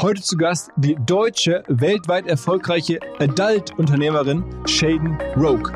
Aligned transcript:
Heute 0.00 0.22
zu 0.22 0.36
Gast 0.36 0.70
die 0.76 0.94
deutsche, 1.06 1.64
weltweit 1.66 2.28
erfolgreiche 2.28 3.00
Adult-Unternehmerin 3.18 4.44
Shaden 4.64 5.18
Rogue. 5.34 5.72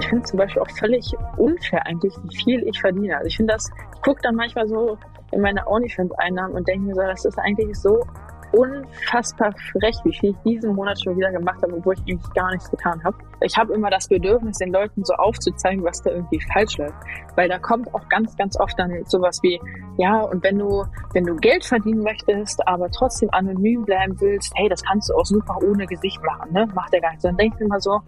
Ich 0.00 0.08
finde 0.08 0.22
zum 0.24 0.38
Beispiel 0.38 0.60
auch 0.60 0.70
völlig 0.78 1.14
unfair 1.38 1.86
eigentlich, 1.86 2.12
wie 2.24 2.36
viel 2.36 2.62
ich 2.68 2.78
verdiene. 2.78 3.16
Also 3.16 3.28
ich 3.28 3.36
finde 3.38 3.54
das, 3.54 3.70
ich 3.94 4.02
gucke 4.02 4.20
dann 4.22 4.34
manchmal 4.34 4.68
so 4.68 4.98
in 5.30 5.40
meine 5.40 5.66
OnlyFans-Einnahmen 5.66 6.56
und 6.56 6.68
denke 6.68 6.88
mir 6.88 6.94
so, 6.94 7.00
das 7.00 7.24
ist 7.24 7.38
eigentlich 7.38 7.74
so 7.78 8.04
unfassbar 8.52 9.52
frech, 9.72 9.96
wie 10.04 10.12
viel 10.12 10.30
ich 10.30 10.36
diesen 10.44 10.74
Monat 10.74 11.00
schon 11.02 11.16
wieder 11.16 11.30
gemacht 11.32 11.62
habe, 11.62 11.74
obwohl 11.74 11.94
ich 11.94 12.00
eigentlich 12.00 12.32
gar 12.34 12.50
nichts 12.50 12.70
getan 12.70 13.02
habe. 13.04 13.16
Ich 13.40 13.56
habe 13.56 13.72
immer 13.72 13.90
das 13.90 14.08
Bedürfnis, 14.08 14.58
den 14.58 14.72
Leuten 14.72 15.04
so 15.04 15.14
aufzuzeigen, 15.14 15.82
was 15.84 16.02
da 16.02 16.10
irgendwie 16.10 16.40
falsch 16.52 16.78
läuft. 16.78 16.94
Weil 17.34 17.48
da 17.48 17.58
kommt 17.58 17.92
auch 17.94 18.08
ganz, 18.08 18.36
ganz 18.36 18.58
oft 18.58 18.78
dann 18.78 19.04
sowas 19.06 19.40
wie, 19.42 19.60
ja, 19.96 20.20
und 20.20 20.42
wenn 20.42 20.58
du, 20.58 20.84
wenn 21.12 21.24
du 21.24 21.36
Geld 21.36 21.64
verdienen 21.64 22.02
möchtest, 22.02 22.66
aber 22.66 22.90
trotzdem 22.90 23.30
anonym 23.32 23.84
bleiben 23.84 24.20
willst, 24.20 24.52
hey, 24.56 24.68
das 24.68 24.82
kannst 24.82 25.10
du 25.10 25.14
auch 25.14 25.26
super 25.26 25.56
ohne 25.62 25.86
Gesicht 25.86 26.22
machen, 26.22 26.52
ne? 26.52 26.68
Macht 26.74 26.92
der 26.92 27.00
gar 27.00 27.12
nicht. 27.12 27.24
Dann 27.24 27.36
denke 27.36 27.56
ich 27.58 27.66
immer 27.66 27.80
so, 27.80 28.00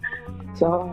so, 0.53 0.89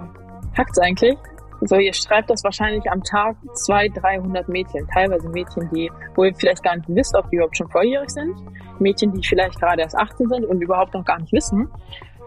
hackt's 0.56 0.78
eigentlich? 0.78 1.16
So, 1.64 1.76
ihr 1.76 1.94
schreibt 1.94 2.28
das 2.28 2.42
wahrscheinlich 2.42 2.90
am 2.90 3.02
Tag 3.04 3.36
200, 3.54 4.02
300 4.02 4.48
Mädchen, 4.48 4.86
teilweise 4.88 5.28
Mädchen, 5.28 5.70
die, 5.72 5.90
wo 6.16 6.24
ihr 6.24 6.34
vielleicht 6.34 6.64
gar 6.64 6.76
nicht 6.76 6.88
wisst, 6.88 7.14
ob 7.14 7.30
die 7.30 7.36
überhaupt 7.36 7.56
schon 7.56 7.68
volljährig 7.68 8.10
sind, 8.10 8.34
Mädchen, 8.80 9.12
die 9.12 9.24
vielleicht 9.24 9.60
gerade 9.60 9.82
erst 9.82 9.96
18 9.96 10.28
sind 10.28 10.44
und 10.44 10.60
überhaupt 10.60 10.92
noch 10.94 11.04
gar 11.04 11.20
nicht 11.20 11.32
wissen, 11.32 11.68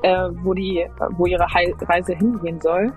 äh, 0.03 0.29
wo 0.43 0.53
die, 0.53 0.87
wo 1.17 1.25
ihre 1.25 1.45
Reise 1.53 2.15
hingehen 2.15 2.61
soll. 2.61 2.93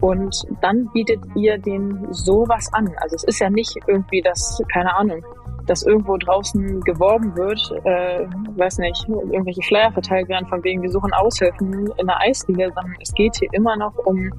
Und 0.00 0.34
dann 0.62 0.88
bietet 0.94 1.20
ihr 1.36 1.58
denen 1.58 2.10
sowas 2.12 2.72
an. 2.72 2.90
Also 2.96 3.16
es 3.16 3.24
ist 3.24 3.38
ja 3.40 3.50
nicht 3.50 3.76
irgendwie 3.86 4.22
das, 4.22 4.62
keine 4.72 4.96
Ahnung, 4.96 5.22
dass 5.66 5.82
irgendwo 5.84 6.16
draußen 6.16 6.80
geworben 6.80 7.36
wird, 7.36 7.70
äh, 7.84 8.26
weiß 8.56 8.78
nicht, 8.78 9.06
irgendwelche 9.08 9.62
Flyer 9.62 9.92
verteilt 9.92 10.28
werden 10.28 10.48
von 10.48 10.64
wegen, 10.64 10.82
wir 10.82 10.90
suchen 10.90 11.12
Aushilfen 11.12 11.92
in 11.98 12.06
der 12.06 12.18
Eisliga, 12.20 12.64
sondern 12.74 12.96
es 13.00 13.12
geht 13.12 13.36
hier 13.36 13.48
immer 13.52 13.76
noch 13.76 13.96
um 14.06 14.32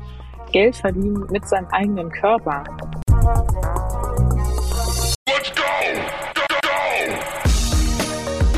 Geld 0.54 0.76
verdienen 0.76 1.26
mit 1.32 1.46
seinem 1.48 1.68
eigenen 1.72 2.12
Körper. 2.12 2.64
Let's 5.28 5.52
go! 5.56 5.64
Go, 6.36 6.42
go! 6.62 6.70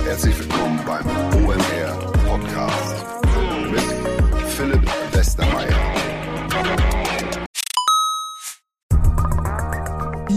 Herzlich 0.03 0.38
willkommen 0.38 0.79
beim 0.85 1.25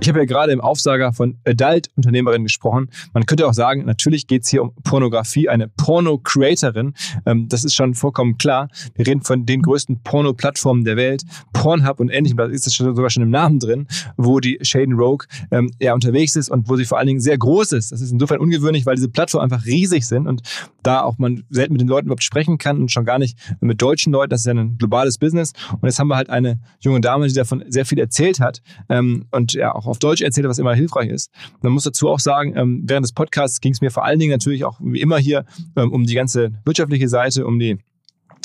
Ich 0.00 0.08
habe 0.08 0.18
ja 0.18 0.24
gerade 0.26 0.52
im 0.52 0.60
Aufsager 0.60 1.14
von 1.14 1.38
Adult-Unternehmerin 1.46 2.42
gesprochen. 2.42 2.90
Man 3.14 3.24
könnte 3.24 3.46
auch 3.46 3.54
sagen, 3.54 3.86
natürlich 3.86 4.26
geht 4.26 4.42
es 4.42 4.48
hier 4.50 4.62
um 4.62 4.74
Pornografie, 4.84 5.48
eine 5.48 5.68
Porno-Creatorin. 5.68 6.92
Ähm, 7.24 7.48
das 7.48 7.64
ist 7.64 7.74
schon 7.74 7.94
vollkommen 7.94 8.36
klar. 8.36 8.68
Wir 8.94 9.06
reden 9.06 9.22
von 9.22 9.46
den 9.46 9.62
größten 9.62 10.02
Porno-Plattformen 10.02 10.84
der 10.84 10.96
Welt, 10.96 11.22
Pornhub 11.54 11.98
und 11.98 12.10
ähnlichem. 12.10 12.36
Da 12.36 12.44
ist 12.44 12.66
es 12.66 12.74
sogar 12.74 13.08
schon 13.08 13.22
im 13.22 13.30
Namen 13.30 13.58
drin, 13.58 13.86
wo 14.18 14.38
die 14.38 14.58
Shaden 14.60 14.94
Rogue 14.94 15.26
ähm, 15.50 15.70
ja 15.80 15.94
unterwegs 15.94 16.36
ist 16.36 16.50
und 16.50 16.68
wo 16.68 16.76
sie 16.76 16.84
vor 16.84 16.98
allen 16.98 17.06
Dingen 17.06 17.20
sehr 17.20 17.38
groß 17.38 17.72
ist. 17.72 17.90
Das 17.90 18.02
ist 18.02 18.12
insofern 18.12 18.38
ungewöhnlich, 18.38 18.84
weil 18.84 18.96
diese 18.96 19.08
Plattformen 19.08 19.50
einfach 19.50 19.64
riesig 19.64 20.06
sind 20.06 20.26
und 20.26 20.42
da 20.82 21.02
auch 21.02 21.16
man 21.16 21.44
selten 21.48 21.72
mit 21.72 21.80
den 21.80 21.88
Leuten 21.88 22.06
überhaupt 22.06 22.24
sprechen 22.24 22.58
kann 22.58 22.82
und 22.82 22.90
schon 22.90 23.06
gar 23.06 23.18
nicht 23.18 23.38
mit 23.60 23.80
deutschen 23.80 24.12
Leuten. 24.12 24.30
Das 24.30 24.40
ist 24.40 24.46
ja 24.46 24.52
ein 24.52 24.76
globales 24.76 25.16
Business. 25.16 25.52
Und 25.72 25.88
jetzt 25.88 25.98
haben 25.98 26.08
wir 26.08 26.16
halt 26.16 26.28
eine 26.28 26.60
junge 26.80 27.00
Dame, 27.00 27.26
die 27.28 27.34
davon 27.34 27.64
sehr 27.68 27.86
viel 27.86 27.98
erzählt 27.98 28.40
hat 28.40 28.60
ähm, 28.90 29.26
und 29.30 29.54
ja 29.54 29.69
auch 29.74 29.86
auf 29.86 29.98
Deutsch 29.98 30.22
erzähle, 30.22 30.48
was 30.48 30.58
immer 30.58 30.74
hilfreich 30.74 31.10
ist. 31.10 31.30
Man 31.62 31.72
muss 31.72 31.84
dazu 31.84 32.08
auch 32.08 32.20
sagen, 32.20 32.56
ähm, 32.56 32.82
während 32.84 33.04
des 33.04 33.12
Podcasts 33.12 33.60
ging 33.60 33.72
es 33.72 33.80
mir 33.80 33.90
vor 33.90 34.04
allen 34.04 34.18
Dingen 34.18 34.32
natürlich 34.32 34.64
auch 34.64 34.78
wie 34.80 35.00
immer 35.00 35.18
hier 35.18 35.44
ähm, 35.76 35.92
um 35.92 36.04
die 36.04 36.14
ganze 36.14 36.52
wirtschaftliche 36.64 37.08
Seite, 37.08 37.46
um 37.46 37.58
die 37.58 37.78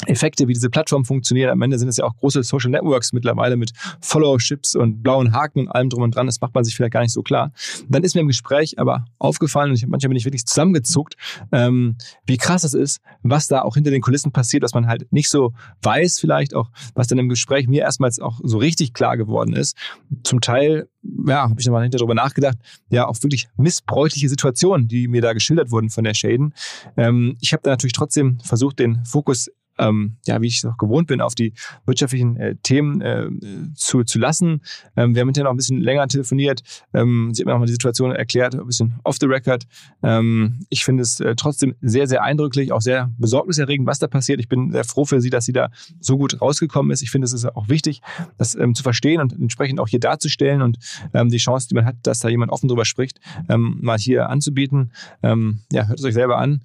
Effekte, 0.08 0.48
wie 0.48 0.54
diese 0.54 0.70
Plattform 0.70 1.06
funktioniert. 1.06 1.52
Am 1.52 1.62
Ende 1.62 1.78
sind 1.80 1.88
es 1.88 1.98
ja 1.98 2.06
auch 2.06 2.16
große 2.18 2.44
Social 2.44 2.72
Networks 2.72 3.14
mittlerweile 3.14 3.58
mit 3.58 3.72
Followerships 4.02 4.76
und 4.76 5.04
blauen 5.04 5.34
Haken 5.34 5.62
und 5.62 5.70
allem 5.70 5.90
drum 5.90 6.04
und 6.04 6.16
dran. 6.16 6.26
Das 6.26 6.42
macht 6.42 6.54
man 6.54 6.64
sich 6.64 6.76
vielleicht 6.76 6.94
gar 6.94 7.02
nicht 7.02 7.14
so 7.14 7.24
klar. 7.24 7.52
Dann 7.90 8.04
ist 8.04 8.16
mir 8.16 8.22
im 8.22 8.28
Gespräch 8.28 8.80
aber 8.80 9.06
aufgefallen, 9.20 9.70
und 9.72 9.76
ich, 9.76 9.88
manchmal 9.88 10.10
bin 10.10 10.18
ich 10.18 10.26
wirklich 10.26 10.46
zusammengezuckt, 10.46 11.16
ähm, 11.52 11.98
wie 12.26 12.38
krass 12.38 12.64
es 12.64 12.74
ist, 12.74 13.02
was 13.24 13.48
da 13.48 13.62
auch 13.62 13.76
hinter 13.76 13.92
den 13.92 14.02
Kulissen 14.02 14.32
passiert, 14.32 14.64
was 14.64 14.74
man 14.74 14.88
halt 14.88 15.12
nicht 15.12 15.30
so 15.30 15.54
weiß 15.82 16.20
vielleicht 16.20 16.54
auch, 16.54 16.70
was 16.94 17.08
dann 17.08 17.18
im 17.18 17.30
Gespräch 17.30 17.68
mir 17.68 17.82
erstmals 17.82 18.20
auch 18.20 18.40
so 18.44 18.58
richtig 18.58 18.94
klar 18.94 19.18
geworden 19.18 19.54
ist. 19.54 19.78
Zum 20.24 20.42
Teil 20.42 20.88
ja, 21.28 21.50
habe 21.50 21.60
ich 21.60 21.66
nochmal 21.66 21.84
hinter 21.84 21.98
darüber 21.98 22.16
nachgedacht, 22.16 22.58
ja, 22.90 23.08
auch 23.08 23.22
wirklich 23.22 23.48
missbräuchliche 23.58 24.30
Situationen, 24.30 24.88
die 24.88 25.08
mir 25.08 25.22
da 25.22 25.34
geschildert 25.34 25.72
wurden 25.72 25.90
von 25.90 26.04
der 26.04 26.14
Shaden. 26.14 26.54
Ähm, 26.98 27.38
ich 27.42 27.54
habe 27.54 27.62
da 27.64 27.72
natürlich 27.72 27.94
trotzdem 27.94 28.40
versucht, 28.40 28.80
den 28.80 29.04
Fokus 29.06 29.50
ähm, 29.78 30.18
ja, 30.26 30.42
wie 30.42 30.48
ich 30.48 30.58
es 30.58 30.66
auch 30.66 30.78
gewohnt 30.78 31.08
bin, 31.08 31.22
auf 31.22 31.36
die 31.36 31.54
wirtschaftlichen 31.86 32.38
äh, 32.38 32.56
Themen 32.64 33.02
äh, 33.02 33.30
zu, 33.76 34.04
zu 34.04 34.20
lassen. 34.20 34.62
Ähm, 34.96 35.16
wir 35.16 35.22
haben 35.22 35.28
hinterher 35.28 35.46
noch 35.46 35.54
ein 35.54 35.58
bisschen 35.58 35.82
länger 35.82 36.08
telefoniert. 36.08 36.64
Ähm, 36.94 37.34
sie 37.34 37.42
hat 37.42 37.48
mir 37.48 37.56
auch 37.56 37.60
mal 37.60 37.66
die 37.66 37.74
Situation 37.74 38.12
erklärt, 38.12 38.56
ein 38.56 38.66
bisschen 38.66 38.96
off 39.04 39.18
the 39.20 39.26
record. 39.26 39.66
Ähm, 40.04 40.66
ich 40.70 40.86
finde 40.86 41.04
es 41.04 41.20
äh, 41.20 41.36
trotzdem 41.36 41.76
sehr, 41.82 42.08
sehr 42.08 42.24
eindrücklich, 42.24 42.72
auch 42.72 42.82
sehr 42.82 43.12
besorgniserregend, 43.18 43.88
was 43.88 44.00
da 44.00 44.08
passiert. 44.08 44.40
Ich 44.40 44.48
bin 44.48 44.72
sehr 44.72 44.84
froh 44.84 45.06
für 45.06 45.22
sie, 45.22 45.30
dass 45.30 45.46
sie 45.46 45.54
da 45.54 45.70
so 46.00 46.18
gut 46.18 46.42
rausgekommen 46.42 46.92
ist. 46.92 47.02
Ich 47.02 47.12
finde, 47.12 47.26
es 47.26 47.34
ist 47.34 47.46
auch 47.46 47.70
wichtig, 47.70 48.02
das 48.38 48.56
ähm, 48.56 48.76
zu 48.76 48.84
verstehen 48.84 49.22
und 49.22 49.34
entsprechend 49.34 49.80
auch 49.80 49.88
hier 49.88 50.00
darzustellen 50.00 50.62
und 50.62 50.78
ähm, 51.14 51.30
die 51.30 51.38
Chance, 51.38 51.68
die 51.68 51.76
man 51.76 51.86
hat, 51.86 51.96
dass 52.04 52.20
da 52.20 52.30
jemand 52.30 52.52
offen 52.52 52.68
drüber 52.68 52.86
spricht, 52.86 53.20
mal 53.48 53.98
hier 53.98 54.30
anzubieten. 54.30 54.92
Ja, 55.22 55.88
hört 55.88 56.00
es 56.00 56.06
euch 56.06 56.14
selber 56.14 56.38
an. 56.38 56.62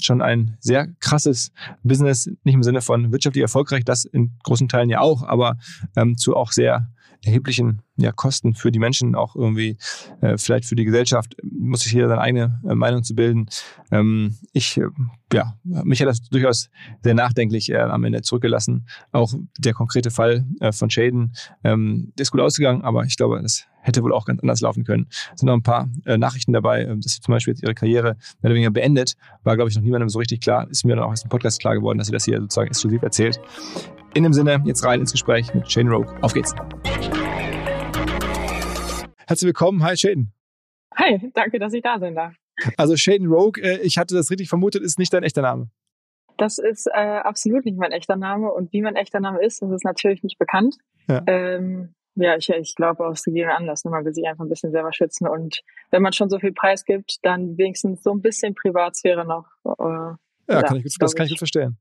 Schon 0.00 0.22
ein 0.22 0.56
sehr 0.60 0.88
krasses 1.00 1.52
Business, 1.82 2.30
nicht 2.44 2.54
im 2.54 2.62
Sinne 2.62 2.80
von 2.80 3.12
wirtschaftlich 3.12 3.42
erfolgreich, 3.42 3.84
das 3.84 4.04
in 4.04 4.32
großen 4.42 4.68
Teilen 4.68 4.90
ja 4.90 5.00
auch, 5.00 5.22
aber 5.22 5.56
ähm, 5.96 6.16
zu 6.16 6.36
auch 6.36 6.52
sehr 6.52 6.90
erheblichen 7.24 7.82
ja, 7.96 8.12
Kosten 8.12 8.54
für 8.54 8.72
die 8.72 8.78
Menschen, 8.78 9.14
auch 9.14 9.36
irgendwie 9.36 9.76
äh, 10.20 10.38
vielleicht 10.38 10.66
für 10.66 10.76
die 10.76 10.84
Gesellschaft, 10.84 11.36
muss 11.42 11.80
sich 11.80 11.92
jeder 11.92 12.08
seine 12.08 12.20
eigene 12.20 12.60
äh, 12.66 12.74
Meinung 12.74 13.02
zu 13.02 13.14
bilden. 13.14 13.46
Ähm, 13.90 14.38
ich, 14.52 14.78
äh, 14.78 14.86
ja, 15.32 15.54
mich 15.64 16.00
hat 16.00 16.08
das 16.08 16.22
durchaus 16.22 16.70
sehr 17.02 17.14
nachdenklich 17.14 17.70
äh, 17.70 17.78
am 17.78 18.04
Ende 18.04 18.22
zurückgelassen. 18.22 18.86
Auch 19.12 19.34
der 19.58 19.74
konkrete 19.74 20.10
Fall 20.10 20.46
äh, 20.60 20.72
von 20.72 20.90
Shaden 20.90 21.34
ähm, 21.64 22.12
ist 22.18 22.30
gut 22.30 22.40
ausgegangen, 22.40 22.82
aber 22.82 23.04
ich 23.04 23.16
glaube, 23.16 23.40
das 23.42 23.66
hätte 23.82 24.02
wohl 24.02 24.12
auch 24.12 24.24
ganz 24.24 24.40
anders 24.40 24.60
laufen 24.60 24.84
können. 24.84 25.06
Es 25.10 25.40
sind 25.40 25.46
noch 25.46 25.54
ein 25.54 25.62
paar 25.62 25.88
äh, 26.06 26.16
Nachrichten 26.16 26.52
dabei, 26.52 26.84
dass 26.84 27.14
sie 27.14 27.20
zum 27.20 27.32
Beispiel 27.32 27.52
jetzt 27.52 27.62
ihre 27.62 27.74
Karriere 27.74 28.16
mehr 28.40 28.50
oder 28.50 28.54
weniger 28.54 28.70
beendet. 28.70 29.14
War, 29.42 29.56
glaube 29.56 29.70
ich, 29.70 29.76
noch 29.76 29.82
niemandem 29.82 30.08
so 30.08 30.18
richtig 30.18 30.40
klar. 30.40 30.68
Ist 30.70 30.84
mir 30.84 30.94
dann 30.94 31.04
auch 31.04 31.12
aus 31.12 31.22
dem 31.22 31.28
Podcast 31.28 31.60
klar 31.60 31.74
geworden, 31.74 31.98
dass 31.98 32.06
sie 32.06 32.12
das 32.12 32.24
hier 32.24 32.40
sozusagen 32.40 32.68
exklusiv 32.68 33.02
erzählt. 33.02 33.40
In 34.14 34.22
dem 34.22 34.32
Sinne, 34.32 34.62
jetzt 34.64 34.84
rein 34.84 35.00
ins 35.00 35.12
Gespräch 35.12 35.52
mit 35.52 35.70
Shane 35.70 35.88
Rogue. 35.88 36.14
Auf 36.22 36.32
geht's. 36.32 36.54
Herzlich 39.32 39.46
willkommen. 39.46 39.82
Hi, 39.82 39.96
Shaden. 39.96 40.30
Hi, 40.94 41.30
danke, 41.32 41.58
dass 41.58 41.72
ich 41.72 41.80
da 41.80 41.98
sein 41.98 42.14
darf. 42.14 42.34
Also 42.76 42.98
Shaden 42.98 43.28
Rogue, 43.28 43.62
äh, 43.62 43.78
ich 43.78 43.96
hatte 43.96 44.14
das 44.14 44.30
richtig 44.30 44.50
vermutet, 44.50 44.82
ist 44.82 44.98
nicht 44.98 45.10
dein 45.10 45.22
echter 45.22 45.40
Name. 45.40 45.70
Das 46.36 46.58
ist 46.58 46.86
äh, 46.86 46.98
absolut 46.98 47.64
nicht 47.64 47.78
mein 47.78 47.92
echter 47.92 48.16
Name 48.16 48.52
und 48.52 48.74
wie 48.74 48.82
mein 48.82 48.94
echter 48.94 49.20
Name 49.20 49.42
ist, 49.42 49.62
das 49.62 49.70
ist 49.70 49.86
natürlich 49.86 50.22
nicht 50.22 50.38
bekannt. 50.38 50.76
Ja. 51.08 51.22
Ähm, 51.26 51.94
ja, 52.14 52.36
ich, 52.36 52.50
ich 52.50 52.74
glaube 52.74 53.06
aus 53.06 53.22
gegebenen 53.22 53.56
Anlass. 53.56 53.86
Ne? 53.86 53.90
Man 53.90 54.04
will 54.04 54.12
sich 54.12 54.28
einfach 54.28 54.44
ein 54.44 54.50
bisschen 54.50 54.70
selber 54.70 54.92
schützen. 54.92 55.26
Und 55.26 55.62
wenn 55.90 56.02
man 56.02 56.12
schon 56.12 56.28
so 56.28 56.38
viel 56.38 56.52
Preis 56.52 56.84
gibt, 56.84 57.24
dann 57.24 57.56
wenigstens 57.56 58.02
so 58.02 58.12
ein 58.12 58.20
bisschen 58.20 58.54
Privatsphäre 58.54 59.24
noch. 59.24 59.46
Äh, 59.64 60.14
ja, 60.48 60.56
ja, 60.56 60.62
kann 60.62 60.76
ich, 60.78 60.96
das 60.98 61.14
kann 61.14 61.26
ich 61.26 61.32
gut 61.32 61.38
verstehen. 61.38 61.78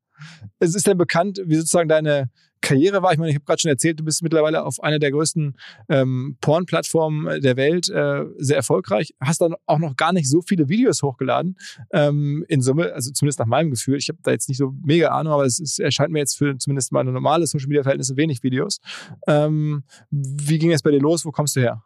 Es 0.60 0.75
ist 0.75 0.86
denn 0.88 0.98
bekannt, 0.98 1.42
wie 1.46 1.56
sozusagen 1.56 1.90
deine 1.90 2.30
Karriere 2.62 3.02
war. 3.02 3.12
Ich 3.12 3.18
meine, 3.18 3.31
ich 3.31 3.36
habe 3.36 3.46
gerade 3.46 3.60
schon 3.60 3.69
erzählt, 3.69 4.00
du 4.00 4.04
bist 4.04 4.22
mittlerweile 4.22 4.63
auf 4.63 4.81
einer 4.84 5.00
der 5.00 5.12
größten 5.12 5.58
ähm, 5.90 6.38
Porn-Plattformen 6.42 7.42
der 7.42 7.58
Welt 7.58 7.90
äh, 7.90 8.24
sehr 8.38 8.56
erfolgreich. 8.56 9.13
Hast 9.19 9.42
dann 9.42 9.56
auch 9.66 9.80
noch 9.80 9.96
gar 9.96 10.13
nicht 10.13 10.30
so 10.30 10.42
viele 10.42 10.69
Videos 10.69 11.02
hochgeladen 11.02 11.58
ähm, 11.92 12.46
in 12.48 12.62
Summe, 12.62 12.94
also 12.94 13.12
zumindest 13.12 13.40
nach 13.40 13.48
meinem 13.48 13.72
Gefühl. 13.72 13.98
Ich 13.98 14.10
habe 14.10 14.19
da 14.22 14.31
jetzt 14.31 14.48
nicht 14.48 14.60
so 14.60 14.74
mega 14.84 15.10
Ahnung, 15.10 15.34
aber 15.34 15.46
es 15.46 15.60
ist, 15.60 15.80
erscheint 15.80 16.12
mir 16.12 16.19
jetzt 16.19 16.38
für 16.38 16.56
zumindest 16.57 16.92
meine 16.92 17.12
normale 17.12 17.48
Social-Media-Verhältnisse 17.48 18.16
wenig 18.16 18.44
Videos. 18.44 18.80
Ähm, 19.28 19.84
wie 20.12 20.60
ging 20.60 20.72
es 20.72 20.84
bei 20.84 20.92
dir 20.92 21.02
los? 21.02 21.25
Wo 21.25 21.31
kommst 21.31 21.56
du 21.56 21.62
her? 21.62 21.84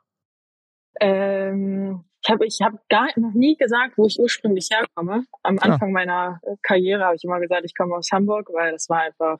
Ähm, 0.99 2.03
ich 2.25 2.31
habe 2.31 2.45
ich 2.45 2.59
hab 2.61 2.73
gar 2.89 3.07
noch 3.17 3.33
nie 3.33 3.55
gesagt, 3.55 3.97
wo 3.97 4.07
ich 4.07 4.19
ursprünglich 4.19 4.69
herkomme. 4.71 5.25
Am. 5.43 5.59
Anfang 5.59 5.89
ja. 5.89 5.93
meiner 5.93 6.41
Karriere 6.63 7.03
habe 7.05 7.15
ich 7.15 7.23
immer 7.23 7.39
gesagt, 7.39 7.63
ich 7.65 7.75
komme 7.75 7.95
aus 7.95 8.09
Hamburg, 8.11 8.49
weil 8.51 8.71
das 8.71 8.89
war 8.89 9.01
einfach 9.01 9.37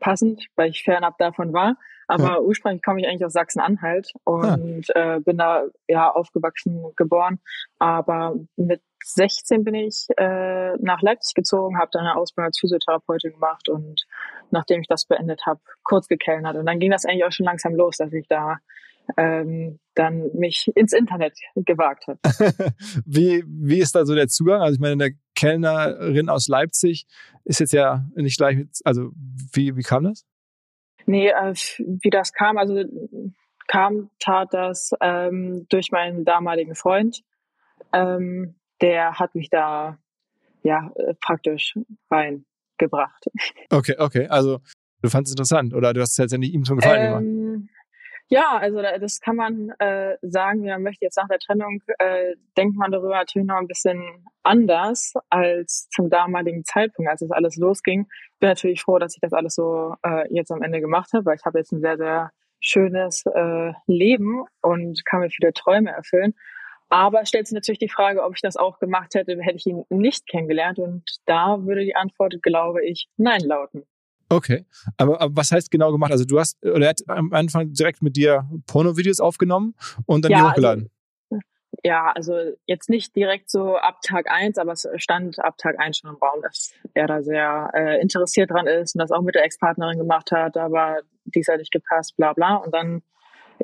passend, 0.00 0.46
weil 0.56 0.70
ich 0.70 0.82
fernab 0.82 1.16
davon 1.18 1.52
war. 1.52 1.76
Aber 2.06 2.24
ja. 2.24 2.40
ursprünglich 2.40 2.82
komme 2.82 3.00
ich 3.00 3.06
eigentlich 3.06 3.24
aus 3.24 3.32
Sachsen-Anhalt 3.32 4.12
und 4.24 4.86
ja. 4.88 5.16
äh, 5.16 5.20
bin 5.20 5.38
da 5.38 5.64
ja 5.88 6.10
aufgewachsen, 6.10 6.92
geboren. 6.96 7.38
Aber 7.78 8.34
mit 8.56 8.82
16 9.04 9.64
bin 9.64 9.74
ich 9.74 10.06
äh, 10.16 10.76
nach 10.78 11.00
Leipzig 11.02 11.34
gezogen, 11.34 11.78
habe 11.78 11.90
dann 11.92 12.02
eine 12.02 12.16
Ausbildung 12.16 12.48
als 12.48 12.58
Physiotherapeutin 12.58 13.32
gemacht 13.32 13.68
und 13.68 14.04
nachdem 14.50 14.80
ich 14.80 14.88
das 14.88 15.06
beendet 15.06 15.46
habe, 15.46 15.60
kurz 15.82 16.08
gekellnert. 16.08 16.56
Und 16.56 16.66
dann 16.66 16.80
ging 16.80 16.90
das 16.90 17.06
eigentlich 17.06 17.24
auch 17.24 17.32
schon 17.32 17.46
langsam 17.46 17.74
los, 17.74 17.96
dass 17.96 18.12
ich 18.12 18.26
da 18.28 18.58
ähm, 19.16 19.78
dann 19.94 20.30
mich 20.34 20.70
ins 20.74 20.92
Internet 20.92 21.38
gewagt 21.54 22.06
habe. 22.06 22.18
wie, 23.04 23.44
wie 23.46 23.78
ist 23.78 23.94
da 23.94 24.04
so 24.04 24.14
der 24.14 24.28
Zugang? 24.28 24.60
Also 24.60 24.74
ich 24.74 24.80
meine, 24.80 25.04
eine 25.04 25.14
Kellnerin 25.34 26.28
aus 26.28 26.48
Leipzig 26.48 27.06
ist 27.44 27.60
jetzt 27.60 27.72
ja 27.72 28.04
nicht 28.14 28.38
gleich, 28.38 28.56
mit, 28.56 28.70
also 28.84 29.10
wie, 29.52 29.76
wie 29.76 29.82
kam 29.82 30.04
das? 30.04 30.24
Nee, 31.06 31.28
äh, 31.28 31.54
wie 31.78 32.10
das 32.10 32.32
kam, 32.32 32.56
also 32.56 32.82
kam, 33.68 34.10
tat 34.18 34.52
das 34.52 34.92
ähm, 35.00 35.66
durch 35.68 35.90
meinen 35.90 36.24
damaligen 36.24 36.74
Freund. 36.74 37.22
Ähm, 37.92 38.54
der 38.80 39.18
hat 39.18 39.34
mich 39.34 39.50
da 39.50 39.98
ja 40.62 40.90
äh, 40.96 41.14
praktisch 41.14 41.78
reingebracht. 42.10 43.26
Okay, 43.70 43.96
okay. 43.98 44.26
Also 44.28 44.60
du 45.02 45.10
fandest 45.10 45.30
es 45.30 45.32
interessant 45.32 45.74
oder 45.74 45.92
du 45.92 46.00
hast 46.00 46.12
es 46.12 46.16
jetzt 46.16 46.32
ja 46.32 46.38
nicht 46.38 46.54
ihm 46.54 46.64
schon 46.64 46.78
gefallen 46.78 47.02
ähm, 47.02 47.08
gemacht? 47.08 47.43
Ja, 48.28 48.56
also 48.56 48.80
das 48.80 49.20
kann 49.20 49.36
man 49.36 49.70
äh, 49.78 50.16
sagen. 50.22 50.64
Man 50.64 50.82
möchte 50.82 51.04
jetzt 51.04 51.16
nach 51.16 51.28
der 51.28 51.38
Trennung, 51.38 51.82
äh, 51.98 52.34
denkt 52.56 52.76
man 52.76 52.90
darüber 52.90 53.16
natürlich 53.16 53.46
noch 53.46 53.58
ein 53.58 53.66
bisschen 53.66 54.26
anders 54.42 55.12
als 55.28 55.88
zum 55.90 56.08
damaligen 56.08 56.64
Zeitpunkt, 56.64 57.10
als 57.10 57.22
es 57.22 57.30
alles 57.30 57.56
losging. 57.56 58.06
Bin 58.40 58.48
natürlich 58.48 58.82
froh, 58.82 58.98
dass 58.98 59.14
ich 59.14 59.20
das 59.20 59.34
alles 59.34 59.54
so 59.54 59.94
äh, 60.02 60.26
jetzt 60.34 60.50
am 60.50 60.62
Ende 60.62 60.80
gemacht 60.80 61.12
habe, 61.12 61.26
weil 61.26 61.36
ich 61.36 61.44
habe 61.44 61.58
jetzt 61.58 61.72
ein 61.72 61.80
sehr, 61.80 61.98
sehr 61.98 62.30
schönes 62.60 63.24
äh, 63.26 63.72
Leben 63.86 64.44
und 64.62 65.04
kann 65.04 65.20
mir 65.20 65.30
viele 65.30 65.52
Träume 65.52 65.90
erfüllen. 65.90 66.34
Aber 66.88 67.26
stellt 67.26 67.46
sich 67.46 67.54
natürlich 67.54 67.78
die 67.78 67.88
Frage, 67.88 68.22
ob 68.22 68.34
ich 68.34 68.40
das 68.40 68.56
auch 68.56 68.78
gemacht 68.78 69.14
hätte, 69.14 69.36
hätte 69.40 69.56
ich 69.56 69.66
ihn 69.66 69.84
nicht 69.90 70.26
kennengelernt. 70.26 70.78
Und 70.78 71.02
da 71.26 71.58
würde 71.64 71.84
die 71.84 71.96
Antwort, 71.96 72.42
glaube 72.42 72.84
ich, 72.84 73.08
nein 73.16 73.40
lauten. 73.40 73.84
Okay, 74.28 74.64
aber, 74.96 75.20
aber, 75.20 75.36
was 75.36 75.52
heißt 75.52 75.70
genau 75.70 75.92
gemacht? 75.92 76.12
Also 76.12 76.24
du 76.24 76.38
hast, 76.38 76.64
oder 76.64 76.86
er 76.86 76.90
hat 76.90 77.00
am 77.06 77.32
Anfang 77.32 77.72
direkt 77.72 78.02
mit 78.02 78.16
dir 78.16 78.48
Porno-Videos 78.66 79.20
aufgenommen 79.20 79.74
und 80.06 80.24
dann 80.24 80.32
ja, 80.32 80.38
die 80.38 80.44
hochgeladen? 80.44 80.82
Also, 80.82 80.94
ja, 81.82 82.12
also 82.12 82.34
jetzt 82.66 82.88
nicht 82.88 83.14
direkt 83.16 83.50
so 83.50 83.76
ab 83.76 84.00
Tag 84.02 84.30
eins, 84.30 84.58
aber 84.58 84.72
es 84.72 84.88
stand 84.96 85.38
ab 85.38 85.58
Tag 85.58 85.78
eins 85.78 85.98
schon 85.98 86.10
im 86.10 86.16
Raum, 86.16 86.40
dass 86.42 86.72
er 86.94 87.06
da 87.06 87.22
sehr 87.22 87.70
äh, 87.74 88.00
interessiert 88.00 88.50
dran 88.50 88.66
ist 88.66 88.94
und 88.94 89.00
das 89.00 89.10
auch 89.10 89.22
mit 89.22 89.34
der 89.34 89.44
Ex-Partnerin 89.44 89.98
gemacht 89.98 90.30
hat, 90.30 90.56
aber 90.56 91.00
dies 91.24 91.48
hat 91.48 91.58
nicht 91.58 91.72
gepasst, 91.72 92.16
bla 92.16 92.32
bla. 92.32 92.56
Und 92.56 92.72
dann, 92.74 93.02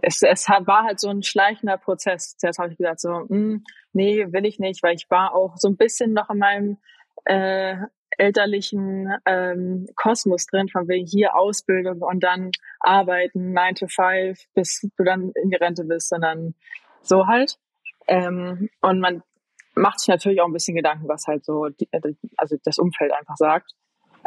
es, 0.03 0.23
es 0.23 0.49
hat, 0.49 0.67
war 0.67 0.85
halt 0.85 1.01
so 1.01 1.09
ein 1.09 1.23
schleichender 1.23 1.79
Prozess. 1.79 2.37
Zuerst 2.37 2.59
habe 2.59 2.73
ich 2.73 2.79
gesagt, 2.79 3.01
so, 3.01 3.27
hm, 3.29 3.65
nee, 3.93 4.27
will 4.33 4.45
ich 4.45 4.59
nicht, 4.59 4.83
weil 4.83 4.95
ich 4.95 5.11
war 5.11 5.35
auch 5.35 5.57
so 5.57 5.69
ein 5.69 5.77
bisschen 5.77 6.13
noch 6.13 6.31
in 6.31 6.39
meinem 6.39 6.77
äh, 7.25 7.77
elterlichen 8.21 9.09
ähm, 9.25 9.87
Kosmos 9.97 10.47
drin, 10.47 10.69
von 10.69 10.87
wegen 10.89 11.07
hier 11.07 11.35
Ausbildung 11.35 12.03
und 12.03 12.23
dann 12.23 12.51
arbeiten, 12.79 13.53
9 13.53 13.75
to 13.77 13.87
5, 13.89 14.39
bis 14.55 14.87
du 14.97 15.05
dann 15.05 15.33
in 15.43 15.51
die 15.51 15.57
Rente 15.57 15.85
bist, 15.85 16.11
sondern 16.11 16.55
so 17.03 17.27
halt. 17.27 17.59
Ähm, 18.07 18.69
und 18.83 19.01
man 19.01 19.23
macht 19.75 20.01
sich 20.01 20.09
natürlich 20.09 20.41
auch 20.43 20.47
ein 20.47 20.53
bisschen 20.53 20.77
Gedanken, 20.77 21.09
was 21.09 21.27
halt 21.27 21.45
so, 21.45 21.69
die, 21.69 21.89
also 22.37 22.57
das 22.63 22.79
Umfeld 22.79 23.13
einfach 23.13 23.37
sagt. 23.37 23.73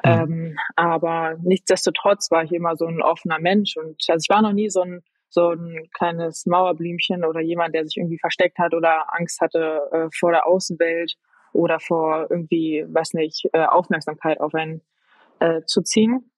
Mhm. 0.04 0.12
Ähm, 0.12 0.58
aber 0.76 1.38
nichtsdestotrotz 1.44 2.32
war 2.32 2.44
ich 2.44 2.52
immer 2.52 2.76
so 2.76 2.88
ein 2.88 3.02
offener 3.02 3.40
Mensch 3.40 3.78
und 3.78 4.04
also 4.08 4.24
ich 4.24 4.30
war 4.34 4.42
noch 4.42 4.54
nie 4.54 4.70
so 4.70 4.82
ein 4.82 5.04
so 5.30 5.50
ein 5.50 5.90
kleines 5.94 6.46
Mauerblümchen 6.46 7.26
oder 7.26 7.42
jemand, 7.42 7.74
der 7.74 7.86
sich 7.86 7.98
irgendwie 7.98 8.20
versteckt 8.20 8.60
hat 8.60 8.76
oder 8.76 9.12
Angst 9.18 9.42
hatte 9.42 9.82
äh, 9.92 10.08
vor 10.16 10.32
der 10.32 10.46
Außenwelt 10.46 11.16
oder 11.54 11.80
vor 11.80 12.28
irgendwie, 12.30 12.86
weiß 12.88 13.14
nicht, 13.14 13.48
äh, 13.54 13.66
Aufmerksamkeit 13.66 14.40
auf 14.40 14.54
einen 14.54 14.82
äh, 15.40 15.62
zu 15.66 15.82
ziehen. 15.82 16.30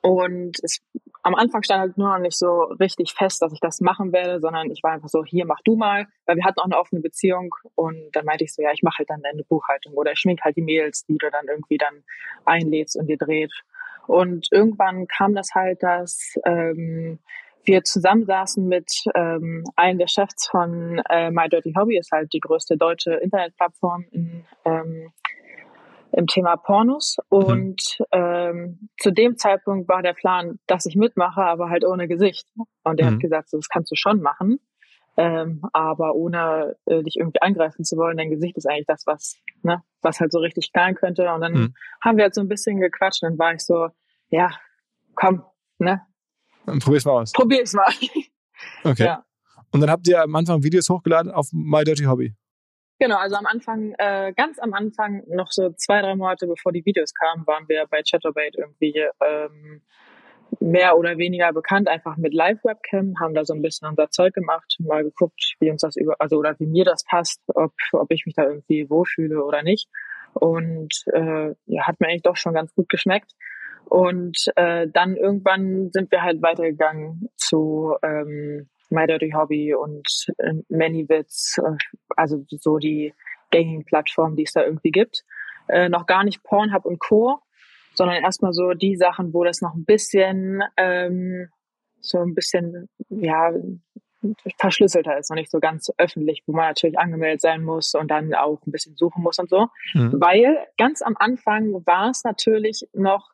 Und 0.00 0.58
es, 0.62 0.80
am 1.22 1.34
Anfang 1.34 1.62
stand 1.62 1.80
halt 1.80 1.98
nur 1.98 2.08
noch 2.08 2.18
nicht 2.18 2.36
so 2.36 2.62
richtig 2.80 3.12
fest, 3.12 3.42
dass 3.42 3.52
ich 3.52 3.60
das 3.60 3.80
machen 3.80 4.12
werde, 4.12 4.40
sondern 4.40 4.70
ich 4.70 4.82
war 4.82 4.92
einfach 4.92 5.08
so, 5.08 5.24
hier 5.24 5.46
mach 5.46 5.60
du 5.64 5.76
mal, 5.76 6.06
weil 6.24 6.36
wir 6.36 6.44
hatten 6.44 6.60
auch 6.60 6.64
eine 6.64 6.78
offene 6.78 7.00
Beziehung 7.00 7.54
und 7.74 8.10
dann 8.12 8.24
meinte 8.24 8.44
ich 8.44 8.54
so, 8.54 8.62
ja, 8.62 8.70
ich 8.72 8.82
mache 8.82 8.98
halt 8.98 9.10
dann 9.10 9.22
deine 9.22 9.44
Buchhaltung 9.44 9.94
oder 9.94 10.12
ich 10.12 10.18
schmink 10.18 10.40
halt 10.42 10.56
die 10.56 10.62
Mails, 10.62 11.04
die 11.06 11.18
du 11.18 11.30
dann 11.30 11.46
irgendwie 11.48 11.78
dann 11.78 12.04
einlädst 12.44 12.96
und 12.96 13.06
dir 13.06 13.18
dreht. 13.18 13.52
Und 14.06 14.48
irgendwann 14.52 15.06
kam 15.08 15.34
das 15.34 15.50
halt, 15.54 15.82
dass 15.82 16.34
ähm, 16.44 17.18
wir 17.66 17.84
zusammensaßen 17.84 18.66
mit 18.66 19.04
ähm, 19.14 19.64
einem 19.76 19.98
der 19.98 20.08
Chefs 20.08 20.48
von 20.48 21.02
äh, 21.10 21.30
My 21.30 21.48
Dirty 21.48 21.72
Hobby, 21.76 21.98
ist 21.98 22.12
halt 22.12 22.32
die 22.32 22.40
größte 22.40 22.76
deutsche 22.76 23.14
Internetplattform 23.14 24.06
in, 24.10 24.44
ähm, 24.64 25.12
im 26.12 26.26
Thema 26.26 26.56
Pornos. 26.56 27.16
Mhm. 27.30 27.38
Und 27.38 27.98
ähm, 28.12 28.88
zu 28.98 29.10
dem 29.10 29.36
Zeitpunkt 29.36 29.88
war 29.88 30.02
der 30.02 30.14
Plan, 30.14 30.58
dass 30.66 30.86
ich 30.86 30.96
mitmache, 30.96 31.42
aber 31.42 31.68
halt 31.70 31.84
ohne 31.84 32.08
Gesicht. 32.08 32.48
Und 32.84 33.00
er 33.00 33.10
mhm. 33.10 33.14
hat 33.14 33.20
gesagt, 33.20 33.50
so, 33.50 33.56
das 33.58 33.68
kannst 33.68 33.90
du 33.90 33.96
schon 33.96 34.20
machen, 34.20 34.60
ähm, 35.16 35.62
aber 35.72 36.14
ohne 36.14 36.76
äh, 36.86 37.02
dich 37.02 37.16
irgendwie 37.16 37.42
angreifen 37.42 37.84
zu 37.84 37.96
wollen. 37.96 38.16
Dein 38.16 38.30
Gesicht 38.30 38.56
ist 38.56 38.66
eigentlich 38.66 38.86
das, 38.86 39.06
was, 39.06 39.36
ne, 39.62 39.82
was 40.02 40.20
halt 40.20 40.32
so 40.32 40.38
richtig 40.38 40.72
knallen 40.72 40.94
könnte. 40.94 41.32
Und 41.32 41.40
dann 41.40 41.52
mhm. 41.52 41.74
haben 42.02 42.16
wir 42.16 42.24
halt 42.24 42.34
so 42.34 42.40
ein 42.40 42.48
bisschen 42.48 42.80
gequatscht 42.80 43.22
und 43.22 43.30
dann 43.30 43.38
war 43.38 43.54
ich 43.54 43.64
so, 43.64 43.88
ja, 44.28 44.50
komm, 45.14 45.42
ne, 45.78 46.02
Probier's 46.66 47.04
mal 47.04 47.22
aus. 47.22 47.32
Probier's 47.32 47.72
mal. 47.72 47.92
Okay. 48.84 49.04
Ja. 49.04 49.22
Und 49.70 49.82
dann 49.82 49.90
habt 49.90 50.08
ihr 50.08 50.22
am 50.22 50.34
Anfang 50.34 50.62
Videos 50.62 50.88
hochgeladen 50.88 51.30
auf 51.30 51.48
My 51.52 51.84
Dirty 51.84 52.04
Hobby. 52.04 52.34
Genau, 52.98 53.18
also 53.18 53.36
am 53.36 53.44
Anfang, 53.44 53.94
äh, 53.98 54.32
ganz 54.34 54.58
am 54.58 54.72
Anfang, 54.72 55.22
noch 55.28 55.52
so 55.52 55.70
zwei, 55.72 56.00
drei 56.00 56.16
Monate 56.16 56.46
bevor 56.46 56.72
die 56.72 56.86
Videos 56.86 57.12
kamen, 57.12 57.46
waren 57.46 57.68
wir 57.68 57.84
bei 57.90 58.00
Chatterbait 58.02 58.54
irgendwie 58.56 59.04
ähm, 59.22 59.82
mehr 60.60 60.96
oder 60.96 61.18
weniger 61.18 61.52
bekannt, 61.52 61.88
einfach 61.88 62.16
mit 62.16 62.32
Live-Webcam, 62.32 63.20
haben 63.20 63.34
da 63.34 63.44
so 63.44 63.52
ein 63.52 63.60
bisschen 63.60 63.88
unser 63.88 64.10
Zeug 64.10 64.32
gemacht, 64.32 64.76
mal 64.78 65.04
geguckt, 65.04 65.56
wie 65.60 65.70
uns 65.70 65.82
das 65.82 65.96
über, 65.96 66.16
also 66.18 66.38
oder 66.38 66.58
wie 66.58 66.66
mir 66.66 66.84
das 66.84 67.04
passt, 67.04 67.42
ob, 67.54 67.72
ob 67.92 68.10
ich 68.10 68.24
mich 68.24 68.34
da 68.34 68.44
irgendwie 68.44 68.88
wohlfühle 68.88 69.44
oder 69.44 69.62
nicht. 69.62 69.88
Und 70.32 71.04
äh, 71.12 71.54
ja, 71.66 71.86
hat 71.86 72.00
mir 72.00 72.08
eigentlich 72.08 72.22
doch 72.22 72.36
schon 72.36 72.54
ganz 72.54 72.74
gut 72.74 72.88
geschmeckt. 72.88 73.32
Und 73.88 74.46
äh, 74.56 74.88
dann 74.92 75.16
irgendwann 75.16 75.90
sind 75.92 76.10
wir 76.10 76.22
halt 76.22 76.42
weitergegangen 76.42 77.28
zu 77.36 77.94
ähm, 78.02 78.68
My 78.90 79.06
Dirty 79.06 79.32
Hobby 79.32 79.74
und 79.74 80.26
äh, 80.38 80.54
ManyVids, 80.68 81.58
äh, 81.58 81.76
also 82.16 82.44
so 82.48 82.78
die 82.78 83.14
gängigen 83.50 83.84
Plattformen, 83.84 84.36
die 84.36 84.44
es 84.44 84.52
da 84.52 84.64
irgendwie 84.64 84.90
gibt. 84.90 85.24
Äh, 85.68 85.88
noch 85.88 86.06
gar 86.06 86.24
nicht 86.24 86.42
Pornhub 86.42 86.84
und 86.84 86.98
Co., 86.98 87.40
sondern 87.94 88.22
erstmal 88.22 88.52
so 88.52 88.72
die 88.72 88.96
Sachen, 88.96 89.32
wo 89.32 89.42
das 89.42 89.62
noch 89.62 89.74
ein 89.74 89.84
bisschen 89.84 90.62
ähm, 90.76 91.48
so 92.00 92.18
ein 92.18 92.34
bisschen 92.34 92.88
ja 93.08 93.52
verschlüsselter 94.58 95.18
ist, 95.18 95.30
noch 95.30 95.36
nicht 95.36 95.50
so 95.50 95.60
ganz 95.60 95.90
öffentlich, 95.98 96.42
wo 96.46 96.52
man 96.52 96.68
natürlich 96.68 96.98
angemeldet 96.98 97.40
sein 97.40 97.62
muss 97.62 97.94
und 97.94 98.10
dann 98.10 98.34
auch 98.34 98.60
ein 98.66 98.72
bisschen 98.72 98.96
suchen 98.96 99.22
muss 99.22 99.38
und 99.38 99.48
so. 99.48 99.68
Mhm. 99.94 100.20
Weil 100.20 100.58
ganz 100.78 101.02
am 101.02 101.16
Anfang 101.18 101.86
war 101.86 102.10
es 102.10 102.24
natürlich 102.24 102.88
noch 102.92 103.30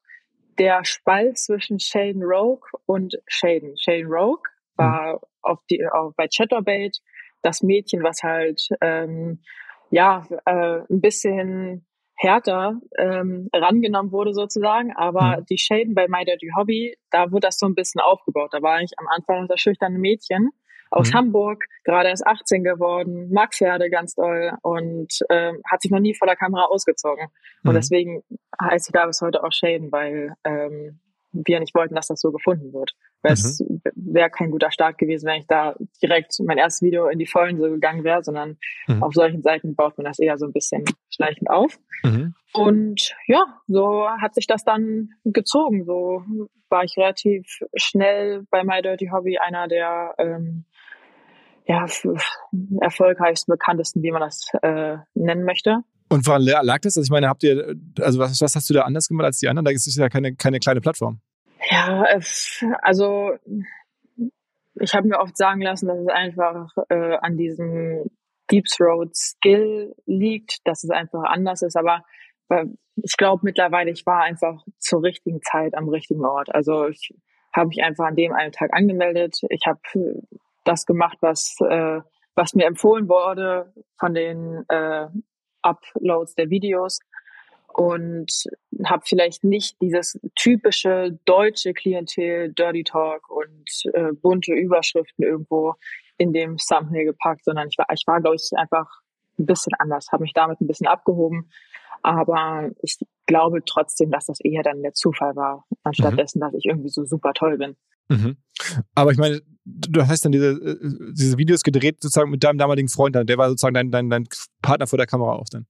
der 0.59 0.85
Spalt 0.85 1.39
zwischen 1.39 1.79
Shaden 1.79 2.23
Rogue 2.23 2.69
und 2.87 3.17
Shaden. 3.27 3.77
Shaden 3.77 4.07
Rogue 4.07 4.43
war 4.77 5.15
mhm. 5.15 5.19
auf 5.43 5.59
die, 5.71 5.85
auf, 5.87 6.15
bei 6.17 6.29
Chatterbait 6.29 6.99
das 7.43 7.63
Mädchen, 7.63 8.03
was 8.03 8.23
halt 8.23 8.69
ähm, 8.81 9.43
ja 9.91 10.27
äh, 10.47 10.81
ein 10.91 11.01
bisschen 11.01 11.87
härter 12.17 12.81
ähm, 12.99 13.49
rangenommen 13.53 14.13
wurde 14.13 14.33
sozusagen. 14.33 14.95
Aber 14.97 15.39
mhm. 15.39 15.47
die 15.51 15.59
Shaden 15.59 15.95
bei 15.95 16.07
My 16.09 16.25
Dirty 16.25 16.51
Hobby, 16.57 16.97
da 17.11 17.31
wurde 17.33 17.49
das 17.49 17.59
so 17.59 17.67
ein 17.67 17.75
bisschen 17.75 18.01
aufgebaut. 18.01 18.51
Da 18.53 18.63
war 18.63 18.81
ich 18.81 18.93
am 18.99 19.07
Anfang 19.09 19.49
das 19.49 19.61
schüchterne 19.61 19.99
Mädchen 19.99 20.51
aus 20.93 21.11
mhm. 21.11 21.15
Hamburg, 21.15 21.65
gerade 21.85 22.11
erst 22.11 22.27
18 22.27 22.63
geworden, 22.63 23.33
mag 23.33 23.55
Pferde 23.55 23.89
ganz 23.89 24.15
doll 24.15 24.53
und 24.63 25.21
ähm, 25.31 25.63
hat 25.71 25.81
sich 25.81 25.91
noch 25.91 26.01
nie 26.01 26.15
vor 26.15 26.27
der 26.27 26.37
Kamera 26.37 26.67
ausgezogen. 26.67 27.29
Mhm. 27.63 27.69
Und 27.69 27.75
deswegen 27.75 28.23
heißt 28.61 28.85
sie 28.85 28.93
da 28.93 29.07
bis 29.07 29.21
heute 29.23 29.43
auch 29.43 29.53
Shaden, 29.53 29.91
weil 29.91 30.35
ähm, 30.45 31.01
wir 31.33 31.61
nicht 31.61 31.75
wollten, 31.75 31.95
dass 31.95 32.09
das 32.09 32.21
so 32.21 32.31
gefunden 32.31 32.75
wird. 32.75 32.93
Weil 33.23 33.33
mhm. 33.33 33.35
es 33.35 33.65
wäre 33.95 34.29
kein 34.29 34.51
guter 34.51 34.71
Start 34.71 34.99
gewesen, 34.99 35.27
wenn 35.27 35.41
ich 35.41 35.47
da 35.47 35.75
direkt 36.03 36.35
mein 36.45 36.59
erstes 36.59 36.83
Video 36.83 37.07
in 37.07 37.19
die 37.19 37.27
Vollen 37.27 37.59
so 37.59 37.71
gegangen 37.71 38.05
wäre, 38.05 38.23
sondern 38.23 38.59
mhm. 38.87 39.03
auf 39.03 39.15
solchen 39.15 39.41
Seiten 39.41 39.75
baut 39.75 39.97
man 39.97 40.05
das 40.05 40.19
eher 40.19 40.37
so 40.37 40.45
ein 40.45 40.53
bisschen 40.53 40.85
schleichend 41.09 41.49
auf. 41.49 41.79
Mhm. 42.03 42.35
Und 42.53 43.15
ja, 43.27 43.43
so 43.67 44.09
hat 44.21 44.35
sich 44.35 44.47
das 44.47 44.63
dann 44.63 45.09
gezogen. 45.25 45.85
So 45.87 46.23
war 46.69 46.85
ich 46.85 46.99
relativ 46.99 47.61
schnell 47.77 48.45
bei 48.51 48.63
My 48.63 48.83
Dirty 48.83 49.09
Hobby 49.13 49.39
einer 49.39 49.69
der 49.69 50.15
ähm, 50.19 50.67
ja, 51.73 51.87
erfolgreichsten, 52.81 53.53
bekanntesten, 53.53 54.03
wie 54.03 54.11
man 54.11 54.21
das 54.21 54.47
äh, 54.63 54.99
nennen 55.15 55.45
möchte. 55.45 55.79
Und 56.09 56.27
woran 56.27 56.43
lag 56.43 56.81
das? 56.81 56.97
Also 56.97 57.07
ich 57.07 57.11
meine, 57.11 57.29
habt 57.29 57.43
ihr, 57.43 57.75
also 58.01 58.19
was, 58.19 58.41
was 58.41 58.55
hast 58.55 58.69
du 58.69 58.75
da 58.75 58.83
anders 58.83 59.09
gemacht 59.09 59.25
als 59.25 59.39
die 59.39 59.49
anderen? 59.49 59.65
Da 59.65 59.71
ist 59.71 59.87
es 59.87 59.97
ja 59.97 60.09
keine, 60.09 60.35
keine 60.35 60.59
kleine 60.59 60.81
Plattform. 60.81 61.21
Ja, 61.71 62.05
also 62.83 63.33
ich 64.75 64.95
habe 64.95 65.09
mir 65.09 65.19
oft 65.21 65.37
sagen 65.37 65.63
lassen, 65.63 65.87
dass 65.89 65.99
es 65.99 66.09
einfach 66.09 66.69
äh, 66.89 67.17
an 67.17 67.37
diesem 67.37 68.11
Deep 68.51 68.67
Throat 68.67 69.17
Skill 69.17 69.95
liegt, 70.05 70.59
dass 70.67 70.85
es 70.85 70.91
einfach 70.91 71.23
anders 71.25 71.63
ist. 71.63 71.77
Aber 71.77 72.05
äh, 72.49 72.67
ich 72.97 73.17
glaube 73.17 73.41
mittlerweile, 73.45 73.91
ich 73.91 74.05
war 74.05 74.23
einfach 74.23 74.63
zur 74.79 75.03
richtigen 75.03 75.41
Zeit 75.41 75.75
am 75.75 75.89
richtigen 75.89 76.25
Ort. 76.25 76.55
Also 76.55 76.89
ich 76.89 77.15
habe 77.55 77.69
mich 77.69 77.83
einfach 77.83 78.07
an 78.07 78.17
dem 78.17 78.33
einen 78.33 78.53
Tag 78.53 78.71
angemeldet. 78.73 79.41
Ich 79.49 79.63
habe 79.67 79.81
das 80.65 80.87
gemacht, 80.87 81.19
was, 81.21 81.57
äh, 81.61 82.01
was 82.35 82.55
mir 82.55 82.67
empfohlen 82.67 83.09
wurde 83.09 83.73
von 83.99 84.15
den 84.15 84.65
äh, 84.69 85.09
Uploads 85.63 86.35
der 86.35 86.51
Videos 86.51 87.01
und 87.75 88.45
habe 88.85 89.03
vielleicht 89.07 89.45
nicht 89.45 89.81
dieses 89.81 90.19
typische 90.35 91.19
deutsche 91.25 91.73
Klientel 91.73 92.53
Dirty 92.53 92.85
Talk 92.85 93.31
und 93.31 93.71
äh, 93.95 94.13
bunte 94.13 94.53
Überschriften 94.53 95.25
irgendwo 95.25 95.75
in 96.19 96.33
dem 96.33 96.57
Thumbnail 96.59 97.07
gepackt, 97.07 97.45
sondern 97.45 97.69
ich 97.69 97.79
war, 97.79 97.87
ich 97.93 98.05
war 98.07 98.21
glaube 98.21 98.37
ich 98.37 98.51
einfach 98.57 98.89
ein 99.39 99.47
bisschen 99.47 99.73
anders, 99.79 100.09
habe 100.13 100.23
mich 100.23 100.35
damit 100.35 100.61
ein 100.61 100.67
bisschen 100.67 100.87
abgehoben, 100.87 101.51
aber 102.03 102.71
ich 102.83 102.99
glaube 103.27 103.63
trotzdem, 103.65 104.11
dass 104.11 104.27
das 104.27 104.41
eher 104.41 104.63
dann 104.63 104.83
der 104.83 104.93
Zufall 104.93 105.35
war, 105.37 105.65
anstatt 105.83 106.13
mhm. 106.13 106.17
dessen, 106.19 106.41
dass 106.41 106.55
ich 106.55 106.67
irgendwie 106.67 106.91
so 106.91 107.05
super 107.05 107.33
toll 107.33 107.57
bin. 107.57 107.77
Mhm. 108.09 108.37
Aber 108.95 109.13
ich 109.13 109.19
meine, 109.19 109.41
du 109.65 110.07
hast 110.07 110.25
dann 110.25 110.33
diese, 110.33 110.51
äh, 110.53 111.13
diese 111.13 111.39
Videos 111.39 111.63
gedreht 111.63 112.03
sozusagen 112.03 112.31
mit 112.31 112.43
deinem 112.43 112.59
damaligen 112.59 112.89
Freund, 112.89 113.17
der 113.17 113.39
war 113.39 113.49
sozusagen 113.49 113.75
dein, 113.75 113.91
dein, 113.91 114.11
dein 114.11 114.25
Partner 114.61 114.87
vor 114.87 114.97
der 114.97 115.07
Kamera 115.07 115.33
auch 115.33 115.49
dann. 115.51 115.67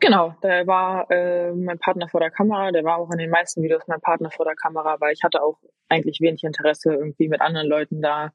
Genau, 0.00 0.34
der 0.42 0.66
war 0.66 1.10
äh, 1.10 1.52
mein 1.52 1.78
Partner 1.78 2.08
vor 2.08 2.20
der 2.20 2.30
Kamera, 2.30 2.70
der 2.72 2.84
war 2.84 2.98
auch 2.98 3.10
in 3.10 3.18
den 3.18 3.30
meisten 3.30 3.62
Videos 3.62 3.82
mein 3.86 4.00
Partner 4.00 4.30
vor 4.30 4.44
der 4.44 4.54
Kamera, 4.54 4.96
weil 5.00 5.12
ich 5.12 5.22
hatte 5.22 5.42
auch 5.42 5.58
eigentlich 5.88 6.20
wenig 6.20 6.44
Interesse, 6.44 6.92
irgendwie 6.92 7.28
mit 7.28 7.40
anderen 7.40 7.68
Leuten 7.68 8.02
da 8.02 8.32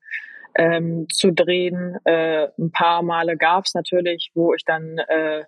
ähm, 0.55 1.07
zu 1.11 1.31
drehen. 1.31 1.97
Äh, 2.05 2.47
ein 2.57 2.71
paar 2.71 3.03
Male 3.03 3.37
gab 3.37 3.65
es 3.65 3.73
natürlich, 3.73 4.31
wo 4.33 4.53
ich 4.53 4.65
dann, 4.65 4.97
äh, 4.97 5.43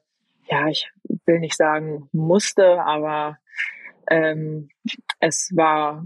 ja, 0.47 0.67
ich 0.67 0.91
will 1.25 1.39
nicht 1.39 1.55
sagen 1.55 2.07
musste, 2.11 2.81
aber 2.83 3.37
ähm, 4.09 4.69
es 5.19 5.51
war 5.55 6.03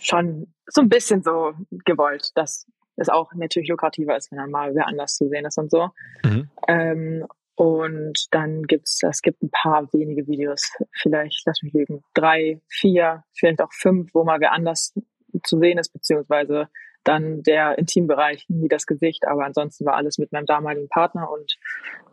schon 0.00 0.52
so 0.66 0.80
ein 0.80 0.88
bisschen 0.88 1.22
so 1.22 1.52
gewollt, 1.84 2.30
dass 2.34 2.66
es 2.96 3.08
auch 3.08 3.32
natürlich 3.34 3.68
lukrativer 3.68 4.16
ist, 4.16 4.30
wenn 4.30 4.38
dann 4.38 4.50
mal 4.50 4.74
wer 4.74 4.86
anders 4.86 5.16
zu 5.16 5.28
sehen 5.28 5.46
ist 5.46 5.58
und 5.58 5.70
so. 5.70 5.90
Mhm. 6.24 6.50
Ähm, 6.66 7.26
und 7.54 8.26
dann 8.30 8.62
gibt's, 8.62 9.00
es 9.02 9.20
gibt 9.20 9.42
ein 9.42 9.50
paar 9.50 9.92
wenige 9.92 10.26
Videos, 10.28 10.70
vielleicht, 10.92 11.42
lass 11.44 11.62
mich 11.62 11.72
lügen, 11.72 12.04
drei, 12.14 12.60
vier, 12.68 13.24
vielleicht 13.32 13.60
auch 13.60 13.72
fünf, 13.72 14.14
wo 14.14 14.22
mal 14.24 14.40
wer 14.40 14.52
anders 14.52 14.94
zu 15.42 15.58
sehen 15.58 15.78
ist, 15.78 15.92
beziehungsweise 15.92 16.68
dann 17.02 17.42
der 17.42 17.78
Intimbereich, 17.78 18.44
nie 18.48 18.68
das 18.68 18.86
Gesicht, 18.86 19.26
aber 19.26 19.44
ansonsten 19.44 19.86
war 19.86 19.94
alles 19.94 20.18
mit 20.18 20.30
meinem 20.30 20.46
damaligen 20.46 20.88
Partner 20.88 21.30
und 21.30 21.56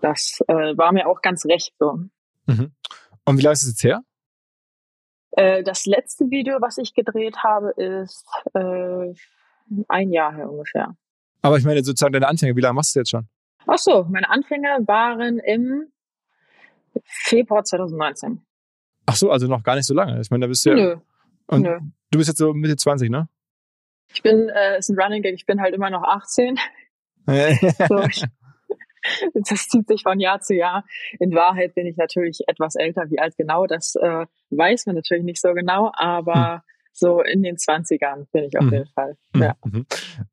das 0.02 0.40
äh, 0.48 0.78
war 0.78 0.92
mir 0.94 1.08
auch 1.08 1.22
ganz 1.22 1.46
recht 1.46 1.74
so. 1.78 2.00
Mhm. 2.48 2.74
Und 3.26 3.38
wie 3.38 3.42
lange 3.42 3.54
ist 3.54 3.64
es 3.64 3.70
jetzt 3.70 3.84
her? 3.84 4.02
Äh, 5.36 5.64
das 5.64 5.86
letzte 5.86 6.30
Video, 6.30 6.62
was 6.62 6.78
ich 6.78 6.94
gedreht 6.94 7.38
habe, 7.44 7.72
ist 7.72 8.26
äh, 8.54 9.14
ein 9.90 10.12
Jahr 10.12 10.34
her 10.34 10.50
ungefähr. 10.50 10.96
Aber 11.42 11.58
ich 11.58 11.66
meine 11.66 11.84
sozusagen 11.84 12.14
deine 12.14 12.28
Anfänge, 12.28 12.56
wie 12.56 12.62
lange 12.62 12.76
machst 12.76 12.96
du 12.96 13.00
jetzt 13.00 13.10
schon? 13.10 13.28
Ach 13.68 13.78
so, 13.78 14.06
meine 14.06 14.30
Anfänge 14.30 14.68
waren 14.88 15.40
im 15.40 15.92
Februar 17.04 17.66
2019. 17.66 18.46
Ach 19.08 19.16
so, 19.16 19.30
also 19.30 19.48
noch 19.48 19.64
gar 19.64 19.76
nicht 19.76 19.86
so 19.86 19.94
lange. 19.94 20.20
Ich 20.22 20.32
meine, 20.32 20.46
da 20.46 20.48
bist 20.48 20.66
du 20.66 20.70
ja. 20.70 20.76
Nö. 20.76 20.96
Und 21.48 21.62
Nö. 21.64 21.80
du 22.12 22.18
bist 22.18 22.30
jetzt 22.30 22.40
so 22.40 22.54
Mitte 22.54 22.78
20, 22.78 23.10
ne? 23.10 23.28
Ich 24.14 24.24
bin, 24.24 24.50
äh, 24.50 24.80
ist 24.80 24.90
ein 24.90 25.00
Running 25.00 25.22
Gag, 25.22 25.36
ich 25.36 25.46
bin 25.46 25.60
halt 25.62 25.76
immer 25.76 25.90
noch 25.90 26.04
18. 26.04 26.58
so, 27.28 28.00
ich, 28.04 28.24
das 29.34 29.68
zieht 29.68 29.88
sich 29.88 30.04
von 30.04 30.20
Jahr 30.20 30.42
zu 30.42 30.56
Jahr. 30.56 30.84
In 31.20 31.34
Wahrheit 31.34 31.76
bin 31.76 31.86
ich 31.86 31.98
natürlich 31.98 32.42
etwas 32.48 32.76
älter. 32.76 33.10
Wie 33.10 33.20
alt 33.20 33.36
genau, 33.38 33.66
das 33.68 33.96
äh, 33.96 34.26
weiß 34.50 34.86
man 34.86 34.96
natürlich 34.96 35.24
nicht 35.24 35.42
so 35.42 35.54
genau, 35.54 35.92
aber 35.96 36.54
hm. 36.54 36.62
so 36.94 37.22
in 37.22 37.44
den 37.44 37.58
20ern 37.58 38.28
bin 38.32 38.46
ich 38.46 38.58
auf 38.58 38.66
hm. 38.66 38.74
jeden 38.74 38.88
Fall. 38.88 39.18
Hm. 39.34 39.42
Ja. 39.42 39.56
Mhm. 39.64 39.86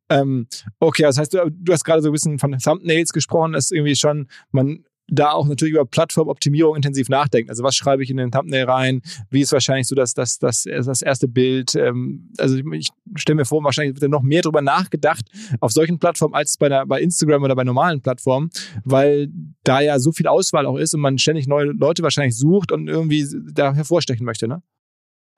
Ähm, 0.09 0.47
okay, 0.79 1.03
das 1.03 1.19
heißt, 1.19 1.35
du, 1.35 1.51
du 1.51 1.73
hast 1.73 1.85
gerade 1.85 2.03
so 2.03 2.11
ein 2.11 2.13
bisschen 2.13 2.39
von 2.39 2.57
Thumbnails 2.59 3.13
gesprochen, 3.13 3.53
dass 3.53 3.71
irgendwie 3.71 3.97
schon 3.97 4.29
man 4.51 4.85
da 5.09 5.33
auch 5.33 5.47
natürlich 5.47 5.75
über 5.75 5.85
Plattformoptimierung 5.85 6.77
intensiv 6.77 7.09
nachdenken. 7.09 7.51
Also 7.51 7.63
was 7.63 7.75
schreibe 7.75 8.03
ich 8.03 8.11
in 8.11 8.17
den 8.17 8.31
Thumbnail 8.31 8.65
rein? 8.65 9.03
Wie 9.31 9.43
ist 9.43 9.53
wahrscheinlich 9.53 9.87
so 9.87 9.95
das, 9.95 10.15
das, 10.15 10.39
das, 10.39 10.63
das 10.65 11.03
erste 11.03 11.29
Bild? 11.29 11.75
Ähm, 11.75 12.31
also 12.39 12.57
ich 12.73 12.89
stelle 13.17 13.37
mir 13.37 13.45
vor, 13.45 13.63
wahrscheinlich 13.65 14.01
wird 14.01 14.11
noch 14.11 14.23
mehr 14.23 14.43
drüber 14.43 14.63
nachgedacht 14.63 15.25
auf 15.61 15.73
solchen 15.73 15.99
Plattformen 15.99 16.35
als 16.35 16.57
bei, 16.57 16.69
der, 16.69 16.87
bei 16.87 17.01
Instagram 17.01 17.43
oder 17.43 17.55
bei 17.55 17.65
normalen 17.65 18.03
Plattformen, 18.03 18.51
weil 18.85 19.29
da 19.65 19.81
ja 19.81 19.99
so 19.99 20.13
viel 20.13 20.27
Auswahl 20.27 20.67
auch 20.67 20.77
ist 20.77 20.95
und 20.95 21.01
man 21.01 21.19
ständig 21.19 21.47
neue 21.47 21.67
Leute 21.67 22.03
wahrscheinlich 22.03 22.37
sucht 22.37 22.73
und 22.73 22.89
irgendwie 22.89 23.27
da 23.53 23.75
hervorstechen 23.75 24.25
möchte, 24.25 24.49
ne? 24.49 24.63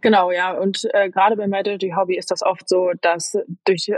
Genau, 0.00 0.30
ja. 0.30 0.52
Und 0.52 0.86
äh, 0.92 1.08
gerade 1.08 1.34
bei 1.34 1.46
Medalty 1.46 1.94
Hobby 1.96 2.18
ist 2.18 2.30
das 2.30 2.42
oft 2.42 2.68
so, 2.68 2.90
dass 3.00 3.38
durch 3.64 3.90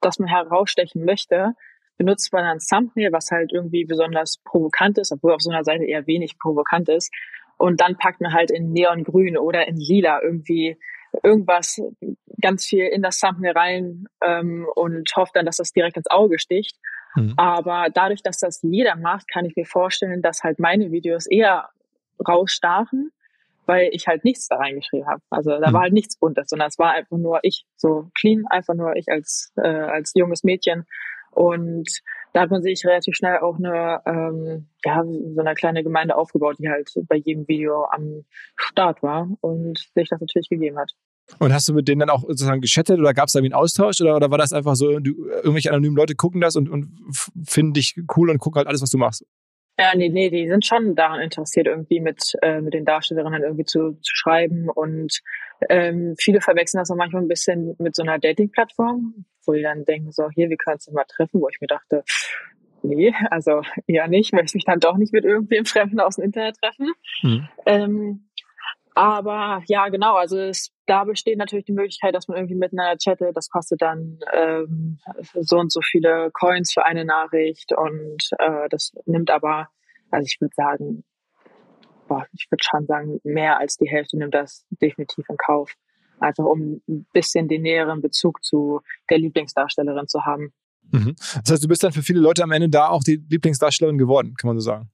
dass 0.00 0.18
man 0.18 0.28
herausstechen 0.28 1.04
möchte, 1.04 1.54
benutzt 1.96 2.32
man 2.32 2.44
ein 2.44 2.58
Thumbnail, 2.58 3.12
was 3.12 3.30
halt 3.30 3.52
irgendwie 3.52 3.84
besonders 3.84 4.38
provokant 4.44 4.98
ist, 4.98 5.12
obwohl 5.12 5.32
auf 5.32 5.40
so 5.40 5.50
einer 5.50 5.64
Seite 5.64 5.84
eher 5.84 6.06
wenig 6.06 6.38
provokant 6.38 6.88
ist. 6.88 7.12
Und 7.58 7.80
dann 7.80 7.96
packt 7.96 8.20
man 8.20 8.34
halt 8.34 8.50
in 8.50 8.72
Neongrün 8.72 9.38
oder 9.38 9.66
in 9.66 9.76
Lila 9.76 10.22
irgendwie 10.22 10.76
irgendwas 11.22 11.80
ganz 12.40 12.66
viel 12.66 12.84
in 12.84 13.02
das 13.02 13.20
Thumbnail 13.20 13.52
rein 13.52 14.06
ähm, 14.22 14.66
und 14.74 15.10
hofft 15.16 15.36
dann, 15.36 15.46
dass 15.46 15.56
das 15.56 15.72
direkt 15.72 15.96
ins 15.96 16.10
Auge 16.10 16.38
sticht. 16.38 16.76
Mhm. 17.14 17.34
Aber 17.36 17.88
dadurch, 17.92 18.22
dass 18.22 18.38
das 18.38 18.60
jeder 18.62 18.96
macht, 18.96 19.28
kann 19.28 19.44
ich 19.44 19.56
mir 19.56 19.66
vorstellen, 19.66 20.22
dass 20.22 20.42
halt 20.42 20.58
meine 20.58 20.90
Videos 20.90 21.26
eher 21.26 21.70
rausstachen, 22.26 23.10
weil 23.64 23.88
ich 23.92 24.06
halt 24.06 24.24
nichts 24.24 24.48
da 24.48 24.56
reingeschrieben 24.56 25.06
habe. 25.06 25.22
Also 25.30 25.50
da 25.58 25.70
mhm. 25.70 25.74
war 25.74 25.82
halt 25.82 25.92
nichts 25.92 26.16
Buntes, 26.16 26.48
sondern 26.48 26.68
es 26.68 26.78
war 26.78 26.92
einfach 26.92 27.16
nur 27.16 27.40
ich, 27.42 27.66
so 27.76 28.10
clean, 28.18 28.44
einfach 28.48 28.74
nur 28.74 28.94
ich 28.96 29.08
als, 29.08 29.52
äh, 29.56 29.66
als 29.66 30.12
junges 30.14 30.44
Mädchen 30.44 30.86
und 31.32 31.88
da 32.36 32.42
hat 32.42 32.50
man 32.50 32.62
sich 32.62 32.84
relativ 32.84 33.16
schnell 33.16 33.38
auch 33.38 33.56
eine, 33.56 34.02
ähm, 34.04 34.66
ja, 34.84 35.02
so 35.02 35.40
eine 35.40 35.54
kleine 35.54 35.82
Gemeinde 35.82 36.14
aufgebaut, 36.16 36.56
die 36.58 36.68
halt 36.68 36.92
bei 37.08 37.16
jedem 37.16 37.48
Video 37.48 37.86
am 37.86 38.26
Start 38.56 39.02
war 39.02 39.26
und 39.40 39.78
sich 39.94 40.10
das 40.10 40.20
natürlich 40.20 40.50
gegeben 40.50 40.76
hat. 40.76 40.92
Und 41.38 41.54
hast 41.54 41.66
du 41.66 41.72
mit 41.72 41.88
denen 41.88 42.00
dann 42.00 42.10
auch 42.10 42.24
sozusagen 42.24 42.60
geschattet 42.60 42.98
oder 42.98 43.14
gab 43.14 43.28
es 43.28 43.32
da 43.32 43.38
irgendwie 43.38 43.54
einen 43.54 43.62
Austausch 43.62 44.02
oder, 44.02 44.16
oder 44.16 44.30
war 44.30 44.36
das 44.36 44.52
einfach 44.52 44.76
so, 44.76 44.98
du, 44.98 45.28
irgendwelche 45.28 45.70
anonymen 45.70 45.96
Leute 45.96 46.14
gucken 46.14 46.42
das 46.42 46.56
und, 46.56 46.68
und 46.68 46.90
finden 47.46 47.72
dich 47.72 47.98
cool 48.14 48.28
und 48.28 48.36
gucken 48.36 48.58
halt 48.58 48.68
alles, 48.68 48.82
was 48.82 48.90
du 48.90 48.98
machst? 48.98 49.24
Ja, 49.78 49.92
nee, 49.96 50.10
nee, 50.10 50.28
die 50.28 50.46
sind 50.46 50.66
schon 50.66 50.94
daran 50.94 51.20
interessiert, 51.20 51.68
irgendwie 51.68 52.00
mit, 52.00 52.34
äh, 52.42 52.60
mit 52.60 52.74
den 52.74 52.84
Darstellerinnen 52.84 53.44
irgendwie 53.44 53.64
zu, 53.64 53.92
zu 53.92 54.12
schreiben. 54.14 54.68
Und 54.68 55.22
ähm, 55.70 56.16
viele 56.18 56.42
verwechseln 56.42 56.80
das 56.80 56.90
auch 56.90 56.96
manchmal 56.96 57.22
ein 57.22 57.28
bisschen 57.28 57.76
mit 57.78 57.96
so 57.96 58.02
einer 58.02 58.18
Dating-Plattform, 58.18 59.24
wo 59.46 59.52
die 59.52 59.62
dann 59.62 59.84
denken, 59.84 60.12
so, 60.12 60.28
hier, 60.30 60.48
wir 60.48 60.56
können 60.56 60.74
uns 60.74 60.90
mal 60.90 61.04
treffen, 61.04 61.40
wo 61.40 61.48
ich 61.48 61.60
mir 61.60 61.66
dachte, 61.66 62.04
nee, 62.82 63.12
also 63.30 63.62
eher 63.86 64.08
nicht, 64.08 64.32
möchte 64.32 64.56
mich 64.56 64.64
dann 64.64 64.80
doch 64.80 64.96
nicht 64.96 65.12
mit 65.12 65.24
irgendwem 65.24 65.64
Fremden 65.64 66.00
aus 66.00 66.16
dem 66.16 66.24
Internet 66.24 66.56
treffen. 66.60 66.92
Mhm. 67.22 67.48
Ähm, 67.66 68.28
aber 68.94 69.62
ja, 69.66 69.88
genau, 69.90 70.14
also 70.14 70.38
es, 70.38 70.72
da 70.86 71.04
besteht 71.04 71.36
natürlich 71.36 71.66
die 71.66 71.72
Möglichkeit, 71.72 72.14
dass 72.14 72.28
man 72.28 72.38
irgendwie 72.38 72.54
miteinander 72.54 72.96
chattet. 72.96 73.36
Das 73.36 73.50
kostet 73.50 73.82
dann 73.82 74.20
ähm, 74.32 74.98
so 75.34 75.58
und 75.58 75.70
so 75.70 75.82
viele 75.82 76.30
Coins 76.32 76.72
für 76.72 76.86
eine 76.86 77.04
Nachricht 77.04 77.72
und 77.76 78.22
äh, 78.38 78.70
das 78.70 78.92
nimmt 79.04 79.30
aber, 79.30 79.68
also 80.10 80.24
ich 80.24 80.40
würde 80.40 80.54
sagen, 80.54 81.04
boah, 82.08 82.26
ich 82.32 82.46
würde 82.50 82.64
schon 82.64 82.86
sagen, 82.86 83.20
mehr 83.22 83.58
als 83.58 83.76
die 83.76 83.88
Hälfte 83.88 84.16
nimmt 84.16 84.34
das 84.34 84.64
definitiv 84.70 85.26
in 85.28 85.36
Kauf. 85.36 85.74
Einfach 86.20 86.44
um 86.44 86.80
ein 86.88 87.06
bisschen 87.12 87.48
den 87.48 87.62
näheren 87.62 88.00
Bezug 88.00 88.42
zu 88.42 88.80
der 89.10 89.18
Lieblingsdarstellerin 89.18 90.08
zu 90.08 90.24
haben. 90.24 90.52
Mhm. 90.90 91.14
Das 91.42 91.52
heißt, 91.52 91.64
du 91.64 91.68
bist 91.68 91.82
dann 91.82 91.92
für 91.92 92.02
viele 92.02 92.20
Leute 92.20 92.42
am 92.42 92.52
Ende 92.52 92.68
da 92.68 92.88
auch 92.88 93.02
die 93.02 93.22
Lieblingsdarstellerin 93.28 93.98
geworden, 93.98 94.34
kann 94.38 94.48
man 94.48 94.58
so 94.58 94.64
sagen. 94.64 94.90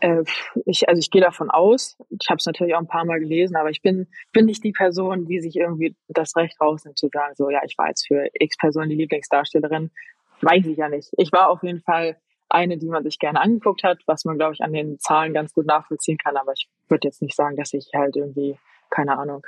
Äh, 0.00 0.24
ich, 0.66 0.88
also 0.88 0.98
ich 0.98 1.10
gehe 1.10 1.22
davon 1.22 1.50
aus. 1.50 1.96
Ich 2.10 2.28
habe 2.28 2.38
es 2.38 2.46
natürlich 2.46 2.74
auch 2.74 2.80
ein 2.80 2.86
paar 2.86 3.04
Mal 3.04 3.20
gelesen, 3.20 3.56
aber 3.56 3.70
ich 3.70 3.82
bin, 3.82 4.06
bin 4.32 4.46
nicht 4.46 4.62
die 4.62 4.72
Person, 4.72 5.26
die 5.26 5.40
sich 5.40 5.56
irgendwie 5.56 5.96
das 6.08 6.36
Recht 6.36 6.60
rausnimmt 6.60 6.98
zu 6.98 7.08
sagen, 7.12 7.34
so 7.36 7.50
ja, 7.50 7.60
ich 7.64 7.76
war 7.78 7.88
jetzt 7.88 8.06
für 8.06 8.28
X 8.34 8.56
Person 8.58 8.88
die 8.88 8.96
Lieblingsdarstellerin. 8.96 9.90
Weiß 10.42 10.66
ich 10.66 10.76
ja 10.76 10.88
nicht. 10.88 11.10
Ich 11.16 11.32
war 11.32 11.48
auf 11.48 11.62
jeden 11.62 11.80
Fall 11.80 12.18
eine, 12.48 12.78
die 12.78 12.88
man 12.88 13.02
sich 13.02 13.18
gerne 13.18 13.40
angeguckt 13.40 13.82
hat, 13.82 13.98
was 14.06 14.24
man, 14.24 14.36
glaube 14.36 14.54
ich, 14.54 14.60
an 14.60 14.72
den 14.72 14.98
Zahlen 14.98 15.32
ganz 15.32 15.52
gut 15.52 15.66
nachvollziehen 15.66 16.18
kann. 16.18 16.36
Aber 16.36 16.52
ich 16.52 16.68
würde 16.88 17.08
jetzt 17.08 17.22
nicht 17.22 17.34
sagen, 17.34 17.56
dass 17.56 17.72
ich 17.72 17.90
halt 17.94 18.16
irgendwie, 18.16 18.58
keine 18.90 19.18
Ahnung, 19.18 19.46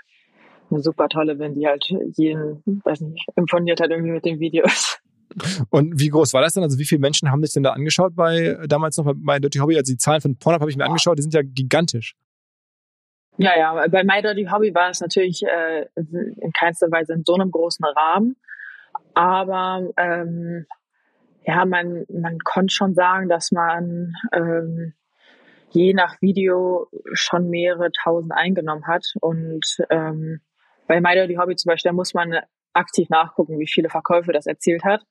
eine 0.71 0.83
super 0.83 1.09
tolle 1.09 1.37
bin, 1.37 1.55
die 1.55 1.67
halt 1.67 1.85
jeden, 2.17 2.63
weiß 2.85 3.01
nicht, 3.03 3.27
imponiert 3.37 3.81
hat 3.81 3.91
irgendwie 3.91 4.13
mit 4.13 4.25
den 4.25 4.41
Videos. 4.41 4.99
Und 5.71 6.01
wie 6.01 6.09
groß 6.09 6.33
war 6.33 6.43
das 6.43 6.55
denn? 6.55 6.63
Also 6.63 6.79
wie 6.79 6.85
viele 6.85 7.01
Menschen 7.01 7.31
haben 7.31 7.43
sich 7.43 7.53
denn 7.53 7.63
da 7.63 7.73
angeschaut 7.73 8.15
bei 8.17 8.59
damals 8.67 8.97
noch 8.97 9.13
bei 9.15 9.39
Dirty 9.39 9.59
Hobby? 9.59 9.77
Also 9.77 9.93
die 9.93 9.99
Zahlen 9.99 10.21
von 10.21 10.39
Pornhub 10.39 10.61
habe 10.61 10.71
ich 10.71 10.77
mir 10.77 10.85
angeschaut, 10.85 11.19
die 11.19 11.23
sind 11.23 11.35
ja 11.35 11.43
gigantisch. 11.43 12.15
Ja, 13.37 13.57
ja, 13.57 13.87
bei 13.89 14.03
My 14.03 14.21
Dirty 14.21 14.49
Hobby 14.51 14.75
war 14.75 14.91
es 14.91 15.01
natürlich 15.01 15.43
äh, 15.45 15.87
in 15.95 16.53
keinster 16.59 16.91
Weise 16.91 17.13
in 17.13 17.23
so 17.25 17.35
einem 17.35 17.51
großen 17.51 17.85
Rahmen. 17.85 18.37
Aber 19.15 19.89
ähm, 19.97 20.67
ja, 21.45 21.65
man, 21.65 22.05
man 22.09 22.39
konnte 22.41 22.75
schon 22.75 22.95
sagen, 22.95 23.29
dass 23.29 23.53
man 23.53 24.13
ähm, 24.33 24.95
je 25.71 25.95
nach 25.95 26.21
Video 26.21 26.89
schon 27.13 27.49
mehrere 27.49 27.91
tausend 27.93 28.33
eingenommen 28.33 28.87
hat. 28.87 29.05
Und 29.21 29.65
ähm, 29.89 30.41
bei 30.88 31.00
My 31.00 31.14
Dirty 31.14 31.37
Hobby 31.37 31.54
zum 31.54 31.71
Beispiel 31.71 31.92
muss 31.92 32.14
man 32.14 32.35
aktiv 32.73 33.09
nachgucken, 33.11 33.59
wie 33.59 33.68
viele 33.68 33.88
Verkäufe 33.88 34.33
das 34.33 34.47
erzielt 34.47 34.85
hat. 34.85 35.04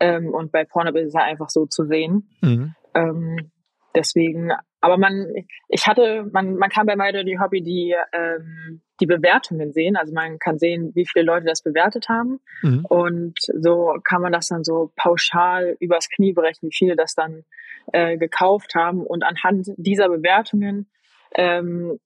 Ähm, 0.00 0.34
und 0.34 0.52
bei 0.52 0.64
Pornhub 0.64 0.96
ist 0.96 1.08
es 1.08 1.14
ja 1.14 1.22
einfach 1.22 1.48
so 1.48 1.66
zu 1.66 1.86
sehen. 1.86 2.28
Mhm. 2.42 2.74
Ähm, 2.94 3.50
deswegen, 3.94 4.50
aber 4.80 4.98
man, 4.98 5.32
ich 5.68 5.86
hatte, 5.86 6.28
man, 6.32 6.56
man 6.56 6.68
kann 6.68 6.86
bei 6.86 6.96
My 6.96 7.12
Dirty 7.12 7.38
Hobby 7.40 7.62
die, 7.62 7.94
ähm, 8.12 8.82
die 9.00 9.06
Bewertungen 9.06 9.72
sehen. 9.72 9.96
Also 9.96 10.12
man 10.12 10.38
kann 10.38 10.58
sehen, 10.58 10.92
wie 10.94 11.06
viele 11.06 11.24
Leute 11.24 11.46
das 11.46 11.62
bewertet 11.62 12.08
haben. 12.08 12.40
Mhm. 12.62 12.84
Und 12.86 13.38
so 13.38 13.96
kann 14.04 14.20
man 14.20 14.32
das 14.32 14.48
dann 14.48 14.64
so 14.64 14.92
pauschal 14.96 15.76
übers 15.80 16.08
Knie 16.08 16.32
berechnen, 16.32 16.70
wie 16.70 16.76
viele 16.76 16.96
das 16.96 17.14
dann 17.14 17.44
äh, 17.92 18.16
gekauft 18.18 18.74
haben. 18.74 19.06
Und 19.06 19.22
anhand 19.22 19.68
dieser 19.76 20.08
Bewertungen 20.08 20.90
ähm, 21.34 21.98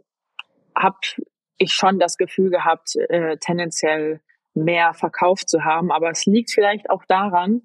habe 0.76 0.98
ich 1.58 1.72
schon 1.72 1.98
das 1.98 2.16
Gefühl 2.16 2.50
gehabt, 2.50 2.96
äh, 2.96 3.36
tendenziell 3.38 4.20
mehr 4.54 4.94
verkauft 4.94 5.48
zu 5.48 5.64
haben. 5.64 5.90
Aber 5.90 6.10
es 6.10 6.26
liegt 6.26 6.50
vielleicht 6.50 6.90
auch 6.90 7.04
daran, 7.06 7.62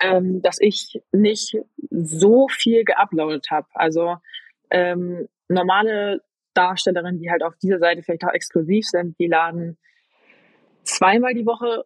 ähm, 0.00 0.42
dass 0.42 0.58
ich 0.60 1.02
nicht 1.12 1.56
so 1.90 2.48
viel 2.48 2.84
geuploadet 2.84 3.50
habe. 3.50 3.68
Also 3.74 4.16
ähm, 4.70 5.28
normale 5.48 6.22
Darstellerinnen, 6.54 7.20
die 7.20 7.30
halt 7.30 7.42
auf 7.42 7.56
dieser 7.56 7.78
Seite 7.78 8.02
vielleicht 8.02 8.24
auch 8.24 8.32
exklusiv 8.32 8.86
sind, 8.86 9.18
die 9.18 9.26
laden 9.26 9.76
zweimal 10.84 11.34
die 11.34 11.46
Woche 11.46 11.84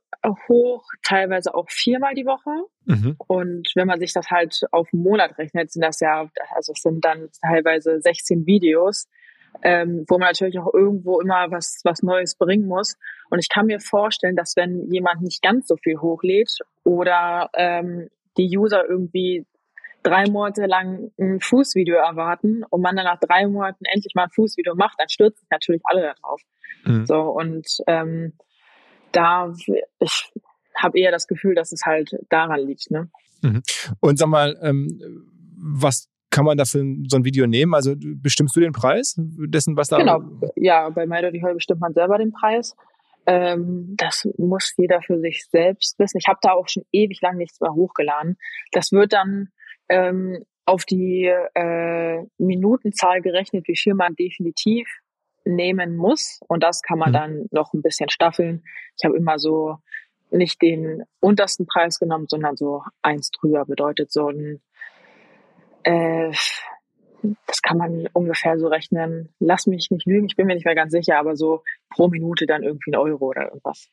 hoch, 0.48 0.84
teilweise 1.02 1.54
auch 1.54 1.70
viermal 1.70 2.14
die 2.14 2.26
Woche. 2.26 2.50
Mhm. 2.84 3.16
Und 3.26 3.70
wenn 3.74 3.86
man 3.86 4.00
sich 4.00 4.12
das 4.12 4.30
halt 4.30 4.60
auf 4.72 4.88
einen 4.92 5.02
Monat 5.02 5.38
rechnet, 5.38 5.70
sind 5.70 5.82
das 5.82 6.00
ja, 6.00 6.28
also 6.54 6.72
es 6.72 6.82
sind 6.82 7.04
dann 7.04 7.28
teilweise 7.40 8.00
16 8.00 8.46
Videos 8.46 9.08
ähm, 9.62 10.04
wo 10.08 10.18
man 10.18 10.28
natürlich 10.28 10.58
auch 10.58 10.72
irgendwo 10.72 11.20
immer 11.20 11.50
was, 11.50 11.80
was 11.84 12.02
Neues 12.02 12.36
bringen 12.36 12.66
muss. 12.66 12.96
Und 13.30 13.38
ich 13.38 13.48
kann 13.48 13.66
mir 13.66 13.80
vorstellen, 13.80 14.36
dass 14.36 14.56
wenn 14.56 14.90
jemand 14.92 15.22
nicht 15.22 15.42
ganz 15.42 15.68
so 15.68 15.76
viel 15.76 15.98
hochlädt 15.98 16.58
oder 16.84 17.50
ähm, 17.54 18.08
die 18.36 18.56
User 18.56 18.88
irgendwie 18.88 19.46
drei 20.02 20.24
Monate 20.30 20.66
lang 20.66 21.10
ein 21.18 21.40
Fußvideo 21.40 21.96
erwarten 21.96 22.62
und 22.70 22.80
man 22.80 22.96
dann 22.96 23.04
nach 23.04 23.18
drei 23.18 23.46
Monaten 23.46 23.84
endlich 23.84 24.14
mal 24.14 24.24
ein 24.24 24.30
Fußvideo 24.30 24.74
macht, 24.74 24.98
dann 24.98 25.08
stürzen 25.08 25.40
sich 25.40 25.50
natürlich 25.50 25.82
alle 25.84 26.02
darauf. 26.02 26.40
Mhm. 26.84 27.06
So 27.06 27.20
und 27.20 27.66
ähm, 27.86 28.32
da 29.12 29.52
ich 29.98 30.32
habe 30.76 30.98
eher 30.98 31.10
das 31.10 31.26
Gefühl, 31.26 31.54
dass 31.54 31.72
es 31.72 31.84
halt 31.84 32.10
daran 32.28 32.60
liegt. 32.60 32.90
Ne? 32.90 33.10
Mhm. 33.42 33.62
Und 34.00 34.18
sag 34.18 34.28
mal, 34.28 34.56
ähm, 34.62 35.26
was 35.56 36.08
kann 36.30 36.44
man 36.44 36.58
dafür 36.58 36.84
so 37.08 37.16
ein 37.16 37.24
Video 37.24 37.46
nehmen? 37.46 37.74
Also 37.74 37.94
bestimmst 37.96 38.54
du 38.56 38.60
den 38.60 38.72
Preis 38.72 39.14
dessen, 39.18 39.76
was 39.76 39.88
da? 39.88 39.98
Genau, 39.98 40.22
ja, 40.56 40.88
bei 40.90 41.06
My 41.06 41.20
Dirty 41.20 41.40
Hall 41.40 41.54
bestimmt 41.54 41.80
man 41.80 41.94
selber 41.94 42.18
den 42.18 42.32
Preis. 42.32 42.76
Ähm, 43.26 43.94
das 43.96 44.26
muss 44.38 44.72
jeder 44.76 45.02
für 45.02 45.18
sich 45.20 45.46
selbst 45.50 45.98
wissen. 45.98 46.18
Ich 46.18 46.28
habe 46.28 46.38
da 46.42 46.52
auch 46.52 46.68
schon 46.68 46.84
ewig 46.92 47.20
lang 47.20 47.36
nichts 47.36 47.60
mehr 47.60 47.74
hochgeladen. 47.74 48.38
Das 48.72 48.92
wird 48.92 49.12
dann 49.12 49.48
ähm, 49.88 50.44
auf 50.64 50.84
die 50.84 51.32
äh, 51.54 52.22
Minutenzahl 52.38 53.20
gerechnet, 53.20 53.68
wie 53.68 53.76
viel 53.76 53.94
man 53.94 54.14
definitiv 54.14 54.88
nehmen 55.44 55.96
muss. 55.96 56.40
Und 56.48 56.62
das 56.62 56.82
kann 56.82 56.98
man 56.98 57.10
mhm. 57.10 57.14
dann 57.14 57.46
noch 57.50 57.72
ein 57.72 57.82
bisschen 57.82 58.08
staffeln. 58.10 58.62
Ich 58.98 59.04
habe 59.04 59.16
immer 59.16 59.38
so 59.38 59.76
nicht 60.30 60.60
den 60.60 61.04
untersten 61.20 61.66
Preis 61.66 61.98
genommen, 61.98 62.26
sondern 62.28 62.56
so 62.56 62.82
eins 63.02 63.30
drüber 63.30 63.64
bedeutet 63.64 64.12
so 64.12 64.28
ein 64.28 64.60
äh, 65.88 66.30
das 67.46 67.62
kann 67.62 67.78
man 67.78 68.06
ungefähr 68.12 68.58
so 68.58 68.68
rechnen. 68.68 69.30
Lass 69.40 69.66
mich 69.66 69.90
nicht 69.90 70.06
lügen, 70.06 70.26
ich 70.26 70.36
bin 70.36 70.46
mir 70.46 70.54
nicht 70.54 70.66
mehr 70.66 70.74
ganz 70.74 70.92
sicher, 70.92 71.18
aber 71.18 71.34
so 71.34 71.62
pro 71.90 72.08
Minute 72.08 72.46
dann 72.46 72.62
irgendwie 72.62 72.92
ein 72.92 72.96
Euro 72.96 73.26
oder 73.26 73.46
irgendwas. 73.46 73.88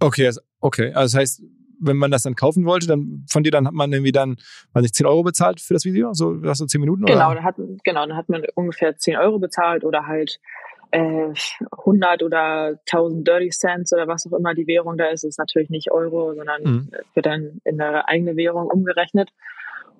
Okay, 0.00 0.26
also, 0.26 0.40
okay. 0.60 0.92
Also 0.94 1.16
das 1.16 1.20
heißt, 1.20 1.42
wenn 1.78 1.96
man 1.96 2.10
das 2.10 2.22
dann 2.22 2.34
kaufen 2.34 2.64
wollte, 2.64 2.86
dann 2.86 3.24
von 3.28 3.42
dir 3.42 3.50
dann 3.50 3.66
hat 3.66 3.74
man 3.74 3.92
irgendwie 3.92 4.12
dann, 4.12 4.36
weiß 4.72 4.82
nicht, 4.82 4.94
10 4.94 5.06
Euro 5.06 5.22
bezahlt 5.22 5.60
für 5.60 5.74
das 5.74 5.84
Video? 5.84 6.14
So, 6.14 6.40
hast 6.44 6.60
du 6.60 6.66
10 6.66 6.80
Minuten? 6.80 7.04
Genau, 7.04 7.26
oder? 7.26 7.34
dann 7.36 7.44
hat, 7.44 7.56
genau, 7.84 8.06
dann 8.06 8.16
hat 8.16 8.28
man 8.28 8.44
ungefähr 8.54 8.96
10 8.96 9.16
Euro 9.16 9.38
bezahlt 9.38 9.84
oder 9.84 10.06
halt 10.06 10.38
äh, 10.92 11.32
100 11.78 12.22
oder 12.22 12.78
1000 12.90 13.26
Dirty 13.26 13.50
Cents 13.50 13.92
oder 13.92 14.08
was 14.08 14.26
auch 14.26 14.38
immer 14.38 14.54
die 14.54 14.66
Währung 14.66 14.96
da 14.96 15.06
ist. 15.06 15.24
Das 15.24 15.30
ist 15.30 15.38
natürlich 15.38 15.68
nicht 15.68 15.90
Euro, 15.90 16.34
sondern 16.34 16.62
mhm. 16.62 16.90
wird 17.12 17.26
dann 17.26 17.60
in 17.64 17.80
eine 17.80 18.08
eigene 18.08 18.36
Währung 18.36 18.68
umgerechnet. 18.68 19.30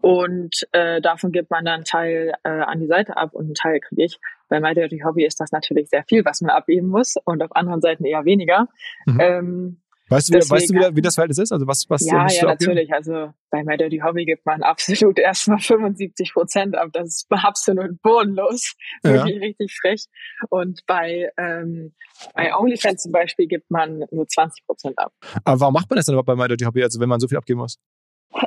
Und 0.06 0.68
äh, 0.70 1.00
davon 1.00 1.32
gibt 1.32 1.50
man 1.50 1.64
dann 1.64 1.74
einen 1.74 1.84
Teil 1.84 2.32
äh, 2.44 2.48
an 2.48 2.78
die 2.78 2.86
Seite 2.86 3.16
ab 3.16 3.34
und 3.34 3.46
einen 3.46 3.54
Teil 3.54 3.80
kriege 3.80 4.04
ich. 4.04 4.20
Bei 4.48 4.60
My 4.60 4.72
Dirty 4.72 5.00
Hobby 5.04 5.26
ist 5.26 5.40
das 5.40 5.50
natürlich 5.50 5.88
sehr 5.88 6.04
viel, 6.04 6.24
was 6.24 6.40
man 6.42 6.50
abgeben 6.50 6.86
muss 6.86 7.16
und 7.24 7.42
auf 7.42 7.50
anderen 7.56 7.80
Seiten 7.80 8.04
eher 8.04 8.24
weniger. 8.24 8.68
Mhm. 9.06 9.20
Ähm, 9.20 9.82
weißt 10.08 10.28
du, 10.28 10.34
wie, 10.34 10.38
deswegen, 10.38 10.54
weißt 10.54 10.70
du 10.70 10.74
wie, 10.74 10.96
wie, 10.96 11.02
das 11.02 11.16
Verhältnis 11.16 11.38
ist? 11.38 11.50
Also 11.50 11.66
was, 11.66 11.86
was 11.88 12.06
ja, 12.06 12.24
ja, 12.28 12.44
natürlich. 12.44 12.94
Also 12.94 13.32
bei 13.50 13.64
My 13.64 13.76
Dirty 13.76 13.98
Hobby 13.98 14.26
gibt 14.26 14.46
man 14.46 14.62
absolut 14.62 15.18
erstmal 15.18 15.58
75 15.58 16.34
Prozent 16.34 16.76
ab. 16.76 16.90
Das 16.92 17.08
ist 17.08 17.26
absolut 17.28 18.00
bodenlos. 18.00 18.76
Ja. 19.02 19.10
Wirklich 19.10 19.40
richtig 19.40 19.76
frech. 19.76 20.04
Und 20.50 20.82
bei, 20.86 21.32
ähm, 21.36 21.94
bei 22.32 22.54
OnlyFans 22.54 23.02
zum 23.02 23.10
Beispiel 23.10 23.48
gibt 23.48 23.72
man 23.72 24.04
nur 24.12 24.28
20 24.28 24.66
Prozent 24.66 24.96
ab. 25.00 25.12
Aber 25.42 25.58
warum 25.58 25.74
macht 25.74 25.90
man 25.90 25.96
das 25.96 26.06
dann 26.06 26.12
überhaupt 26.12 26.28
bei 26.28 26.36
My 26.36 26.46
Dirty 26.46 26.64
Hobby, 26.64 26.84
also 26.84 27.00
wenn 27.00 27.08
man 27.08 27.18
so 27.18 27.26
viel 27.26 27.38
abgeben 27.38 27.58
muss? 27.58 27.80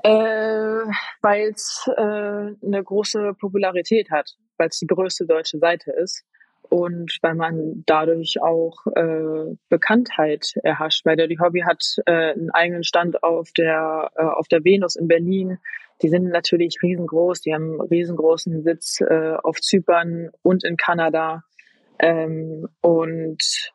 Äh, 0.03 0.91
weil 1.21 1.49
es 1.49 1.89
äh, 1.95 2.01
eine 2.01 2.83
große 2.83 3.33
Popularität 3.39 4.11
hat, 4.11 4.35
weil 4.57 4.67
es 4.69 4.79
die 4.79 4.87
größte 4.87 5.25
deutsche 5.25 5.57
Seite 5.57 5.91
ist 5.91 6.23
und 6.69 7.17
weil 7.21 7.35
man 7.35 7.83
dadurch 7.85 8.41
auch 8.41 8.85
äh, 8.95 9.55
Bekanntheit 9.69 10.53
erhascht. 10.63 11.05
Weil 11.05 11.15
der 11.15 11.27
die 11.27 11.39
Hobby 11.39 11.61
hat 11.61 11.83
äh, 12.05 12.33
einen 12.33 12.51
eigenen 12.51 12.83
Stand 12.83 13.23
auf 13.23 13.49
der 13.57 14.11
äh, 14.15 14.21
auf 14.21 14.47
der 14.47 14.63
Venus 14.63 14.95
in 14.95 15.07
Berlin. 15.07 15.57
die 16.01 16.09
sind 16.09 16.29
natürlich 16.29 16.77
riesengroß, 16.81 17.41
die 17.41 17.53
haben 17.53 17.79
einen 17.79 17.89
riesengroßen 17.89 18.63
Sitz 18.63 19.01
äh, 19.01 19.35
auf 19.43 19.59
Zypern 19.59 20.29
und 20.43 20.63
in 20.63 20.77
Kanada. 20.77 21.43
Ähm, 21.99 22.69
und 22.81 23.73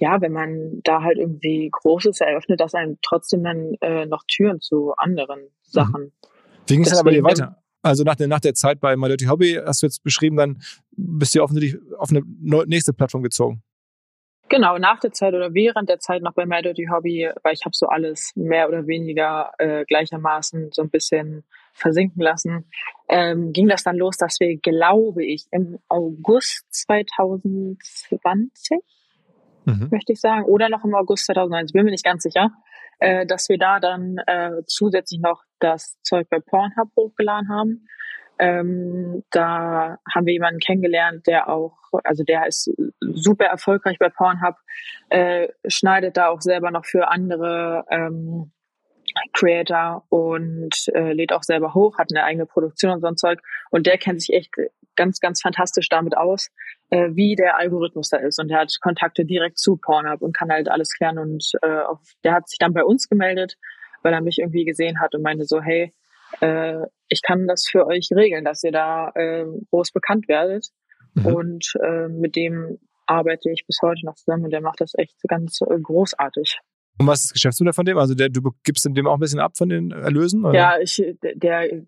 ja, 0.00 0.20
wenn 0.20 0.32
man 0.32 0.80
da 0.82 1.02
halt 1.02 1.18
irgendwie 1.18 1.70
Großes 1.70 2.20
eröffnet, 2.20 2.60
das 2.60 2.74
einem 2.74 2.98
trotzdem 3.02 3.44
dann 3.44 3.74
äh, 3.80 4.06
noch 4.06 4.24
Türen 4.26 4.60
zu 4.60 4.92
anderen 4.96 5.40
Sachen. 5.62 6.04
Mhm. 6.04 6.12
Wie 6.66 6.74
ging 6.74 6.82
es 6.82 6.90
dann 6.90 7.04
bei 7.04 7.12
dir 7.12 7.22
weiter? 7.22 7.56
Also 7.82 8.04
nach 8.04 8.14
der, 8.14 8.28
nach 8.28 8.40
der 8.40 8.54
Zeit 8.54 8.80
bei 8.80 8.96
My 8.96 9.08
Dirty 9.08 9.26
Hobby, 9.26 9.58
hast 9.64 9.82
du 9.82 9.86
jetzt 9.86 10.02
beschrieben, 10.02 10.36
dann 10.36 10.60
bist 10.92 11.34
du 11.34 11.42
offensichtlich 11.42 11.80
auf 11.98 12.10
eine 12.10 12.22
nächste 12.66 12.92
Plattform 12.92 13.22
gezogen. 13.22 13.62
Genau, 14.50 14.76
nach 14.78 14.98
der 14.98 15.12
Zeit 15.12 15.34
oder 15.34 15.54
während 15.54 15.88
der 15.88 16.00
Zeit 16.00 16.22
noch 16.22 16.34
bei 16.34 16.44
My 16.44 16.60
Dirty 16.60 16.88
Hobby, 16.90 17.30
weil 17.42 17.54
ich 17.54 17.64
habe 17.64 17.74
so 17.74 17.86
alles 17.86 18.32
mehr 18.34 18.68
oder 18.68 18.86
weniger 18.86 19.52
äh, 19.58 19.84
gleichermaßen 19.84 20.70
so 20.72 20.82
ein 20.82 20.90
bisschen 20.90 21.44
versinken 21.72 22.20
lassen, 22.20 22.64
ähm, 23.08 23.52
ging 23.52 23.68
das 23.68 23.84
dann 23.84 23.96
los, 23.96 24.16
dass 24.16 24.40
wir, 24.40 24.56
glaube 24.56 25.24
ich, 25.24 25.46
im 25.52 25.78
August 25.88 26.64
2020, 26.70 28.80
mhm. 29.70 29.88
möchte 29.90 30.12
ich 30.12 30.20
sagen, 30.20 30.44
oder 30.44 30.68
noch 30.68 30.84
im 30.84 30.94
August 30.94 31.26
2019, 31.26 31.72
bin 31.72 31.84
mir 31.84 31.90
nicht 31.90 32.04
ganz 32.04 32.22
sicher, 32.22 32.50
äh, 32.98 33.26
dass 33.26 33.48
wir 33.48 33.58
da 33.58 33.80
dann 33.80 34.18
äh, 34.26 34.62
zusätzlich 34.66 35.20
noch 35.20 35.42
das 35.58 36.00
Zeug 36.02 36.28
bei 36.30 36.38
Pornhub 36.40 36.88
hochgeladen 36.96 37.48
haben. 37.48 37.86
Ähm, 38.38 39.22
da 39.30 39.98
haben 40.14 40.26
wir 40.26 40.32
jemanden 40.32 40.60
kennengelernt, 40.60 41.26
der 41.26 41.50
auch, 41.50 41.76
also 42.04 42.24
der 42.24 42.46
ist 42.46 42.72
super 43.00 43.44
erfolgreich 43.44 43.98
bei 43.98 44.08
Pornhub, 44.08 44.54
äh, 45.10 45.48
schneidet 45.66 46.16
da 46.16 46.28
auch 46.28 46.40
selber 46.40 46.70
noch 46.70 46.86
für 46.86 47.08
andere 47.08 47.84
ähm, 47.90 48.52
Creator 49.32 50.04
und 50.08 50.74
äh, 50.94 51.12
lädt 51.12 51.32
auch 51.32 51.42
selber 51.42 51.74
hoch, 51.74 51.98
hat 51.98 52.08
eine 52.14 52.24
eigene 52.24 52.46
Produktion 52.46 52.92
und 52.92 53.00
so 53.00 53.08
ein 53.08 53.16
Zeug. 53.16 53.40
Und 53.70 53.86
der 53.86 53.98
kennt 53.98 54.20
sich 54.22 54.34
echt 54.34 54.50
ganz, 55.00 55.18
ganz 55.18 55.40
fantastisch 55.40 55.88
damit 55.88 56.14
aus, 56.14 56.50
äh, 56.90 57.08
wie 57.14 57.34
der 57.34 57.56
Algorithmus 57.56 58.10
da 58.10 58.18
ist. 58.18 58.38
Und 58.38 58.48
der 58.48 58.58
hat 58.58 58.76
Kontakte 58.82 59.24
direkt 59.24 59.58
zu 59.58 59.78
Pornhub 59.78 60.20
und 60.20 60.36
kann 60.36 60.50
halt 60.50 60.70
alles 60.70 60.92
klären. 60.92 61.18
Und 61.18 61.52
äh, 61.62 61.80
auf, 61.80 62.00
der 62.22 62.34
hat 62.34 62.50
sich 62.50 62.58
dann 62.58 62.74
bei 62.74 62.84
uns 62.84 63.08
gemeldet, 63.08 63.56
weil 64.02 64.12
er 64.12 64.20
mich 64.20 64.38
irgendwie 64.38 64.66
gesehen 64.66 65.00
hat 65.00 65.14
und 65.14 65.22
meinte 65.22 65.46
so, 65.46 65.62
hey, 65.62 65.94
äh, 66.40 66.80
ich 67.08 67.22
kann 67.22 67.46
das 67.46 67.66
für 67.66 67.86
euch 67.86 68.10
regeln, 68.14 68.44
dass 68.44 68.62
ihr 68.62 68.72
da 68.72 69.10
äh, 69.14 69.46
groß 69.70 69.92
bekannt 69.92 70.28
werdet. 70.28 70.68
Mhm. 71.14 71.26
Und 71.26 71.72
äh, 71.82 72.08
mit 72.08 72.36
dem 72.36 72.78
arbeite 73.06 73.50
ich 73.50 73.64
bis 73.66 73.78
heute 73.80 74.04
noch 74.04 74.16
zusammen 74.16 74.44
und 74.44 74.50
der 74.50 74.60
macht 74.60 74.82
das 74.82 74.92
echt 74.98 75.16
ganz 75.28 75.60
äh, 75.62 75.80
großartig. 75.80 76.58
Und 76.98 77.06
was 77.06 77.20
ist 77.20 77.28
das 77.28 77.32
Geschäftsmodell 77.32 77.72
von 77.72 77.86
dem? 77.86 77.96
Also 77.96 78.14
der, 78.14 78.28
du 78.28 78.42
gibst 78.64 78.84
dem 78.84 79.06
auch 79.06 79.14
ein 79.14 79.20
bisschen 79.20 79.40
ab 79.40 79.56
von 79.56 79.70
den 79.70 79.92
Erlösen? 79.92 80.44
Oder? 80.44 80.58
Ja, 80.58 80.78
ich, 80.78 81.02
der, 81.22 81.72
ich 81.72 81.86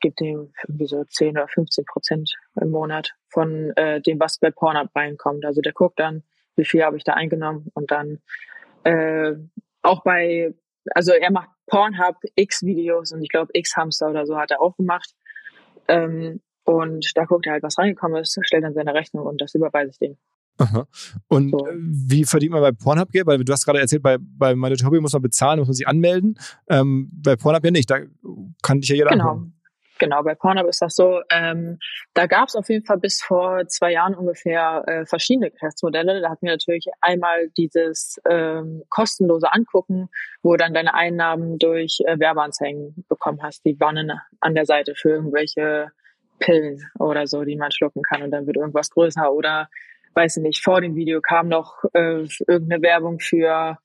gebe 0.00 0.14
dem 0.16 0.52
irgendwie 0.66 0.86
so 0.86 1.04
10 1.04 1.30
oder 1.30 1.48
15 1.48 1.84
Prozent 1.84 2.34
im 2.60 2.70
Monat 2.70 3.14
von 3.28 3.70
äh, 3.76 4.00
dem, 4.00 4.20
was 4.20 4.38
bei 4.38 4.50
Pornhub 4.50 4.94
reinkommt. 4.94 5.44
Also 5.44 5.60
der 5.60 5.72
guckt 5.72 5.98
dann, 5.98 6.22
wie 6.56 6.64
viel 6.64 6.82
habe 6.82 6.96
ich 6.96 7.04
da 7.04 7.14
eingenommen 7.14 7.70
und 7.74 7.90
dann 7.90 8.20
äh, 8.84 9.34
auch 9.82 10.02
bei, 10.02 10.54
also 10.94 11.12
er 11.12 11.32
macht 11.32 11.48
Pornhub 11.66 12.16
X 12.34 12.62
Videos 12.62 13.12
und 13.12 13.22
ich 13.22 13.28
glaube 13.28 13.50
X 13.54 13.76
Hamster 13.76 14.10
oder 14.10 14.26
so 14.26 14.36
hat 14.36 14.50
er 14.50 14.60
auch 14.60 14.76
gemacht. 14.76 15.14
Ähm, 15.88 16.40
und 16.64 17.12
da 17.14 17.24
guckt 17.24 17.46
er 17.46 17.52
halt, 17.52 17.62
was 17.62 17.78
reingekommen 17.78 18.22
ist, 18.22 18.38
stellt 18.42 18.64
dann 18.64 18.74
seine 18.74 18.94
Rechnung 18.94 19.26
und 19.26 19.40
das 19.40 19.54
überweise 19.54 19.90
ich 19.90 19.98
dem. 19.98 20.16
Aha. 20.58 20.86
Und 21.28 21.50
so. 21.50 21.66
wie 21.76 22.24
verdient 22.24 22.52
man 22.52 22.62
bei 22.62 22.72
Pornhub 22.72 23.10
Geld? 23.10 23.26
Weil 23.26 23.42
du 23.42 23.52
hast 23.52 23.64
gerade 23.64 23.80
erzählt, 23.80 24.02
bei, 24.02 24.18
bei 24.20 24.54
My 24.54 24.70
Hobby 24.70 25.00
muss 25.00 25.12
man 25.12 25.22
bezahlen, 25.22 25.58
muss 25.58 25.68
man 25.68 25.74
sich 25.74 25.88
anmelden. 25.88 26.38
Ähm, 26.68 27.10
bei 27.12 27.36
Pornhub 27.36 27.64
ja 27.64 27.70
nicht, 27.70 27.90
da 27.90 27.98
kann 28.62 28.80
dich 28.80 28.90
ja 28.90 28.96
jeder 28.96 29.10
Genau. 29.10 29.30
Anmelden. 29.30 29.53
Genau, 30.04 30.22
bei 30.22 30.34
Pornhub 30.34 30.68
ist 30.68 30.82
das 30.82 30.96
so. 30.96 31.22
Ähm, 31.30 31.78
da 32.12 32.26
gab 32.26 32.48
es 32.48 32.56
auf 32.56 32.68
jeden 32.68 32.84
Fall 32.84 32.98
bis 32.98 33.22
vor 33.22 33.66
zwei 33.68 33.92
Jahren 33.92 34.14
ungefähr 34.14 34.84
äh, 34.86 35.06
verschiedene 35.06 35.50
Geschäftsmodelle. 35.50 36.20
Da 36.20 36.28
hatten 36.28 36.44
wir 36.44 36.52
natürlich 36.52 36.88
einmal 37.00 37.48
dieses 37.56 38.20
ähm, 38.28 38.82
kostenlose 38.90 39.50
Angucken, 39.50 40.10
wo 40.42 40.52
du 40.52 40.56
dann 40.58 40.74
deine 40.74 40.92
Einnahmen 40.92 41.58
durch 41.58 42.02
äh, 42.04 42.18
Werbeanzeigen 42.18 43.06
bekommen 43.08 43.42
hast. 43.42 43.64
Die 43.64 43.80
waren 43.80 44.12
an 44.40 44.54
der 44.54 44.66
Seite 44.66 44.94
für 44.94 45.08
irgendwelche 45.08 45.90
Pillen 46.38 46.86
oder 46.98 47.26
so, 47.26 47.42
die 47.42 47.56
man 47.56 47.72
schlucken 47.72 48.02
kann 48.02 48.22
und 48.22 48.30
dann 48.30 48.46
wird 48.46 48.58
irgendwas 48.58 48.90
größer 48.90 49.32
oder 49.32 49.70
weiß 50.12 50.36
ich 50.36 50.42
nicht, 50.42 50.62
vor 50.62 50.82
dem 50.82 50.96
Video 50.96 51.22
kam 51.22 51.48
noch 51.48 51.82
äh, 51.94 52.26
irgendeine 52.46 52.82
Werbung 52.82 53.20
für 53.20 53.78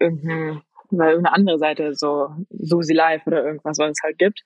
äh, 0.00 0.50
irgendeine, 0.92 1.10
irgendeine 1.10 1.34
andere 1.34 1.58
Seite, 1.58 1.94
so 1.94 2.30
Susi 2.50 2.92
Live 2.92 3.26
oder 3.26 3.44
irgendwas, 3.44 3.78
was 3.78 3.90
es 3.90 4.02
halt 4.02 4.18
gibt. 4.18 4.42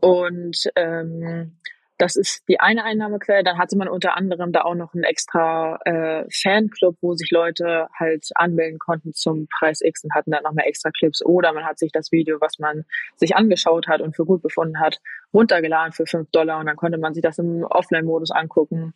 Und 0.00 0.70
ähm, 0.76 1.56
das 1.98 2.16
ist 2.16 2.42
die 2.48 2.58
eine 2.58 2.82
Einnahmequelle. 2.82 3.44
Dann 3.44 3.58
hatte 3.58 3.76
man 3.76 3.88
unter 3.88 4.16
anderem 4.16 4.50
da 4.50 4.62
auch 4.62 4.74
noch 4.74 4.92
einen 4.92 5.04
extra 5.04 5.78
äh, 5.84 6.24
Fanclub, 6.32 6.96
wo 7.00 7.14
sich 7.14 7.30
Leute 7.30 7.86
halt 7.96 8.26
anmelden 8.34 8.80
konnten 8.80 9.12
zum 9.12 9.46
Preis 9.46 9.80
X 9.82 10.02
und 10.02 10.14
hatten 10.14 10.32
dann 10.32 10.42
noch 10.42 10.52
mehr 10.52 10.66
extra 10.66 10.90
Clips. 10.90 11.24
Oder 11.24 11.52
man 11.52 11.64
hat 11.64 11.78
sich 11.78 11.92
das 11.92 12.10
Video, 12.10 12.40
was 12.40 12.58
man 12.58 12.84
sich 13.16 13.36
angeschaut 13.36 13.86
hat 13.86 14.00
und 14.00 14.16
für 14.16 14.24
gut 14.24 14.42
befunden 14.42 14.80
hat, 14.80 15.00
runtergeladen 15.32 15.92
für 15.92 16.06
fünf 16.06 16.28
Dollar 16.30 16.58
und 16.58 16.66
dann 16.66 16.76
konnte 16.76 16.98
man 16.98 17.14
sich 17.14 17.22
das 17.22 17.38
im 17.38 17.62
Offline-Modus 17.62 18.32
angucken. 18.32 18.94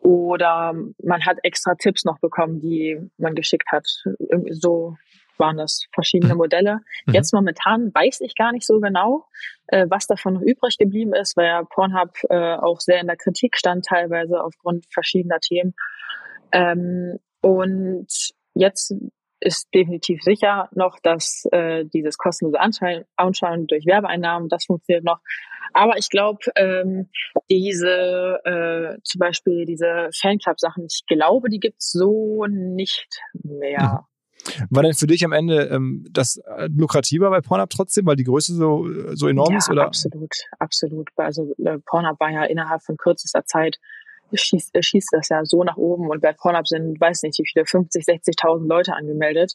Oder 0.00 0.74
man 1.02 1.24
hat 1.24 1.38
extra 1.42 1.74
Tipps 1.74 2.04
noch 2.04 2.20
bekommen, 2.20 2.60
die 2.60 3.00
man 3.16 3.34
geschickt 3.34 3.72
hat. 3.72 3.88
Irgendwie 4.18 4.52
so 4.52 4.96
waren 5.38 5.56
das 5.56 5.86
verschiedene 5.92 6.34
mhm. 6.34 6.38
Modelle. 6.38 6.80
Mhm. 7.06 7.14
Jetzt 7.14 7.32
momentan 7.32 7.92
weiß 7.94 8.20
ich 8.20 8.34
gar 8.34 8.52
nicht 8.52 8.66
so 8.66 8.80
genau, 8.80 9.26
äh, 9.68 9.86
was 9.88 10.06
davon 10.06 10.34
noch 10.34 10.42
übrig 10.42 10.78
geblieben 10.78 11.14
ist, 11.14 11.36
weil 11.36 11.46
ja 11.46 11.62
Pornhub 11.62 12.10
äh, 12.28 12.54
auch 12.56 12.80
sehr 12.80 13.00
in 13.00 13.06
der 13.06 13.16
Kritik 13.16 13.56
stand, 13.56 13.86
teilweise 13.86 14.42
aufgrund 14.42 14.86
verschiedener 14.90 15.40
Themen. 15.40 15.74
Ähm, 16.52 17.18
und 17.40 18.08
jetzt 18.54 18.94
ist 19.40 19.68
definitiv 19.74 20.22
sicher 20.22 20.68
noch, 20.72 20.98
dass 21.02 21.46
äh, 21.52 21.84
dieses 21.84 22.16
kostenlose 22.16 22.58
Anschauen, 22.58 23.04
Anschauen 23.16 23.66
durch 23.66 23.84
Werbeeinnahmen, 23.84 24.48
das 24.48 24.64
funktioniert 24.64 25.04
noch. 25.04 25.20
Aber 25.74 25.98
ich 25.98 26.08
glaube, 26.08 26.38
ähm, 26.54 27.10
diese 27.50 28.40
äh, 28.44 29.00
zum 29.02 29.18
Beispiel 29.18 29.66
diese 29.66 30.08
Fanclub-Sachen, 30.18 30.86
ich 30.86 31.02
glaube, 31.06 31.50
die 31.50 31.58
gibt's 31.58 31.90
so 31.90 32.46
nicht 32.46 33.20
mehr. 33.42 34.06
War 34.70 34.82
denn 34.82 34.94
für 34.94 35.06
dich 35.06 35.24
am 35.24 35.32
Ende 35.32 35.68
ähm, 35.68 36.06
das 36.10 36.36
äh, 36.36 36.68
lukrativer 36.74 37.30
bei 37.30 37.40
Pornhub 37.40 37.70
trotzdem, 37.70 38.06
weil 38.06 38.16
die 38.16 38.24
Größe 38.24 38.54
so, 38.54 38.86
so 39.14 39.28
enorm 39.28 39.52
ja, 39.52 39.58
ist? 39.58 39.70
Oder? 39.70 39.86
Absolut, 39.86 40.34
absolut. 40.58 41.08
Also 41.16 41.54
äh, 41.64 41.78
Pornhub 41.78 42.20
war 42.20 42.30
ja 42.30 42.44
innerhalb 42.44 42.82
von 42.82 42.96
kürzester 42.96 43.44
Zeit 43.46 43.78
schießt, 44.32 44.76
schießt 44.78 45.08
das 45.12 45.28
ja 45.28 45.44
so 45.44 45.64
nach 45.64 45.76
oben 45.76 46.08
und 46.08 46.20
bei 46.20 46.32
Pornhub 46.32 46.66
sind, 46.66 47.00
weiß 47.00 47.22
nicht, 47.22 47.38
wie 47.38 47.46
viele, 47.50 47.66
50, 47.66 48.04
60.000 48.04 48.66
Leute 48.66 48.94
angemeldet. 48.94 49.54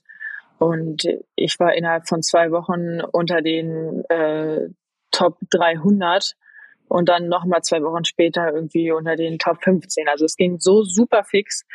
Und 0.57 1.07
ich 1.35 1.57
war 1.59 1.73
innerhalb 1.73 2.07
von 2.07 2.21
zwei 2.21 2.51
Wochen 2.51 3.01
unter 3.01 3.41
den 3.41 4.03
äh, 4.09 4.67
Top 5.11 5.37
300 5.51 6.35
und 6.89 7.07
dann 7.07 7.27
nochmal 7.27 7.61
zwei 7.61 7.81
Wochen 7.81 8.03
später 8.03 8.51
irgendwie 8.53 8.91
unter 8.91 9.15
den 9.15 9.39
Top 9.39 9.63
15. 9.63 10.07
Also 10.09 10.25
es 10.25 10.35
ging 10.35 10.59
so 10.59 10.83
super 10.83 11.23
fix 11.23 11.65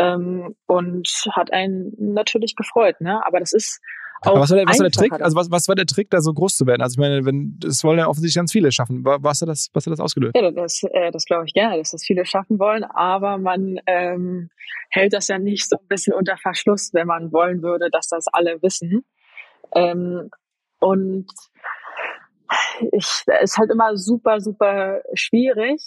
ähm, 0.00 0.56
und 0.66 1.08
hat 1.32 1.52
einen 1.52 1.92
natürlich 1.98 2.56
gefreut. 2.56 3.00
Ne? 3.00 3.24
Aber 3.24 3.38
das 3.38 3.52
ist 3.52 3.80
auch 4.22 4.38
was 4.38 4.50
war 4.50 4.58
der, 4.58 4.66
was 4.66 4.78
war 4.78 4.84
der 4.84 4.92
Trick? 4.92 5.12
Also 5.12 5.36
was, 5.36 5.50
was 5.50 5.68
war 5.68 5.74
der 5.74 5.86
Trick, 5.86 6.10
da 6.10 6.20
so 6.20 6.34
groß 6.34 6.54
zu 6.54 6.66
werden? 6.66 6.82
Also 6.82 6.94
ich 6.94 6.98
meine, 6.98 7.24
wenn 7.24 7.56
das 7.58 7.82
wollen 7.84 7.98
ja 7.98 8.06
offensichtlich 8.06 8.36
ganz 8.36 8.52
viele 8.52 8.70
schaffen. 8.70 9.02
Was 9.02 9.40
hat 9.40 9.48
das, 9.48 9.70
was 9.72 9.86
hat 9.86 9.92
das 9.92 10.00
ausgelöst? 10.00 10.34
Ja, 10.36 10.50
das, 10.50 10.82
äh, 10.92 11.10
das 11.10 11.24
glaube 11.24 11.44
ich 11.46 11.54
gerne, 11.54 11.78
dass 11.78 11.92
das 11.92 12.04
viele 12.04 12.26
schaffen 12.26 12.58
wollen. 12.58 12.84
Aber 12.84 13.38
man 13.38 13.80
ähm, 13.86 14.50
hält 14.90 15.14
das 15.14 15.28
ja 15.28 15.38
nicht 15.38 15.68
so 15.68 15.76
ein 15.76 15.86
bisschen 15.88 16.12
unter 16.12 16.36
Verschluss, 16.36 16.90
wenn 16.92 17.06
man 17.06 17.32
wollen 17.32 17.62
würde, 17.62 17.88
dass 17.90 18.08
das 18.08 18.26
alle 18.30 18.60
wissen. 18.60 19.04
Ähm, 19.74 20.28
und 20.80 21.26
ich, 22.92 23.24
ist 23.42 23.58
halt 23.58 23.70
immer 23.70 23.96
super, 23.96 24.40
super 24.40 25.00
schwierig, 25.14 25.80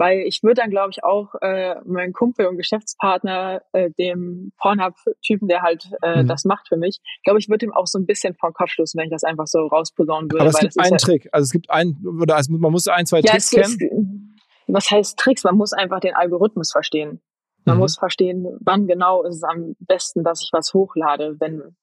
weil 0.00 0.20
ich 0.20 0.42
würde 0.42 0.62
dann, 0.62 0.70
glaube 0.70 0.88
ich, 0.92 1.04
auch 1.04 1.34
äh, 1.42 1.74
meinen 1.84 2.14
Kumpel 2.14 2.46
und 2.46 2.56
Geschäftspartner, 2.56 3.60
äh, 3.72 3.90
dem 3.98 4.50
Pornhub-Typen, 4.56 5.46
der 5.46 5.60
halt 5.60 5.90
äh, 6.00 6.22
mhm. 6.22 6.26
das 6.26 6.46
macht 6.46 6.68
für 6.68 6.78
mich, 6.78 7.00
glaube 7.22 7.38
ich, 7.38 7.50
würde 7.50 7.66
ihm 7.66 7.74
auch 7.74 7.86
so 7.86 7.98
ein 7.98 8.06
bisschen 8.06 8.34
vom 8.34 8.54
Kopf 8.54 8.70
stoßen, 8.70 8.98
wenn 8.98 9.08
ich 9.08 9.12
das 9.12 9.24
einfach 9.24 9.46
so 9.46 9.66
rausposaunen 9.66 10.32
würde. 10.32 10.40
Aber 10.40 10.48
es 10.48 10.58
gibt 10.58 10.80
einen 10.80 10.96
Trick. 10.96 11.28
Also 11.32 11.44
es 11.44 11.50
gibt 11.50 11.68
einen, 11.68 12.02
oder 12.18 12.36
also 12.36 12.50
man 12.56 12.72
muss 12.72 12.88
ein, 12.88 13.04
zwei 13.04 13.20
ja, 13.20 13.32
Tricks 13.32 13.50
kennen. 13.50 14.36
Ist, 14.66 14.74
was 14.74 14.90
heißt 14.90 15.18
Tricks? 15.18 15.44
Man 15.44 15.56
muss 15.56 15.74
einfach 15.74 16.00
den 16.00 16.14
Algorithmus 16.14 16.72
verstehen. 16.72 17.20
Man 17.66 17.76
mhm. 17.76 17.82
muss 17.82 17.98
verstehen, 17.98 18.46
wann 18.60 18.86
genau 18.86 19.22
ist 19.24 19.36
es 19.36 19.42
am 19.42 19.76
besten, 19.80 20.24
dass 20.24 20.42
ich 20.42 20.48
was 20.50 20.72
hochlade, 20.72 21.36
wenn 21.40 21.76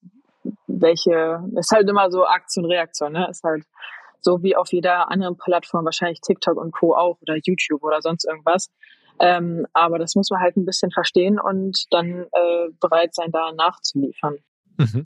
welche, 0.66 1.40
ist 1.56 1.72
halt 1.72 1.88
immer 1.88 2.10
so 2.10 2.26
Aktion, 2.26 2.66
Reaktion, 2.66 3.12
ne? 3.12 3.28
Ist 3.30 3.44
halt 3.44 3.64
so 4.28 4.44
wie 4.44 4.58
auf 4.58 4.74
jeder 4.74 5.10
anderen 5.10 5.38
Plattform, 5.38 5.86
wahrscheinlich 5.86 6.20
TikTok 6.20 6.58
und 6.58 6.72
Co. 6.74 6.94
auch 6.94 7.18
oder 7.22 7.38
YouTube 7.42 7.82
oder 7.82 8.02
sonst 8.02 8.26
irgendwas. 8.26 8.70
Ähm, 9.20 9.66
aber 9.72 10.00
das 10.00 10.16
muss 10.16 10.30
man 10.30 10.42
halt 10.42 10.58
ein 10.58 10.66
bisschen 10.66 10.92
verstehen 10.92 11.40
und 11.40 11.86
dann 11.92 12.26
äh, 12.34 12.68
bereit 12.82 13.16
sein, 13.16 13.32
da 13.32 13.54
nachzuliefern. 13.54 14.36
Mhm. 14.78 15.06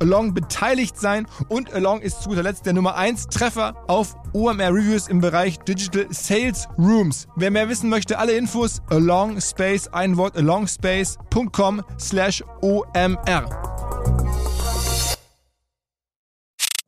Along 0.00 0.34
beteiligt 0.34 0.98
sein 0.98 1.26
und 1.48 1.72
Along 1.72 2.00
ist 2.00 2.22
zu 2.22 2.30
guter 2.30 2.42
Letzt 2.42 2.66
der 2.66 2.72
Nummer 2.72 2.96
1 2.96 3.28
Treffer 3.28 3.84
auf 3.88 4.16
OMR 4.32 4.72
Reviews 4.72 5.08
im 5.08 5.20
Bereich 5.20 5.58
Digital 5.60 6.06
Sales 6.10 6.68
Rooms. 6.78 7.26
Wer 7.36 7.50
mehr 7.50 7.68
wissen 7.68 7.88
möchte, 7.88 8.18
alle 8.18 8.32
Infos 8.32 8.80
Along 8.90 9.40
Space, 9.40 9.88
ein 9.88 10.16
Wort 10.16 10.36
alongspace.com 10.36 11.82
slash 11.98 12.42
OMR. 12.62 13.68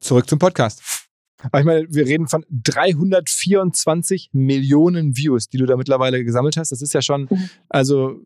Zurück 0.00 0.28
zum 0.28 0.38
Podcast. 0.38 0.82
Aber 1.42 1.60
ich 1.60 1.64
meine, 1.64 1.86
wir 1.88 2.06
reden 2.06 2.28
von 2.28 2.44
324 2.50 4.30
Millionen 4.32 5.16
Views, 5.16 5.48
die 5.48 5.58
du 5.58 5.66
da 5.66 5.76
mittlerweile 5.76 6.24
gesammelt 6.24 6.56
hast. 6.56 6.72
Das 6.72 6.82
ist 6.82 6.92
ja 6.92 7.02
schon, 7.02 7.28
mhm. 7.30 7.50
also 7.68 8.20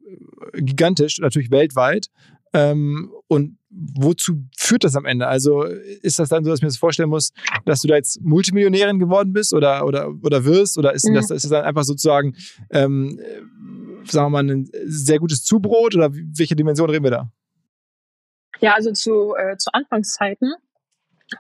gigantisch, 0.55 1.19
natürlich 1.19 1.51
weltweit. 1.51 2.11
Ähm, 2.55 3.13
und 3.27 3.59
wozu 3.69 4.45
führt 4.57 4.85
das 4.85 4.95
am 4.95 5.05
Ende? 5.05 5.27
Also 5.27 5.65
ist 5.65 6.19
das 6.19 6.29
dann 6.29 6.45
so, 6.45 6.51
dass 6.51 6.61
ich 6.61 6.63
mir 6.63 6.69
das 6.69 6.79
vorstellen 6.79 7.09
muss, 7.09 7.33
dass 7.65 7.81
du 7.81 7.89
da 7.89 7.97
jetzt 7.97 8.21
Multimillionärin 8.23 8.99
geworden 8.99 9.33
bist 9.33 9.53
oder, 9.53 9.85
oder, 9.85 10.15
oder 10.23 10.45
wirst? 10.45 10.79
Oder 10.79 10.95
ist, 10.95 11.09
mhm. 11.09 11.15
das, 11.15 11.31
ist 11.31 11.45
das 11.45 11.51
dann 11.51 11.65
einfach 11.65 11.83
sozusagen, 11.83 12.37
ähm, 12.71 13.19
sagen 14.05 14.27
wir 14.27 14.43
mal, 14.43 14.49
ein 14.49 14.71
sehr 14.85 15.19
gutes 15.19 15.45
Zubrot 15.45 15.97
oder 15.97 16.11
welche 16.13 16.55
Dimension 16.55 16.89
reden 16.89 17.05
wir 17.05 17.11
da? 17.11 17.33
Ja, 18.61 18.75
also 18.75 18.93
zu, 18.93 19.35
äh, 19.35 19.57
zu 19.57 19.71
Anfangszeiten 19.73 20.55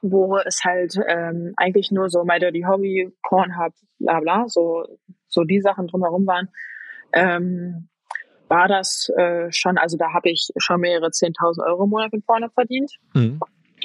wo 0.03 0.39
es 0.39 0.65
halt 0.65 0.99
ähm, 1.07 1.53
eigentlich 1.57 1.91
nur 1.91 2.09
so 2.09 2.25
My 2.25 2.39
Dirty 2.39 2.65
Hobby, 2.67 3.13
Pornhub, 3.23 3.75
bla 3.99 4.21
bla, 4.21 4.49
so, 4.49 4.85
so 5.29 5.45
die 5.45 5.61
Sachen 5.61 5.87
drumherum 5.87 6.27
waren, 6.27 6.49
ähm, 7.13 7.89
war 8.49 8.69
das 8.69 9.11
äh, 9.17 9.51
schon, 9.51 9.79
also 9.79 9.97
da 9.97 10.13
habe 10.13 10.31
ich 10.31 10.51
schon 10.57 10.81
mehrere 10.81 11.09
10.000 11.09 11.67
Euro 11.67 11.85
im 11.85 11.91
Monat 11.91 12.13
mit 12.13 12.27
Pornhub 12.27 12.53
verdient. 12.53 12.93
Mhm. 13.15 13.41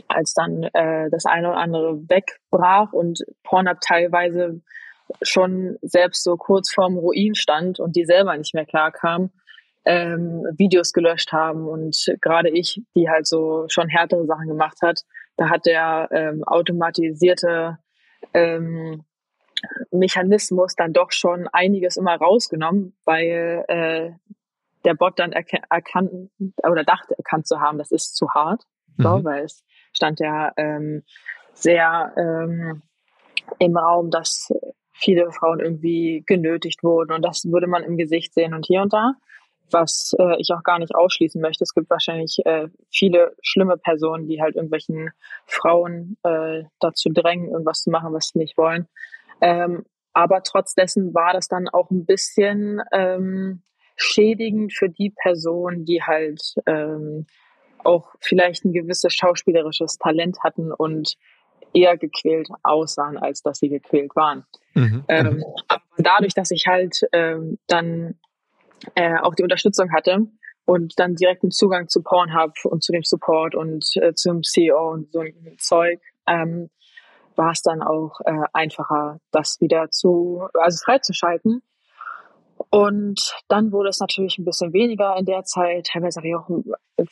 Als 0.07 0.33
dann 0.33 0.63
äh, 0.73 1.09
das 1.09 1.25
eine 1.25 1.49
oder 1.49 1.57
andere 1.57 1.97
wegbrach 2.09 2.93
und 2.93 3.23
Pornhub 3.43 3.79
teilweise 3.81 4.61
schon 5.21 5.77
selbst 5.81 6.23
so 6.23 6.37
kurz 6.37 6.71
vorm 6.71 6.97
Ruin 6.97 7.35
stand 7.35 7.79
und 7.79 7.95
die 7.95 8.05
selber 8.05 8.37
nicht 8.37 8.53
mehr 8.53 8.65
klar 8.65 8.91
kam, 8.91 9.31
ähm, 9.85 10.45
Videos 10.57 10.93
gelöscht 10.93 11.31
haben 11.31 11.67
und 11.67 12.13
gerade 12.21 12.49
ich, 12.49 12.81
die 12.95 13.09
halt 13.09 13.27
so 13.27 13.65
schon 13.69 13.87
härtere 13.89 14.25
Sachen 14.25 14.47
gemacht 14.47 14.77
hat, 14.81 15.01
da 15.37 15.49
hat 15.49 15.65
der 15.65 16.09
ähm, 16.11 16.43
automatisierte 16.43 17.77
ähm, 18.33 19.03
Mechanismus 19.91 20.75
dann 20.75 20.93
doch 20.93 21.11
schon 21.11 21.47
einiges 21.51 21.97
immer 21.97 22.15
rausgenommen, 22.15 22.95
weil 23.05 23.65
äh, 23.67 24.11
der 24.85 24.93
Bot 24.93 25.19
dann 25.19 25.31
erkannt 25.31 26.31
oder 26.63 26.83
dachte 26.83 27.17
erkannt 27.17 27.47
zu 27.47 27.59
haben, 27.59 27.77
das 27.77 27.91
ist 27.91 28.15
zu 28.15 28.29
hart, 28.31 28.63
mhm. 28.97 29.03
so, 29.03 29.23
weil 29.23 29.43
es 29.43 29.63
stand 29.93 30.19
ja 30.19 30.51
ähm, 30.57 31.03
sehr 31.53 32.13
ähm, 32.17 32.81
im 33.57 33.77
Raum, 33.77 34.11
dass 34.11 34.53
viele 34.91 35.31
Frauen 35.31 35.59
irgendwie 35.59 36.23
genötigt 36.25 36.83
wurden 36.83 37.11
und 37.11 37.23
das 37.23 37.45
würde 37.45 37.67
man 37.67 37.83
im 37.83 37.97
Gesicht 37.97 38.33
sehen 38.33 38.53
und 38.53 38.65
hier 38.65 38.81
und 38.81 38.93
da 38.93 39.13
was 39.73 40.15
äh, 40.19 40.39
ich 40.39 40.51
auch 40.51 40.63
gar 40.63 40.79
nicht 40.79 40.95
ausschließen 40.95 41.41
möchte. 41.41 41.63
Es 41.63 41.73
gibt 41.73 41.89
wahrscheinlich 41.89 42.39
äh, 42.45 42.67
viele 42.89 43.35
schlimme 43.41 43.77
Personen, 43.77 44.27
die 44.27 44.41
halt 44.41 44.55
irgendwelchen 44.55 45.11
Frauen 45.45 46.17
äh, 46.23 46.63
dazu 46.79 47.09
drängen, 47.09 47.49
irgendwas 47.49 47.83
zu 47.83 47.89
machen, 47.89 48.13
was 48.13 48.29
sie 48.33 48.39
nicht 48.39 48.57
wollen. 48.57 48.87
Ähm, 49.41 49.85
aber 50.13 50.43
trotz 50.43 50.73
dessen 50.73 51.13
war 51.13 51.33
das 51.33 51.47
dann 51.47 51.67
auch 51.69 51.91
ein 51.91 52.05
bisschen 52.05 52.81
ähm, 52.91 53.61
schädigend 54.01 54.73
für 54.73 54.89
die 54.89 55.11
Person, 55.11 55.85
die 55.85 56.01
halt 56.01 56.41
ähm, 56.65 57.25
auch 57.83 58.13
vielleicht 58.19 58.65
ein 58.65 58.73
gewisses 58.73 59.13
schauspielerisches 59.13 59.97
Talent 59.97 60.37
hatten 60.43 60.71
und 60.71 61.15
eher 61.73 61.97
gequält 61.97 62.49
aussahen, 62.63 63.17
als 63.17 63.41
dass 63.41 63.59
sie 63.59 63.69
gequält 63.69 64.15
waren. 64.15 64.45
Mhm. 64.73 65.03
Ähm, 65.07 65.25
mhm. 65.25 65.43
aber 65.67 65.83
dadurch, 65.97 66.33
dass 66.33 66.51
ich 66.51 66.65
halt 66.67 67.01
ähm, 67.13 67.57
dann 67.67 68.15
äh, 68.95 69.17
auch 69.17 69.35
die 69.35 69.43
Unterstützung 69.43 69.91
hatte 69.91 70.27
und 70.65 70.93
dann 70.97 71.15
direkten 71.15 71.51
Zugang 71.51 71.87
zu 71.87 72.01
Pornhub 72.01 72.53
und 72.65 72.83
zu 72.83 72.91
dem 72.91 73.03
Support 73.03 73.55
und 73.55 73.85
äh, 73.95 74.13
zum 74.13 74.43
CEO 74.43 74.91
und 74.91 75.11
so 75.11 75.19
ein 75.19 75.55
Zeug, 75.57 75.99
ähm, 76.27 76.69
war 77.35 77.51
es 77.51 77.61
dann 77.61 77.81
auch 77.81 78.19
äh, 78.25 78.45
einfacher, 78.53 79.19
das 79.31 79.59
wieder 79.61 79.89
zu, 79.91 80.47
also 80.53 80.83
freizuschalten. 80.83 81.61
Und 82.69 83.35
dann 83.47 83.71
wurde 83.71 83.89
es 83.89 83.99
natürlich 83.99 84.37
ein 84.37 84.45
bisschen 84.45 84.73
weniger 84.73 85.15
in 85.17 85.25
der 85.25 85.43
Zeit. 85.43 85.87
Teilweise 85.87 86.19
habe 86.19 86.27
ich 86.27 86.35
auch 86.35 86.49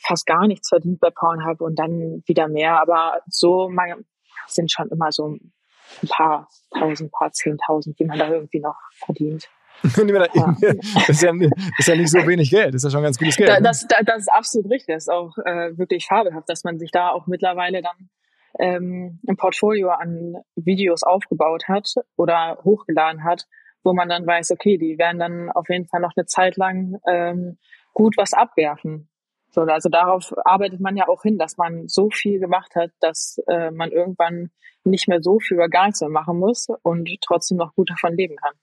fast 0.00 0.26
gar 0.26 0.46
nichts 0.46 0.68
verdient 0.68 1.00
bei 1.00 1.10
Pornhub 1.10 1.60
und 1.60 1.78
dann 1.78 2.22
wieder 2.26 2.48
mehr. 2.48 2.80
Aber 2.80 3.20
so 3.28 3.68
man, 3.68 4.04
sind 4.46 4.70
schon 4.70 4.88
immer 4.88 5.10
so 5.10 5.28
ein 5.28 6.08
paar 6.08 6.48
tausend, 6.78 7.12
paar 7.12 7.32
zehntausend, 7.32 7.98
die 7.98 8.04
man 8.04 8.18
da 8.18 8.28
irgendwie 8.28 8.60
noch 8.60 8.76
verdient. 9.04 9.48
das, 9.82 9.96
ist 11.08 11.22
ja, 11.22 11.32
das 11.32 11.50
ist 11.78 11.88
ja 11.88 11.94
nicht 11.94 12.10
so 12.10 12.26
wenig 12.26 12.50
Geld, 12.50 12.74
das 12.74 12.82
ist 12.82 12.84
ja 12.84 12.90
schon 12.90 13.02
ganz 13.02 13.16
gutes 13.16 13.36
Geld. 13.36 13.48
Da, 13.48 13.60
das, 13.60 13.86
da, 13.86 14.02
das 14.02 14.22
ist 14.22 14.32
absolut 14.32 14.70
richtig, 14.72 14.96
das 14.96 15.04
ist 15.04 15.08
auch 15.08 15.38
äh, 15.44 15.78
wirklich 15.78 16.06
fabelhaft, 16.06 16.48
dass 16.48 16.64
man 16.64 16.80
sich 16.80 16.90
da 16.90 17.10
auch 17.10 17.28
mittlerweile 17.28 17.80
dann 17.80 18.10
ähm, 18.58 19.20
ein 19.28 19.36
Portfolio 19.36 19.90
an 19.90 20.34
Videos 20.56 21.04
aufgebaut 21.04 21.68
hat 21.68 21.94
oder 22.16 22.58
hochgeladen 22.64 23.22
hat, 23.22 23.46
wo 23.84 23.94
man 23.94 24.08
dann 24.08 24.26
weiß, 24.26 24.50
okay, 24.52 24.78
die 24.78 24.98
werden 24.98 25.18
dann 25.18 25.50
auf 25.50 25.68
jeden 25.68 25.86
Fall 25.86 26.00
noch 26.00 26.12
eine 26.16 26.26
Zeit 26.26 26.56
lang 26.56 26.98
ähm, 27.06 27.58
gut 27.94 28.16
was 28.16 28.32
abwerfen. 28.32 29.08
So, 29.50 29.62
also 29.62 29.88
darauf 29.88 30.34
arbeitet 30.44 30.80
man 30.80 30.96
ja 30.96 31.08
auch 31.08 31.22
hin, 31.22 31.38
dass 31.38 31.56
man 31.56 31.88
so 31.88 32.10
viel 32.10 32.38
gemacht 32.38 32.74
hat, 32.74 32.90
dass 33.00 33.38
äh, 33.48 33.70
man 33.70 33.90
irgendwann 33.90 34.50
nicht 34.84 35.08
mehr 35.08 35.22
so 35.22 35.38
viel 35.40 35.56
oder 35.56 35.68
gar 35.68 35.86
nichts 35.86 36.00
mehr 36.00 36.10
machen 36.10 36.38
muss 36.38 36.68
und 36.82 37.08
trotzdem 37.26 37.56
noch 37.56 37.74
gut 37.74 37.90
davon 37.90 38.14
leben 38.14 38.36
kann. 38.36 38.54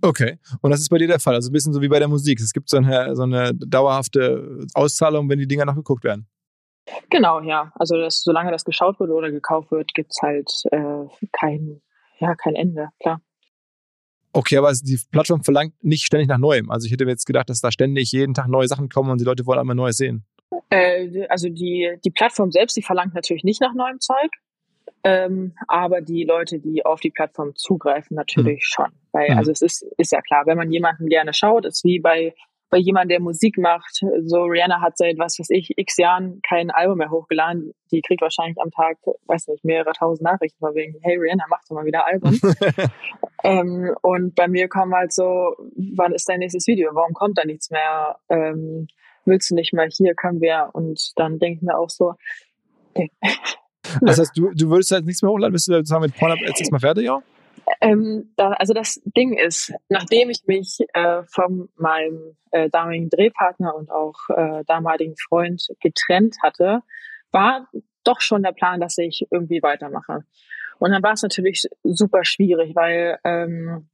Okay. 0.00 0.38
Und 0.62 0.70
das 0.70 0.80
ist 0.80 0.90
bei 0.90 0.98
dir 0.98 1.08
der 1.08 1.18
Fall. 1.18 1.34
Also 1.34 1.50
ein 1.50 1.52
bisschen 1.52 1.72
so 1.72 1.82
wie 1.82 1.88
bei 1.88 1.98
der 1.98 2.08
Musik. 2.08 2.38
Es 2.40 2.52
gibt 2.52 2.68
so 2.68 2.76
eine, 2.76 3.16
so 3.16 3.24
eine 3.24 3.52
dauerhafte 3.54 4.66
Auszahlung, 4.74 5.28
wenn 5.28 5.38
die 5.38 5.48
Dinger 5.48 5.64
noch 5.64 5.74
geguckt 5.74 6.04
werden. 6.04 6.28
Genau, 7.10 7.40
ja. 7.40 7.72
Also 7.74 7.96
das, 7.96 8.22
solange 8.22 8.50
das 8.50 8.64
geschaut 8.64 9.00
wird 9.00 9.10
oder 9.10 9.30
gekauft 9.30 9.70
wird, 9.70 9.92
gibt 9.94 10.12
es 10.12 10.22
halt 10.22 10.50
äh, 10.70 11.06
kein, 11.32 11.82
ja, 12.18 12.34
kein 12.34 12.54
Ende, 12.54 12.90
klar. 13.00 13.20
Okay, 14.32 14.56
aber 14.56 14.72
die 14.72 14.98
Plattform 15.10 15.42
verlangt 15.42 15.72
nicht 15.82 16.04
ständig 16.04 16.28
nach 16.28 16.38
Neuem. 16.38 16.70
Also 16.70 16.86
ich 16.86 16.92
hätte 16.92 17.04
mir 17.04 17.12
jetzt 17.12 17.26
gedacht, 17.26 17.48
dass 17.48 17.60
da 17.60 17.72
ständig 17.72 18.12
jeden 18.12 18.34
Tag 18.34 18.48
neue 18.48 18.68
Sachen 18.68 18.88
kommen 18.88 19.10
und 19.10 19.20
die 19.20 19.24
Leute 19.24 19.46
wollen 19.46 19.58
einmal 19.58 19.76
Neues 19.76 19.96
sehen. 19.96 20.24
Äh, 20.70 21.26
also 21.28 21.48
die, 21.48 21.96
die 22.04 22.10
Plattform 22.10 22.50
selbst, 22.50 22.76
die 22.76 22.82
verlangt 22.82 23.14
natürlich 23.14 23.44
nicht 23.44 23.60
nach 23.60 23.74
neuem 23.74 24.00
Zeug. 24.00 24.30
Ähm, 25.04 25.54
aber 25.68 26.00
die 26.00 26.24
Leute, 26.24 26.58
die 26.58 26.84
auf 26.84 27.00
die 27.00 27.10
Plattform 27.10 27.54
zugreifen, 27.54 28.16
natürlich 28.16 28.58
mhm. 28.58 28.84
schon. 28.84 28.92
Weil, 29.12 29.30
mhm. 29.30 29.38
also 29.38 29.50
es 29.50 29.62
ist, 29.62 29.82
ist 29.96 30.12
ja 30.12 30.20
klar, 30.20 30.44
wenn 30.46 30.58
man 30.58 30.70
jemanden 30.70 31.06
gerne 31.06 31.32
schaut, 31.32 31.64
ist 31.64 31.84
wie 31.84 32.00
bei 32.00 32.34
bei 32.70 32.78
jemandem, 32.78 33.08
der 33.08 33.20
Musik 33.20 33.58
macht, 33.58 34.04
so 34.24 34.42
Rihanna 34.42 34.80
hat 34.80 34.98
seit 34.98 35.18
was 35.18 35.38
weiß 35.38 35.50
ich, 35.50 35.76
x 35.76 35.96
Jahren 35.96 36.40
kein 36.46 36.70
Album 36.70 36.98
mehr 36.98 37.10
hochgeladen. 37.10 37.72
Die 37.90 38.02
kriegt 38.02 38.20
wahrscheinlich 38.20 38.60
am 38.60 38.70
Tag, 38.70 38.98
weiß 39.26 39.48
nicht, 39.48 39.64
mehrere 39.64 39.92
tausend 39.92 40.24
Nachrichten 40.24 40.58
von 40.58 40.74
wegen, 40.74 40.98
hey 41.02 41.16
Rihanna, 41.16 41.44
mach 41.48 41.60
doch 41.68 41.76
mal 41.76 41.84
wieder 41.84 42.06
Album. 42.06 42.38
ähm, 43.44 43.94
und 44.02 44.34
bei 44.34 44.48
mir 44.48 44.68
kam 44.68 44.94
halt 44.94 45.12
so, 45.12 45.54
wann 45.94 46.12
ist 46.12 46.28
dein 46.28 46.40
nächstes 46.40 46.66
Video? 46.66 46.90
Warum 46.92 47.14
kommt 47.14 47.38
da 47.38 47.44
nichts 47.44 47.70
mehr? 47.70 48.16
Ähm, 48.28 48.88
willst 49.24 49.50
du 49.50 49.54
nicht 49.54 49.72
mal 49.72 49.88
hier, 49.90 50.14
können 50.14 50.40
wir? 50.40 50.70
Und 50.72 51.12
dann 51.16 51.38
denke 51.38 51.58
ich 51.58 51.62
mir 51.62 51.78
auch 51.78 51.90
so, 51.90 52.14
okay. 52.94 53.10
Das 54.02 54.18
heißt, 54.18 54.36
du, 54.36 54.50
du 54.50 54.68
würdest 54.68 54.90
halt 54.90 55.06
nichts 55.06 55.22
mehr 55.22 55.30
hochladen, 55.30 55.52
bist 55.52 55.66
du 55.66 55.72
sozusagen 55.72 56.02
mit 56.02 56.14
Pornhub 56.14 56.38
jetzt 56.40 56.60
erstmal 56.60 56.80
fertig, 56.80 57.04
ja? 57.04 57.22
Ähm, 57.80 58.32
da, 58.36 58.52
also 58.52 58.72
das 58.72 59.00
Ding 59.04 59.36
ist, 59.36 59.72
nachdem 59.88 60.30
ich 60.30 60.46
mich 60.46 60.78
äh, 60.94 61.22
von 61.24 61.68
meinem 61.76 62.36
äh, 62.50 62.70
damaligen 62.70 63.10
Drehpartner 63.10 63.74
und 63.74 63.90
auch 63.90 64.16
äh, 64.30 64.64
damaligen 64.66 65.16
Freund 65.16 65.66
getrennt 65.80 66.36
hatte, 66.42 66.82
war 67.32 67.68
doch 68.04 68.20
schon 68.20 68.42
der 68.42 68.52
Plan, 68.52 68.80
dass 68.80 68.96
ich 68.98 69.26
irgendwie 69.30 69.62
weitermache. 69.62 70.24
Und 70.78 70.92
dann 70.92 71.02
war 71.02 71.12
es 71.12 71.22
natürlich 71.22 71.68
super 71.82 72.24
schwierig, 72.24 72.74
weil 72.74 73.18
ähm, 73.24 73.88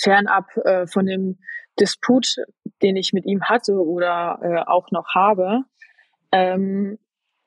fernab 0.00 0.56
äh, 0.64 0.86
von 0.86 1.06
dem 1.06 1.38
Disput, 1.78 2.36
den 2.82 2.96
ich 2.96 3.12
mit 3.12 3.24
ihm 3.26 3.42
hatte 3.44 3.74
oder 3.74 4.38
äh, 4.42 4.70
auch 4.70 4.90
noch 4.90 5.14
habe, 5.14 5.62
ähm, 6.32 6.98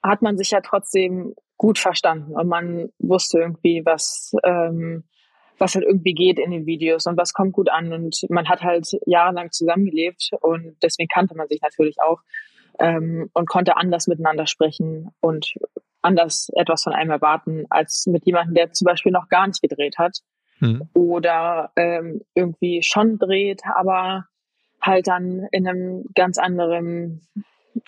hat 0.04 0.22
man 0.22 0.38
sich 0.38 0.52
ja 0.52 0.62
trotzdem 0.62 1.36
gut 1.58 1.80
verstanden 1.80 2.34
und 2.34 2.48
man 2.48 2.90
wusste 3.00 3.40
irgendwie, 3.40 3.82
was 3.86 4.34
ähm, 4.44 5.04
was 5.58 5.76
halt 5.76 5.86
irgendwie 5.86 6.14
geht 6.14 6.40
in 6.40 6.52
den 6.52 6.66
Videos 6.66 7.06
und 7.06 7.18
was 7.18 7.34
kommt 7.34 7.54
gut 7.54 7.70
an. 7.70 7.92
Und 7.94 8.26
man 8.30 8.48
hat 8.48 8.62
halt 8.62 8.88
jahrelang 9.06 9.52
zusammengelebt 9.52 10.32
und 10.42 10.76
deswegen 10.82 11.08
kannte 11.08 11.36
man 11.36 11.48
sich 11.48 11.62
natürlich 11.62 12.00
auch 12.02 12.22
ähm, 12.80 13.30
und 13.34 13.48
konnte 13.48 13.78
anders 13.78 14.08
miteinander 14.08 14.48
sprechen 14.48 15.10
und 15.20 15.56
anders 16.02 16.50
etwas 16.56 16.84
von 16.84 16.94
einem 16.94 17.12
erwarten, 17.12 17.66
als 17.70 18.06
mit 18.08 18.26
jemandem, 18.26 18.56
der 18.56 18.72
zum 18.72 18.86
Beispiel 18.86 19.12
noch 19.12 19.30
gar 19.30 19.48
nicht 19.48 19.62
gedreht 19.62 19.98
hat 19.98 20.20
mhm. 20.60 20.88
oder 20.94 21.72
ähm, 21.76 22.22
irgendwie 22.36 22.82
schon 22.84 23.18
dreht, 23.18 23.62
aber 23.76 24.26
halt 24.82 25.08
dann 25.08 25.48
in 25.52 25.68
einem 25.68 26.06
ganz 26.16 26.38
anderen 26.38 27.28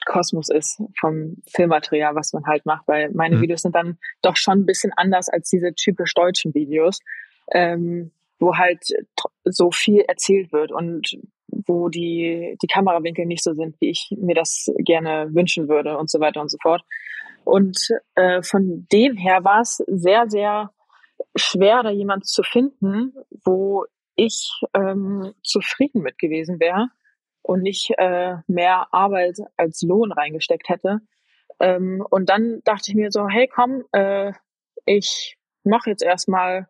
Kosmos 0.05 0.49
ist 0.49 0.81
vom 0.99 1.37
Filmmaterial, 1.47 2.15
was 2.15 2.33
man 2.33 2.45
halt 2.45 2.65
macht, 2.65 2.87
weil 2.87 3.11
meine 3.11 3.37
mhm. 3.37 3.41
Videos 3.41 3.61
sind 3.61 3.75
dann 3.75 3.97
doch 4.21 4.35
schon 4.35 4.59
ein 4.59 4.65
bisschen 4.65 4.91
anders 4.95 5.29
als 5.29 5.49
diese 5.49 5.73
typisch 5.73 6.13
deutschen 6.13 6.53
Videos 6.53 6.99
ähm, 7.51 8.11
wo 8.39 8.55
halt 8.55 8.83
so 9.43 9.71
viel 9.71 10.01
erzählt 10.01 10.51
wird 10.51 10.71
und 10.71 11.17
wo 11.47 11.89
die, 11.89 12.57
die 12.61 12.67
Kamerawinkel 12.67 13.25
nicht 13.25 13.43
so 13.43 13.53
sind, 13.53 13.75
wie 13.79 13.89
ich 13.89 14.13
mir 14.17 14.35
das 14.35 14.71
gerne 14.77 15.29
wünschen 15.33 15.67
würde 15.67 15.97
und 15.97 16.09
so 16.09 16.19
weiter 16.19 16.41
und 16.41 16.49
so 16.49 16.57
fort. 16.61 16.83
Und 17.43 17.89
äh, 18.15 18.41
von 18.43 18.87
dem 18.91 19.17
her 19.17 19.43
war 19.43 19.61
es 19.61 19.77
sehr, 19.87 20.29
sehr 20.29 20.71
schwer, 21.35 21.83
da 21.83 21.89
jemand 21.89 22.27
zu 22.27 22.43
finden, 22.43 23.13
wo 23.43 23.85
ich 24.15 24.61
ähm, 24.73 25.33
zufrieden 25.43 26.01
mit 26.01 26.17
gewesen 26.17 26.59
wäre 26.59 26.89
und 27.41 27.61
nicht 27.61 27.91
äh, 27.97 28.35
mehr 28.47 28.87
Arbeit 28.91 29.37
als 29.57 29.81
Lohn 29.81 30.11
reingesteckt 30.11 30.69
hätte. 30.69 30.99
Ähm, 31.59 32.05
und 32.09 32.29
dann 32.29 32.61
dachte 32.63 32.91
ich 32.91 32.95
mir 32.95 33.11
so, 33.11 33.27
hey 33.27 33.47
komm, 33.47 33.83
äh, 33.91 34.33
ich 34.85 35.37
mache 35.63 35.89
jetzt 35.89 36.03
erstmal 36.03 36.67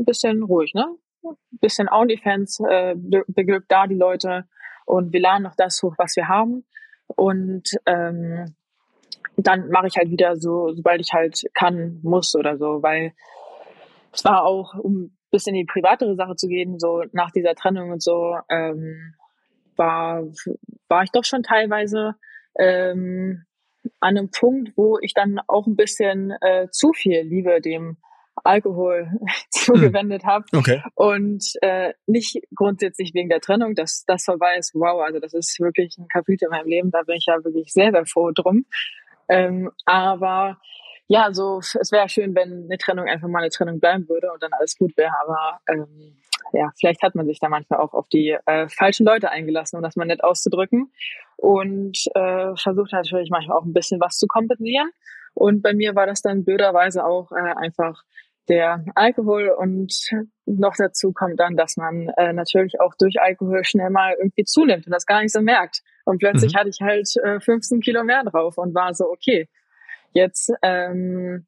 ein 0.00 0.04
bisschen 0.04 0.42
ruhig, 0.42 0.74
ne? 0.74 0.86
Ein 1.22 1.58
bisschen 1.60 1.88
OnlyFans 1.88 2.60
äh, 2.60 2.94
beglückt 2.96 3.70
da 3.70 3.86
die 3.86 3.94
Leute 3.94 4.46
und 4.86 5.12
wir 5.12 5.20
laden 5.20 5.42
noch 5.42 5.54
das 5.54 5.82
hoch, 5.82 5.94
was 5.98 6.16
wir 6.16 6.28
haben. 6.28 6.64
Und 7.06 7.70
ähm, 7.86 8.54
dann 9.36 9.68
mache 9.68 9.88
ich 9.88 9.96
halt 9.96 10.10
wieder 10.10 10.36
so, 10.36 10.72
sobald 10.72 11.00
ich 11.00 11.12
halt 11.12 11.42
kann, 11.54 12.00
muss 12.02 12.34
oder 12.34 12.56
so, 12.56 12.82
weil 12.82 13.12
es 14.12 14.24
war 14.24 14.44
auch, 14.44 14.74
um 14.74 15.04
ein 15.04 15.18
bisschen 15.30 15.54
in 15.54 15.62
die 15.66 15.72
privatere 15.72 16.16
Sache 16.16 16.36
zu 16.36 16.48
gehen, 16.48 16.78
so 16.78 17.04
nach 17.12 17.30
dieser 17.30 17.54
Trennung 17.54 17.90
und 17.90 18.02
so, 18.02 18.36
ähm, 18.48 19.14
war, 19.76 20.24
war 20.88 21.02
ich 21.02 21.10
doch 21.10 21.24
schon 21.24 21.42
teilweise 21.42 22.14
ähm, 22.58 23.44
an 24.00 24.16
einem 24.16 24.30
Punkt, 24.30 24.72
wo 24.76 24.98
ich 25.00 25.14
dann 25.14 25.40
auch 25.46 25.66
ein 25.66 25.76
bisschen 25.76 26.32
äh, 26.40 26.68
zu 26.70 26.92
viel 26.92 27.20
Liebe 27.22 27.60
dem 27.60 27.96
Alkohol 28.44 29.10
zugewendet 29.50 30.24
habe. 30.24 30.44
Okay. 30.54 30.82
Und 30.94 31.44
äh, 31.62 31.94
nicht 32.06 32.40
grundsätzlich 32.54 33.12
wegen 33.14 33.28
der 33.28 33.40
Trennung, 33.40 33.74
dass 33.74 34.04
das 34.06 34.24
vorbei 34.24 34.56
ist. 34.58 34.74
Wow, 34.74 35.02
also 35.02 35.18
das 35.20 35.34
ist 35.34 35.58
wirklich 35.60 35.96
ein 35.98 36.08
Kapitel 36.08 36.46
in 36.46 36.50
meinem 36.50 36.68
Leben. 36.68 36.90
Da 36.90 37.02
bin 37.02 37.16
ich 37.16 37.26
ja 37.26 37.42
wirklich 37.44 37.72
sehr, 37.72 37.90
sehr 37.92 38.06
froh 38.06 38.30
drum. 38.32 38.64
Ähm, 39.28 39.70
aber 39.84 40.58
ja, 41.06 41.32
so 41.32 41.58
es 41.58 41.90
wäre 41.90 42.08
schön, 42.08 42.34
wenn 42.34 42.64
eine 42.64 42.78
Trennung 42.78 43.08
einfach 43.08 43.28
mal 43.28 43.40
eine 43.40 43.50
Trennung 43.50 43.80
bleiben 43.80 44.08
würde 44.08 44.30
und 44.32 44.42
dann 44.42 44.52
alles 44.52 44.76
gut 44.76 44.96
wäre. 44.96 45.12
Aber 45.24 45.60
ähm, 45.68 46.16
ja, 46.52 46.70
vielleicht 46.78 47.02
hat 47.02 47.14
man 47.14 47.26
sich 47.26 47.38
da 47.38 47.48
manchmal 47.48 47.80
auch 47.80 47.94
auf 47.94 48.08
die 48.08 48.36
äh, 48.46 48.68
falschen 48.68 49.06
Leute 49.06 49.30
eingelassen, 49.30 49.76
um 49.76 49.82
das 49.82 49.96
mal 49.96 50.04
nett 50.04 50.22
auszudrücken. 50.22 50.92
Und 51.36 51.98
äh, 52.14 52.54
versucht 52.56 52.92
natürlich 52.92 53.30
manchmal 53.30 53.56
auch 53.56 53.64
ein 53.64 53.72
bisschen 53.72 54.00
was 54.00 54.18
zu 54.18 54.26
kompensieren. 54.26 54.90
Und 55.34 55.62
bei 55.62 55.74
mir 55.74 55.94
war 55.94 56.06
das 56.06 56.22
dann 56.22 56.44
blöderweise 56.44 57.04
auch 57.04 57.32
äh, 57.32 57.54
einfach 57.56 58.02
der 58.48 58.84
Alkohol 58.94 59.48
und 59.56 59.92
noch 60.46 60.74
dazu 60.76 61.12
kommt 61.12 61.38
dann, 61.38 61.56
dass 61.56 61.76
man 61.76 62.08
äh, 62.16 62.32
natürlich 62.32 62.80
auch 62.80 62.94
durch 62.98 63.20
Alkohol 63.20 63.64
schnell 63.64 63.90
mal 63.90 64.14
irgendwie 64.18 64.44
zunimmt 64.44 64.86
und 64.86 64.92
das 64.92 65.06
gar 65.06 65.22
nicht 65.22 65.32
so 65.32 65.40
merkt. 65.40 65.82
Und 66.04 66.18
plötzlich 66.18 66.54
mhm. 66.54 66.58
hatte 66.58 66.70
ich 66.70 66.80
halt 66.80 67.08
äh, 67.22 67.40
15 67.40 67.80
Kilo 67.80 68.02
mehr 68.02 68.24
drauf 68.24 68.58
und 68.58 68.74
war 68.74 68.92
so, 68.94 69.04
okay, 69.04 69.48
jetzt 70.12 70.52
ähm, 70.62 71.46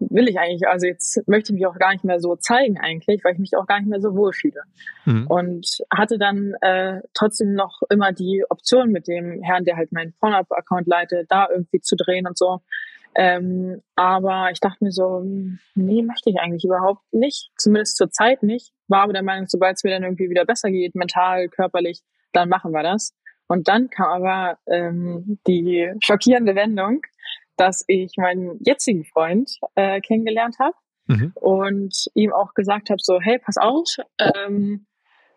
will 0.00 0.28
ich 0.28 0.38
eigentlich, 0.38 0.66
also 0.66 0.86
jetzt 0.86 1.22
möchte 1.28 1.52
ich 1.52 1.58
mich 1.58 1.66
auch 1.66 1.78
gar 1.78 1.92
nicht 1.92 2.04
mehr 2.04 2.20
so 2.20 2.34
zeigen 2.36 2.78
eigentlich, 2.78 3.22
weil 3.22 3.34
ich 3.34 3.38
mich 3.38 3.56
auch 3.56 3.66
gar 3.66 3.78
nicht 3.78 3.88
mehr 3.88 4.00
so 4.00 4.14
wohl 4.14 4.32
fühle. 4.32 4.62
Mhm. 5.04 5.26
Und 5.26 5.66
hatte 5.94 6.18
dann 6.18 6.54
äh, 6.62 7.00
trotzdem 7.14 7.52
noch 7.52 7.82
immer 7.90 8.12
die 8.12 8.44
Option 8.48 8.90
mit 8.90 9.06
dem 9.08 9.42
Herrn, 9.42 9.64
der 9.64 9.76
halt 9.76 9.92
meinen 9.92 10.14
Pornhub-Account 10.18 10.86
leitet, 10.86 11.30
da 11.30 11.48
irgendwie 11.50 11.80
zu 11.80 11.96
drehen 11.96 12.26
und 12.26 12.38
so. 12.38 12.60
Ähm, 13.16 13.82
aber 13.96 14.50
ich 14.52 14.60
dachte 14.60 14.84
mir 14.84 14.92
so, 14.92 15.22
nee, 15.74 16.02
möchte 16.02 16.30
ich 16.30 16.38
eigentlich 16.38 16.64
überhaupt 16.64 17.02
nicht. 17.12 17.50
Zumindest 17.56 17.96
zur 17.96 18.10
Zeit 18.10 18.42
nicht. 18.42 18.72
War 18.88 19.02
aber 19.02 19.12
der 19.12 19.22
Meinung, 19.22 19.46
sobald 19.48 19.76
es 19.76 19.84
mir 19.84 19.90
dann 19.90 20.04
irgendwie 20.04 20.30
wieder 20.30 20.44
besser 20.44 20.70
geht, 20.70 20.94
mental, 20.94 21.48
körperlich, 21.48 22.02
dann 22.32 22.48
machen 22.48 22.72
wir 22.72 22.82
das. 22.82 23.14
Und 23.48 23.66
dann 23.66 23.90
kam 23.90 24.22
aber 24.22 24.58
ähm, 24.66 25.38
die 25.46 25.92
schockierende 26.04 26.54
Wendung, 26.54 27.02
dass 27.56 27.84
ich 27.88 28.12
meinen 28.16 28.58
jetzigen 28.64 29.04
Freund 29.04 29.50
äh, 29.74 30.00
kennengelernt 30.00 30.56
habe 30.60 30.76
mhm. 31.06 31.32
und 31.34 32.06
ihm 32.14 32.32
auch 32.32 32.54
gesagt 32.54 32.90
habe, 32.90 33.00
so, 33.02 33.20
hey, 33.20 33.38
pass 33.38 33.56
auf, 33.56 33.96
ähm, 34.18 34.86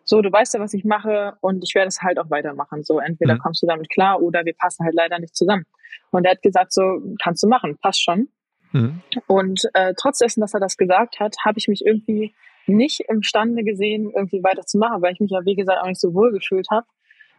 so, 0.04 0.20
du 0.20 0.30
weißt 0.30 0.54
ja, 0.54 0.60
was 0.60 0.74
ich 0.74 0.84
mache 0.84 1.36
und 1.40 1.64
ich 1.64 1.74
werde 1.74 1.88
es 1.88 2.02
halt 2.02 2.18
auch 2.18 2.30
weitermachen. 2.30 2.84
So, 2.84 2.98
entweder 2.98 3.34
mhm. 3.34 3.38
kommst 3.38 3.62
du 3.62 3.66
damit 3.66 3.88
klar 3.90 4.20
oder 4.20 4.44
wir 4.44 4.54
passen 4.54 4.84
halt 4.84 4.94
leider 4.94 5.18
nicht 5.18 5.34
zusammen. 5.34 5.64
Und 6.10 6.24
er 6.24 6.32
hat 6.32 6.42
gesagt, 6.42 6.72
so, 6.72 7.00
kannst 7.22 7.42
du 7.42 7.48
machen, 7.48 7.78
passt 7.80 8.02
schon. 8.02 8.28
Mhm. 8.72 9.00
Und 9.26 9.62
äh, 9.74 9.94
trotz 9.96 10.18
dessen, 10.18 10.40
dass 10.40 10.54
er 10.54 10.60
das 10.60 10.76
gesagt 10.76 11.20
hat, 11.20 11.36
habe 11.44 11.58
ich 11.58 11.68
mich 11.68 11.86
irgendwie 11.86 12.34
nicht 12.66 13.00
imstande 13.08 13.62
gesehen, 13.62 14.10
irgendwie 14.14 14.42
weiterzumachen, 14.42 15.02
weil 15.02 15.12
ich 15.12 15.20
mich 15.20 15.30
ja, 15.30 15.44
wie 15.44 15.54
gesagt, 15.54 15.80
auch 15.82 15.86
nicht 15.86 16.00
so 16.00 16.14
wohl 16.14 16.32
gefühlt 16.32 16.68
habe. 16.70 16.86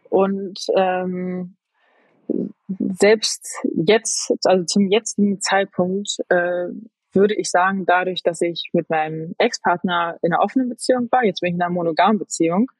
Und 0.08 0.58
ähm, 0.74 1.56
selbst 2.78 3.46
jetzt, 3.74 4.32
also 4.44 4.64
zum 4.64 4.88
jetzigen 4.88 5.40
Zeitpunkt, 5.40 6.18
äh, 6.28 6.68
würde 7.16 7.34
ich 7.34 7.50
sagen, 7.50 7.84
dadurch, 7.86 8.22
dass 8.22 8.40
ich 8.40 8.70
mit 8.72 8.88
meinem 8.90 9.34
Ex-Partner 9.38 10.18
in 10.22 10.32
einer 10.32 10.42
offenen 10.42 10.68
Beziehung 10.68 11.08
war, 11.10 11.24
jetzt 11.24 11.40
bin 11.40 11.48
ich 11.48 11.54
in 11.54 11.62
einer 11.62 11.72
monogamen 11.72 12.18
Beziehung, 12.18 12.70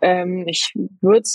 ähm, 0.00 0.46
ich 0.46 0.72
würde 1.00 1.28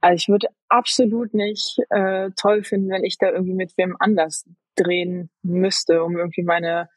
also 0.00 0.14
ich 0.14 0.28
würde 0.28 0.48
absolut 0.68 1.34
nicht 1.34 1.78
äh, 1.90 2.30
toll 2.36 2.64
finden, 2.64 2.90
wenn 2.90 3.04
ich 3.04 3.18
da 3.18 3.30
irgendwie 3.30 3.54
mit 3.54 3.76
wem 3.76 3.96
anders 3.98 4.46
drehen 4.76 5.30
müsste, 5.42 6.02
um 6.02 6.16
irgendwie 6.16 6.42
meine 6.42 6.88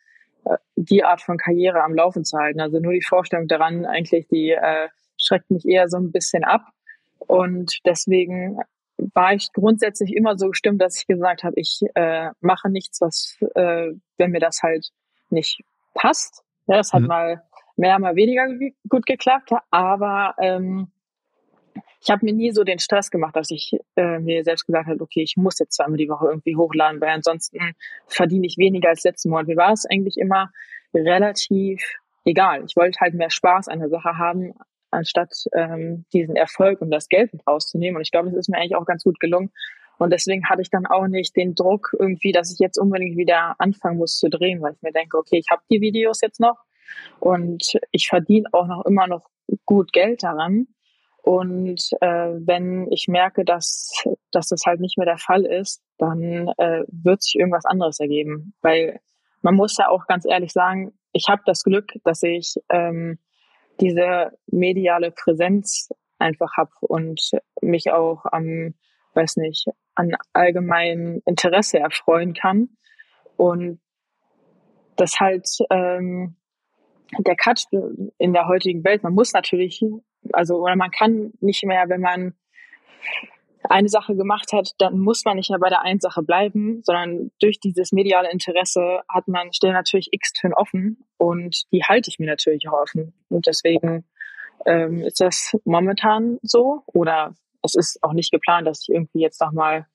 äh, 0.45 0.58
die 0.75 1.03
Art 1.03 1.21
von 1.21 1.38
Karriere 1.38 1.84
am 1.84 1.93
Laufen 1.93 2.23
zu 2.23 2.38
halten. 2.38 2.62
Also 2.62 2.79
nur 2.79 2.93
die 2.93 3.01
Vorstellung 3.01 3.47
daran 3.47 3.86
eigentlich, 3.86 4.27
die 4.27 4.51
äh, 4.51 4.88
schreckt 5.17 5.51
mich 5.51 5.65
eher 5.65 5.89
so 5.89 5.97
ein 5.97 6.12
bisschen 6.12 6.43
ab. 6.43 6.62
Und 7.19 7.79
deswegen 7.86 8.60
war 8.97 9.34
ich 9.34 9.51
grundsätzlich 9.53 10.13
immer 10.15 10.38
so 10.38 10.49
gestimmt, 10.49 10.82
dass 10.82 10.99
ich 10.99 11.08
gesagt 11.08 11.43
habe, 11.43 11.60
ich 11.60 11.82
äh, 11.95 12.29
mache 12.41 12.69
nichts, 12.69 13.01
was, 13.01 13.38
äh, 13.56 13.91
wenn 14.17 14.32
mir 14.32 14.39
das 14.39 14.62
halt 14.63 14.89
nicht 15.29 15.62
passt. 15.93 16.43
Ja, 16.67 16.77
das 16.77 16.93
hat 16.93 17.01
mhm. 17.01 17.08
mal 17.08 17.43
mehr, 17.75 17.99
mal 17.99 18.15
weniger 18.15 18.47
gut 18.88 19.06
geklappt, 19.06 19.51
aber 19.71 20.36
ähm, 20.39 20.91
ich 22.01 22.12
habe 22.12 22.25
mir 22.25 22.34
nie 22.34 22.51
so 22.51 22.63
den 22.63 22.79
Stress 22.79 23.10
gemacht, 23.12 23.36
dass 23.36 23.49
ich 23.49 23.77
äh, 23.95 24.19
mir 24.19 24.43
selbst 24.43 24.65
gesagt 24.65 24.88
habe, 24.88 25.01
okay, 25.01 25.21
ich 25.21 25.38
muss 25.38 25.60
jetzt 25.60 25.75
zweimal 25.75 25.97
die 25.97 26.10
Woche 26.10 26.27
irgendwie 26.27 26.56
hochladen, 26.56 26.99
weil 27.01 27.10
ansonsten 27.10 27.75
verdiene 28.08 28.46
ich 28.46 28.58
weniger 28.58 28.89
als 28.89 29.04
letzten 29.04 29.29
Monat. 29.29 29.48
Mir 29.48 29.58
war 29.58 29.71
es 29.71 29.85
eigentlich 29.85 30.17
immer 30.17 30.52
relativ 30.94 31.81
egal. 32.25 32.63
Ich 32.65 32.75
wollte 32.75 33.00
halt 33.00 33.13
mehr 33.13 33.29
Spaß 33.29 33.69
an 33.69 33.79
der 33.79 33.89
Sache 33.89 34.17
haben, 34.17 34.54
anstatt 34.94 35.33
ähm, 35.54 36.06
diesen 36.13 36.35
Erfolg 36.35 36.81
und 36.81 36.91
das 36.91 37.10
Geld 37.10 37.31
rauszunehmen. 37.48 37.98
Und 37.98 38.02
ich 38.04 38.12
glaube, 38.12 38.29
das 38.29 38.37
ist 38.37 38.50
mir 38.50 38.58
eigentlich 38.58 38.75
auch 38.75 38.85
ganz 38.85 39.04
gut 39.04 39.19
gelungen. 39.19 39.52
Und 39.98 40.12
deswegen 40.12 40.50
hatte 40.50 40.62
ich 40.62 40.69
dann 40.69 40.85
auch 40.85 41.08
nicht 41.08 41.35
den 41.35 41.56
Druck 41.56 41.96
irgendwie, 41.98 42.31
dass 42.31 42.52
ich 42.52 42.60
jetzt 42.60 42.77
unbedingt 42.77 43.17
wieder 43.17 43.56
anfangen 43.60 43.98
muss 43.98 44.17
zu 44.17 44.29
drehen, 44.29 44.62
weil 44.62 44.73
ich 44.73 44.81
mir 44.81 44.91
denke, 44.91 45.17
okay, 45.17 45.37
ich 45.37 45.48
habe 45.52 45.62
die 45.69 45.81
Videos 45.81 46.19
jetzt 46.21 46.39
noch 46.39 46.58
und 47.19 47.73
ich 47.91 48.08
verdiene 48.08 48.48
auch 48.52 48.67
noch 48.67 48.85
immer 48.85 49.08
noch 49.08 49.29
gut 49.65 49.94
Geld 49.94 50.23
daran. 50.23 50.67
Und 51.21 51.89
äh, 52.02 52.31
wenn 52.46 52.91
ich 52.91 53.08
merke, 53.08 53.46
dass, 53.46 54.04
dass 54.31 54.50
das 54.50 54.65
halt 54.65 54.81
nicht 54.81 54.98
mehr 54.98 55.06
der 55.06 55.17
Fall 55.17 55.46
ist, 55.46 55.81
dann 55.98 56.50
äh, 56.58 56.83
wird 56.87 57.23
sich 57.23 57.35
irgendwas 57.35 57.65
anderes 57.65 58.00
ergeben. 58.00 58.54
Weil 58.62 59.00
man 59.41 59.56
muss 59.56 59.77
ja 59.77 59.87
auch 59.87 60.06
ganz 60.06 60.25
ehrlich 60.25 60.52
sagen, 60.52 60.94
ich 61.13 61.29
habe 61.29 61.41
das 61.46 61.63
Glück, 61.63 61.94
dass 62.04 62.23
ich 62.23 62.56
ähm, 62.69 63.19
diese 63.80 64.38
mediale 64.48 65.12
Präsenz 65.12 65.90
einfach 66.19 66.56
habe 66.58 66.71
und 66.82 67.32
mich 67.62 67.92
auch 67.92 68.26
am, 68.32 68.74
weiß 69.13 69.38
nicht, 69.38 69.67
an 69.96 70.15
allgemeinem 70.32 71.21
Interesse 71.26 71.80
erfreuen 71.80 72.34
kann. 72.34 72.69
Und 73.36 73.80
das 74.96 75.19
halt 75.19 75.48
ähm, 75.69 76.36
der 77.17 77.36
Cut 77.36 77.65
in 78.17 78.34
der 78.34 78.48
heutigen 78.48 78.84
Welt, 78.84 79.04
man 79.04 79.13
muss 79.13 79.34
natürlich, 79.34 79.84
also 80.32 80.62
oder 80.62 80.76
man 80.76 80.92
kann 80.92 81.34
nicht 81.42 81.63
mehr, 81.63 81.90
wenn 81.90 82.02
man 82.02 82.34
eine 83.69 83.89
Sache 83.89 84.15
gemacht 84.15 84.51
hat, 84.53 84.71
dann 84.77 84.99
muss 84.99 85.25
man 85.25 85.37
nicht 85.37 85.49
mehr 85.49 85.59
bei 85.59 85.69
der 85.69 85.81
einen 85.81 85.99
Sache 85.99 86.21
bleiben, 86.21 86.81
sondern 86.83 87.31
durch 87.39 87.59
dieses 87.59 87.91
mediale 87.91 88.31
Interesse 88.31 89.01
hat 89.09 89.27
man, 89.27 89.53
stellen 89.53 89.73
natürlich 89.73 90.09
x 90.11 90.33
Türen 90.33 90.53
offen 90.53 91.05
und 91.17 91.63
die 91.71 91.83
halte 91.83 92.09
ich 92.09 92.19
mir 92.19 92.27
natürlich 92.27 92.67
auch 92.67 92.81
offen. 92.81 93.13
Und 93.29 93.47
deswegen 93.47 94.05
ähm, 94.65 95.01
ist 95.01 95.21
das 95.21 95.55
momentan 95.65 96.39
so 96.41 96.83
oder 96.87 97.35
es 97.63 97.75
ist 97.75 97.99
auch 98.01 98.13
nicht 98.13 98.31
geplant, 98.31 98.67
dass 98.67 98.81
ich 98.83 98.93
irgendwie 98.93 99.21
jetzt 99.21 99.41
nochmal 99.41 99.87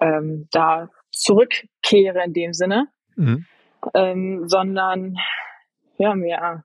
ähm, 0.00 0.48
da 0.50 0.88
zurückkehre 1.10 2.22
in 2.24 2.32
dem 2.32 2.52
Sinne, 2.52 2.88
mhm. 3.16 3.46
ähm, 3.94 4.48
sondern 4.48 5.16
ja, 5.96 6.14
mir 6.14 6.64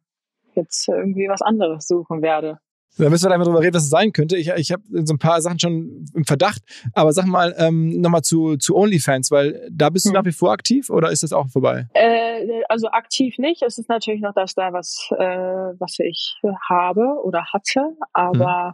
jetzt 0.53 0.87
irgendwie 0.87 1.27
was 1.27 1.41
anderes 1.41 1.87
suchen 1.87 2.21
werde. 2.21 2.59
Da 2.97 3.09
müssen 3.09 3.25
wir 3.25 3.29
da 3.29 3.37
mal 3.37 3.43
drüber 3.43 3.61
reden, 3.61 3.73
was 3.73 3.83
es 3.83 3.89
sein 3.89 4.11
könnte. 4.11 4.37
Ich, 4.37 4.49
ich 4.49 4.71
habe 4.71 4.83
so 5.03 5.13
ein 5.13 5.19
paar 5.19 5.41
Sachen 5.41 5.59
schon 5.59 6.05
im 6.13 6.25
Verdacht. 6.25 6.61
Aber 6.93 7.11
sag 7.11 7.25
mal 7.25 7.55
ähm, 7.57 8.01
nochmal 8.01 8.21
zu, 8.21 8.57
zu 8.57 8.75
OnlyFans, 8.75 9.31
weil 9.31 9.67
da 9.71 9.89
bist 9.89 10.05
du 10.05 10.09
hm. 10.09 10.15
nach 10.15 10.25
wie 10.25 10.31
vor 10.31 10.51
aktiv 10.51 10.89
oder 10.89 11.11
ist 11.11 11.23
das 11.23 11.33
auch 11.33 11.47
vorbei? 11.49 11.87
Äh, 11.93 12.63
also 12.69 12.87
aktiv 12.89 13.37
nicht. 13.37 13.63
Es 13.63 13.77
ist 13.77 13.89
natürlich 13.89 14.21
noch 14.21 14.33
das 14.33 14.53
da, 14.53 14.73
was, 14.73 15.07
äh, 15.11 15.25
was 15.79 15.97
ich 15.99 16.39
habe 16.69 17.19
oder 17.23 17.45
hatte. 17.51 17.95
Aber 18.13 18.65
hm. 18.65 18.73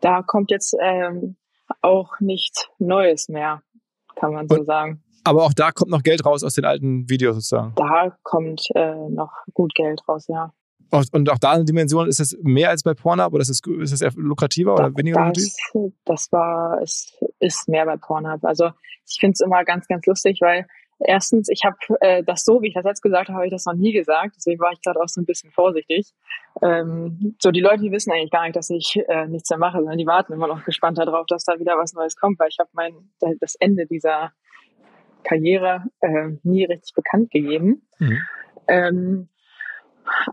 da 0.00 0.22
kommt 0.22 0.50
jetzt 0.50 0.76
ähm, 0.80 1.36
auch 1.80 2.18
nichts 2.20 2.68
Neues 2.78 3.28
mehr, 3.28 3.62
kann 4.16 4.32
man 4.32 4.48
so 4.48 4.56
Und, 4.56 4.66
sagen. 4.66 5.02
Aber 5.24 5.44
auch 5.44 5.52
da 5.52 5.70
kommt 5.70 5.90
noch 5.90 6.02
Geld 6.02 6.26
raus 6.26 6.42
aus 6.42 6.54
den 6.54 6.64
alten 6.64 7.08
Videos 7.08 7.36
sozusagen. 7.36 7.74
Da 7.76 8.16
kommt 8.24 8.66
äh, 8.74 9.08
noch 9.08 9.32
gut 9.54 9.72
Geld 9.74 10.02
raus, 10.08 10.26
ja. 10.28 10.52
Und 10.92 11.30
auch 11.30 11.38
da 11.38 11.52
eine 11.52 11.64
Dimension, 11.64 12.06
ist 12.06 12.20
es 12.20 12.36
mehr 12.42 12.68
als 12.68 12.82
bei 12.82 12.92
Pornhub 12.92 13.32
oder 13.32 13.40
ist 13.40 13.48
es, 13.48 13.92
ist 13.92 14.02
eher 14.02 14.12
lukrativer 14.14 14.74
oder 14.74 14.94
weniger 14.94 15.32
das, 15.32 15.56
lukrativ? 15.72 15.94
Das 16.04 16.30
war, 16.32 16.80
es 16.82 17.18
ist 17.40 17.68
mehr 17.68 17.86
bei 17.86 17.96
Pornhub. 17.96 18.44
Also 18.44 18.70
ich 19.08 19.18
finde 19.18 19.32
es 19.32 19.40
immer 19.40 19.64
ganz, 19.64 19.88
ganz 19.88 20.04
lustig, 20.04 20.38
weil 20.42 20.66
erstens, 20.98 21.48
ich 21.48 21.64
habe 21.64 21.76
äh, 22.00 22.22
das 22.22 22.44
so, 22.44 22.60
wie 22.60 22.68
ich 22.68 22.74
das 22.74 22.84
jetzt 22.84 23.00
gesagt 23.00 23.28
habe, 23.28 23.36
habe 23.36 23.46
ich 23.46 23.52
das 23.52 23.64
noch 23.64 23.74
nie 23.74 23.92
gesagt. 23.92 24.34
Deswegen 24.36 24.60
war 24.60 24.72
ich 24.72 24.82
gerade 24.82 25.00
auch 25.00 25.08
so 25.08 25.20
ein 25.20 25.24
bisschen 25.24 25.50
vorsichtig. 25.50 26.12
Ähm, 26.60 27.36
so 27.40 27.50
die 27.50 27.60
Leute, 27.60 27.82
die 27.82 27.92
wissen 27.92 28.12
eigentlich 28.12 28.30
gar 28.30 28.44
nicht, 28.44 28.56
dass 28.56 28.68
ich 28.68 29.00
äh, 29.08 29.26
nichts 29.28 29.48
mehr 29.48 29.58
mache, 29.58 29.78
sondern 29.78 29.96
die 29.98 30.06
warten 30.06 30.34
immer 30.34 30.46
noch 30.46 30.64
gespannt 30.64 30.98
darauf, 30.98 31.26
dass 31.26 31.44
da 31.44 31.58
wieder 31.58 31.78
was 31.78 31.94
Neues 31.94 32.16
kommt, 32.16 32.38
weil 32.38 32.48
ich 32.50 32.58
habe 32.58 32.70
mein 32.74 32.94
das 33.40 33.54
Ende 33.54 33.86
dieser 33.86 34.32
Karriere 35.24 35.84
äh, 36.00 36.32
nie 36.42 36.64
richtig 36.64 36.94
bekannt 36.94 37.30
gegeben. 37.30 37.88
Mhm. 37.98 38.18
Ähm, 38.68 39.28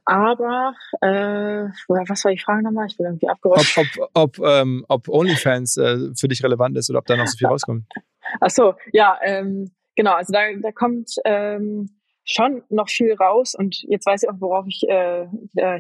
aber, 0.06 0.74
äh, 1.02 1.70
was 1.88 2.26
war 2.26 2.32
die 2.32 2.40
Frage 2.40 2.64
nochmal? 2.64 2.88
Ich 2.88 2.98
bin 2.98 3.06
irgendwie 3.06 3.30
abgerutscht. 3.30 3.78
Ob, 3.78 3.88
ob, 4.14 4.40
ob, 4.40 4.48
ähm, 4.48 4.86
ob 4.88 5.08
OnlyFans 5.08 5.78
äh, 5.78 5.98
für 6.16 6.28
dich 6.28 6.44
relevant 6.44 6.78
ist 6.78 6.90
oder 6.90 7.00
ob 7.00 7.06
da 7.06 7.16
noch 7.16 7.28
so 7.28 7.38
viel 7.38 7.48
rauskommt. 7.48 7.86
Ach 8.42 8.50
so, 8.50 8.76
ja, 8.92 9.18
ähm, 9.24 9.72
genau. 9.96 10.14
Also 10.14 10.34
da, 10.34 10.42
da 10.62 10.72
kommt 10.72 11.12
ähm, 11.26 11.90
schon 12.26 12.64
noch 12.70 12.90
viel 12.90 13.14
raus 13.14 13.56
und 13.56 13.82
jetzt 13.84 14.06
weiß 14.06 14.24
ich 14.24 14.30
auch, 14.30 14.40
worauf 14.40 14.66
ich 14.68 14.84
äh, 14.88 15.28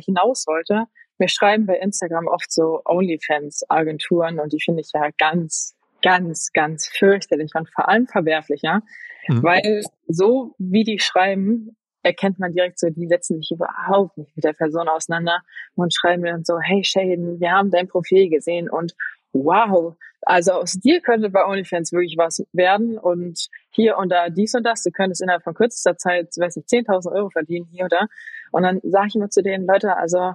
hinaus 0.01 0.45
wollte. 0.47 0.85
Mir 1.17 1.29
schreiben 1.29 1.65
bei 1.65 1.77
Instagram 1.77 2.27
oft 2.27 2.51
so 2.51 2.81
OnlyFans-Agenturen 2.85 4.39
und 4.39 4.53
die 4.53 4.61
finde 4.61 4.81
ich 4.81 4.91
ja 4.93 5.09
ganz, 5.17 5.75
ganz, 6.01 6.51
ganz 6.53 6.87
fürchterlich 6.87 7.51
und 7.55 7.69
vor 7.69 7.89
allem 7.89 8.07
verwerflich, 8.07 8.61
ja. 8.63 8.81
Mhm. 9.27 9.43
Weil 9.43 9.83
so 10.07 10.55
wie 10.57 10.83
die 10.83 10.99
schreiben, 10.99 11.75
erkennt 12.03 12.39
man 12.39 12.53
direkt 12.53 12.79
so, 12.79 12.89
die 12.89 13.07
setzen 13.07 13.37
sich 13.37 13.51
überhaupt 13.51 14.17
nicht 14.17 14.35
mit 14.35 14.45
der 14.45 14.53
Person 14.53 14.87
auseinander 14.87 15.41
und 15.75 15.93
schreiben 15.93 16.21
mir 16.21 16.31
dann 16.31 16.45
so, 16.45 16.59
hey 16.59 16.83
Shaden, 16.83 17.39
wir 17.39 17.51
haben 17.51 17.71
dein 17.71 17.87
Profil 17.87 18.29
gesehen 18.29 18.69
und 18.69 18.95
wow, 19.33 19.95
also 20.21 20.53
aus 20.53 20.73
dir 20.73 21.01
könnte 21.01 21.29
bei 21.29 21.45
OnlyFans 21.45 21.91
wirklich 21.91 22.15
was 22.17 22.45
werden 22.51 22.97
und 22.97 23.47
hier 23.69 23.97
und 23.97 24.09
da 24.09 24.29
dies 24.29 24.55
und 24.55 24.63
das, 24.63 24.83
du 24.83 24.91
könntest 24.91 25.21
innerhalb 25.21 25.43
von 25.43 25.53
kürzester 25.53 25.97
Zeit, 25.97 26.29
weiß 26.37 26.55
nicht, 26.55 26.69
10.000 26.69 27.11
Euro 27.11 27.29
verdienen 27.29 27.67
hier 27.71 27.85
oder 27.85 28.07
und 28.51 28.63
dann 28.63 28.79
sage 28.83 29.07
ich 29.09 29.15
immer 29.15 29.29
zu 29.29 29.43
denen, 29.43 29.67
Leute, 29.67 29.95
also 29.95 30.33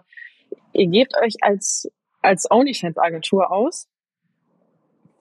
ihr 0.73 0.87
gebt 0.87 1.15
euch 1.21 1.37
als, 1.41 1.91
als 2.23 2.51
OnlyFans-Agentur 2.51 3.51
aus, 3.51 3.89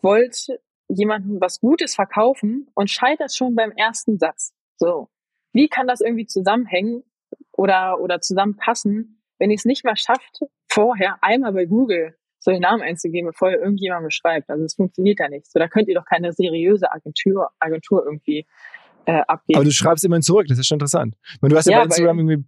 wollt 0.01 0.47
jemandem 0.87 1.39
was 1.41 1.59
Gutes 1.59 1.95
verkaufen 1.95 2.69
und 2.75 2.89
scheitert 2.89 3.33
schon 3.33 3.55
beim 3.55 3.71
ersten 3.71 4.19
Satz. 4.19 4.53
So. 4.77 5.09
Wie 5.53 5.67
kann 5.69 5.87
das 5.87 6.01
irgendwie 6.01 6.25
zusammenhängen 6.25 7.03
oder, 7.51 7.99
oder 7.99 8.19
zusammenpassen, 8.19 9.21
wenn 9.39 9.51
ihr 9.51 9.55
es 9.55 9.65
nicht 9.65 9.85
mal 9.85 9.95
schafft, 9.95 10.41
vorher 10.69 11.17
einmal 11.21 11.53
bei 11.53 11.65
Google 11.65 12.15
so 12.39 12.51
den 12.51 12.61
Namen 12.61 12.81
einzugeben, 12.81 13.29
bevor 13.29 13.51
ihr 13.51 13.59
irgendjemand 13.59 14.05
beschreibt? 14.05 14.49
Also 14.49 14.65
es 14.65 14.73
funktioniert 14.73 15.19
ja 15.19 15.29
nicht. 15.29 15.49
So, 15.49 15.59
da 15.59 15.67
könnt 15.67 15.87
ihr 15.87 15.95
doch 15.95 16.05
keine 16.05 16.33
seriöse 16.33 16.91
Agentur, 16.91 17.49
Agentur 17.59 18.03
irgendwie 18.05 18.45
äh, 19.05 19.21
abgeben. 19.27 19.57
Aber 19.57 19.65
du 19.65 19.71
schreibst 19.71 20.03
immerhin 20.03 20.23
zurück, 20.23 20.47
das 20.47 20.57
ist 20.57 20.67
schon 20.67 20.75
interessant. 20.75 21.15
Meine, 21.41 21.53
du 21.53 21.57
hast 21.57 21.65
ja, 21.65 21.73
ja 21.73 21.77
bei 21.79 21.85
Instagram 21.85 22.19
irgendwie, 22.19 22.45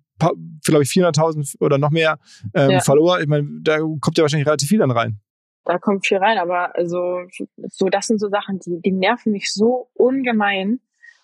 glaube 0.65 0.83
ich, 0.83 0.89
400.000 0.89 1.61
oder 1.61 1.77
noch 1.77 1.91
mehr 1.91 2.19
ähm, 2.53 2.71
ja. 2.71 2.79
Follower. 2.79 3.19
Ich 3.21 3.27
meine, 3.27 3.47
da 3.61 3.77
kommt 3.79 4.17
ja 4.17 4.23
wahrscheinlich 4.23 4.47
relativ 4.47 4.69
viel 4.69 4.79
dann 4.79 4.91
rein. 4.91 5.19
Da 5.65 5.79
kommt 5.79 6.05
viel 6.05 6.17
rein, 6.17 6.37
aber 6.37 6.75
also 6.75 7.21
so 7.69 7.87
das 7.87 8.07
sind 8.07 8.19
so 8.19 8.29
Sachen, 8.29 8.59
die, 8.59 8.81
die 8.81 8.91
nerven 8.91 9.31
mich 9.31 9.51
so 9.51 9.89
ungemein, 9.95 10.79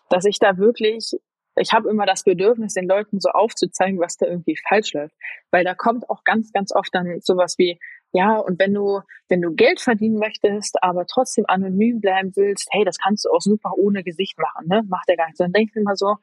dass 0.10 0.26
ich 0.26 0.40
da 0.40 0.58
wirklich 0.58 1.12
ich 1.56 1.74
habe 1.74 1.90
immer 1.90 2.06
das 2.06 2.24
Bedürfnis, 2.24 2.74
den 2.74 2.88
Leuten 2.88 3.20
so 3.20 3.30
aufzuzeigen, 3.30 4.00
was 4.00 4.18
da 4.18 4.26
irgendwie 4.26 4.58
falsch 4.68 4.94
läuft. 4.94 5.16
Weil 5.52 5.64
da 5.64 5.76
kommt 5.76 6.10
auch 6.10 6.24
ganz, 6.24 6.52
ganz 6.52 6.74
oft 6.74 6.94
dann 6.94 7.20
sowas 7.22 7.58
wie, 7.58 7.80
ja, 8.14 8.38
und 8.38 8.60
wenn 8.60 8.74
du, 8.74 9.02
wenn 9.30 9.42
du 9.42 9.54
Geld 9.54 9.80
verdienen 9.80 10.18
möchtest, 10.18 10.82
aber 10.84 11.06
trotzdem 11.06 11.46
anonym 11.48 12.02
bleiben 12.02 12.32
willst, 12.36 12.68
hey, 12.72 12.84
das 12.84 12.98
kannst 12.98 13.26
du 13.26 13.30
auch 13.30 13.42
super 13.42 13.74
ohne 13.78 14.04
Gesicht 14.04 14.38
machen, 14.38 14.68
ne? 14.68 14.84
Macht 14.88 15.08
der 15.08 15.18
gar 15.18 15.28
nicht. 15.28 15.40
Dann 15.40 15.54
denke 15.54 15.72
ich 15.74 15.82
immer 15.82 15.96
so, 15.96 16.18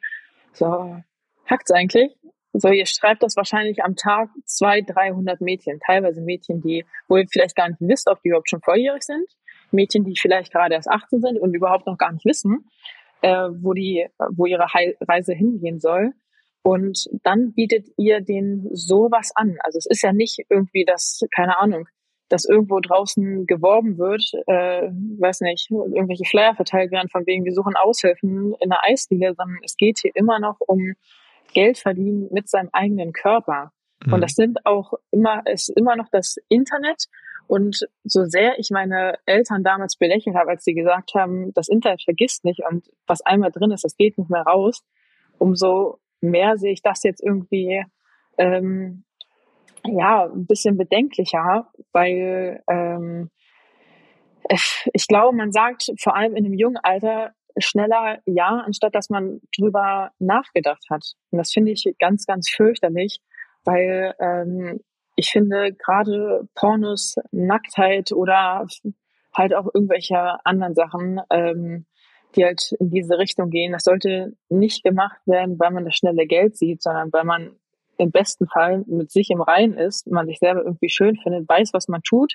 so, 0.52 0.96
hackt's 1.46 1.70
eigentlich? 1.70 2.16
So, 2.52 2.68
ihr 2.68 2.86
schreibt 2.86 3.22
das 3.22 3.36
wahrscheinlich 3.36 3.84
am 3.84 3.96
Tag 3.96 4.30
zwei, 4.44 4.80
dreihundert 4.80 5.40
Mädchen, 5.40 5.80
teilweise 5.80 6.20
Mädchen, 6.20 6.60
die, 6.60 6.84
wo 7.06 7.16
ihr 7.16 7.26
vielleicht 7.30 7.56
gar 7.56 7.68
nicht 7.68 7.80
wisst, 7.80 8.08
ob 8.08 8.20
die 8.22 8.28
überhaupt 8.28 8.50
schon 8.50 8.62
volljährig 8.62 9.02
sind, 9.02 9.26
Mädchen, 9.70 10.04
die 10.04 10.14
vielleicht 10.16 10.52
gerade 10.52 10.74
erst 10.74 10.88
18 10.88 11.20
sind 11.20 11.38
und 11.38 11.54
überhaupt 11.54 11.86
noch 11.86 11.98
gar 11.98 12.12
nicht 12.12 12.24
wissen, 12.24 12.68
äh, 13.22 13.48
wo 13.60 13.72
die, 13.72 14.06
wo 14.30 14.46
ihre 14.46 14.66
Reise 15.06 15.34
hingehen 15.34 15.80
soll. 15.80 16.12
Und 16.62 17.08
dann 17.22 17.54
bietet 17.54 17.88
ihr 17.96 18.20
den 18.20 18.68
sowas 18.72 19.32
an. 19.34 19.56
Also 19.62 19.78
es 19.78 19.86
ist 19.86 20.02
ja 20.02 20.12
nicht 20.12 20.40
irgendwie 20.50 20.84
das, 20.84 21.20
keine 21.34 21.58
Ahnung, 21.58 21.88
dass 22.28 22.44
irgendwo 22.44 22.80
draußen 22.80 23.46
geworben 23.46 23.96
wird, 23.96 24.22
äh, 24.46 24.90
weiß 25.18 25.40
nicht, 25.40 25.70
irgendwelche 25.70 26.26
Flyer 26.26 26.54
verteilt 26.54 26.90
werden 26.90 27.08
von 27.08 27.26
wegen, 27.26 27.44
wir 27.44 27.54
suchen 27.54 27.74
Aushilfen 27.74 28.54
in 28.60 28.68
der 28.68 28.84
Eisdiele, 28.84 29.34
sondern 29.34 29.58
es 29.64 29.76
geht 29.76 30.00
hier 30.00 30.12
immer 30.14 30.38
noch 30.38 30.56
um 30.60 30.94
Geld 31.54 31.78
verdienen 31.78 32.28
mit 32.30 32.48
seinem 32.48 32.68
eigenen 32.72 33.12
Körper. 33.12 33.72
Mhm. 34.04 34.12
Und 34.12 34.20
das 34.20 34.32
sind 34.32 34.66
auch 34.66 34.92
immer, 35.10 35.42
ist 35.46 35.70
immer 35.70 35.96
noch 35.96 36.08
das 36.10 36.36
Internet 36.48 37.06
und 37.48 37.88
so 38.04 38.24
sehr 38.26 38.58
ich 38.58 38.70
meine 38.70 39.18
Eltern 39.26 39.64
damals 39.64 39.96
belächelt 39.96 40.36
habe, 40.36 40.50
als 40.50 40.64
sie 40.64 40.74
gesagt 40.74 41.14
haben, 41.14 41.52
das 41.54 41.68
Internet 41.68 42.02
vergisst 42.02 42.44
nicht 42.44 42.60
und 42.68 42.88
was 43.06 43.22
einmal 43.22 43.50
drin 43.50 43.72
ist, 43.72 43.84
das 43.84 43.96
geht 43.96 44.18
nicht 44.18 44.30
mehr 44.30 44.42
raus, 44.42 44.84
umso 45.38 45.98
mehr 46.20 46.58
sehe 46.58 46.72
ich 46.72 46.82
das 46.82 47.02
jetzt 47.02 47.22
irgendwie 47.22 47.84
ähm, 48.36 49.04
ja 49.84 50.24
ein 50.24 50.46
bisschen 50.46 50.76
bedenklicher, 50.76 51.70
weil 51.92 52.62
ähm, 52.68 53.30
ich 54.92 55.06
glaube, 55.08 55.36
man 55.36 55.52
sagt 55.52 55.90
vor 56.00 56.16
allem 56.16 56.36
in 56.36 56.44
einem 56.44 56.54
jungen 56.54 56.78
Alter 56.82 57.32
schneller 57.58 58.20
ja, 58.26 58.62
anstatt 58.64 58.94
dass 58.94 59.10
man 59.10 59.40
drüber 59.56 60.10
nachgedacht 60.18 60.84
hat. 60.90 61.14
Und 61.30 61.38
das 61.38 61.50
finde 61.50 61.72
ich 61.72 61.84
ganz, 61.98 62.24
ganz 62.26 62.48
fürchterlich, 62.48 63.20
weil 63.64 64.14
ähm, 64.20 64.80
ich 65.18 65.30
finde 65.30 65.72
gerade 65.72 66.48
Pornos, 66.54 67.16
Nacktheit 67.32 68.12
oder 68.12 68.64
halt 69.34 69.52
auch 69.52 69.66
irgendwelche 69.74 70.16
anderen 70.46 70.76
Sachen, 70.76 71.20
ähm, 71.30 71.86
die 72.36 72.44
halt 72.44 72.70
in 72.78 72.90
diese 72.90 73.18
Richtung 73.18 73.50
gehen, 73.50 73.72
das 73.72 73.82
sollte 73.82 74.36
nicht 74.48 74.84
gemacht 74.84 75.18
werden, 75.26 75.58
weil 75.58 75.72
man 75.72 75.84
das 75.84 75.96
schnelle 75.96 76.26
Geld 76.26 76.56
sieht, 76.56 76.84
sondern 76.84 77.12
weil 77.12 77.24
man 77.24 77.56
im 77.96 78.12
besten 78.12 78.46
Fall 78.46 78.84
mit 78.86 79.10
sich 79.10 79.30
im 79.30 79.40
Reinen 79.40 79.76
ist, 79.76 80.06
man 80.06 80.26
sich 80.26 80.38
selber 80.38 80.62
irgendwie 80.62 80.88
schön 80.88 81.16
findet, 81.16 81.48
weiß, 81.48 81.72
was 81.72 81.88
man 81.88 82.02
tut 82.02 82.34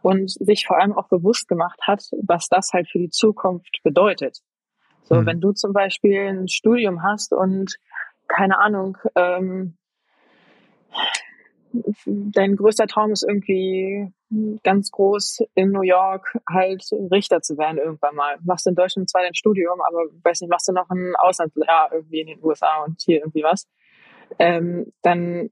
und 0.00 0.30
sich 0.30 0.66
vor 0.66 0.80
allem 0.80 0.94
auch 0.96 1.08
bewusst 1.08 1.48
gemacht 1.48 1.80
hat, 1.86 2.02
was 2.22 2.48
das 2.48 2.70
halt 2.72 2.88
für 2.88 2.98
die 2.98 3.10
Zukunft 3.10 3.80
bedeutet. 3.82 4.38
So, 5.02 5.16
mhm. 5.16 5.26
wenn 5.26 5.40
du 5.42 5.52
zum 5.52 5.74
Beispiel 5.74 6.28
ein 6.28 6.48
Studium 6.48 7.02
hast 7.02 7.34
und 7.34 7.76
keine 8.26 8.58
Ahnung, 8.58 8.96
ähm, 9.16 9.76
dein 12.06 12.56
größter 12.56 12.86
Traum 12.86 13.12
ist 13.12 13.24
irgendwie 13.26 14.12
ganz 14.62 14.90
groß 14.90 15.40
in 15.54 15.70
New 15.70 15.82
York 15.82 16.38
halt 16.48 16.84
Richter 17.10 17.40
zu 17.42 17.58
werden 17.58 17.78
irgendwann 17.78 18.14
mal. 18.14 18.38
Machst 18.44 18.66
in 18.66 18.74
Deutschland 18.74 19.10
zwar 19.10 19.22
dein 19.22 19.34
Studium, 19.34 19.80
aber 19.80 20.04
weiß 20.22 20.40
nicht, 20.40 20.50
machst 20.50 20.68
du 20.68 20.72
noch 20.72 20.88
ein 20.90 21.14
Auslandsjahr 21.16 21.90
irgendwie 21.92 22.20
in 22.20 22.26
den 22.28 22.44
USA 22.44 22.84
und 22.84 23.00
hier 23.02 23.20
irgendwie 23.20 23.42
was, 23.42 23.68
ähm, 24.38 24.92
dann 25.02 25.50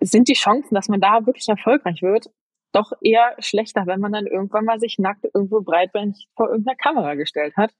sind 0.00 0.28
die 0.28 0.34
Chancen, 0.34 0.74
dass 0.74 0.88
man 0.88 1.00
da 1.00 1.26
wirklich 1.26 1.48
erfolgreich 1.48 2.02
wird, 2.02 2.30
doch 2.72 2.92
eher 3.00 3.34
schlechter, 3.38 3.86
wenn 3.86 4.00
man 4.00 4.12
dann 4.12 4.26
irgendwann 4.26 4.64
mal 4.64 4.78
sich 4.78 4.98
nackt 4.98 5.24
irgendwo 5.24 5.60
breitbeinig 5.62 6.28
vor 6.36 6.48
irgendeiner 6.48 6.76
Kamera 6.76 7.14
gestellt 7.14 7.56
hat. 7.56 7.72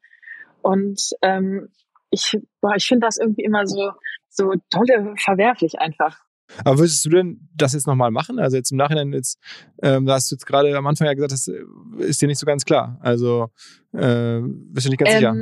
Und 0.63 1.11
ähm, 1.23 1.69
ich, 2.11 2.39
boah, 2.61 2.75
ich 2.75 2.87
finde 2.87 3.07
das 3.07 3.19
irgendwie 3.19 3.45
immer 3.45 3.67
so, 3.67 3.93
so 4.29 4.55
tolle 4.71 5.15
verwerflich 5.17 5.79
einfach. 5.79 6.21
Aber 6.65 6.79
würdest 6.79 7.05
du 7.05 7.11
denn 7.11 7.49
das 7.55 7.73
jetzt 7.73 7.87
nochmal 7.87 8.11
machen? 8.11 8.39
Also 8.39 8.57
jetzt 8.57 8.71
im 8.71 8.79
Nachhinein 8.79 9.13
jetzt, 9.13 9.39
ähm, 9.83 10.07
da 10.07 10.15
hast 10.15 10.31
du 10.31 10.35
jetzt 10.35 10.47
gerade 10.47 10.77
am 10.77 10.87
Anfang 10.87 11.07
ja 11.07 11.15
gesagt, 11.15 11.33
das 11.33 11.49
äh, 11.49 11.63
ist 11.99 12.21
dir 12.21 12.27
nicht 12.29 12.39
so 12.39 12.47
ganz 12.47 12.65
klar. 12.65 12.99
Also 13.01 13.51
äh, 13.93 14.41
bist 14.43 14.87
du 14.87 14.91
nicht 14.91 14.99
ganz 14.99 15.13
ähm, 15.13 15.19
sicher? 15.19 15.35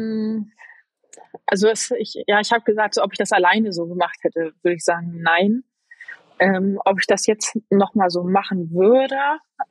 Also 1.47 1.69
es, 1.69 1.91
ich, 1.99 2.15
ja, 2.27 2.41
ich 2.41 2.51
habe 2.53 2.65
gesagt, 2.65 2.95
so, 2.95 3.03
ob 3.03 3.13
ich 3.13 3.19
das 3.19 3.33
alleine 3.33 3.73
so 3.73 3.87
gemacht 3.87 4.19
hätte, 4.23 4.53
würde 4.63 4.75
ich 4.77 4.85
sagen, 4.85 5.21
nein. 5.23 5.65
Ähm, 6.39 6.79
ob 6.85 6.99
ich 7.01 7.07
das 7.07 7.27
jetzt 7.27 7.59
nochmal 7.71 8.11
so 8.11 8.23
machen 8.23 8.71
würde, 8.71 9.17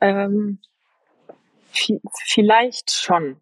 ähm, 0.00 0.58
vielleicht 2.24 2.90
schon. 2.90 3.40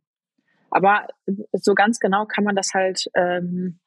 Aber 0.71 1.07
so 1.53 1.75
ganz 1.75 2.01
genau 2.01 2.27
kann 2.27 2.45
man 2.45 2.57
das 2.57 2.75
halt 2.75 3.09
ähm, 3.15 3.79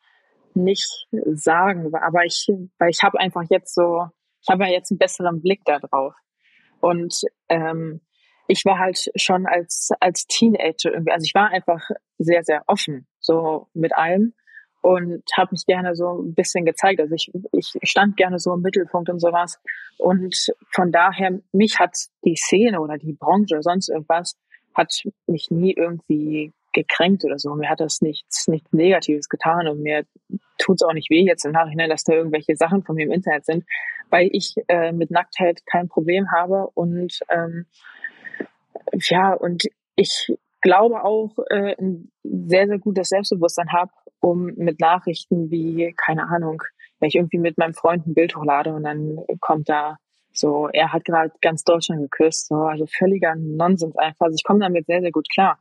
nicht 0.57 1.07
sagen, 1.33 1.93
aber 1.95 2.25
ich, 2.25 2.47
weil 2.77 2.89
ich 2.89 3.03
habe 3.03 3.19
einfach 3.19 3.43
jetzt 3.49 3.73
so, 3.73 4.07
ich 4.41 4.49
habe 4.49 4.65
ja 4.65 4.71
jetzt 4.71 4.91
einen 4.91 4.99
besseren 4.99 5.41
Blick 5.41 5.61
da 5.65 5.79
drauf. 5.79 6.13
Und 6.79 7.21
ähm, 7.49 8.01
ich 8.47 8.63
war 8.65 8.79
halt 8.79 9.09
schon 9.15 9.45
als 9.45 9.89
als 9.99 10.25
Teenager 10.27 10.91
irgendwie, 10.93 11.11
also 11.11 11.25
ich 11.25 11.33
war 11.33 11.49
einfach 11.49 11.89
sehr 12.17 12.43
sehr 12.43 12.63
offen 12.67 13.07
so 13.19 13.67
mit 13.73 13.95
allem 13.95 14.33
und 14.81 15.23
habe 15.35 15.49
mich 15.51 15.65
gerne 15.65 15.95
so 15.95 16.21
ein 16.21 16.33
bisschen 16.33 16.65
gezeigt. 16.65 17.01
Also 17.01 17.13
ich 17.13 17.31
ich 17.51 17.73
stand 17.83 18.15
gerne 18.15 18.39
so 18.39 18.53
im 18.53 18.61
Mittelpunkt 18.61 19.09
und 19.09 19.19
sowas. 19.19 19.59
Und 19.97 20.53
von 20.73 20.91
daher 20.91 21.39
mich 21.51 21.79
hat 21.79 21.97
die 22.23 22.35
Szene 22.35 22.79
oder 22.79 22.97
die 22.97 23.13
Branche 23.13 23.55
oder 23.55 23.63
sonst 23.63 23.89
irgendwas 23.89 24.37
hat 24.73 24.93
mich 25.25 25.47
nie 25.49 25.73
irgendwie 25.73 26.53
gekränkt 26.77 27.25
oder 27.25 27.39
so. 27.39 27.55
Mir 27.55 27.69
hat 27.69 27.79
das 27.79 28.01
nichts, 28.01 28.47
nichts 28.47 28.71
Negatives 28.71 29.29
getan 29.29 29.67
und 29.67 29.81
mir 29.81 30.05
tut 30.59 30.75
es 30.75 30.87
auch 30.87 30.93
nicht 30.93 31.09
weh 31.09 31.23
jetzt 31.23 31.43
im 31.45 31.51
Nachhinein, 31.51 31.89
dass 31.89 32.03
da 32.03 32.13
irgendwelche 32.13 32.55
Sachen 32.55 32.83
von 32.83 32.95
mir 32.95 33.05
im 33.05 33.11
Internet 33.11 33.45
sind, 33.45 33.65
weil 34.11 34.29
ich 34.31 34.55
äh, 34.67 34.91
mit 34.91 35.09
Nacktheit 35.09 35.65
kein 35.65 35.87
Problem 35.87 36.31
habe 36.31 36.69
und 36.75 37.19
ähm, 37.29 37.65
ja, 39.09 39.33
und 39.33 39.63
ich 39.95 40.31
glaube 40.61 41.03
auch 41.03 41.31
äh, 41.49 41.75
ein 41.79 42.11
sehr, 42.23 42.67
sehr 42.67 42.77
gutes 42.77 43.09
Selbstbewusstsein 43.09 43.71
habe, 43.71 43.91
um 44.19 44.45
mit 44.55 44.79
Nachrichten 44.79 45.49
wie, 45.49 45.93
keine 45.97 46.27
Ahnung, 46.29 46.61
wenn 46.99 47.07
ich 47.07 47.15
irgendwie 47.15 47.39
mit 47.39 47.57
meinem 47.57 47.73
Freund 47.73 48.05
ein 48.05 48.13
Bild 48.13 48.35
hochlade 48.35 48.73
und 48.73 48.83
dann 48.83 49.17
kommt 49.39 49.67
da 49.67 49.97
so, 50.31 50.69
er 50.71 50.93
hat 50.93 51.05
gerade 51.05 51.31
ganz 51.41 51.63
Deutschland 51.63 52.01
geküsst, 52.01 52.47
so, 52.47 52.55
also 52.55 52.85
völliger 52.85 53.33
Nonsens 53.35 53.97
einfach. 53.97 54.27
Also 54.27 54.35
ich 54.35 54.43
komme 54.43 54.59
damit 54.59 54.85
sehr, 54.85 55.01
sehr 55.01 55.11
gut 55.11 55.27
klar. 55.33 55.57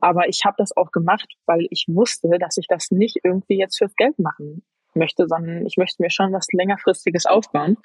Aber 0.00 0.28
ich 0.28 0.44
habe 0.44 0.56
das 0.58 0.76
auch 0.76 0.92
gemacht, 0.92 1.28
weil 1.46 1.66
ich 1.70 1.86
wusste, 1.88 2.28
dass 2.38 2.56
ich 2.56 2.66
das 2.68 2.90
nicht 2.90 3.18
irgendwie 3.22 3.58
jetzt 3.58 3.78
fürs 3.78 3.94
Geld 3.96 4.18
machen 4.18 4.64
möchte, 4.94 5.26
sondern 5.28 5.66
ich 5.66 5.76
möchte 5.76 6.02
mir 6.02 6.10
schon 6.10 6.32
was 6.32 6.46
längerfristiges 6.52 7.26
aufbauen. 7.26 7.76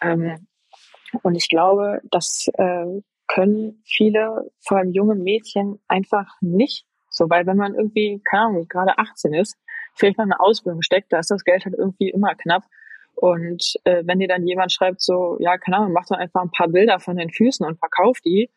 Ähm, 0.00 0.46
und 1.22 1.34
ich 1.34 1.48
glaube, 1.48 2.00
das 2.10 2.48
äh, 2.54 3.02
können 3.28 3.82
viele, 3.84 4.50
vor 4.60 4.78
allem 4.78 4.92
junge 4.92 5.14
Mädchen, 5.14 5.78
einfach 5.88 6.28
nicht. 6.40 6.86
So, 7.10 7.28
weil 7.28 7.46
wenn 7.46 7.58
man 7.58 7.74
irgendwie, 7.74 8.22
keine 8.24 8.44
Ahnung, 8.44 8.68
gerade 8.68 8.98
18 8.98 9.34
ist, 9.34 9.56
vielleicht 9.94 10.18
noch 10.18 10.24
eine 10.24 10.40
Ausbildung 10.40 10.82
steckt, 10.82 11.12
da 11.12 11.18
ist 11.18 11.30
das 11.30 11.44
Geld 11.44 11.64
halt 11.64 11.74
irgendwie 11.76 12.08
immer 12.08 12.34
knapp. 12.34 12.64
Und 13.14 13.74
äh, 13.84 14.02
wenn 14.06 14.18
dir 14.18 14.28
dann 14.28 14.46
jemand 14.46 14.72
schreibt, 14.72 15.02
so, 15.02 15.36
ja, 15.38 15.58
keine 15.58 15.78
Ahnung, 15.78 15.92
mach 15.92 16.06
doch 16.06 16.16
einfach 16.16 16.40
ein 16.40 16.50
paar 16.50 16.68
Bilder 16.68 16.98
von 16.98 17.16
den 17.16 17.30
Füßen 17.30 17.64
und 17.66 17.78
verkauf 17.78 18.18
die, 18.20 18.50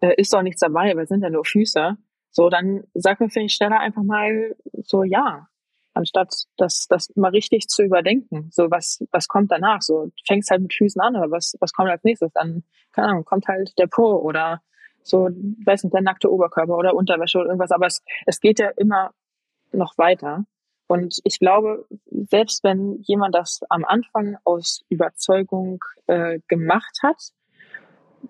äh, 0.00 0.14
ist 0.16 0.34
doch 0.34 0.42
nichts 0.42 0.60
dabei, 0.60 0.94
weil 0.94 1.04
es 1.04 1.08
sind 1.08 1.22
ja 1.22 1.30
nur 1.30 1.44
Füße. 1.44 1.96
So, 2.34 2.50
dann 2.50 2.82
sag 2.94 3.20
mir 3.20 3.30
vielleicht 3.30 3.54
schneller 3.54 3.78
einfach 3.78 4.02
mal 4.02 4.56
so 4.82 5.04
ja, 5.04 5.46
anstatt 5.94 6.34
das, 6.56 6.86
das 6.88 7.14
mal 7.14 7.28
richtig 7.30 7.68
zu 7.68 7.84
überdenken. 7.84 8.50
So, 8.50 8.72
was, 8.72 9.04
was 9.12 9.28
kommt 9.28 9.52
danach? 9.52 9.82
So, 9.82 10.10
fängst 10.26 10.50
halt 10.50 10.62
mit 10.62 10.74
Füßen 10.74 11.00
an, 11.00 11.14
aber 11.14 11.30
was, 11.30 11.56
was 11.60 11.72
kommt 11.72 11.90
als 11.90 12.02
nächstes? 12.02 12.32
Dann, 12.32 12.64
keine 12.90 13.08
Ahnung, 13.08 13.24
kommt 13.24 13.46
halt 13.46 13.78
der 13.78 13.86
Po 13.86 14.16
oder 14.16 14.60
so, 15.04 15.28
weiß 15.64 15.84
nicht, 15.84 15.94
der 15.94 16.02
nackte 16.02 16.28
Oberkörper 16.28 16.76
oder 16.76 16.96
Unterwäsche 16.96 17.38
oder 17.38 17.46
irgendwas. 17.46 17.70
Aber 17.70 17.86
es, 17.86 18.02
es 18.26 18.40
geht 18.40 18.58
ja 18.58 18.70
immer 18.76 19.12
noch 19.70 19.96
weiter. 19.96 20.44
Und 20.88 21.20
ich 21.22 21.38
glaube, 21.38 21.86
selbst 22.10 22.64
wenn 22.64 22.98
jemand 23.02 23.36
das 23.36 23.60
am 23.68 23.84
Anfang 23.84 24.38
aus 24.42 24.84
Überzeugung 24.88 25.84
äh, 26.08 26.40
gemacht 26.48 26.98
hat, 27.04 27.30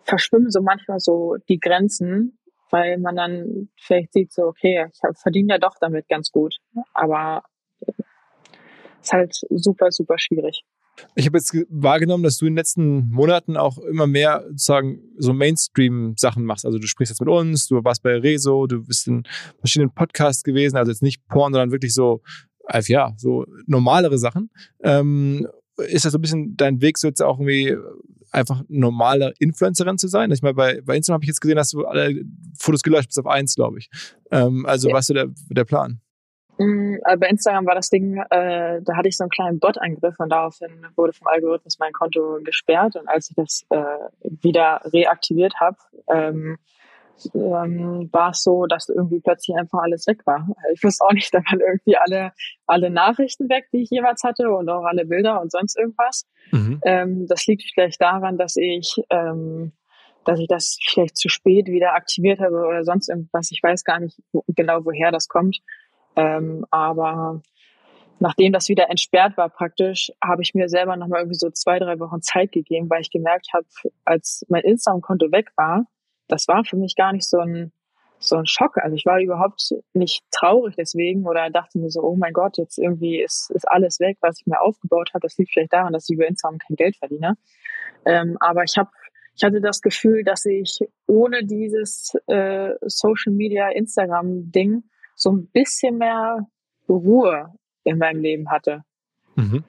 verschwimmen 0.02 0.50
so 0.50 0.60
manchmal 0.60 1.00
so 1.00 1.36
die 1.48 1.58
Grenzen 1.58 2.38
weil 2.74 2.98
man 2.98 3.14
dann 3.14 3.68
vielleicht 3.80 4.12
sieht, 4.12 4.32
so, 4.32 4.42
okay, 4.42 4.86
ich 4.92 5.18
verdiene 5.20 5.54
ja 5.54 5.58
doch 5.58 5.76
damit 5.80 6.08
ganz 6.08 6.32
gut. 6.32 6.56
Aber 6.92 7.44
es 7.86 9.06
ist 9.06 9.12
halt 9.12 9.36
super, 9.48 9.92
super 9.92 10.18
schwierig. 10.18 10.64
Ich 11.14 11.26
habe 11.26 11.38
jetzt 11.38 11.56
wahrgenommen, 11.68 12.24
dass 12.24 12.36
du 12.36 12.46
in 12.46 12.52
den 12.52 12.56
letzten 12.56 13.10
Monaten 13.10 13.56
auch 13.56 13.78
immer 13.78 14.08
mehr 14.08 14.44
sozusagen 14.48 14.98
so 15.18 15.32
Mainstream-Sachen 15.32 16.44
machst. 16.44 16.66
Also 16.66 16.78
du 16.78 16.88
sprichst 16.88 17.12
jetzt 17.12 17.20
mit 17.20 17.28
uns, 17.28 17.68
du 17.68 17.84
warst 17.84 18.02
bei 18.02 18.16
Rezo, 18.18 18.66
du 18.66 18.84
bist 18.84 19.06
in 19.06 19.22
verschiedenen 19.60 19.94
Podcasts 19.94 20.42
gewesen, 20.42 20.76
also 20.76 20.90
jetzt 20.90 21.02
nicht 21.02 21.24
Porn, 21.28 21.52
sondern 21.52 21.70
wirklich 21.70 21.94
so, 21.94 22.22
äh, 22.66 22.82
ja, 22.86 23.12
so 23.16 23.46
normalere 23.66 24.18
Sachen. 24.18 24.50
Ähm, 24.82 25.46
ist 25.78 26.04
das 26.04 26.12
so 26.12 26.18
ein 26.18 26.22
bisschen 26.22 26.56
dein 26.56 26.80
Weg, 26.80 26.98
so 26.98 27.08
jetzt 27.08 27.22
auch 27.22 27.38
irgendwie 27.38 27.76
einfach 28.30 28.62
normale 28.68 29.34
Influencerin 29.38 29.98
zu 29.98 30.08
sein? 30.08 30.30
Ich 30.30 30.42
meine, 30.42 30.54
bei, 30.54 30.80
bei 30.82 30.96
Instagram 30.96 31.16
habe 31.16 31.24
ich 31.24 31.28
jetzt 31.28 31.40
gesehen, 31.40 31.56
dass 31.56 31.70
du 31.70 31.86
alle 31.86 32.22
Fotos 32.58 32.82
gelöscht 32.82 33.08
bis 33.08 33.18
auf 33.18 33.26
eins, 33.26 33.54
glaube 33.54 33.78
ich. 33.78 33.90
Ähm, 34.30 34.66
also 34.66 34.88
ja. 34.88 34.94
was 34.94 35.08
ist 35.08 35.14
der, 35.14 35.28
der 35.50 35.64
Plan? 35.64 36.00
Mm, 36.58 36.96
also 37.02 37.20
bei 37.20 37.28
Instagram 37.28 37.66
war 37.66 37.74
das 37.74 37.90
Ding, 37.90 38.16
äh, 38.30 38.80
da 38.82 38.96
hatte 38.96 39.08
ich 39.08 39.16
so 39.16 39.24
einen 39.24 39.30
kleinen 39.30 39.58
Bot-Angriff 39.58 40.14
und 40.18 40.28
daraufhin 40.30 40.86
wurde 40.96 41.12
vom 41.12 41.26
Algorithmus 41.26 41.78
mein 41.78 41.92
Konto 41.92 42.38
gesperrt 42.44 42.96
und 42.96 43.08
als 43.08 43.30
ich 43.30 43.36
das 43.36 43.64
äh, 43.70 44.28
wieder 44.42 44.80
reaktiviert 44.84 45.54
habe, 45.60 45.76
ähm, 46.08 46.58
ähm, 47.34 48.08
war 48.12 48.30
es 48.30 48.42
so, 48.42 48.66
dass 48.66 48.88
irgendwie 48.88 49.20
plötzlich 49.20 49.56
einfach 49.56 49.80
alles 49.82 50.06
weg 50.06 50.26
war. 50.26 50.48
Ich 50.72 50.82
wusste 50.82 51.04
auch 51.04 51.12
nicht, 51.12 51.32
da 51.34 51.38
waren 51.38 51.60
irgendwie 51.60 51.96
alle, 51.96 52.32
alle 52.66 52.90
Nachrichten 52.90 53.48
weg, 53.48 53.68
die 53.72 53.82
ich 53.82 53.90
jemals 53.90 54.22
hatte 54.24 54.50
und 54.50 54.68
auch 54.68 54.84
alle 54.84 55.04
Bilder 55.06 55.40
und 55.40 55.50
sonst 55.50 55.78
irgendwas. 55.78 56.26
Mhm. 56.50 56.80
Ähm, 56.84 57.26
das 57.26 57.46
liegt 57.46 57.64
vielleicht 57.72 58.00
daran, 58.00 58.38
dass 58.38 58.56
ich, 58.56 58.96
ähm, 59.10 59.72
dass 60.24 60.40
ich 60.40 60.48
das 60.48 60.78
vielleicht 60.82 61.16
zu 61.16 61.28
spät 61.28 61.66
wieder 61.66 61.94
aktiviert 61.94 62.40
habe 62.40 62.56
oder 62.66 62.84
sonst 62.84 63.08
irgendwas. 63.08 63.50
Ich 63.50 63.62
weiß 63.62 63.84
gar 63.84 64.00
nicht 64.00 64.20
wo, 64.32 64.44
genau, 64.48 64.84
woher 64.84 65.10
das 65.10 65.28
kommt. 65.28 65.58
Ähm, 66.16 66.64
aber 66.70 67.42
nachdem 68.20 68.52
das 68.52 68.68
wieder 68.68 68.90
entsperrt 68.90 69.36
war 69.36 69.48
praktisch, 69.48 70.12
habe 70.22 70.42
ich 70.42 70.54
mir 70.54 70.68
selber 70.68 70.96
nochmal 70.96 71.20
irgendwie 71.20 71.38
so 71.38 71.50
zwei, 71.50 71.78
drei 71.78 71.98
Wochen 71.98 72.22
Zeit 72.22 72.52
gegeben, 72.52 72.88
weil 72.88 73.00
ich 73.00 73.10
gemerkt 73.10 73.48
habe, 73.52 73.66
als 74.04 74.44
mein 74.48 74.62
Instagram-Konto 74.62 75.32
weg 75.32 75.50
war, 75.56 75.86
das 76.28 76.48
war 76.48 76.64
für 76.64 76.76
mich 76.76 76.96
gar 76.96 77.12
nicht 77.12 77.28
so 77.28 77.38
ein, 77.38 77.72
so 78.18 78.36
ein 78.36 78.46
Schock. 78.46 78.78
Also 78.78 78.96
ich 78.96 79.06
war 79.06 79.20
überhaupt 79.20 79.74
nicht 79.92 80.24
traurig 80.30 80.74
deswegen 80.76 81.26
oder 81.26 81.50
dachte 81.50 81.78
mir 81.78 81.90
so, 81.90 82.02
oh 82.02 82.16
mein 82.16 82.32
Gott, 82.32 82.58
jetzt 82.58 82.78
irgendwie 82.78 83.20
ist, 83.20 83.50
ist 83.50 83.68
alles 83.68 84.00
weg, 84.00 84.18
was 84.20 84.40
ich 84.40 84.46
mir 84.46 84.60
aufgebaut 84.60 85.10
habe. 85.14 85.22
Das 85.22 85.36
liegt 85.36 85.52
vielleicht 85.52 85.72
daran, 85.72 85.92
dass 85.92 86.08
ich 86.08 86.14
über 86.14 86.26
Instagram 86.26 86.58
kein 86.58 86.76
Geld 86.76 86.96
verdiene. 86.96 87.36
Ähm, 88.04 88.36
aber 88.40 88.64
ich 88.64 88.76
habe 88.76 88.90
ich 89.36 89.42
hatte 89.42 89.60
das 89.60 89.80
Gefühl, 89.80 90.22
dass 90.22 90.44
ich 90.44 90.78
ohne 91.06 91.44
dieses 91.44 92.16
äh, 92.28 92.70
Social 92.82 93.32
Media 93.32 93.68
Instagram 93.68 94.52
Ding 94.52 94.84
so 95.16 95.32
ein 95.32 95.48
bisschen 95.48 95.98
mehr 95.98 96.46
Ruhe 96.88 97.52
in 97.82 97.98
meinem 97.98 98.20
Leben 98.20 98.50
hatte. 98.50 98.84
Mhm. 99.34 99.64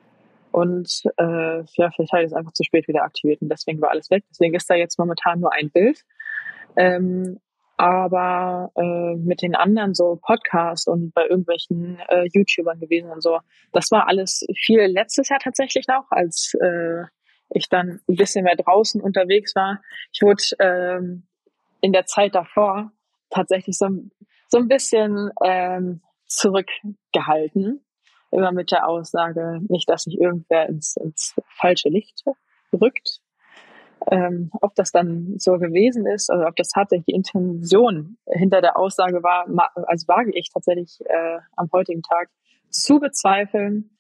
Und 0.52 1.04
äh, 1.18 1.64
ja, 1.64 1.92
vielleicht 1.92 2.14
habe 2.14 2.24
ich 2.24 2.28
es 2.28 2.34
einfach 2.34 2.54
zu 2.54 2.64
spät 2.64 2.88
wieder 2.88 3.04
aktiviert 3.04 3.42
und 3.42 3.50
deswegen 3.50 3.82
war 3.82 3.90
alles 3.90 4.10
weg. 4.10 4.24
Deswegen 4.30 4.54
ist 4.54 4.70
da 4.70 4.76
jetzt 4.76 4.98
momentan 4.98 5.40
nur 5.40 5.52
ein 5.52 5.70
Bild. 5.70 6.06
Ähm, 6.76 7.40
aber 7.78 8.72
äh, 8.76 9.16
mit 9.16 9.42
den 9.42 9.56
anderen 9.56 9.94
so 9.94 10.18
Podcasts 10.22 10.88
und 10.88 11.14
bei 11.14 11.28
irgendwelchen 11.28 12.00
äh, 12.08 12.26
YouTubern 12.32 12.80
gewesen 12.80 13.10
und 13.10 13.22
so, 13.22 13.40
das 13.74 13.92
war 13.92 14.08
alles 14.08 14.46
viel 14.58 14.82
letztes 14.86 15.30
Jahr 15.30 15.40
tatsächlich 15.40 15.88
noch, 15.88 16.06
als 16.10 16.54
äh, 16.62 17.04
ich 17.50 17.68
dann 17.68 18.00
ein 18.08 18.16
bisschen 18.16 18.46
mehr 18.46 18.56
draußen 18.56 19.02
unterwegs 19.02 19.56
war. 19.56 19.82
Ich 20.14 20.22
wurde 20.22 20.44
ähm, 20.60 21.28
in 21.82 21.92
der 21.92 22.06
Zeit 22.06 22.34
davor 22.34 22.92
tatsächlich 23.30 23.78
so, 23.78 23.90
so 24.48 24.58
ein 24.58 24.68
bisschen 24.70 25.32
ähm, 25.44 26.02
zurückgehalten, 26.28 27.86
immer 28.32 28.52
mit 28.52 28.72
der 28.72 28.88
Aussage, 28.88 29.60
nicht, 29.68 29.90
dass 29.90 30.04
sich 30.04 30.20
irgendwer 30.20 30.68
ins, 30.68 30.96
ins 30.96 31.36
falsche 31.60 31.90
Licht 31.90 32.24
rückt, 32.74 33.20
ähm, 34.12 34.50
ob 34.62 34.76
das 34.76 34.92
dann 34.92 35.36
so 35.38 35.58
gewesen 35.58 36.06
ist 36.06 36.32
oder 36.32 36.48
ob 36.48 36.56
das 36.56 36.70
tatsächlich 36.70 37.06
die 37.06 37.16
Intention 37.16 38.18
hinter 38.28 38.62
der 38.62 38.78
Aussage 38.78 39.24
war, 39.24 39.46
also 39.88 40.08
wage 40.08 40.32
ich 40.34 40.50
tatsächlich 40.54 41.00
äh, 41.06 41.40
am 41.56 41.70
heutigen 41.72 42.02
Tag 42.02 42.30
zu 42.70 43.00
bezweifeln. 43.00 43.92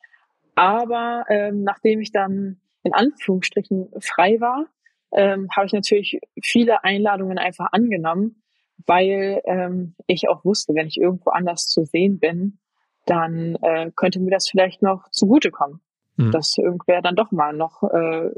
Aber 0.56 1.26
ähm, 1.30 1.64
nachdem 1.64 2.02
ich 2.02 2.12
dann 2.12 2.62
in 2.84 2.94
Anführungsstrichen 2.94 3.90
frei 4.00 4.40
war, 4.40 4.66
ähm, 5.12 5.48
habe 5.56 5.66
ich 5.66 5.74
natürlich 5.74 6.20
viele 6.42 6.84
Einladungen 6.84 7.38
einfach 7.38 7.70
angenommen, 7.72 8.44
weil 8.86 9.42
ähm, 9.46 9.96
ich 10.08 10.30
auch 10.30 10.46
wusste, 10.46 10.76
wenn 10.76 10.88
ich 10.88 10.98
irgendwo 10.98 11.32
anders 11.32 11.68
zu 11.68 11.84
sehen 11.84 12.20
bin, 12.20 12.60
dann 13.06 13.56
äh, 13.62 13.92
könnte 13.96 14.20
mir 14.20 14.32
das 14.32 14.48
vielleicht 14.48 14.82
noch 14.82 15.10
zugutekommen 15.10 15.82
mhm. 16.18 16.32
dass 16.32 16.58
irgendwer 16.58 17.02
dann 17.02 17.16
doch 17.16 17.32
mal 17.32 17.54
noch 17.54 17.84
äh, 17.84 18.30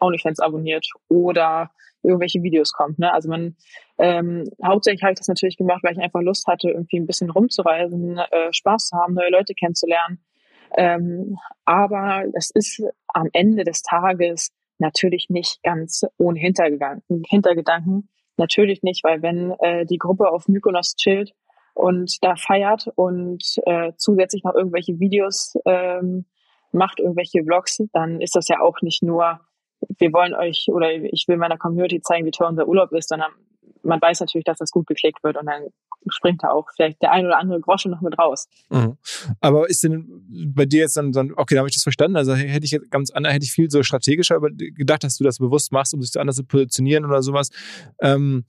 OnlyFans 0.00 0.40
abonniert 0.40 0.86
oder 1.08 1.70
irgendwelche 2.02 2.42
Videos 2.42 2.72
kommt. 2.72 2.98
Ne? 2.98 3.12
Also 3.12 3.28
man 3.28 3.56
ähm, 3.98 4.44
hauptsächlich 4.64 5.02
habe 5.02 5.12
ich 5.12 5.18
das 5.18 5.28
natürlich 5.28 5.56
gemacht, 5.56 5.82
weil 5.82 5.92
ich 5.92 6.00
einfach 6.00 6.20
Lust 6.20 6.46
hatte, 6.46 6.70
irgendwie 6.70 6.98
ein 6.98 7.06
bisschen 7.06 7.30
rumzureisen, 7.30 8.18
äh, 8.18 8.52
Spaß 8.52 8.88
zu 8.88 8.96
haben, 8.96 9.14
neue 9.14 9.30
Leute 9.30 9.54
kennenzulernen. 9.54 10.18
Ähm, 10.76 11.36
aber 11.64 12.24
es 12.34 12.50
ist 12.50 12.82
am 13.08 13.28
Ende 13.32 13.64
des 13.64 13.82
Tages 13.82 14.52
natürlich 14.78 15.28
nicht 15.28 15.62
ganz 15.62 16.04
ohne 16.18 16.40
Hintergedanken. 16.40 17.22
Hintergedanken 17.28 18.08
natürlich 18.36 18.82
nicht, 18.82 19.04
weil 19.04 19.22
wenn 19.22 19.52
äh, 19.60 19.86
die 19.86 19.98
Gruppe 19.98 20.30
auf 20.30 20.48
Mykonos 20.48 20.96
chillt 20.96 21.34
und 21.74 22.18
da 22.22 22.36
feiert 22.36 22.88
und 22.96 23.42
äh, 23.66 23.92
zusätzlich 23.96 24.44
noch 24.44 24.54
irgendwelche 24.54 24.98
Videos 24.98 25.54
ähm, 25.64 26.26
macht 26.72 27.00
irgendwelche 27.00 27.42
Vlogs, 27.44 27.82
dann 27.92 28.20
ist 28.20 28.34
das 28.34 28.48
ja 28.48 28.60
auch 28.60 28.80
nicht 28.82 29.02
nur, 29.02 29.40
wir 29.98 30.12
wollen 30.12 30.34
euch 30.34 30.66
oder 30.68 30.92
ich 30.92 31.26
will 31.28 31.36
meiner 31.36 31.58
Community 31.58 32.00
zeigen, 32.00 32.26
wie 32.26 32.30
toll 32.30 32.48
unser 32.48 32.66
Urlaub 32.66 32.92
ist, 32.92 33.08
sondern 33.08 33.32
man 33.82 34.00
weiß 34.00 34.20
natürlich, 34.20 34.44
dass 34.44 34.58
das 34.58 34.70
gut 34.70 34.86
geklickt 34.86 35.22
wird 35.24 35.36
und 35.36 35.46
dann 35.46 35.68
springt 36.08 36.42
da 36.42 36.50
auch 36.50 36.68
vielleicht 36.74 37.00
der 37.02 37.12
ein 37.12 37.26
oder 37.26 37.38
andere 37.38 37.60
Groschen 37.60 37.90
noch 37.90 38.00
mit 38.00 38.18
raus. 38.18 38.48
Mhm. 38.70 38.96
Aber 39.40 39.68
ist 39.68 39.84
denn 39.84 40.24
bei 40.54 40.66
dir 40.66 40.80
jetzt 40.80 40.96
dann, 40.96 41.12
dann 41.12 41.32
okay, 41.36 41.54
da 41.54 41.60
habe 41.60 41.68
ich 41.68 41.74
das 41.74 41.82
verstanden. 41.82 42.16
Also 42.16 42.34
hätte 42.34 42.64
ich 42.64 42.72
jetzt 42.72 42.90
ganz 42.90 43.10
anders, 43.10 43.32
hätte 43.32 43.44
ich 43.44 43.52
viel 43.52 43.70
so 43.70 43.82
strategischer 43.82 44.40
gedacht, 44.40 45.04
dass 45.04 45.16
du 45.16 45.24
das 45.24 45.38
bewusst 45.38 45.72
machst, 45.72 45.94
um 45.94 46.02
sich 46.02 46.12
so 46.12 46.20
anders 46.20 46.36
zu 46.36 46.44
positionieren 46.44 47.04
oder 47.04 47.22
sowas. 47.22 47.50
Ähm, 48.00 48.44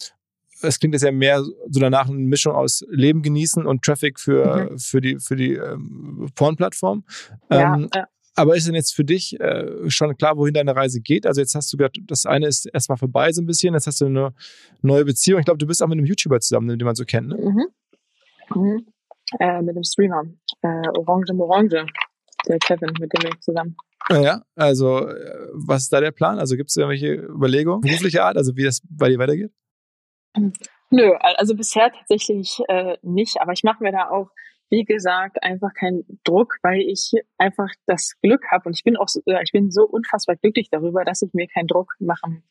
es 0.61 0.79
klingt 0.79 0.93
jetzt 0.95 1.03
ja 1.03 1.11
mehr 1.11 1.43
so 1.43 1.79
danach 1.79 2.07
eine 2.07 2.17
Mischung 2.17 2.53
aus 2.53 2.85
Leben 2.89 3.21
genießen 3.21 3.65
und 3.65 3.83
Traffic 3.83 4.19
für, 4.19 4.71
mhm. 4.71 4.79
für 4.79 5.01
die, 5.01 5.19
für 5.19 5.35
die 5.35 5.53
ähm, 5.53 6.29
Porn-Plattform. 6.35 7.03
Ja, 7.51 7.75
ähm, 7.75 7.89
ja. 7.93 8.07
Aber 8.35 8.55
ist 8.55 8.67
denn 8.67 8.75
jetzt 8.75 8.95
für 8.95 9.03
dich 9.03 9.39
äh, 9.39 9.89
schon 9.89 10.15
klar, 10.17 10.37
wohin 10.37 10.53
deine 10.53 10.75
Reise 10.75 11.01
geht? 11.01 11.25
Also 11.25 11.41
jetzt 11.41 11.53
hast 11.53 11.71
du 11.71 11.77
gesagt, 11.77 11.99
das 12.07 12.25
eine 12.25 12.47
ist 12.47 12.65
erstmal 12.65 12.97
vorbei 12.97 13.31
so 13.31 13.41
ein 13.41 13.45
bisschen, 13.45 13.73
jetzt 13.73 13.85
hast 13.85 14.01
du 14.01 14.05
eine 14.05 14.33
neue 14.81 15.05
Beziehung. 15.05 15.39
Ich 15.39 15.45
glaube, 15.45 15.59
du 15.59 15.67
bist 15.67 15.83
auch 15.83 15.87
mit 15.87 15.97
einem 15.97 16.07
YouTuber 16.07 16.39
zusammen, 16.39 16.67
den 16.67 16.85
man 16.85 16.95
so 16.95 17.05
kennt. 17.05 17.29
Ne? 17.29 17.37
Mhm. 17.37 17.67
Mhm. 18.55 18.87
Äh, 19.39 19.61
mit 19.61 19.75
dem 19.75 19.83
Streamer. 19.83 20.23
Äh, 20.61 20.87
Orange 20.97 21.33
Morange. 21.33 21.85
Der 22.47 22.59
Kevin, 22.59 22.89
mit 22.99 23.13
dem 23.13 23.21
bin 23.21 23.31
ich 23.33 23.39
zusammen. 23.39 23.75
Ja, 24.09 24.41
also 24.55 25.07
äh, 25.07 25.47
was 25.53 25.83
ist 25.83 25.93
da 25.93 26.01
der 26.01 26.11
Plan? 26.11 26.39
Also 26.39 26.57
gibt 26.57 26.69
es 26.69 26.75
irgendwelche 26.75 27.13
Überlegungen, 27.13 27.81
beruflicher 27.81 28.25
Art, 28.25 28.35
also 28.35 28.55
wie 28.57 28.63
das 28.63 28.81
bei 28.89 29.09
dir 29.09 29.17
weitergeht? 29.17 29.51
Nö, 30.89 31.11
also 31.21 31.55
bisher 31.55 31.91
tatsächlich 31.91 32.59
äh, 32.67 32.97
nicht, 33.01 33.39
aber 33.39 33.53
ich 33.53 33.63
mache 33.63 33.81
mir 33.81 33.91
da 33.91 34.09
auch 34.09 34.29
wie 34.73 34.85
gesagt, 34.85 35.43
einfach 35.43 35.71
keinen 35.75 36.03
Druck, 36.23 36.57
weil 36.63 36.81
ich 36.81 37.11
einfach 37.37 37.69
das 37.85 38.15
Glück 38.23 38.49
habe 38.49 38.65
und 38.65 38.75
ich 38.75 38.83
bin 38.83 38.97
auch, 38.97 39.07
ich 39.25 39.51
bin 39.51 39.69
so 39.69 39.83
unfassbar 39.83 40.35
glücklich 40.35 40.69
darüber, 40.71 41.05
dass 41.05 41.21
ich 41.21 41.31
mir 41.33 41.47
keinen 41.47 41.67
Druck 41.67 41.93
machen 41.99 42.43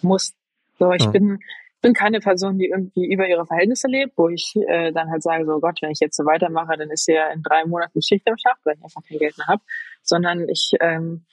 muss. 0.00 0.32
So, 0.78 0.92
ich 0.92 1.04
ja. 1.04 1.10
bin 1.10 1.38
bin 1.82 1.92
keine 1.92 2.20
Person, 2.20 2.58
die 2.58 2.68
irgendwie 2.68 3.12
über 3.12 3.28
ihre 3.28 3.44
Verhältnisse 3.44 3.88
lebt, 3.88 4.14
wo 4.16 4.28
ich 4.30 4.54
äh, 4.66 4.90
dann 4.92 5.10
halt 5.10 5.22
sage, 5.22 5.44
so 5.44 5.60
Gott, 5.60 5.78
wenn 5.82 5.90
ich 5.90 6.00
jetzt 6.00 6.16
so 6.16 6.24
weitermache, 6.24 6.78
dann 6.78 6.90
ist 6.90 7.06
ja 7.06 7.28
in 7.28 7.42
drei 7.42 7.66
Monaten 7.66 8.00
Schicht 8.00 8.26
am 8.26 8.38
Schacht, 8.38 8.60
weil 8.64 8.76
ich 8.76 8.82
einfach 8.82 9.02
kein 9.06 9.18
Geld 9.18 9.36
mehr 9.36 9.46
habe, 9.46 9.62
sondern 10.02 10.48
ich 10.48 10.72
ähm, 10.80 11.26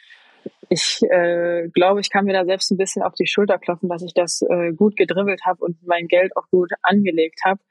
ich 0.67 0.99
äh, 1.09 1.69
glaube, 1.69 2.01
ich 2.01 2.09
kann 2.09 2.25
mir 2.25 2.33
da 2.33 2.43
selbst 2.43 2.69
ein 2.71 2.77
bisschen 2.77 3.01
auf 3.01 3.13
die 3.13 3.27
Schulter 3.27 3.57
klopfen, 3.57 3.87
dass 3.87 4.03
ich 4.03 4.13
das 4.13 4.41
äh, 4.41 4.73
gut 4.73 4.97
gedribbelt 4.97 5.45
habe 5.45 5.63
und 5.63 5.77
mein 5.87 6.07
Geld 6.07 6.35
auch 6.35 6.49
gut 6.49 6.71
angelegt 6.81 7.39
habe 7.45 7.61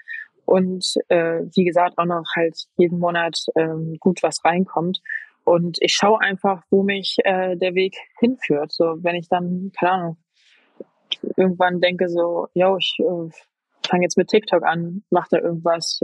und 0.45 0.95
äh, 1.09 1.41
wie 1.55 1.65
gesagt 1.65 1.99
auch 1.99 2.05
noch 2.05 2.25
halt 2.35 2.57
jeden 2.77 2.99
Monat 2.99 3.39
ähm, 3.55 3.97
gut 4.01 4.23
was 4.23 4.45
reinkommt. 4.45 5.01
Und 5.45 5.79
ich 5.81 5.95
schaue 5.95 6.21
einfach, 6.21 6.63
wo 6.71 6.83
mich 6.83 7.17
äh, 7.25 7.57
der 7.57 7.75
Weg 7.75 7.97
hinführt. 8.21 8.73
So, 8.73 8.97
wenn 9.03 9.17
ich 9.17 9.29
dann, 9.29 9.73
keine 9.79 9.93
Ahnung, 9.93 10.17
irgendwann 11.37 11.81
denke 11.81 12.09
so, 12.09 12.49
yo, 12.55 12.77
ich 12.77 12.97
äh, 13.01 13.31
fange 13.87 14.05
jetzt 14.05 14.17
mit 14.17 14.29
TikTok 14.29 14.63
an, 14.63 15.03
mach 15.11 15.29
da 15.29 15.39
irgendwas 15.39 16.01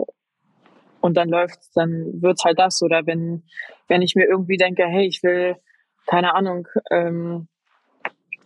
und 1.01 1.16
dann 1.16 1.28
läuft's, 1.28 1.70
dann 1.72 2.20
wird's 2.20 2.45
halt 2.45 2.59
das. 2.59 2.82
Oder 2.82 3.07
wenn, 3.07 3.45
wenn 3.86 4.03
ich 4.03 4.16
mir 4.16 4.26
irgendwie 4.26 4.57
denke, 4.57 4.84
hey, 4.86 5.07
ich 5.07 5.22
will, 5.22 5.57
keine 6.07 6.34
Ahnung, 6.34 6.66
ähm, 6.91 7.49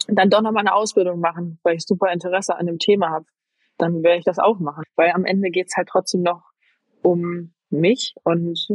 dann 0.08 0.30
doch 0.30 0.42
noch 0.42 0.52
mal 0.52 0.60
eine 0.60 0.74
Ausbildung 0.74 1.20
machen, 1.20 1.58
weil 1.62 1.76
ich 1.76 1.86
super 1.86 2.12
Interesse 2.12 2.56
an 2.56 2.66
dem 2.66 2.78
Thema 2.78 3.10
habe 3.10 3.24
dann 3.78 4.02
werde 4.02 4.18
ich 4.18 4.24
das 4.24 4.38
auch 4.38 4.58
machen. 4.58 4.84
Weil 4.96 5.12
am 5.12 5.24
Ende 5.24 5.50
geht's 5.50 5.76
halt 5.76 5.88
trotzdem 5.88 6.22
noch 6.22 6.42
um 7.02 7.52
mich. 7.70 8.14
Und 8.22 8.68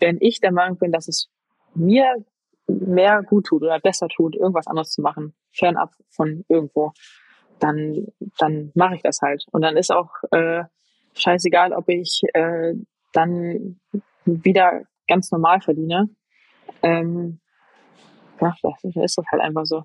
wenn 0.00 0.18
ich 0.20 0.40
der 0.40 0.52
Meinung 0.52 0.78
bin, 0.78 0.92
dass 0.92 1.08
es 1.08 1.28
mir 1.74 2.24
mehr 2.66 3.22
gut 3.22 3.46
tut 3.46 3.62
oder 3.62 3.78
besser 3.80 4.08
tut, 4.08 4.34
irgendwas 4.34 4.66
anderes 4.66 4.90
zu 4.90 5.00
machen, 5.00 5.34
fernab 5.52 5.92
von 6.10 6.44
irgendwo, 6.48 6.92
dann, 7.58 8.06
dann 8.38 8.72
mache 8.74 8.96
ich 8.96 9.02
das 9.02 9.20
halt. 9.22 9.44
Und 9.52 9.62
dann 9.62 9.76
ist 9.76 9.92
auch 9.92 10.10
äh, 10.30 10.64
scheißegal, 11.14 11.72
ob 11.72 11.88
ich 11.88 12.22
äh, 12.34 12.74
dann 13.12 13.80
wieder 14.24 14.82
ganz 15.08 15.30
normal 15.30 15.60
verdiene. 15.60 16.08
Ähm, 16.82 17.40
ja, 18.40 18.54
das 18.62 18.84
ist 18.84 19.18
das 19.18 19.24
halt 19.30 19.42
einfach 19.42 19.64
so. 19.64 19.84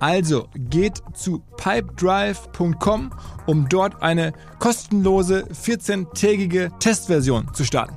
Also 0.00 0.48
geht 0.54 1.02
zu 1.12 1.44
pipedrive.com 1.58 3.10
um 3.46 3.68
dort 3.68 4.02
eine 4.02 4.32
kostenlose 4.58 5.44
14-tägige 5.52 6.76
Testversion 6.78 7.52
zu 7.52 7.64
starten. 7.64 7.96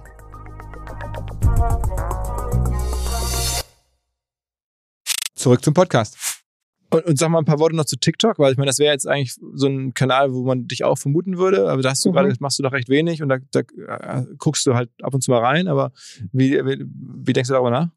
Zurück 5.34 5.64
zum 5.64 5.74
Podcast. 5.74 6.44
Und, 6.90 7.06
und, 7.06 7.18
sag 7.18 7.30
mal 7.30 7.40
ein 7.40 7.46
paar 7.46 7.60
Worte 7.60 7.76
noch 7.76 7.86
zu 7.86 7.96
TikTok, 7.96 8.38
weil 8.38 8.52
ich 8.52 8.58
meine, 8.58 8.68
das 8.68 8.80
wäre 8.80 8.92
jetzt 8.92 9.08
eigentlich 9.08 9.36
so 9.54 9.68
ein 9.68 9.94
Kanal, 9.94 10.34
wo 10.34 10.44
man 10.44 10.68
dich 10.68 10.84
auch 10.84 10.98
vermuten 10.98 11.38
würde, 11.38 11.70
aber 11.70 11.82
da 11.82 11.92
hast 11.92 12.04
du 12.06 12.10
mhm. 12.10 12.14
gerade, 12.14 12.36
machst 12.40 12.60
du 12.60 12.64
doch 12.64 12.74
recht 12.74 12.90
wenig 12.90 13.24
und 13.24 13.30
da, 13.30 13.38
da 13.52 13.62
äh, 13.62 14.26
guckst 14.38 14.66
du 14.68 14.76
halt 14.76 14.90
ab 15.02 15.14
und 15.14 15.22
zu 15.22 15.32
mal 15.32 15.40
rein, 15.40 15.68
aber 15.68 15.92
wie, 16.34 16.52
wie, 16.66 16.86
wie 16.86 17.34
denkst 17.34 17.48
du 17.48 17.54
darüber 17.54 17.72
nach? 17.72 17.90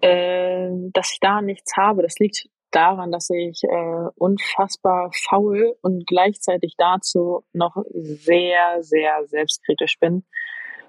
Äh, 0.00 0.70
dass 0.92 1.12
ich 1.12 1.20
da 1.20 1.40
nichts 1.40 1.76
habe, 1.76 2.02
das 2.02 2.14
liegt 2.18 2.48
daran, 2.70 3.12
dass 3.12 3.30
ich 3.30 3.62
äh, 3.64 4.08
unfassbar 4.16 5.10
faul 5.28 5.76
und 5.82 6.06
gleichzeitig 6.06 6.74
dazu 6.76 7.44
noch 7.52 7.76
sehr, 7.92 8.82
sehr 8.82 9.26
selbstkritisch 9.26 9.98
bin. 9.98 10.24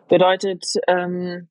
Bedeutet, 0.07 0.65
ähm, 0.87 1.49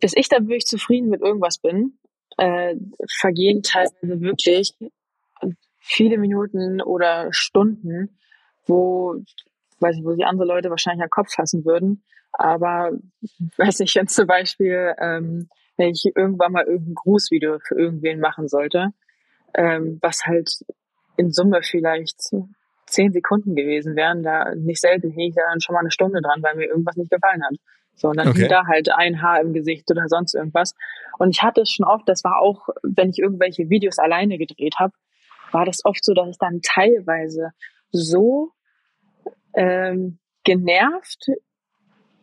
bis 0.00 0.12
ich 0.16 0.28
da 0.28 0.40
wirklich 0.40 0.66
zufrieden 0.66 1.08
mit 1.08 1.20
irgendwas 1.20 1.58
bin, 1.58 1.98
äh, 2.38 2.74
vergehen 3.08 3.62
teilweise 3.62 4.20
wirklich 4.20 4.74
viele 5.78 6.18
Minuten 6.18 6.80
oder 6.80 7.28
Stunden, 7.32 8.18
wo, 8.66 9.16
weiß 9.80 9.96
ich, 9.96 10.04
wo 10.04 10.12
sich 10.12 10.24
andere 10.24 10.46
Leute 10.46 10.70
wahrscheinlich 10.70 11.02
am 11.02 11.10
Kopf 11.10 11.32
fassen 11.34 11.64
würden. 11.64 12.04
Aber 12.32 12.92
weiß 13.56 13.80
ich, 13.80 13.94
wenn 13.94 14.08
zum 14.08 14.26
Beispiel, 14.26 14.94
ähm, 14.98 15.48
wenn 15.76 15.90
ich 15.90 16.04
irgendwann 16.14 16.52
mal 16.52 16.64
irgendein 16.64 16.94
Grußvideo 16.94 17.58
für 17.60 17.76
irgendwen 17.76 18.20
machen 18.20 18.48
sollte, 18.48 18.90
ähm, 19.54 19.98
was 20.00 20.26
halt 20.26 20.50
in 21.16 21.30
Summe 21.30 21.62
vielleicht 21.62 22.20
zehn 22.86 23.12
Sekunden 23.12 23.54
gewesen 23.54 23.96
wären, 23.96 24.22
da 24.22 24.54
nicht 24.54 24.80
selten 24.80 25.10
hing 25.10 25.30
ich 25.30 25.34
da 25.34 25.42
dann 25.48 25.60
schon 25.60 25.74
mal 25.74 25.80
eine 25.80 25.90
Stunde 25.90 26.20
dran, 26.20 26.42
weil 26.42 26.56
mir 26.56 26.68
irgendwas 26.68 26.96
nicht 26.96 27.10
gefallen 27.10 27.42
hat. 27.44 27.56
So, 27.94 28.08
und 28.08 28.16
dann 28.16 28.28
okay. 28.28 28.48
da 28.48 28.66
halt 28.66 28.90
ein 28.90 29.20
Haar 29.22 29.40
im 29.40 29.52
Gesicht 29.52 29.90
oder 29.90 30.08
sonst 30.08 30.34
irgendwas. 30.34 30.74
Und 31.18 31.30
ich 31.30 31.42
hatte 31.42 31.62
es 31.62 31.70
schon 31.70 31.86
oft, 31.86 32.08
das 32.08 32.24
war 32.24 32.40
auch, 32.40 32.68
wenn 32.82 33.10
ich 33.10 33.18
irgendwelche 33.18 33.68
Videos 33.68 33.98
alleine 33.98 34.38
gedreht 34.38 34.76
habe, 34.78 34.94
war 35.52 35.64
das 35.66 35.84
oft 35.84 36.04
so, 36.04 36.14
dass 36.14 36.28
ich 36.28 36.38
dann 36.38 36.60
teilweise 36.62 37.50
so 37.90 38.52
ähm, 39.54 40.18
genervt 40.44 41.26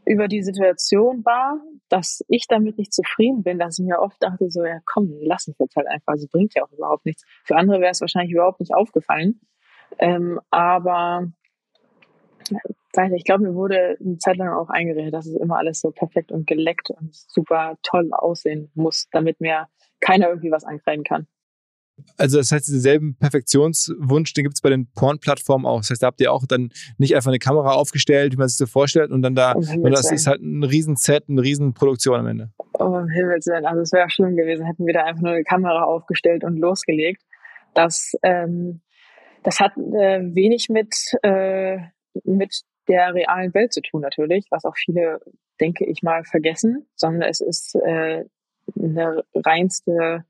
über 0.10 0.28
die 0.28 0.42
Situation 0.42 1.24
war, 1.24 1.62
dass 1.88 2.26
ich 2.28 2.48
damit 2.48 2.80
nicht 2.80 2.92
zufrieden 2.92 3.44
bin, 3.44 3.60
dass 3.60 3.78
ich 3.78 3.86
mir 3.86 4.00
oft 4.00 4.22
dachte, 4.22 4.50
so, 4.50 4.66
ja 4.66 4.80
komm, 4.86 5.14
lass 5.22 5.48
uns 5.48 5.60
jetzt 5.60 5.76
halt 5.76 5.88
einfach, 5.88 6.14
das 6.14 6.28
bringt 6.28 6.56
ja 6.56 6.64
auch 6.64 6.72
überhaupt 6.72 7.06
nichts. 7.06 7.24
Für 7.46 7.56
andere 7.56 7.80
wäre 7.80 7.92
es 7.92 8.02
wahrscheinlich 8.02 8.34
überhaupt 8.34 8.60
nicht 8.60 8.74
aufgefallen. 8.74 9.40
Ähm, 10.00 10.40
aber 10.50 11.32
ich 13.14 13.24
glaube, 13.24 13.44
mir 13.44 13.54
wurde 13.54 13.98
eine 14.00 14.18
Zeit 14.18 14.38
lang 14.38 14.50
auch 14.50 14.70
eingeredet, 14.70 15.14
dass 15.14 15.28
es 15.28 15.36
immer 15.36 15.58
alles 15.58 15.80
so 15.80 15.92
perfekt 15.92 16.32
und 16.32 16.48
geleckt 16.48 16.90
und 16.90 17.14
super 17.14 17.78
toll 17.84 18.10
aussehen 18.12 18.72
muss, 18.74 19.08
damit 19.12 19.40
mir 19.40 19.68
keiner 20.00 20.30
irgendwie 20.30 20.52
was 20.52 20.64
ankreiden 20.64 21.04
kann. 21.04 21.28
Also 22.18 22.38
das 22.38 22.52
heißt, 22.52 22.68
diesen 22.68 23.16
Perfektionswunsch, 23.16 24.34
den 24.34 24.44
gibt 24.44 24.56
es 24.56 24.62
bei 24.62 24.70
den 24.70 24.88
Porn-Plattformen 24.94 25.66
auch. 25.66 25.80
Das 25.80 25.90
heißt, 25.90 26.04
da 26.04 26.08
habt 26.08 26.22
ihr 26.22 26.32
auch 26.32 26.46
dann 26.48 26.70
nicht 26.98 27.16
einfach 27.16 27.30
eine 27.30 27.40
Kamera 27.40 27.74
aufgestellt, 27.74 28.34
wie 28.34 28.38
man 28.38 28.48
sich 28.48 28.58
so 28.58 28.66
vorstellt, 28.66 29.12
und 29.12 29.22
dann 29.22 29.36
da, 29.36 29.54
und 29.54 29.92
das 29.92 30.12
ist 30.12 30.28
halt 30.28 30.42
ein 30.42 30.64
Riesenset, 30.64 31.30
eine 31.30 31.42
Riesenproduktion 31.42 32.20
am 32.20 32.28
Ende. 32.28 32.52
Oh, 32.74 33.02
Himmels 33.14 33.48
Willen, 33.48 33.66
also 33.66 33.82
es 33.82 33.92
wäre 33.92 34.10
schlimm 34.10 34.36
gewesen, 34.36 34.66
hätten 34.66 34.86
wir 34.86 34.94
da 34.94 35.04
einfach 35.04 35.22
nur 35.22 35.34
eine 35.34 35.44
Kamera 35.44 35.84
aufgestellt 35.84 36.44
und 36.44 36.58
losgelegt. 36.58 37.22
Das, 37.74 38.14
ähm, 38.24 38.82
das 39.44 39.60
hat 39.60 39.78
äh, 39.78 40.22
wenig 40.34 40.70
mit, 40.70 40.96
äh, 41.24 41.78
mit 42.24 42.62
der 42.88 43.14
realen 43.14 43.54
Welt 43.54 43.74
zu 43.74 43.82
tun 43.82 44.02
natürlich, 44.02 44.48
was 44.50 44.66
auch 44.66 44.76
viele, 44.76 45.20
denke 45.60 45.86
ich 45.86 46.02
mal, 46.02 46.24
vergessen, 46.24 46.88
sondern 46.96 47.30
es 47.30 47.40
ist 47.40 47.76
äh, 47.76 48.26
eine 48.78 49.24
reinste 49.36 50.26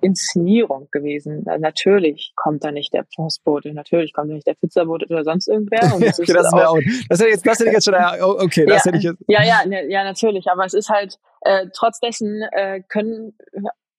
Inszenierung 0.00 0.88
gewesen. 0.90 1.44
Also 1.46 1.60
natürlich 1.60 2.32
kommt 2.36 2.64
da 2.64 2.70
nicht 2.70 2.92
der 2.92 3.04
Postbote, 3.14 3.72
natürlich 3.72 4.12
kommt 4.12 4.30
da 4.30 4.34
nicht 4.34 4.46
der 4.46 4.54
Pizzabote 4.54 5.06
oder 5.06 5.24
sonst 5.24 5.48
irgendwer. 5.48 5.80
Und 5.94 6.04
das, 6.04 6.20
okay, 6.20 6.32
das, 6.32 6.52
auch, 6.52 6.76
auch, 6.76 6.78
das 7.08 7.20
hätte, 7.20 7.30
jetzt, 7.30 7.46
das 7.46 7.58
hätte 7.58 7.68
ich 7.70 7.74
jetzt 7.74 7.84
schon, 7.84 7.94
oh, 7.94 8.36
okay, 8.40 8.66
das 8.66 8.84
ja, 8.84 8.90
hätte 8.90 8.98
ich 8.98 9.04
jetzt. 9.04 9.24
Ja, 9.28 9.42
ja, 9.42 9.66
ne, 9.66 9.90
ja, 9.90 10.04
natürlich. 10.04 10.48
Aber 10.48 10.64
es 10.64 10.74
ist 10.74 10.88
halt, 10.88 11.18
äh, 11.42 11.66
trotz 11.74 12.00
dessen 12.00 12.42
äh, 12.52 12.82
können 12.88 13.34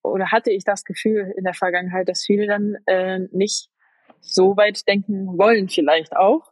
oder 0.04 0.32
hatte 0.32 0.52
ich 0.52 0.64
das 0.64 0.84
Gefühl 0.84 1.34
in 1.38 1.44
der 1.44 1.54
Vergangenheit, 1.54 2.08
dass 2.08 2.24
viele 2.24 2.48
dann 2.48 2.78
äh, 2.86 3.20
nicht 3.32 3.70
so 4.22 4.58
weit 4.58 4.88
denken 4.88 5.38
wollen, 5.38 5.70
vielleicht 5.70 6.16
auch. 6.16 6.52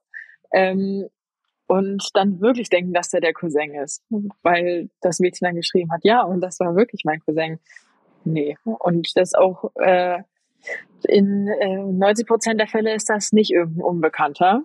Ähm, 0.51 1.09
und 1.67 2.09
dann 2.13 2.41
wirklich 2.41 2.69
denken, 2.69 2.93
dass 2.93 3.09
der 3.09 3.21
der 3.21 3.33
Cousin 3.33 3.73
ist, 3.73 4.03
weil 4.43 4.89
das 5.01 5.19
Mädchen 5.19 5.45
dann 5.45 5.55
geschrieben 5.55 5.91
hat, 5.91 6.01
ja, 6.03 6.21
und 6.21 6.41
das 6.41 6.59
war 6.59 6.75
wirklich 6.75 7.01
mein 7.05 7.19
Cousin. 7.21 7.59
Nee. 8.25 8.57
Und 8.63 9.15
das 9.15 9.33
auch 9.33 9.71
äh, 9.75 10.19
in 11.07 11.47
äh, 11.47 11.77
90 11.77 12.27
Prozent 12.27 12.59
der 12.59 12.67
Fälle 12.67 12.93
ist 12.93 13.09
das 13.09 13.31
nicht 13.31 13.51
irgendein 13.51 13.83
Unbekannter, 13.83 14.63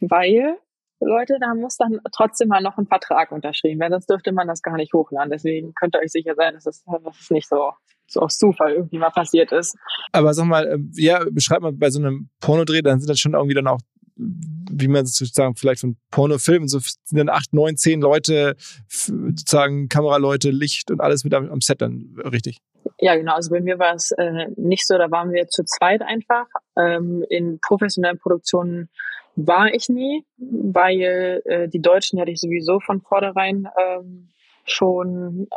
weil 0.00 0.58
Leute, 1.00 1.38
da 1.40 1.54
muss 1.54 1.76
dann 1.76 2.00
trotzdem 2.12 2.48
mal 2.48 2.60
noch 2.60 2.76
ein 2.76 2.86
Vertrag 2.86 3.30
unterschrieben 3.30 3.80
werden, 3.80 3.92
sonst 3.92 4.10
dürfte 4.10 4.32
man 4.32 4.48
das 4.48 4.62
gar 4.62 4.76
nicht 4.76 4.92
hochladen. 4.92 5.30
Deswegen 5.30 5.72
könnt 5.74 5.94
ihr 5.94 6.00
euch 6.00 6.10
sicher 6.10 6.34
sein, 6.34 6.54
dass 6.54 6.64
das, 6.64 6.84
dass 6.84 7.20
es 7.20 7.30
nicht 7.30 7.48
so, 7.48 7.72
so 8.08 8.20
aus 8.20 8.36
Zufall 8.36 8.72
irgendwie 8.72 8.98
mal 8.98 9.10
passiert 9.10 9.52
ist. 9.52 9.76
Aber 10.12 10.34
sag 10.34 10.46
mal, 10.46 10.66
äh, 10.66 10.78
ja, 10.94 11.24
beschreib 11.30 11.62
mal 11.62 11.72
bei 11.72 11.90
so 11.90 12.00
einem 12.00 12.30
Pornodreh, 12.40 12.82
dann 12.82 12.98
sind 12.98 13.08
das 13.08 13.20
schon 13.20 13.34
irgendwie 13.34 13.54
dann 13.54 13.68
auch 13.68 13.80
wie 14.18 14.88
man 14.88 15.06
sozusagen 15.06 15.54
vielleicht 15.54 15.80
von 15.80 15.96
Pornofilmen, 16.10 16.68
so 16.68 16.80
sind 16.80 17.18
dann 17.18 17.28
acht, 17.28 17.54
neun, 17.54 17.76
zehn 17.76 18.00
Leute, 18.00 18.56
sozusagen 18.88 19.88
Kameraleute, 19.88 20.50
Licht 20.50 20.90
und 20.90 21.00
alles 21.00 21.24
mit 21.24 21.34
am, 21.34 21.48
am 21.50 21.60
Set 21.60 21.80
dann 21.80 22.16
richtig. 22.24 22.58
Ja, 23.00 23.14
genau. 23.14 23.34
Also 23.34 23.50
bei 23.50 23.60
mir 23.60 23.78
war 23.78 23.94
es 23.94 24.10
äh, 24.12 24.48
nicht 24.56 24.86
so, 24.86 24.98
da 24.98 25.10
waren 25.10 25.32
wir 25.32 25.46
zu 25.48 25.64
zweit 25.64 26.02
einfach. 26.02 26.46
Ähm, 26.76 27.24
in 27.28 27.60
professionellen 27.60 28.18
Produktionen 28.18 28.88
war 29.36 29.72
ich 29.72 29.88
nie, 29.88 30.24
weil 30.36 31.42
äh, 31.44 31.68
die 31.68 31.80
Deutschen 31.80 32.20
hatte 32.20 32.32
ich 32.32 32.40
sowieso 32.40 32.80
von 32.80 33.00
vornherein 33.00 33.68
ähm, 33.80 34.28
schon 34.64 35.48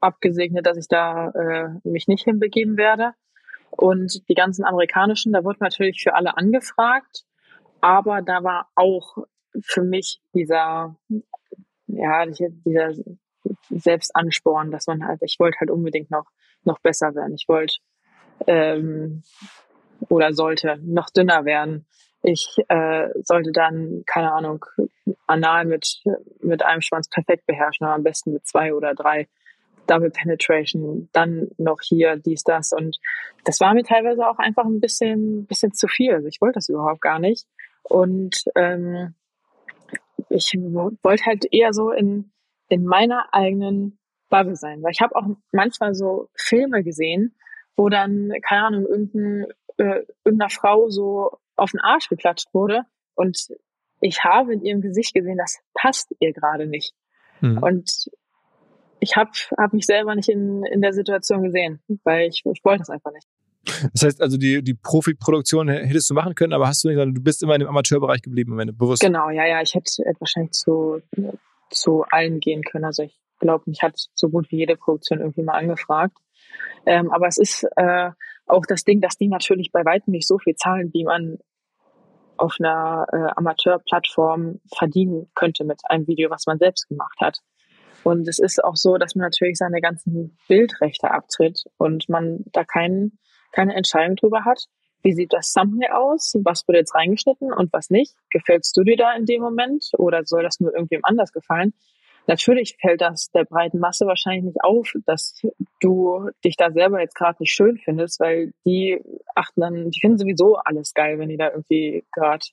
abgesegnet, 0.00 0.66
dass 0.66 0.76
ich 0.76 0.88
da 0.88 1.30
äh, 1.30 1.68
mich 1.88 2.08
nicht 2.08 2.24
hinbegeben 2.24 2.76
werde. 2.76 3.12
Und 3.70 4.28
die 4.28 4.34
ganzen 4.34 4.64
amerikanischen, 4.64 5.32
da 5.32 5.44
wurde 5.44 5.58
natürlich 5.60 6.02
für 6.02 6.14
alle 6.14 6.36
angefragt, 6.36 7.24
aber 7.80 8.22
da 8.22 8.42
war 8.42 8.68
auch 8.74 9.18
für 9.62 9.82
mich 9.82 10.20
dieser, 10.34 10.96
ja, 11.86 12.26
dieser 12.26 12.92
Selbstansporn, 13.70 14.72
dass 14.72 14.86
man 14.88 15.06
halt, 15.06 15.20
ich 15.22 15.36
wollte 15.38 15.60
halt 15.60 15.70
unbedingt 15.70 16.10
noch 16.10 16.26
noch 16.64 16.78
besser 16.80 17.14
werden. 17.14 17.34
Ich 17.34 17.46
wollte 17.48 17.76
ähm, 18.46 19.22
oder 20.08 20.32
sollte 20.32 20.78
noch 20.82 21.10
dünner 21.10 21.44
werden. 21.44 21.86
Ich 22.22 22.56
äh, 22.68 23.08
sollte 23.22 23.52
dann, 23.52 24.02
keine 24.06 24.32
Ahnung, 24.32 24.64
anal 25.26 25.64
mit, 25.64 26.00
mit 26.40 26.64
einem 26.64 26.80
Schwanz 26.80 27.08
perfekt 27.08 27.46
beherrschen, 27.46 27.86
aber 27.86 27.94
am 27.94 28.02
besten 28.02 28.32
mit 28.32 28.46
zwei 28.46 28.74
oder 28.74 28.94
drei. 28.94 29.28
Double 29.86 30.10
Penetration, 30.10 31.08
dann 31.12 31.48
noch 31.56 31.80
hier, 31.80 32.16
dies, 32.16 32.42
das. 32.42 32.72
Und 32.72 32.98
das 33.44 33.58
war 33.58 33.72
mir 33.72 33.84
teilweise 33.84 34.28
auch 34.28 34.38
einfach 34.38 34.66
ein 34.66 34.80
bisschen, 34.80 35.46
bisschen 35.46 35.72
zu 35.72 35.88
viel. 35.88 36.12
Also 36.12 36.28
ich 36.28 36.42
wollte 36.42 36.56
das 36.56 36.68
überhaupt 36.68 37.00
gar 37.00 37.18
nicht. 37.18 37.46
Und 37.84 38.44
ähm, 38.54 39.14
ich 40.28 40.52
wollte 40.54 41.24
halt 41.24 41.46
eher 41.50 41.72
so 41.72 41.90
in, 41.90 42.30
in 42.68 42.84
meiner 42.84 43.32
eigenen 43.32 43.98
Bubble 44.28 44.56
sein. 44.56 44.82
Weil 44.82 44.92
ich 44.92 45.00
habe 45.00 45.16
auch 45.16 45.26
manchmal 45.52 45.94
so 45.94 46.28
Filme 46.34 46.82
gesehen, 46.82 47.34
wo 47.76 47.88
dann, 47.88 48.32
keine 48.46 48.66
Ahnung, 48.66 48.86
irgendein, 48.86 49.46
äh, 49.78 50.04
irgendeiner 50.24 50.50
Frau 50.50 50.88
so 50.88 51.38
auf 51.56 51.70
den 51.72 51.80
Arsch 51.80 52.08
geklatscht 52.08 52.52
wurde 52.52 52.82
und 53.14 53.48
ich 54.00 54.22
habe 54.24 54.54
in 54.54 54.64
ihrem 54.64 54.80
Gesicht 54.80 55.14
gesehen, 55.14 55.38
das 55.38 55.58
passt 55.74 56.14
ihr 56.20 56.32
gerade 56.32 56.66
nicht. 56.66 56.94
Mhm. 57.40 57.58
Und 57.58 58.10
ich 59.00 59.16
habe 59.16 59.30
hab 59.56 59.72
mich 59.72 59.86
selber 59.86 60.14
nicht 60.14 60.28
in, 60.28 60.64
in 60.64 60.80
der 60.80 60.92
Situation 60.92 61.42
gesehen, 61.42 61.80
weil 62.04 62.28
ich, 62.28 62.42
ich 62.44 62.64
wollte 62.64 62.80
das 62.80 62.90
einfach 62.90 63.12
nicht. 63.12 63.26
Das 63.92 64.02
heißt 64.02 64.22
also, 64.22 64.38
die, 64.38 64.62
die 64.62 64.74
Profi-Produktion 64.74 65.68
hättest 65.68 66.08
du 66.10 66.14
machen 66.14 66.34
können, 66.34 66.52
aber 66.52 66.68
hast 66.68 66.84
du 66.84 66.88
nicht, 66.88 66.98
du 66.98 67.22
bist 67.22 67.42
immer 67.42 67.54
in 67.54 67.60
dem 67.60 67.68
Amateurbereich 67.68 68.22
geblieben 68.22 68.52
am 68.52 68.60
Ende, 68.60 68.72
bewusst. 68.72 69.02
Genau, 69.02 69.30
ja, 69.30 69.46
ja, 69.46 69.60
ich 69.60 69.74
hätte, 69.74 69.90
hätte 70.04 70.20
wahrscheinlich 70.20 70.52
zu, 70.52 71.02
zu 71.70 72.04
allen 72.10 72.40
gehen 72.40 72.62
können. 72.62 72.84
Also 72.84 73.02
ich 73.02 73.18
glaube, 73.38 73.64
mich 73.66 73.82
hat 73.82 73.94
so 74.14 74.28
gut 74.28 74.50
wie 74.50 74.58
jede 74.58 74.76
Produktion 74.76 75.20
irgendwie 75.20 75.42
mal 75.42 75.58
angefragt. 75.58 76.16
Ähm, 76.86 77.10
aber 77.12 77.26
es 77.26 77.38
ist 77.38 77.66
äh, 77.76 78.10
auch 78.46 78.64
das 78.66 78.84
Ding, 78.84 79.00
dass 79.00 79.16
die 79.16 79.28
natürlich 79.28 79.70
bei 79.72 79.84
weitem 79.84 80.12
nicht 80.12 80.26
so 80.26 80.38
viel 80.38 80.54
zahlen, 80.54 80.90
wie 80.92 81.04
man 81.04 81.38
auf 82.36 82.56
einer 82.58 83.06
äh, 83.12 83.32
Amateurplattform 83.36 84.60
verdienen 84.74 85.30
könnte 85.34 85.64
mit 85.64 85.80
einem 85.84 86.06
Video, 86.06 86.30
was 86.30 86.46
man 86.46 86.58
selbst 86.58 86.88
gemacht 86.88 87.18
hat. 87.20 87.38
Und 88.04 88.28
es 88.28 88.38
ist 88.38 88.62
auch 88.62 88.76
so, 88.76 88.96
dass 88.96 89.14
man 89.14 89.24
natürlich 89.24 89.58
seine 89.58 89.80
ganzen 89.80 90.38
Bildrechte 90.46 91.10
abtritt 91.10 91.64
und 91.78 92.08
man 92.08 92.44
da 92.52 92.64
kein, 92.64 93.18
keine 93.52 93.74
Entscheidung 93.74 94.16
drüber 94.16 94.44
hat. 94.44 94.64
Wie 95.02 95.12
sieht 95.12 95.32
das 95.32 95.52
Thumbnail 95.52 95.92
aus? 95.92 96.34
Was 96.44 96.66
wird 96.66 96.78
jetzt 96.78 96.94
reingeschnitten 96.94 97.52
und 97.52 97.72
was 97.72 97.90
nicht? 97.90 98.14
Gefällst 98.30 98.76
du 98.76 98.82
dir 98.82 98.96
da 98.96 99.12
in 99.14 99.26
dem 99.26 99.42
Moment 99.42 99.90
oder 99.98 100.24
soll 100.24 100.42
das 100.42 100.60
nur 100.60 100.72
irgendwem 100.72 101.00
anders 101.04 101.32
gefallen? 101.32 101.72
Natürlich 102.28 102.76
fällt 102.78 103.00
das 103.00 103.30
der 103.30 103.44
breiten 103.44 103.78
Masse 103.78 104.06
wahrscheinlich 104.06 104.44
nicht 104.44 104.62
auf, 104.62 104.92
dass 105.06 105.40
du 105.80 106.28
dich 106.44 106.56
da 106.56 106.70
selber 106.70 107.00
jetzt 107.00 107.14
gerade 107.14 107.38
nicht 107.40 107.52
schön 107.52 107.78
findest, 107.78 108.20
weil 108.20 108.52
die 108.66 109.00
achten 109.34 109.62
dann, 109.62 109.90
die 109.90 109.98
finden 109.98 110.18
sowieso 110.18 110.56
alles 110.56 110.92
geil, 110.92 111.18
wenn 111.18 111.30
die 111.30 111.38
da 111.38 111.50
irgendwie 111.50 112.04
gerade 112.12 112.44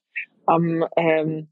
am 0.46 0.86
ähm, 0.96 1.50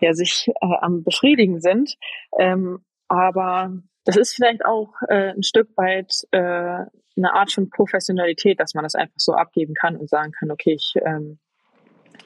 ja 0.00 0.12
sich 0.12 0.48
äh, 0.48 0.76
am 0.80 1.02
befriedigen 1.02 1.62
sind. 1.62 1.96
Ähm, 2.38 2.84
aber 3.08 3.72
das 4.04 4.16
ist 4.16 4.34
vielleicht 4.34 4.66
auch 4.66 4.92
äh, 5.08 5.30
ein 5.30 5.42
Stück 5.42 5.70
weit 5.76 6.12
äh, 6.30 6.38
eine 7.16 7.32
Art 7.32 7.52
von 7.52 7.70
Professionalität, 7.70 8.60
dass 8.60 8.74
man 8.74 8.84
das 8.84 8.94
einfach 8.94 9.18
so 9.18 9.32
abgeben 9.32 9.72
kann 9.72 9.96
und 9.96 10.10
sagen 10.10 10.32
kann, 10.32 10.50
okay, 10.50 10.74
ich 10.74 10.94
ähm, 11.02 11.38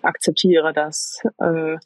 akzeptiere 0.02 0.72
das. 0.72 1.22
Äh, 1.38 1.76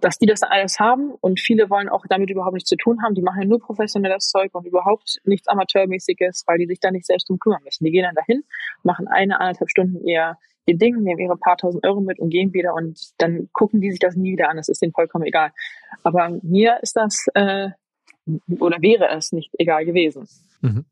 dass 0.00 0.18
die 0.18 0.26
das 0.26 0.42
alles 0.42 0.78
haben 0.80 1.12
und 1.20 1.40
viele 1.40 1.70
wollen 1.70 1.88
auch 1.88 2.04
damit 2.08 2.30
überhaupt 2.30 2.54
nichts 2.54 2.68
zu 2.68 2.76
tun 2.76 3.02
haben. 3.02 3.14
Die 3.14 3.22
machen 3.22 3.42
ja 3.42 3.48
nur 3.48 3.60
professionelles 3.60 4.28
Zeug 4.28 4.54
und 4.54 4.66
überhaupt 4.66 5.20
nichts 5.24 5.48
Amateurmäßiges, 5.48 6.44
weil 6.46 6.58
die 6.58 6.66
sich 6.66 6.80
da 6.80 6.90
nicht 6.90 7.06
selbst 7.06 7.28
drum 7.28 7.38
kümmern 7.38 7.62
müssen. 7.64 7.84
Die 7.84 7.90
gehen 7.90 8.04
dann 8.04 8.14
dahin, 8.14 8.44
machen 8.82 9.08
eine, 9.08 9.40
anderthalb 9.40 9.70
Stunden 9.70 10.06
ihr, 10.06 10.36
ihr 10.66 10.78
Ding, 10.78 11.02
nehmen 11.02 11.20
ihre 11.20 11.36
paar 11.36 11.56
tausend 11.56 11.86
Euro 11.86 12.00
mit 12.00 12.18
und 12.18 12.30
gehen 12.30 12.52
wieder 12.52 12.74
und 12.74 12.98
dann 13.18 13.48
gucken 13.52 13.80
die 13.80 13.90
sich 13.90 14.00
das 14.00 14.16
nie 14.16 14.32
wieder 14.32 14.48
an. 14.48 14.56
Das 14.56 14.68
ist 14.68 14.82
denen 14.82 14.92
vollkommen 14.92 15.24
egal. 15.24 15.52
Aber 16.02 16.38
mir 16.42 16.78
ist 16.82 16.96
das 16.96 17.26
äh, 17.34 17.70
oder 18.58 18.80
wäre 18.80 19.08
es 19.08 19.32
nicht 19.32 19.50
egal 19.58 19.84
gewesen. 19.84 20.28
Mhm. 20.60 20.84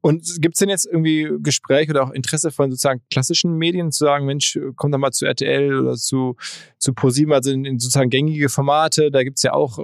Und 0.00 0.40
gibt 0.40 0.54
es 0.54 0.60
denn 0.60 0.68
jetzt 0.68 0.86
irgendwie 0.86 1.28
Gespräche 1.40 1.90
oder 1.90 2.04
auch 2.04 2.10
Interesse 2.10 2.50
von 2.50 2.70
sozusagen 2.70 3.02
klassischen 3.10 3.56
Medien 3.56 3.92
zu 3.92 4.04
sagen, 4.04 4.26
Mensch, 4.26 4.58
komm 4.76 4.92
doch 4.92 4.98
mal 4.98 5.10
zu 5.10 5.26
RTL 5.26 5.80
oder 5.80 5.94
zu, 5.94 6.36
zu 6.78 6.92
ProSieben, 6.92 7.32
also 7.32 7.50
in, 7.50 7.64
in 7.64 7.78
sozusagen 7.78 8.10
gängige 8.10 8.48
Formate, 8.48 9.10
da 9.10 9.22
gibt 9.22 9.38
es 9.38 9.42
ja 9.42 9.52
auch 9.52 9.78
äh, 9.78 9.82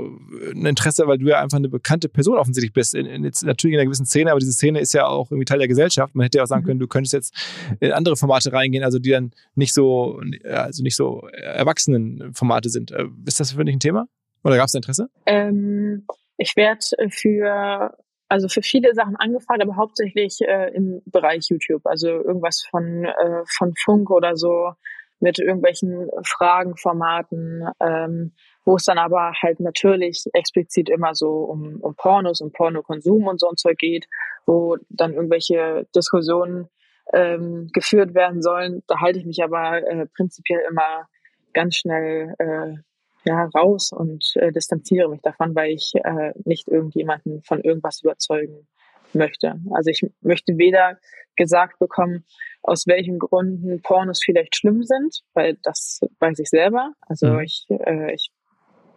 ein 0.52 0.66
Interesse, 0.66 1.06
weil 1.06 1.18
du 1.18 1.28
ja 1.28 1.40
einfach 1.40 1.58
eine 1.58 1.68
bekannte 1.68 2.08
Person 2.08 2.38
offensichtlich 2.38 2.72
bist, 2.72 2.94
in, 2.94 3.06
in 3.06 3.24
jetzt 3.24 3.42
natürlich 3.42 3.74
in 3.74 3.80
einer 3.80 3.86
gewissen 3.86 4.06
Szene, 4.06 4.30
aber 4.30 4.40
diese 4.40 4.52
Szene 4.52 4.80
ist 4.80 4.94
ja 4.94 5.06
auch 5.06 5.30
irgendwie 5.30 5.44
Teil 5.44 5.58
der 5.58 5.68
Gesellschaft. 5.68 6.14
Man 6.14 6.24
hätte 6.24 6.38
ja 6.38 6.44
auch 6.44 6.48
sagen 6.48 6.62
mhm. 6.62 6.66
können, 6.66 6.80
du 6.80 6.86
könntest 6.86 7.12
jetzt 7.12 7.34
in 7.80 7.92
andere 7.92 8.16
Formate 8.16 8.52
reingehen, 8.52 8.84
also 8.84 8.98
die 8.98 9.10
dann 9.10 9.32
nicht 9.54 9.74
so, 9.74 10.20
also 10.44 10.82
nicht 10.82 10.96
so 10.96 11.26
erwachsenen 11.32 12.32
Formate 12.34 12.68
sind. 12.68 12.90
Äh, 12.90 13.06
ist 13.26 13.40
das 13.40 13.52
für 13.52 13.64
dich 13.64 13.74
ein 13.74 13.80
Thema? 13.80 14.06
Oder 14.44 14.56
gab 14.56 14.66
es 14.66 14.72
da 14.72 14.78
Interesse? 14.78 15.08
Ähm, 15.26 16.04
ich 16.36 16.54
werde 16.56 16.84
für 17.10 17.96
also 18.28 18.48
für 18.48 18.62
viele 18.62 18.94
Sachen 18.94 19.16
angefragt, 19.16 19.62
aber 19.62 19.76
hauptsächlich 19.76 20.40
äh, 20.40 20.70
im 20.74 21.02
Bereich 21.06 21.46
YouTube. 21.50 21.86
Also 21.86 22.08
irgendwas 22.08 22.66
von, 22.68 23.04
äh, 23.04 23.42
von 23.46 23.74
Funk 23.76 24.10
oder 24.10 24.36
so 24.36 24.72
mit 25.20 25.38
irgendwelchen 25.38 26.10
Fragenformaten, 26.24 27.68
ähm, 27.80 28.32
wo 28.64 28.76
es 28.76 28.84
dann 28.84 28.98
aber 28.98 29.32
halt 29.42 29.60
natürlich 29.60 30.24
explizit 30.32 30.88
immer 30.88 31.14
so 31.14 31.44
um, 31.44 31.80
um 31.80 31.94
Pornos 31.94 32.40
und 32.40 32.52
Pornokonsum 32.52 33.26
und 33.26 33.40
so 33.40 33.48
ein 33.48 33.56
Zeug 33.56 33.78
geht, 33.78 34.06
wo 34.46 34.76
dann 34.88 35.14
irgendwelche 35.14 35.86
Diskussionen 35.94 36.68
ähm, 37.12 37.68
geführt 37.72 38.14
werden 38.14 38.42
sollen. 38.42 38.82
Da 38.86 39.00
halte 39.00 39.18
ich 39.18 39.26
mich 39.26 39.42
aber 39.42 39.86
äh, 39.86 40.06
prinzipiell 40.14 40.60
immer 40.68 41.08
ganz 41.52 41.76
schnell 41.76 42.34
äh, 42.38 42.76
ja, 43.24 43.48
raus 43.54 43.92
und 43.92 44.32
äh, 44.36 44.52
distanziere 44.52 45.08
mich 45.08 45.20
davon, 45.22 45.54
weil 45.54 45.72
ich 45.72 45.92
äh, 45.94 46.32
nicht 46.44 46.68
irgendjemanden 46.68 47.42
von 47.42 47.60
irgendwas 47.60 48.02
überzeugen 48.02 48.66
möchte. 49.12 49.60
Also 49.72 49.90
ich 49.90 50.06
möchte 50.20 50.58
weder 50.58 50.98
gesagt 51.36 51.78
bekommen, 51.78 52.24
aus 52.62 52.86
welchen 52.86 53.18
Gründen 53.18 53.80
Pornos 53.82 54.22
vielleicht 54.24 54.56
schlimm 54.56 54.82
sind, 54.82 55.20
weil 55.34 55.58
das 55.62 56.00
weiß 56.18 56.38
ich 56.38 56.48
selber. 56.48 56.92
Also 57.02 57.28
mhm. 57.28 57.40
ich, 57.40 57.66
äh, 57.68 58.14
ich 58.14 58.30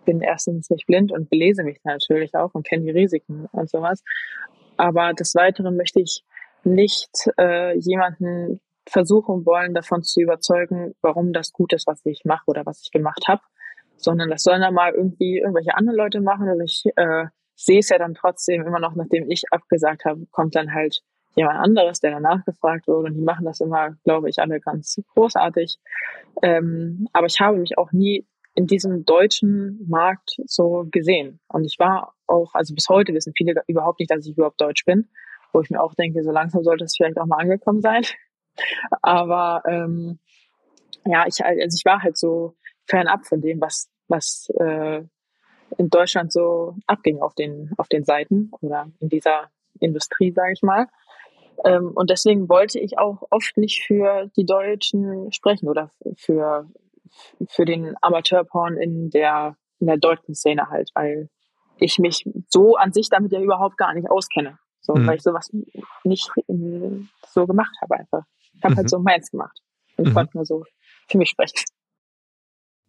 bin 0.05 0.21
erstens 0.21 0.69
nicht 0.69 0.88
blind 0.88 1.11
und 1.11 1.30
belese 1.30 1.63
mich 1.63 1.80
natürlich 1.84 2.34
auch 2.36 2.53
und 2.53 2.65
kenne 2.65 2.86
die 2.86 2.91
Risiken 2.91 3.47
und 3.51 3.69
sowas. 3.69 4.03
Aber 4.78 5.13
des 5.13 5.36
Weiteren 5.36 5.75
möchte 5.75 5.99
ich 5.99 6.23
nicht 6.63 7.30
äh, 7.38 7.78
jemanden 7.78 8.59
versuchen 8.88 9.45
wollen, 9.45 9.73
davon 9.73 10.03
zu 10.03 10.21
überzeugen, 10.21 10.95
warum 11.01 11.34
das 11.34 11.51
gut 11.51 11.73
ist, 11.73 11.88
was 11.88 12.05
ich 12.05 12.23
mache 12.23 12.43
oder 12.47 12.65
was 12.65 12.82
ich 12.84 12.91
gemacht 12.91 13.23
habe, 13.28 13.41
sondern 13.97 14.29
das 14.29 14.43
sollen 14.43 14.61
dann 14.61 14.73
mal 14.73 14.93
irgendwie 14.93 15.39
irgendwelche 15.39 15.75
anderen 15.75 15.97
Leute 15.97 16.21
machen 16.21 16.49
und 16.49 16.61
ich 16.61 16.83
äh, 16.95 17.25
sehe 17.55 17.79
es 17.79 17.89
ja 17.89 17.97
dann 17.97 18.13
trotzdem 18.13 18.65
immer 18.65 18.79
noch, 18.79 18.95
nachdem 18.95 19.29
ich 19.29 19.43
abgesagt 19.51 20.05
habe, 20.05 20.25
kommt 20.31 20.55
dann 20.55 20.73
halt 20.73 21.01
jemand 21.35 21.59
anderes, 21.59 21.99
der 21.99 22.11
danach 22.11 22.45
gefragt 22.45 22.87
wurde 22.87 23.09
und 23.09 23.15
die 23.15 23.21
machen 23.21 23.45
das 23.45 23.59
immer, 23.59 23.95
glaube 24.03 24.29
ich, 24.29 24.39
alle 24.39 24.59
ganz 24.59 24.99
großartig. 25.13 25.77
Ähm, 26.41 27.07
aber 27.13 27.27
ich 27.27 27.39
habe 27.39 27.57
mich 27.57 27.77
auch 27.77 27.91
nie 27.91 28.25
in 28.53 28.65
diesem 28.65 29.05
deutschen 29.05 29.85
Markt 29.87 30.37
so 30.45 30.87
gesehen 30.91 31.39
und 31.47 31.65
ich 31.65 31.77
war 31.79 32.13
auch, 32.27 32.53
also 32.53 32.73
bis 32.73 32.89
heute 32.89 33.13
wissen 33.13 33.33
viele 33.35 33.61
überhaupt 33.67 33.99
nicht, 33.99 34.11
dass 34.11 34.25
ich 34.25 34.35
überhaupt 34.35 34.61
deutsch 34.61 34.85
bin, 34.85 35.09
wo 35.53 35.61
ich 35.61 35.69
mir 35.69 35.81
auch 35.81 35.93
denke, 35.93 36.23
so 36.23 36.31
langsam 36.31 36.63
sollte 36.63 36.85
es 36.85 36.95
vielleicht 36.95 37.19
auch 37.19 37.25
mal 37.25 37.39
angekommen 37.39 37.81
sein. 37.81 38.03
Aber 39.01 39.61
ähm, 39.67 40.19
ja, 41.05 41.25
ich 41.27 41.43
also 41.43 41.75
ich 41.75 41.85
war 41.85 42.01
halt 42.01 42.17
so 42.17 42.55
fernab 42.88 43.25
von 43.25 43.41
dem, 43.41 43.61
was, 43.61 43.89
was 44.07 44.49
äh, 44.59 45.03
in 45.77 45.89
Deutschland 45.89 46.31
so 46.31 46.75
abging 46.88 47.21
auf 47.21 47.35
den, 47.35 47.71
auf 47.77 47.88
den 47.88 48.05
Seiten 48.05 48.51
oder 48.61 48.89
in 48.99 49.09
dieser 49.09 49.49
Industrie, 49.79 50.31
sage 50.31 50.53
ich 50.53 50.61
mal. 50.61 50.88
Ähm, 51.65 51.91
und 51.93 52.09
deswegen 52.09 52.49
wollte 52.49 52.79
ich 52.79 52.97
auch 52.97 53.23
oft 53.29 53.57
nicht 53.57 53.83
für 53.85 54.29
die 54.38 54.45
Deutschen 54.45 55.31
sprechen 55.31 55.67
oder 55.67 55.91
für, 56.15 56.69
für 57.49 57.65
den 57.65 57.95
Amateurporn 58.01 58.77
in 58.77 59.09
der, 59.09 59.57
in 59.79 59.88
der 59.88 59.97
deutschen 59.97 60.35
Szene 60.35 60.69
halt, 60.69 60.89
weil 60.93 61.29
ich 61.79 61.99
mich 61.99 62.27
so 62.47 62.75
an 62.75 62.93
sich 62.93 63.09
damit 63.09 63.31
ja 63.31 63.41
überhaupt 63.41 63.77
gar 63.77 63.93
nicht 63.93 64.09
auskenne. 64.09 64.57
So, 64.81 64.95
mhm. 64.95 65.07
weil 65.07 65.17
ich 65.17 65.23
sowas 65.23 65.51
nicht 66.03 66.31
so 67.27 67.45
gemacht 67.45 67.75
habe 67.81 67.95
einfach. 67.95 68.23
Ich 68.55 68.63
habe 68.63 68.69
halt 68.69 68.73
mhm. 68.73 68.77
halt 68.77 68.89
so 68.89 68.99
meins 68.99 69.31
gemacht 69.31 69.59
und 69.97 70.07
mhm. 70.07 70.13
konnte 70.13 70.38
nur 70.38 70.45
so 70.45 70.63
für 71.09 71.17
mich 71.17 71.29
sprechen 71.29 71.57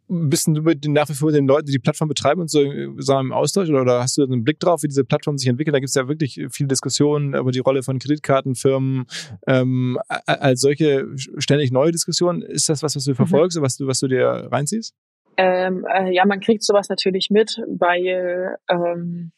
bist 0.09 0.47
du 0.47 0.53
mit 0.63 0.85
den, 0.85 0.93
nach 0.95 1.09
wie 1.09 1.15
vor 1.15 1.31
den 1.31 1.47
Leuten, 1.47 1.67
die 1.67 1.73
die 1.73 1.79
Plattform 1.79 2.09
betreiben 2.09 2.41
und 2.41 2.51
so 2.51 2.61
sagen, 2.99 3.27
im 3.27 3.33
Austausch 3.33 3.69
oder, 3.69 3.83
oder 3.83 4.01
hast 4.01 4.17
du 4.17 4.23
einen 4.23 4.43
Blick 4.43 4.59
drauf, 4.59 4.83
wie 4.83 4.89
diese 4.89 5.05
Plattform 5.05 5.37
sich 5.37 5.49
entwickelt? 5.49 5.75
Da 5.75 5.81
gibt 5.81 5.91
es 5.91 5.95
ja 5.95 6.09
wirklich 6.09 6.41
viele 6.51 6.69
Diskussionen 6.69 7.35
über 7.35 7.51
die 7.51 7.59
Rolle 7.59 7.83
von 7.83 7.99
Kreditkartenfirmen, 7.99 9.07
ähm, 9.47 9.99
als 10.09 10.61
solche 10.61 11.07
ständig 11.17 11.73
neue 11.73 11.93
Diskussionen. 11.93 12.43
Ist 12.43 12.69
das 12.69 12.83
was, 12.83 12.97
was 12.97 13.05
du 13.05 13.11
mhm. 13.11 13.17
verfolgst, 13.17 13.59
mhm. 13.59 13.63
was 13.63 13.77
du, 13.77 13.87
was 13.87 14.01
du 14.01 14.09
dir 14.09 14.49
reinziehst? 14.51 14.95
Ähm, 15.37 15.87
äh, 15.89 16.13
ja, 16.13 16.25
man 16.27 16.41
kriegt 16.41 16.65
sowas 16.65 16.89
natürlich 16.89 17.31
mit, 17.31 17.63
weil 17.69 18.57
ähm, 18.69 19.33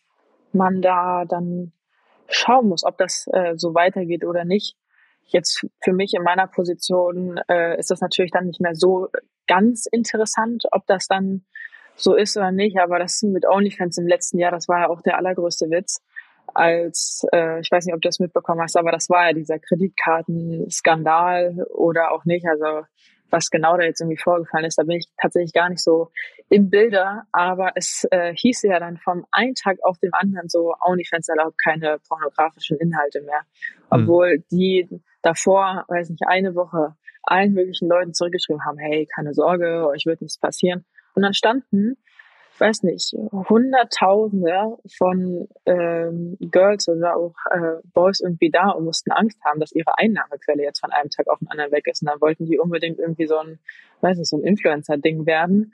man 0.53 0.81
da 0.81 1.25
dann 1.27 1.73
schauen 2.29 2.69
muss, 2.69 2.85
ob 2.85 2.97
das 2.97 3.27
äh, 3.33 3.55
so 3.57 3.75
weitergeht 3.75 4.25
oder 4.25 4.45
nicht. 4.45 4.77
Jetzt 5.27 5.67
für 5.83 5.93
mich 5.93 6.15
in 6.15 6.23
meiner 6.23 6.47
Position 6.47 7.41
äh, 7.49 7.79
ist 7.79 7.91
das 7.91 8.01
natürlich 8.01 8.33
dann 8.33 8.47
nicht 8.47 8.61
mehr 8.61 8.75
so 8.75 9.09
ganz 9.51 9.87
interessant, 9.91 10.65
ob 10.71 10.87
das 10.87 11.09
dann 11.09 11.45
so 11.97 12.15
ist 12.15 12.37
oder 12.37 12.53
nicht. 12.53 12.79
Aber 12.79 13.01
das 13.01 13.21
mit 13.23 13.47
OnlyFans 13.47 13.99
im 13.99 14.07
letzten 14.07 14.39
Jahr, 14.39 14.53
das 14.53 14.69
war 14.69 14.83
ja 14.83 14.89
auch 14.89 15.03
der 15.03 15.19
allergrößte 15.19 15.69
Witz. 15.71 16.01
Als, 16.55 17.27
äh, 17.33 17.61
ich 17.61 17.71
weiß 17.71 17.85
nicht, 17.85 17.95
ob 17.95 18.01
du 18.01 18.09
das 18.09 18.21
mitbekommen 18.21 18.61
hast, 18.61 18.77
aber 18.77 18.93
das 18.93 19.11
war 19.11 19.27
ja 19.27 19.33
dieser 19.33 19.59
Kreditkartenskandal 19.59 21.67
oder 21.75 22.13
auch 22.13 22.25
nicht. 22.25 22.47
Also 22.47 22.87
was 23.31 23.51
genau 23.51 23.77
da 23.77 23.85
jetzt 23.85 24.01
irgendwie 24.01 24.21
vorgefallen 24.21 24.65
ist, 24.65 24.79
da 24.79 24.83
bin 24.83 24.99
ich 24.99 25.07
tatsächlich 25.21 25.53
gar 25.53 25.69
nicht 25.69 25.83
so 25.83 26.11
im 26.49 26.71
Bilder. 26.71 27.25
Aber 27.33 27.73
es 27.75 28.07
äh, 28.11 28.35
hieß 28.35 28.63
ja 28.63 28.81
dann 28.81 28.99
vom 28.99 29.27
einen 29.31 29.55
Tag 29.55 29.79
auf 29.83 29.99
dem 29.99 30.11
anderen 30.13 30.49
so, 30.49 30.75
OnlyFans 30.81 31.29
erlaubt 31.29 31.57
keine 31.63 31.99
pornografischen 32.09 32.79
Inhalte 32.79 33.21
mehr. 33.23 33.43
Hm. 33.93 34.03
Obwohl 34.03 34.39
mhm. 34.39 34.45
die 34.51 34.89
davor, 35.23 35.85
weiß 35.89 36.11
nicht, 36.11 36.27
eine 36.27 36.55
Woche 36.55 36.95
allen 37.23 37.53
möglichen 37.53 37.89
Leuten 37.89 38.15
zurückgeschrieben 38.15 38.65
haben, 38.65 38.79
hey, 38.79 39.07
keine 39.07 39.35
Sorge, 39.35 39.87
euch 39.87 40.07
wird 40.07 40.21
nichts 40.21 40.39
passieren. 40.39 40.85
Und 41.15 41.23
dann 41.23 41.35
standen, 41.35 41.97
weiß 42.59 42.83
nicht, 42.83 43.15
Hunderttausende 43.33 44.79
von 44.97 45.49
ähm, 45.67 46.37
Girls 46.41 46.89
oder 46.89 47.17
auch 47.17 47.35
äh, 47.51 47.81
Boys 47.95 48.21
irgendwie 48.21 48.51
da 48.51 48.71
und 48.71 48.85
mussten 48.85 49.11
Angst 49.11 49.39
haben, 49.45 49.61
dass 49.61 49.73
ihre 49.73 49.97
Einnahmequelle 49.99 50.63
jetzt 50.63 50.81
von 50.81 50.93
einem 50.93 51.11
Tag 51.11 51.29
auf 51.29 51.39
den 51.39 51.49
anderen 51.49 51.73
weg 51.73 51.87
ist. 51.87 52.03
Und 52.03 52.09
dann 52.09 52.21
wollten 52.21 52.47
die 52.47 52.59
unbedingt 52.59 52.99
irgendwie 52.99 53.27
so 53.27 53.39
ein, 53.39 53.59
weiß 54.03 54.19
nicht, 54.19 54.29
so 54.29 54.37
ein 54.37 54.45
Influencer-Ding 54.45 55.27
werden. 55.27 55.73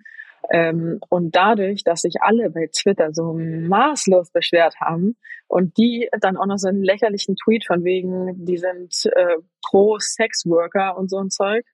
Ähm, 0.50 1.00
und 1.08 1.34
dadurch, 1.34 1.82
dass 1.82 2.02
sich 2.02 2.16
alle 2.20 2.50
bei 2.50 2.68
Twitter 2.72 3.12
so 3.12 3.32
maßlos 3.32 4.30
beschwert 4.30 4.76
haben 4.80 5.16
und 5.48 5.76
die 5.76 6.08
dann 6.20 6.36
auch 6.36 6.46
noch 6.46 6.58
so 6.58 6.68
einen 6.68 6.84
lächerlichen 6.84 7.36
Tweet 7.36 7.64
von 7.66 7.82
wegen, 7.84 8.44
die 8.44 8.56
sind 8.56 8.94
äh, 9.16 9.36
pro 9.62 9.98
Sexworker 9.98 10.96
und 10.96 11.10
so 11.10 11.18
ein 11.18 11.30
Zeug, 11.30 11.64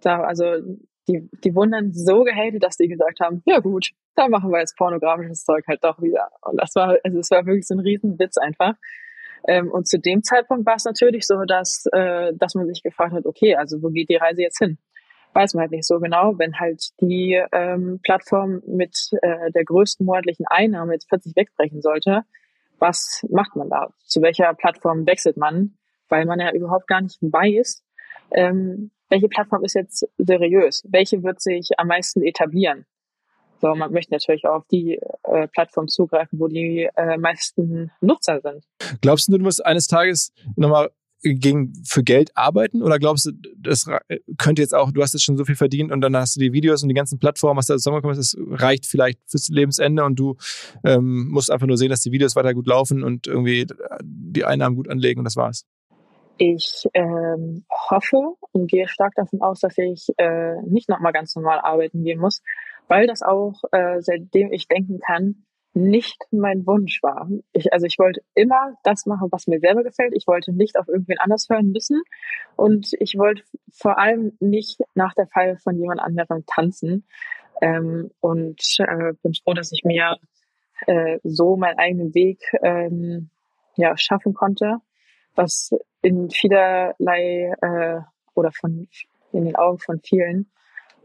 da, 0.00 0.22
also 0.22 0.44
die, 1.08 1.28
die 1.44 1.54
wurden 1.54 1.72
dann 1.72 1.92
so 1.92 2.24
gehatet, 2.24 2.62
dass 2.62 2.76
die 2.76 2.88
gesagt 2.88 3.20
haben, 3.20 3.42
ja 3.44 3.60
gut, 3.60 3.90
da 4.14 4.28
machen 4.28 4.50
wir 4.50 4.60
jetzt 4.60 4.76
pornografisches 4.76 5.44
Zeug 5.44 5.64
halt 5.68 5.84
doch 5.84 6.00
wieder. 6.00 6.30
Und 6.40 6.60
das 6.60 6.74
war, 6.74 6.96
also 7.04 7.18
es 7.18 7.30
war 7.30 7.46
wirklich 7.46 7.66
so 7.66 7.74
ein 7.74 7.80
Riesenwitz 7.80 8.38
einfach. 8.38 8.74
Ähm, 9.46 9.70
und 9.70 9.86
zu 9.86 9.98
dem 9.98 10.22
Zeitpunkt 10.22 10.66
war 10.66 10.76
es 10.76 10.84
natürlich 10.84 11.26
so, 11.26 11.44
dass, 11.44 11.86
äh, 11.92 12.32
dass 12.34 12.54
man 12.54 12.66
sich 12.66 12.82
gefragt 12.82 13.12
hat, 13.12 13.26
okay, 13.26 13.54
also 13.54 13.82
wo 13.82 13.90
geht 13.90 14.08
die 14.08 14.16
Reise 14.16 14.42
jetzt 14.42 14.58
hin? 14.58 14.78
Weiß 15.36 15.54
man 15.54 15.62
halt 15.62 15.70
nicht 15.70 15.86
so 15.86 16.00
genau. 16.00 16.38
Wenn 16.38 16.58
halt 16.58 16.88
die 17.00 17.40
ähm, 17.52 18.00
Plattform 18.02 18.62
mit 18.66 18.96
äh, 19.20 19.52
der 19.52 19.64
größten 19.64 20.06
monatlichen 20.06 20.46
Einnahme 20.48 20.94
jetzt 20.94 21.08
plötzlich 21.08 21.36
wegbrechen 21.36 21.82
sollte, 21.82 22.22
was 22.78 23.24
macht 23.30 23.54
man 23.54 23.68
da? 23.68 23.90
Zu 24.06 24.22
welcher 24.22 24.52
Plattform 24.54 25.06
wechselt 25.06 25.36
man? 25.36 25.76
Weil 26.08 26.24
man 26.24 26.40
ja 26.40 26.52
überhaupt 26.52 26.86
gar 26.86 27.00
nicht 27.00 27.18
weiß, 27.20 27.84
ähm, 28.32 28.90
welche 29.08 29.28
Plattform 29.28 29.64
ist 29.64 29.74
jetzt 29.74 30.08
seriös? 30.18 30.82
Welche 30.88 31.22
wird 31.22 31.40
sich 31.40 31.70
am 31.78 31.88
meisten 31.88 32.22
etablieren? 32.22 32.86
So, 33.60 33.74
man 33.74 33.92
möchte 33.92 34.12
natürlich 34.12 34.46
auch 34.46 34.56
auf 34.56 34.66
die 34.68 35.00
äh, 35.24 35.48
Plattform 35.48 35.88
zugreifen, 35.88 36.38
wo 36.38 36.48
die 36.48 36.88
äh, 36.96 37.16
meisten 37.16 37.90
Nutzer 38.00 38.40
sind. 38.40 38.64
Glaubst 39.00 39.28
du, 39.28 39.38
du 39.38 39.44
musst 39.44 39.64
eines 39.64 39.86
Tages 39.86 40.32
nochmal 40.56 40.90
gegen, 41.34 41.72
für 41.84 42.02
Geld 42.02 42.30
arbeiten? 42.36 42.82
Oder 42.82 42.98
glaubst 42.98 43.26
du, 43.26 43.32
das 43.58 43.86
könnte 44.38 44.62
jetzt 44.62 44.74
auch, 44.74 44.92
du 44.92 45.02
hast 45.02 45.12
jetzt 45.12 45.24
schon 45.24 45.36
so 45.36 45.44
viel 45.44 45.56
verdient 45.56 45.92
und 45.92 46.00
dann 46.00 46.16
hast 46.16 46.36
du 46.36 46.40
die 46.40 46.52
Videos 46.52 46.82
und 46.82 46.88
die 46.88 46.94
ganzen 46.94 47.18
Plattformen, 47.18 47.58
was 47.58 47.66
da 47.66 47.74
zusammengekommen 47.74 48.18
ist, 48.18 48.34
das 48.34 48.60
reicht 48.60 48.86
vielleicht 48.86 49.18
fürs 49.28 49.48
Lebensende 49.48 50.04
und 50.04 50.18
du 50.18 50.36
ähm, 50.84 51.28
musst 51.30 51.50
einfach 51.50 51.66
nur 51.66 51.76
sehen, 51.76 51.90
dass 51.90 52.00
die 52.00 52.12
Videos 52.12 52.36
weiter 52.36 52.54
gut 52.54 52.66
laufen 52.66 53.02
und 53.02 53.26
irgendwie 53.26 53.66
die 54.02 54.44
Einnahmen 54.44 54.76
gut 54.76 54.88
anlegen 54.88 55.20
und 55.20 55.24
das 55.24 55.36
war's? 55.36 55.66
Ich 56.38 56.84
ähm, 56.92 57.64
hoffe 57.70 58.34
und 58.52 58.70
gehe 58.70 58.88
stark 58.88 59.14
davon 59.14 59.40
aus, 59.40 59.60
dass 59.60 59.78
ich 59.78 60.08
äh, 60.18 60.60
nicht 60.66 60.88
nochmal 60.88 61.12
ganz 61.12 61.34
normal 61.34 61.60
arbeiten 61.60 62.04
gehen 62.04 62.20
muss, 62.20 62.42
weil 62.88 63.06
das 63.06 63.22
auch, 63.22 63.62
äh, 63.72 64.00
seitdem 64.00 64.52
ich 64.52 64.68
denken 64.68 65.00
kann, 65.00 65.45
nicht 65.76 66.24
mein 66.30 66.66
Wunsch 66.66 67.02
war. 67.02 67.28
Ich, 67.52 67.72
also 67.72 67.84
ich 67.84 67.98
wollte 67.98 68.22
immer 68.34 68.74
das 68.82 69.04
machen, 69.04 69.28
was 69.30 69.46
mir 69.46 69.60
selber 69.60 69.82
gefällt. 69.82 70.14
Ich 70.16 70.26
wollte 70.26 70.52
nicht 70.52 70.78
auf 70.78 70.88
irgendwen 70.88 71.18
anders 71.18 71.46
hören 71.50 71.70
müssen. 71.70 72.02
Und 72.56 72.92
ich 72.98 73.16
wollte 73.18 73.42
vor 73.70 73.98
allem 73.98 74.32
nicht 74.40 74.80
nach 74.94 75.12
der 75.12 75.26
Feier 75.26 75.58
von 75.58 75.76
jemand 75.76 76.00
anderem 76.00 76.44
tanzen. 76.46 77.06
Ähm, 77.60 78.10
und 78.20 78.60
äh, 78.78 79.12
bin 79.22 79.34
froh, 79.34 79.52
dass 79.52 79.70
ich 79.70 79.84
mir 79.84 80.16
äh, 80.86 81.18
so 81.22 81.56
meinen 81.56 81.78
eigenen 81.78 82.14
Weg 82.14 82.40
ähm, 82.62 83.28
ja, 83.76 83.96
schaffen 83.98 84.32
konnte, 84.32 84.78
was 85.34 85.70
in 86.00 86.30
vielerlei 86.30 87.52
äh, 87.60 88.00
oder 88.34 88.50
von 88.50 88.88
in 89.32 89.44
den 89.44 89.56
Augen 89.56 89.78
von 89.78 90.00
vielen 90.00 90.50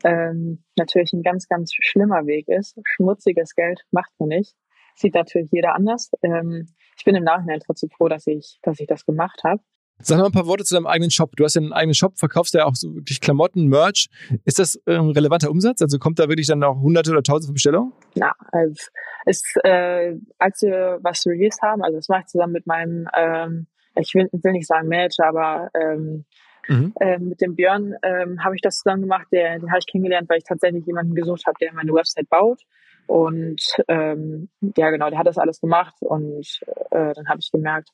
ähm, 0.03 0.63
natürlich 0.77 1.13
ein 1.13 1.23
ganz, 1.23 1.47
ganz 1.47 1.73
schlimmer 1.73 2.25
Weg 2.25 2.47
ist. 2.47 2.79
Schmutziges 2.83 3.55
Geld 3.55 3.81
macht 3.91 4.11
man 4.17 4.29
nicht. 4.29 4.55
Sieht 4.95 5.13
natürlich 5.15 5.49
jeder 5.51 5.75
anders. 5.75 6.11
Ähm, 6.21 6.67
ich 6.97 7.05
bin 7.05 7.15
im 7.15 7.23
Nachhinein 7.23 7.59
trotzdem 7.65 7.89
froh, 7.89 8.07
dass 8.07 8.27
ich, 8.27 8.59
dass 8.61 8.79
ich 8.79 8.87
das 8.87 9.05
gemacht 9.05 9.41
habe. 9.43 9.61
Sag 10.03 10.17
mal 10.17 10.25
ein 10.25 10.31
paar 10.31 10.47
Worte 10.47 10.63
zu 10.63 10.73
deinem 10.73 10.87
eigenen 10.87 11.11
Shop. 11.11 11.35
Du 11.35 11.43
hast 11.43 11.55
ja 11.55 11.61
einen 11.61 11.73
eigenen 11.73 11.93
Shop, 11.93 12.17
verkaufst 12.17 12.55
ja 12.55 12.65
auch 12.65 12.75
so 12.75 12.95
wirklich 12.95 13.21
Klamotten, 13.21 13.67
Merch. 13.67 14.07
Ist 14.45 14.57
das 14.57 14.81
ein 14.87 14.95
ähm, 14.95 15.09
relevanter 15.11 15.51
Umsatz? 15.51 15.81
Also 15.81 15.99
kommt 15.99 16.17
da 16.17 16.27
wirklich 16.27 16.47
dann 16.47 16.63
auch 16.63 16.79
hunderte 16.79 17.11
oder 17.11 17.21
tausende 17.21 17.47
von 17.47 17.53
Bestellungen? 17.53 17.93
Ja, 18.15 18.33
also 18.51 18.81
es, 19.25 19.43
äh, 19.63 20.15
als 20.39 20.61
wir 20.63 20.99
was 21.03 21.25
released 21.27 21.61
haben, 21.61 21.83
also 21.83 21.97
das 21.97 22.09
mache 22.09 22.21
ich 22.21 22.27
zusammen 22.27 22.53
mit 22.53 22.65
meinem, 22.65 23.07
ähm, 23.15 23.67
ich 23.95 24.15
will, 24.15 24.27
will 24.31 24.53
nicht 24.53 24.67
sagen 24.67 24.87
Manager, 24.87 25.27
aber 25.27 25.69
ähm, 25.79 26.25
Mhm. 26.67 26.93
Äh, 26.99 27.19
mit 27.19 27.41
dem 27.41 27.55
Björn 27.55 27.95
ähm, 28.03 28.43
habe 28.43 28.55
ich 28.55 28.61
das 28.61 28.77
zusammen 28.77 29.01
gemacht. 29.01 29.27
Der, 29.31 29.59
den 29.59 29.69
habe 29.69 29.79
ich 29.79 29.87
kennengelernt, 29.87 30.29
weil 30.29 30.37
ich 30.37 30.43
tatsächlich 30.43 30.85
jemanden 30.85 31.15
gesucht 31.15 31.45
habe, 31.45 31.55
der 31.59 31.73
meine 31.73 31.93
Website 31.93 32.29
baut. 32.29 32.61
Und 33.07 33.61
ähm, 33.87 34.49
ja, 34.77 34.89
genau, 34.89 35.09
der 35.09 35.19
hat 35.19 35.27
das 35.27 35.37
alles 35.37 35.59
gemacht. 35.59 35.95
Und 35.99 36.61
äh, 36.91 37.13
dann 37.13 37.27
habe 37.27 37.39
ich 37.39 37.51
gemerkt, 37.51 37.89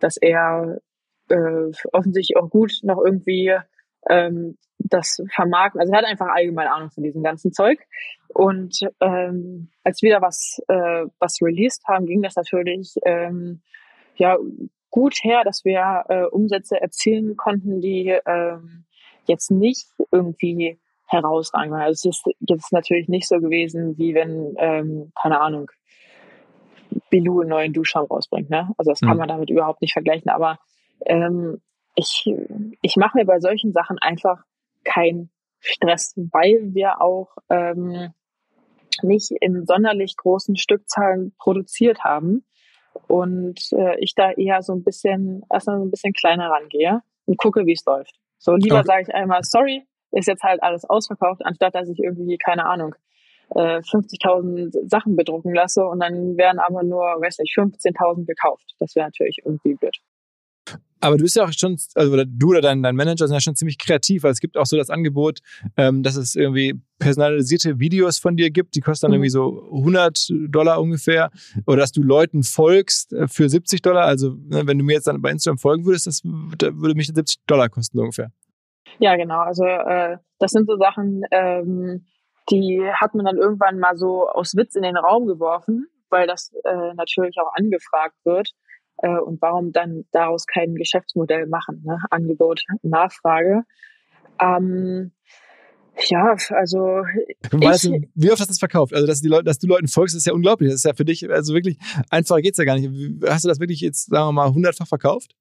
dass 0.00 0.16
er 0.16 0.78
äh, 1.28 1.70
offensichtlich 1.92 2.36
auch 2.36 2.48
gut 2.50 2.72
noch 2.82 3.02
irgendwie 3.04 3.56
ähm, 4.08 4.56
das 4.78 5.22
vermarkten. 5.34 5.80
Also 5.80 5.92
er 5.92 5.98
hat 5.98 6.06
einfach 6.06 6.28
allgemein 6.28 6.68
Ahnung 6.68 6.90
von 6.90 7.04
diesem 7.04 7.22
ganzen 7.22 7.52
Zeug. 7.52 7.78
Und 8.28 8.80
ähm, 9.00 9.68
als 9.84 10.02
wir 10.02 10.14
da 10.14 10.22
was, 10.22 10.60
äh, 10.68 11.06
was 11.18 11.38
released 11.42 11.82
haben, 11.86 12.06
ging 12.06 12.22
das 12.22 12.36
natürlich 12.36 12.94
ähm, 13.04 13.62
ja 14.16 14.36
gut 14.90 15.14
her, 15.22 15.42
dass 15.44 15.64
wir 15.64 16.04
äh, 16.08 16.24
Umsätze 16.24 16.80
erzielen 16.80 17.36
konnten, 17.36 17.80
die 17.80 18.18
ähm, 18.26 18.84
jetzt 19.26 19.50
nicht 19.50 19.88
irgendwie 20.10 20.78
herausragend 21.12 21.72
waren. 21.72 21.82
Also 21.82 22.08
es 22.08 22.16
ist 22.16 22.36
jetzt 22.40 22.72
natürlich 22.72 23.08
nicht 23.08 23.28
so 23.28 23.40
gewesen, 23.40 23.96
wie 23.98 24.14
wenn, 24.14 24.54
ähm, 24.58 25.12
keine 25.20 25.40
Ahnung, 25.40 25.70
Bilou 27.10 27.40
einen 27.40 27.50
neuen 27.50 27.72
Duschschaum 27.72 28.06
rausbringt. 28.06 28.50
Ne? 28.50 28.70
Also 28.76 28.90
das 28.90 29.00
kann 29.00 29.12
mhm. 29.12 29.18
man 29.18 29.28
damit 29.28 29.50
überhaupt 29.50 29.82
nicht 29.82 29.92
vergleichen. 29.92 30.30
Aber 30.30 30.58
ähm, 31.06 31.60
ich, 31.94 32.24
ich 32.80 32.96
mache 32.96 33.18
mir 33.18 33.24
bei 33.24 33.40
solchen 33.40 33.72
Sachen 33.72 33.98
einfach 33.98 34.42
keinen 34.84 35.30
Stress, 35.60 36.14
weil 36.16 36.74
wir 36.74 37.00
auch 37.00 37.36
ähm, 37.48 38.12
nicht 39.02 39.30
in 39.40 39.64
sonderlich 39.66 40.16
großen 40.16 40.56
Stückzahlen 40.56 41.34
produziert 41.38 42.04
haben 42.04 42.44
und 43.06 43.60
äh, 43.72 43.98
ich 44.00 44.14
da 44.14 44.32
eher 44.32 44.62
so 44.62 44.74
ein 44.74 44.82
bisschen, 44.82 45.42
erstmal 45.50 45.78
so 45.78 45.84
ein 45.84 45.90
bisschen 45.90 46.12
kleiner 46.12 46.50
rangehe 46.50 47.00
und 47.26 47.38
gucke, 47.38 47.66
wie 47.66 47.72
es 47.72 47.84
läuft. 47.84 48.18
So 48.38 48.54
lieber 48.54 48.80
okay. 48.80 48.86
sage 48.86 49.02
ich 49.02 49.14
einmal, 49.14 49.44
sorry, 49.44 49.86
ist 50.12 50.28
jetzt 50.28 50.42
halt 50.42 50.62
alles 50.62 50.84
ausverkauft, 50.84 51.44
anstatt 51.44 51.74
dass 51.74 51.88
ich 51.88 51.98
irgendwie, 51.98 52.38
keine 52.38 52.66
Ahnung, 52.66 52.94
äh, 53.54 53.80
50.000 53.80 54.88
Sachen 54.88 55.16
bedrucken 55.16 55.54
lasse 55.54 55.84
und 55.84 56.00
dann 56.00 56.36
werden 56.36 56.58
aber 56.58 56.82
nur, 56.82 57.02
weiß 57.02 57.38
nicht, 57.38 57.54
15.000 57.56 58.26
gekauft. 58.26 58.74
Das 58.78 58.94
wäre 58.94 59.06
natürlich 59.06 59.38
irgendwie 59.44 59.74
blöd. 59.74 59.96
Aber 61.00 61.16
du 61.16 61.24
bist 61.24 61.34
ja 61.34 61.44
auch 61.44 61.52
schon, 61.52 61.76
also 61.96 62.12
oder 62.12 62.24
du 62.24 62.50
oder 62.50 62.60
dein, 62.60 62.80
dein 62.80 62.94
Manager 62.94 63.26
sind 63.26 63.34
ja 63.34 63.40
schon 63.40 63.56
ziemlich 63.56 63.76
kreativ, 63.76 64.22
weil 64.22 64.30
es 64.30 64.38
gibt 64.38 64.56
auch 64.56 64.66
so 64.66 64.76
das 64.76 64.88
Angebot, 64.88 65.40
ähm, 65.76 66.04
dass 66.04 66.14
es 66.14 66.36
irgendwie 66.36 66.80
personalisierte 67.00 67.80
Videos 67.80 68.18
von 68.18 68.36
dir 68.36 68.50
gibt, 68.50 68.76
die 68.76 68.80
kosten 68.80 69.06
dann 69.06 69.10
mhm. 69.10 69.24
irgendwie 69.24 69.30
so 69.30 69.68
100 69.72 70.32
Dollar 70.48 70.80
ungefähr. 70.80 71.32
Oder 71.66 71.78
dass 71.78 71.90
du 71.90 72.02
Leuten 72.02 72.44
folgst 72.44 73.12
äh, 73.12 73.26
für 73.26 73.48
70 73.48 73.82
Dollar. 73.82 74.04
Also 74.04 74.36
ne, 74.48 74.64
wenn 74.64 74.78
du 74.78 74.84
mir 74.84 74.92
jetzt 74.92 75.08
dann 75.08 75.20
bei 75.20 75.32
Instagram 75.32 75.58
folgen 75.58 75.84
würdest, 75.84 76.06
das 76.06 76.22
würde 76.22 76.94
mich 76.94 77.08
70 77.08 77.38
Dollar 77.48 77.68
kosten 77.68 77.98
ungefähr. 77.98 78.30
Ja, 78.98 79.16
genau. 79.16 79.40
Also 79.40 79.64
äh, 79.64 80.18
das 80.38 80.50
sind 80.50 80.66
so 80.66 80.76
Sachen, 80.76 81.22
ähm, 81.30 82.06
die 82.50 82.82
hat 82.92 83.14
man 83.14 83.24
dann 83.24 83.36
irgendwann 83.36 83.78
mal 83.78 83.96
so 83.96 84.28
aus 84.28 84.56
Witz 84.56 84.74
in 84.74 84.82
den 84.82 84.96
Raum 84.96 85.26
geworfen, 85.26 85.86
weil 86.10 86.26
das 86.26 86.52
äh, 86.64 86.94
natürlich 86.94 87.36
auch 87.38 87.52
angefragt 87.54 88.16
wird. 88.24 88.50
Äh, 88.98 89.18
und 89.18 89.40
warum 89.40 89.72
dann 89.72 90.04
daraus 90.12 90.46
kein 90.46 90.74
Geschäftsmodell 90.74 91.46
machen? 91.46 91.82
Ne? 91.84 91.98
Angebot, 92.10 92.62
Nachfrage. 92.82 93.62
Ähm, 94.40 95.12
ja, 96.08 96.34
also 96.50 96.78
weißt 97.50 97.84
du, 97.84 98.00
wie 98.14 98.30
oft 98.30 98.40
hast 98.40 98.48
du 98.48 98.52
das 98.52 98.58
verkauft? 98.58 98.94
Also 98.94 99.06
dass, 99.06 99.20
die 99.20 99.28
Leute, 99.28 99.44
dass 99.44 99.58
du 99.58 99.66
Leuten 99.66 99.88
folgst, 99.88 100.16
ist 100.16 100.26
ja 100.26 100.32
unglaublich. 100.32 100.70
Das 100.70 100.76
ist 100.76 100.84
ja 100.84 100.94
für 100.94 101.04
dich, 101.04 101.30
also 101.30 101.54
wirklich, 101.54 101.78
einfacher 102.10 102.40
geht's 102.40 102.58
ja 102.58 102.64
gar 102.64 102.78
nicht. 102.78 102.90
Hast 103.26 103.44
du 103.44 103.48
das 103.48 103.60
wirklich 103.60 103.80
jetzt, 103.80 104.06
sagen 104.08 104.28
wir 104.28 104.32
mal, 104.32 104.52
hundertfach 104.52 104.86
verkauft? 104.86 105.34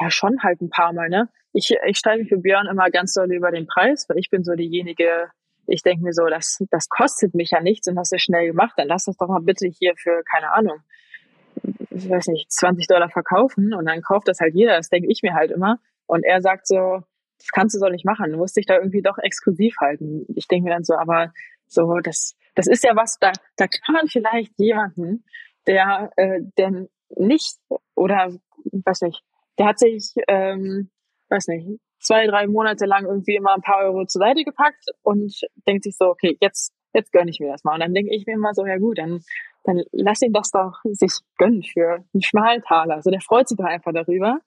Ja, 0.00 0.10
schon 0.10 0.42
halt 0.42 0.60
ein 0.60 0.70
paar 0.70 0.92
Mal, 0.92 1.08
ne? 1.08 1.28
Ich, 1.52 1.74
ich 1.86 1.98
steige 1.98 2.24
für 2.26 2.38
Björn 2.38 2.66
immer 2.66 2.90
ganz 2.90 3.14
doll 3.14 3.32
über 3.32 3.50
den 3.50 3.66
Preis, 3.66 4.08
weil 4.08 4.18
ich 4.18 4.30
bin 4.30 4.44
so 4.44 4.54
diejenige, 4.54 5.30
ich 5.66 5.82
denke 5.82 6.04
mir 6.04 6.12
so, 6.12 6.26
das, 6.26 6.62
das 6.70 6.88
kostet 6.88 7.34
mich 7.34 7.50
ja 7.50 7.60
nichts 7.60 7.88
und 7.88 7.98
hast 7.98 8.12
du 8.12 8.18
schnell 8.18 8.46
gemacht, 8.46 8.74
dann 8.76 8.88
lass 8.88 9.04
das 9.04 9.16
doch 9.16 9.28
mal 9.28 9.40
bitte 9.40 9.66
hier 9.66 9.94
für, 9.96 10.22
keine 10.30 10.52
Ahnung, 10.52 10.80
ich 11.90 12.08
weiß 12.08 12.28
nicht, 12.28 12.50
20 12.50 12.86
Dollar 12.86 13.10
verkaufen 13.10 13.74
und 13.74 13.86
dann 13.86 14.02
kauft 14.02 14.28
das 14.28 14.40
halt 14.40 14.54
jeder, 14.54 14.76
das 14.76 14.88
denke 14.88 15.08
ich 15.10 15.22
mir 15.22 15.34
halt 15.34 15.50
immer. 15.50 15.78
Und 16.06 16.24
er 16.24 16.40
sagt 16.40 16.66
so, 16.66 17.02
das 17.38 17.48
kannst 17.52 17.74
du 17.74 17.78
so 17.78 17.88
nicht 17.88 18.04
machen, 18.04 18.32
du 18.32 18.38
musst 18.38 18.56
dich 18.56 18.66
da 18.66 18.76
irgendwie 18.76 19.02
doch 19.02 19.18
exklusiv 19.18 19.76
halten. 19.80 20.26
Ich 20.34 20.48
denke 20.48 20.64
mir 20.68 20.74
dann 20.74 20.84
so, 20.84 20.94
aber 20.94 21.32
so, 21.66 21.98
das, 22.02 22.36
das 22.54 22.66
ist 22.66 22.84
ja 22.84 22.96
was, 22.96 23.18
da, 23.18 23.32
da 23.56 23.66
kann 23.66 23.94
man 23.94 24.08
vielleicht 24.08 24.52
jemanden, 24.58 25.24
der, 25.66 26.10
äh, 26.16 26.40
der 26.56 26.86
nicht, 27.16 27.58
oder 27.94 28.32
weiß 28.72 29.02
nicht, 29.02 29.22
der 29.58 29.66
hat 29.66 29.78
sich, 29.78 30.14
ähm, 30.28 30.90
weiß 31.30 31.48
nicht, 31.48 31.80
zwei, 32.00 32.26
drei 32.26 32.46
Monate 32.46 32.86
lang 32.86 33.06
irgendwie 33.06 33.36
immer 33.36 33.54
ein 33.54 33.62
paar 33.62 33.84
Euro 33.84 34.06
zur 34.06 34.20
Seite 34.20 34.44
gepackt 34.44 34.86
und 35.02 35.34
denkt 35.66 35.84
sich 35.84 35.96
so, 35.96 36.06
okay, 36.06 36.36
jetzt, 36.40 36.72
jetzt 36.94 37.12
gönne 37.12 37.30
ich 37.30 37.40
mir 37.40 37.50
das 37.50 37.64
mal. 37.64 37.74
Und 37.74 37.80
dann 37.80 37.94
denke 37.94 38.14
ich 38.14 38.26
mir 38.26 38.34
immer 38.34 38.54
so, 38.54 38.64
ja 38.66 38.78
gut, 38.78 38.98
dann 38.98 39.20
dann 39.68 39.82
lass 39.92 40.22
ihn 40.22 40.32
das 40.32 40.50
doch 40.50 40.80
sich 40.84 41.12
gönnen 41.36 41.62
für 41.62 42.04
einen 42.14 42.22
schmalen 42.22 42.62
Taler. 42.62 42.94
Also 42.94 43.10
der 43.10 43.20
freut 43.20 43.48
sich 43.48 43.58
doch 43.58 43.66
einfach 43.66 43.92
darüber. 43.92 44.40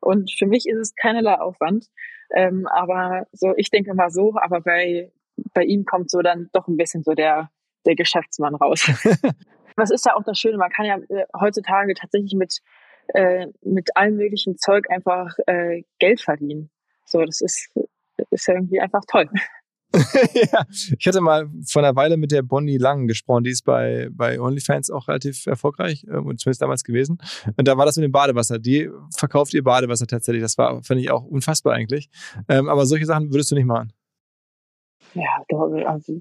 Und 0.00 0.30
für 0.38 0.46
mich 0.46 0.66
ist 0.68 0.78
es 0.78 0.94
keinerlei 0.94 1.34
Aufwand. 1.40 1.86
Ähm, 2.34 2.66
aber 2.68 3.26
so, 3.32 3.54
ich 3.56 3.70
denke 3.70 3.94
mal 3.94 4.10
so, 4.10 4.34
aber 4.40 4.60
bei, 4.60 5.10
bei 5.52 5.64
ihm 5.64 5.84
kommt 5.84 6.10
so 6.10 6.20
dann 6.20 6.48
doch 6.52 6.68
ein 6.68 6.76
bisschen 6.76 7.02
so 7.02 7.14
der, 7.14 7.50
der 7.86 7.96
Geschäftsmann 7.96 8.54
raus. 8.54 8.86
Was 9.76 9.90
ist 9.90 10.06
ja 10.06 10.14
auch 10.14 10.22
das 10.22 10.38
Schöne, 10.38 10.58
man 10.58 10.70
kann 10.70 10.86
ja 10.86 10.98
äh, 11.08 11.26
heutzutage 11.38 11.94
tatsächlich 11.94 12.34
mit, 12.34 12.58
äh, 13.14 13.46
mit 13.62 13.96
allem 13.96 14.16
möglichen 14.16 14.56
Zeug 14.58 14.90
einfach 14.90 15.36
äh, 15.46 15.82
Geld 15.98 16.20
verdienen. 16.20 16.70
So, 17.04 17.24
das 17.24 17.40
ist, 17.40 17.70
ist 18.30 18.48
ja 18.48 18.54
irgendwie 18.54 18.80
einfach 18.80 19.02
toll. 19.10 19.28
ja, 20.52 20.66
ich 20.98 21.06
hatte 21.06 21.22
mal 21.22 21.48
vor 21.66 21.82
einer 21.82 21.96
Weile 21.96 22.18
mit 22.18 22.30
der 22.30 22.42
Bonnie 22.42 22.76
Lang 22.76 23.06
gesprochen, 23.06 23.44
die 23.44 23.50
ist 23.50 23.64
bei, 23.64 24.08
bei 24.12 24.38
OnlyFans 24.38 24.90
auch 24.90 25.08
relativ 25.08 25.46
erfolgreich, 25.46 26.04
äh, 26.04 26.20
zumindest 26.36 26.60
damals 26.60 26.84
gewesen. 26.84 27.18
Und 27.56 27.66
da 27.66 27.78
war 27.78 27.86
das 27.86 27.96
mit 27.96 28.04
dem 28.04 28.12
Badewasser. 28.12 28.58
Die 28.58 28.90
verkauft 29.16 29.54
ihr 29.54 29.64
Badewasser 29.64 30.06
tatsächlich. 30.06 30.42
Das 30.42 30.58
war, 30.58 30.82
fand 30.82 31.00
ich 31.00 31.10
auch 31.10 31.24
unfassbar 31.24 31.74
eigentlich. 31.74 32.10
Ähm, 32.48 32.68
aber 32.68 32.84
solche 32.84 33.06
Sachen 33.06 33.32
würdest 33.32 33.50
du 33.50 33.54
nicht 33.54 33.64
machen. 33.64 33.92
Ja, 35.14 35.42
also 35.86 36.20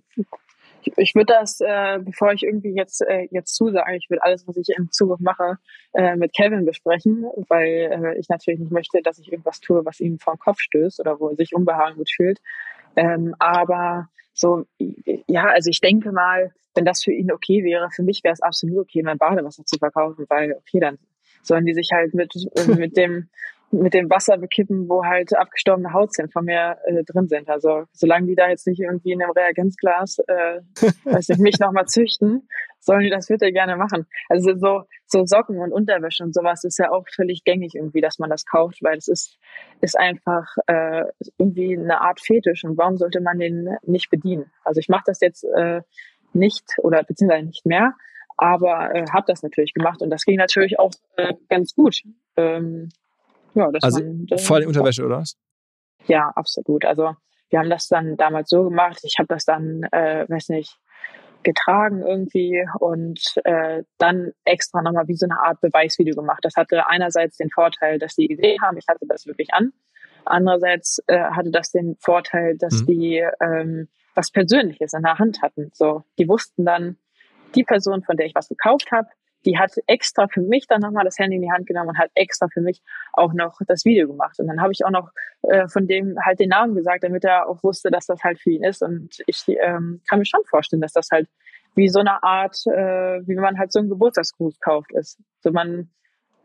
ich 0.95 1.15
würde 1.15 1.33
das, 1.33 1.59
äh, 1.61 1.99
bevor 1.99 2.31
ich 2.33 2.43
irgendwie 2.43 2.73
jetzt 2.73 3.01
äh, 3.01 3.27
jetzt 3.31 3.55
zusage, 3.55 3.97
ich 3.97 4.09
würde 4.09 4.23
alles, 4.23 4.47
was 4.47 4.57
ich 4.57 4.69
in 4.77 4.91
Zukunft 4.91 5.23
mache, 5.23 5.57
äh, 5.93 6.15
mit 6.15 6.33
Kevin 6.33 6.65
besprechen, 6.65 7.25
weil 7.47 7.67
äh, 7.67 8.19
ich 8.19 8.29
natürlich 8.29 8.59
nicht 8.59 8.71
möchte, 8.71 9.01
dass 9.01 9.19
ich 9.19 9.31
irgendwas 9.31 9.59
tue, 9.59 9.85
was 9.85 9.99
ihm 9.99 10.19
vor 10.19 10.35
den 10.35 10.39
Kopf 10.39 10.59
stößt 10.59 10.99
oder 10.99 11.19
wo 11.19 11.29
er 11.29 11.35
sich 11.35 11.53
unbehagen 11.53 11.97
gut 11.97 12.09
fühlt. 12.09 12.39
Ähm, 12.95 13.35
aber 13.39 14.09
so, 14.33 14.65
ja, 15.27 15.45
also 15.45 15.69
ich 15.69 15.81
denke 15.81 16.11
mal, 16.11 16.51
wenn 16.75 16.85
das 16.85 17.03
für 17.03 17.11
ihn 17.11 17.31
okay 17.31 17.63
wäre, 17.63 17.89
für 17.91 18.03
mich 18.03 18.23
wäre 18.23 18.33
es 18.33 18.41
absolut 18.41 18.77
okay, 18.77 19.01
mein 19.01 19.17
Badewasser 19.17 19.65
zu 19.65 19.77
verkaufen, 19.77 20.25
weil 20.29 20.53
okay, 20.53 20.79
dann 20.79 20.99
sollen 21.41 21.65
die 21.65 21.73
sich 21.73 21.89
halt 21.91 22.13
mit, 22.13 22.33
mit 22.77 22.97
dem, 22.97 23.29
mit 23.71 23.93
dem 23.93 24.09
Wasser 24.09 24.37
bekippen, 24.37 24.87
wo 24.87 25.03
halt 25.03 25.35
abgestorbene 25.35 25.91
Hautzellen 25.91 26.31
von 26.31 26.45
mir 26.45 26.77
äh, 26.85 27.03
drin 27.03 27.27
sind. 27.27 27.49
Also 27.49 27.83
solange 27.91 28.27
die 28.27 28.35
da 28.35 28.47
jetzt 28.49 28.65
nicht 28.65 28.79
irgendwie 28.79 29.11
in 29.11 29.21
einem 29.21 29.31
Reagenzglas, 29.31 30.19
äh, 30.27 30.61
weiß 31.03 31.29
ich, 31.29 31.37
mich 31.37 31.59
nochmal 31.59 31.85
züchten, 31.85 32.47
sollen 32.79 33.01
die 33.01 33.09
das 33.09 33.27
bitte 33.27 33.51
gerne 33.51 33.75
machen. 33.75 34.07
Also 34.29 34.55
so, 34.55 34.83
so 35.05 35.25
Socken 35.25 35.59
und 35.59 35.73
Unterwäsche 35.73 36.23
und 36.23 36.33
sowas 36.33 36.63
ist 36.63 36.79
ja 36.79 36.91
auch 36.91 37.05
völlig 37.13 37.43
gängig 37.43 37.75
irgendwie, 37.75 38.01
dass 38.01 38.19
man 38.19 38.29
das 38.29 38.45
kauft, 38.45 38.81
weil 38.81 38.97
es 38.97 39.09
ist, 39.09 39.37
ist 39.81 39.99
einfach 39.99 40.47
äh, 40.67 41.03
irgendwie 41.37 41.77
eine 41.77 42.01
Art 42.01 42.21
Fetisch 42.21 42.63
und 42.63 42.77
warum 42.77 42.97
sollte 42.97 43.19
man 43.19 43.37
den 43.37 43.75
nicht 43.83 44.09
bedienen? 44.09 44.49
Also 44.63 44.79
ich 44.79 44.87
mache 44.87 45.03
das 45.07 45.19
jetzt 45.19 45.43
äh, 45.43 45.81
nicht 46.33 46.63
oder 46.79 47.03
beziehungsweise 47.03 47.45
nicht 47.45 47.65
mehr, 47.65 47.93
aber 48.37 48.95
äh, 48.95 49.05
habe 49.11 49.25
das 49.27 49.43
natürlich 49.43 49.73
gemacht 49.73 50.01
und 50.01 50.09
das 50.09 50.23
ging 50.23 50.37
natürlich 50.37 50.79
auch 50.79 50.91
äh, 51.17 51.33
ganz 51.49 51.75
gut. 51.75 52.03
Ähm, 52.37 52.89
ja, 53.57 53.71
das 53.71 53.83
also 53.83 54.03
man, 54.03 54.27
äh, 54.29 54.37
vor 54.37 54.57
allem 54.57 54.67
Unterwäsche, 54.67 55.03
oder 55.03 55.19
was? 55.19 55.35
Ja, 56.07 56.31
absolut. 56.35 56.85
Also 56.85 57.15
wir 57.49 57.59
haben 57.59 57.69
das 57.69 57.87
dann 57.87 58.17
damals 58.17 58.49
so 58.49 58.63
gemacht. 58.65 58.99
Ich 59.03 59.15
habe 59.17 59.27
das 59.27 59.45
dann, 59.45 59.83
äh, 59.91 60.25
weiß 60.27 60.49
nicht, 60.49 60.77
getragen 61.43 62.01
irgendwie 62.05 62.65
und 62.79 63.19
äh, 63.45 63.83
dann 63.97 64.31
extra 64.43 64.81
nochmal 64.81 65.07
wie 65.07 65.15
so 65.15 65.25
eine 65.25 65.39
Art 65.39 65.61
Beweisvideo 65.61 66.15
gemacht. 66.15 66.39
Das 66.43 66.55
hatte 66.55 66.87
einerseits 66.87 67.37
den 67.37 67.49
Vorteil, 67.49 67.99
dass 67.99 68.15
die 68.15 68.27
gesehen 68.27 68.61
haben, 68.61 68.77
ich 68.77 68.85
hatte 68.87 69.05
das 69.07 69.25
wirklich 69.25 69.53
an. 69.53 69.71
Andererseits 70.25 71.01
äh, 71.07 71.19
hatte 71.19 71.51
das 71.51 71.71
den 71.71 71.95
Vorteil, 71.99 72.57
dass 72.57 72.81
mhm. 72.81 72.85
die 72.85 73.25
ähm, 73.39 73.87
was 74.13 74.31
Persönliches 74.31 74.93
in 74.93 75.03
der 75.03 75.19
Hand 75.19 75.41
hatten. 75.41 75.69
So, 75.73 76.03
die 76.19 76.27
wussten 76.27 76.65
dann, 76.65 76.97
die 77.55 77.63
Person, 77.63 78.03
von 78.03 78.17
der 78.17 78.25
ich 78.25 78.35
was 78.35 78.49
gekauft 78.49 78.91
habe, 78.91 79.07
die 79.47 79.57
hat 79.57 79.71
extra 79.87 80.27
für 80.27 80.41
mich 80.41 80.67
dann 80.67 80.81
nochmal 80.81 81.05
das 81.05 81.17
Handy 81.17 81.37
in 81.37 81.41
die 81.41 81.51
Hand 81.51 81.65
genommen 81.65 81.89
und 81.89 81.97
hat 81.97 82.11
extra 82.15 82.49
für 82.49 82.59
mich 82.59 82.81
auch 83.13 83.33
noch 83.33 83.59
das 83.65 83.85
Video 83.85 84.07
gemacht. 84.07 84.37
Und 84.39 84.47
dann 84.47 84.61
habe 84.61 84.73
ich 84.73 84.85
auch 84.85 84.91
noch 84.91 85.09
äh, 85.43 85.69
von 85.69 85.87
dem 85.87 86.17
halt 86.23 86.41
den 86.41 86.49
Namen 86.49 86.75
gesagt, 86.75 87.05
damit 87.05 87.23
er 87.23 87.47
auch 87.47 87.63
wusste, 87.63 87.89
dass 87.89 88.05
das 88.05 88.23
halt 88.23 88.39
für 88.39 88.51
ihn 88.51 88.63
ist. 88.65 88.83
Und 88.83 89.19
ich 89.25 89.45
ähm, 89.47 90.01
kann 90.09 90.19
mir 90.19 90.25
schon 90.25 90.43
vorstellen, 90.49 90.81
dass 90.81 90.91
das 90.91 91.07
halt 91.11 91.29
wie 91.75 91.87
so 91.87 91.99
eine 91.99 92.23
Art, 92.23 92.57
äh, 92.67 93.25
wie 93.25 93.35
man 93.35 93.57
halt 93.57 93.71
so 93.71 93.79
einen 93.79 93.87
Geburtstagsgruß 93.87 94.59
kauft 94.59 94.91
ist. 94.91 95.17
So 95.39 95.51
man, 95.51 95.89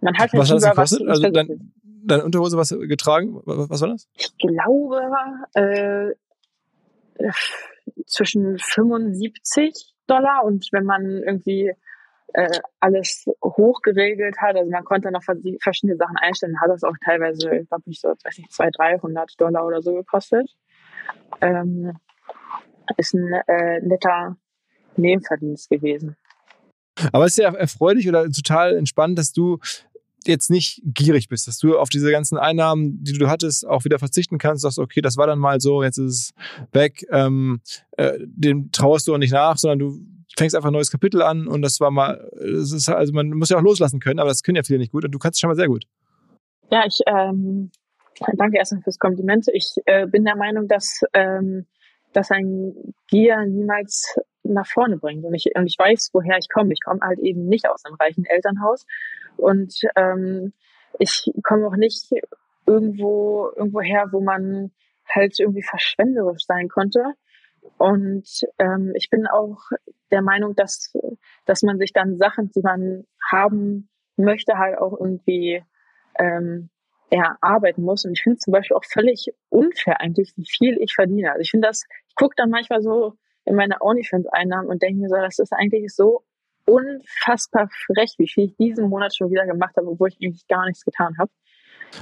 man 0.01 0.17
hat 0.17 0.33
was 0.33 0.51
halt 0.51 0.63
hat 0.65 0.79
das 0.79 0.91
gekostet? 0.93 1.09
Also 1.09 1.29
dein, 1.29 1.73
deine 1.83 2.25
Unterhose 2.25 2.57
was 2.57 2.71
getragen? 2.71 3.41
Was 3.45 3.81
war 3.81 3.89
das? 3.89 4.09
Ich 4.17 4.33
glaube 4.39 5.01
äh, 5.55 6.13
zwischen 8.07 8.59
75 8.59 9.93
Dollar 10.07 10.45
und 10.45 10.69
wenn 10.71 10.85
man 10.85 11.05
irgendwie 11.05 11.73
äh, 12.35 12.61
alles 12.81 13.25
hochgeregelt 13.43 14.37
hat. 14.39 14.57
Also 14.57 14.71
man 14.71 14.85
konnte 14.85 15.11
noch 15.11 15.23
verschiedene 15.23 15.97
Sachen 15.97 16.17
einstellen. 16.17 16.61
Hat 16.61 16.71
das 16.71 16.85
auch 16.85 16.97
teilweise, 17.05 17.49
glaube 17.69 17.83
ich, 17.87 18.01
so, 18.01 18.09
weiß 18.09 18.39
nicht, 18.39 18.53
200, 18.53 18.79
300 18.79 19.41
Dollar 19.41 19.67
oder 19.67 19.83
so 19.83 19.95
gekostet. 19.95 20.51
Ähm, 21.41 21.93
ist 22.97 23.15
ein 23.15 23.33
äh, 23.47 23.81
netter 23.81 24.37
Nebenverdienst 24.97 25.71
gewesen. 25.71 26.17
Aber 27.13 27.25
es 27.25 27.33
ist 27.33 27.43
ja 27.43 27.55
erfreulich 27.55 28.09
oder 28.09 28.29
total 28.29 28.77
entspannt, 28.77 29.19
dass 29.19 29.33
du 29.33 29.59
jetzt 30.27 30.51
nicht 30.51 30.81
gierig 30.85 31.29
bist, 31.29 31.49
dass 31.49 31.59
du 31.59 31.79
auf 31.79 31.89
diese 31.89 32.11
ganzen 32.11 32.39
Einnahmen, 32.39 33.03
die 33.03 33.15
du 33.15 33.29
hattest, 33.29 33.67
auch 33.67 33.85
wieder 33.85 33.99
verzichten 33.99 34.39
kannst, 34.39 34.63
sagst, 34.63 34.79
okay, 34.79 35.01
das 35.01 35.17
war 35.17 35.27
dann 35.27 35.39
mal 35.39 35.61
so, 35.61 35.83
jetzt 35.83 35.99
ist 35.99 36.13
es 36.13 36.35
weg, 36.73 37.05
ähm, 37.11 37.61
äh, 37.93 38.19
dem 38.21 38.71
trauerst 38.71 39.09
du 39.09 39.15
auch 39.15 39.19
nicht 39.19 39.33
nach, 39.33 39.57
sondern 39.57 39.79
du 39.81 40.01
fängst 40.37 40.57
einfach 40.57 40.71
ein 40.71 40.75
neues 40.75 40.91
Kapitel 40.91 41.23
an 41.23 41.47
und 41.47 41.63
das 41.63 41.81
war 41.81 41.91
mal, 41.91 42.31
es 42.35 42.73
ist 42.73 42.89
also 42.89 43.13
man 43.13 43.31
muss 43.31 43.51
ja 43.51 43.59
auch 43.59 43.63
loslassen 43.63 44.01
können, 44.01 44.21
aber 44.21 44.31
das 44.31 44.43
können 44.43 44.57
ja 44.57 44.63
viele 44.63 44.79
nicht 44.79 44.93
gut 44.93 45.05
und 45.05 45.13
du 45.13 45.19
kannst 45.19 45.37
es 45.37 45.41
schon 45.41 45.49
mal 45.49 45.57
sehr 45.57 45.69
gut. 45.69 45.85
Ja, 46.71 46.85
ich 46.87 47.01
ähm, 47.07 47.71
danke 48.37 48.57
erstmal 48.59 48.83
fürs 48.83 48.99
Kompliment. 48.99 49.47
Ich 49.53 49.75
äh, 49.87 50.07
bin 50.07 50.25
der 50.25 50.37
Meinung, 50.37 50.69
dass 50.69 51.01
ähm, 51.13 51.67
dass 52.13 52.31
ein 52.31 52.95
Gier 53.09 53.45
niemals 53.47 54.17
nach 54.43 54.67
vorne 54.67 54.99
bringt. 54.99 55.25
Und 55.25 55.35
ich, 55.35 55.47
und 55.55 55.67
ich 55.67 55.79
weiß, 55.79 56.11
woher 56.13 56.39
ich 56.39 56.49
komme. 56.49 56.73
Ich 56.73 56.83
komme 56.83 57.01
halt 57.03 57.19
eben 57.21 57.47
nicht 57.47 57.69
aus 57.69 57.85
einem 57.85 57.97
reichen 57.97 58.25
Elternhaus. 58.25 58.87
Und 59.37 59.75
ähm, 59.97 60.53
ich 60.99 61.31
komme 61.43 61.67
auch 61.67 61.77
nicht 61.77 62.11
irgendwo, 62.67 63.51
irgendwo 63.57 63.81
her, 63.81 64.09
wo 64.13 64.21
man 64.21 64.73
halt 65.09 65.39
irgendwie 65.39 65.63
verschwenderisch 65.63 66.45
sein 66.47 66.69
konnte. 66.69 67.15
Und 67.79 68.29
ähm, 68.59 68.93
ich 68.97 69.11
bin 69.11 69.27
auch 69.27 69.59
der 70.11 70.23
Meinung, 70.23 70.55
dass, 70.55 70.93
dass 71.47 71.63
man 71.63 71.79
sich 71.79 71.93
dann 71.93 72.17
Sachen, 72.17 72.51
die 72.51 72.63
man 72.63 73.05
haben 73.31 73.89
möchte, 74.17 74.59
halt 74.59 74.79
auch 74.79 74.99
irgendwie 74.99 75.63
ähm, 76.19 76.71
erarbeiten 77.11 77.83
muss. 77.83 78.05
Und 78.05 78.13
ich 78.13 78.23
finde 78.23 78.39
zum 78.39 78.53
Beispiel 78.53 78.77
auch 78.77 78.85
völlig 78.85 79.29
unfair 79.49 80.01
eigentlich, 80.01 80.33
wie 80.37 80.47
viel 80.47 80.79
ich 80.81 80.95
verdiene. 80.95 81.31
Also 81.31 81.41
ich 81.41 81.51
finde 81.51 81.69
das, 81.69 81.85
ich 82.09 82.15
gucke 82.15 82.35
dann 82.37 82.51
manchmal 82.51 82.83
so 82.83 83.15
in 83.45 83.57
meine 83.57 83.77
OnlyFans-Einnahmen 83.81 84.69
und 84.69 84.83
denke 84.83 85.01
mir 85.01 85.09
so, 85.09 85.17
das 85.17 85.39
ist 85.39 85.53
eigentlich 85.53 85.95
so 85.95 86.23
unfassbar 86.65 87.69
frech, 87.87 88.15
wie 88.19 88.29
viel 88.29 88.45
ich 88.45 88.57
diesen 88.57 88.89
Monat 88.89 89.15
schon 89.17 89.31
wieder 89.31 89.47
gemacht 89.47 89.77
habe, 89.77 89.89
obwohl 89.89 90.09
ich 90.09 90.19
eigentlich 90.23 90.47
gar 90.47 90.65
nichts 90.67 90.85
getan 90.85 91.17
habe. 91.19 91.31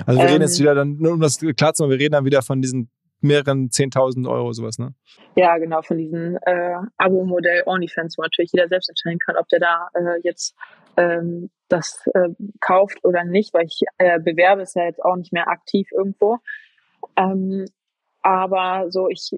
Also 0.06 0.20
wir 0.20 0.26
ähm, 0.26 0.32
reden 0.32 0.42
jetzt 0.42 0.58
ähm, 0.58 0.62
wieder 0.62 0.74
dann, 0.74 0.96
nur 0.98 1.12
um 1.12 1.20
das 1.20 1.38
klar 1.56 1.74
zu 1.74 1.82
machen, 1.82 1.90
wir 1.90 1.98
reden 1.98 2.12
dann 2.12 2.24
wieder 2.24 2.42
von 2.42 2.60
diesen 2.62 2.90
mehreren 3.22 3.68
10.000 3.68 4.28
Euro 4.28 4.52
sowas, 4.52 4.78
ne? 4.78 4.94
Ja, 5.36 5.58
genau, 5.58 5.82
von 5.82 5.98
diesem 5.98 6.38
äh, 6.42 6.76
Abo-Modell 6.96 7.62
OnlyFans, 7.66 8.16
wo 8.18 8.22
natürlich 8.22 8.52
jeder 8.52 8.68
selbst 8.68 8.88
entscheiden 8.88 9.18
kann, 9.18 9.36
ob 9.36 9.48
der 9.48 9.60
da 9.60 9.88
äh, 9.94 10.20
jetzt 10.22 10.54
ähm, 10.96 11.50
das 11.68 12.06
äh, 12.14 12.30
kauft 12.60 13.04
oder 13.04 13.24
nicht, 13.24 13.54
weil 13.54 13.66
ich 13.66 13.80
äh, 13.98 14.18
bewerbe 14.18 14.62
es 14.62 14.74
ja 14.74 14.84
jetzt 14.84 15.02
auch 15.04 15.16
nicht 15.16 15.32
mehr 15.32 15.48
aktiv 15.48 15.88
irgendwo. 15.92 16.38
Ähm, 17.16 17.66
aber 18.22 18.90
so, 18.90 19.08
ich, 19.08 19.30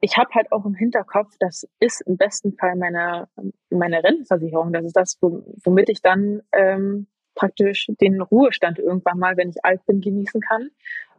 ich 0.00 0.16
habe 0.16 0.30
halt 0.34 0.52
auch 0.52 0.64
im 0.64 0.74
Hinterkopf, 0.74 1.34
das 1.38 1.68
ist 1.80 2.00
im 2.02 2.16
besten 2.16 2.56
Fall 2.56 2.76
meine, 2.76 3.28
meine 3.70 4.02
Rentenversicherung. 4.02 4.72
Das 4.72 4.84
ist 4.84 4.96
das, 4.96 5.18
womit 5.20 5.88
ich 5.88 6.00
dann 6.00 6.42
ähm, 6.52 7.06
praktisch 7.34 7.86
den 8.00 8.20
Ruhestand 8.20 8.78
irgendwann 8.78 9.18
mal, 9.18 9.36
wenn 9.36 9.50
ich 9.50 9.64
alt 9.64 9.84
bin, 9.86 10.00
genießen 10.00 10.40
kann 10.40 10.70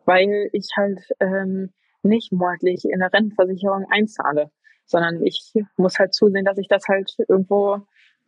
weil 0.05 0.49
ich 0.51 0.69
halt 0.75 0.99
ähm, 1.19 1.71
nicht 2.01 2.31
monatlich 2.31 2.85
in 2.85 2.99
der 2.99 3.11
Rentenversicherung 3.11 3.85
einzahle, 3.89 4.51
sondern 4.85 5.23
ich 5.23 5.53
muss 5.77 5.99
halt 5.99 6.13
zusehen, 6.13 6.45
dass 6.45 6.57
ich 6.57 6.67
das 6.67 6.83
halt 6.87 7.15
irgendwo 7.27 7.79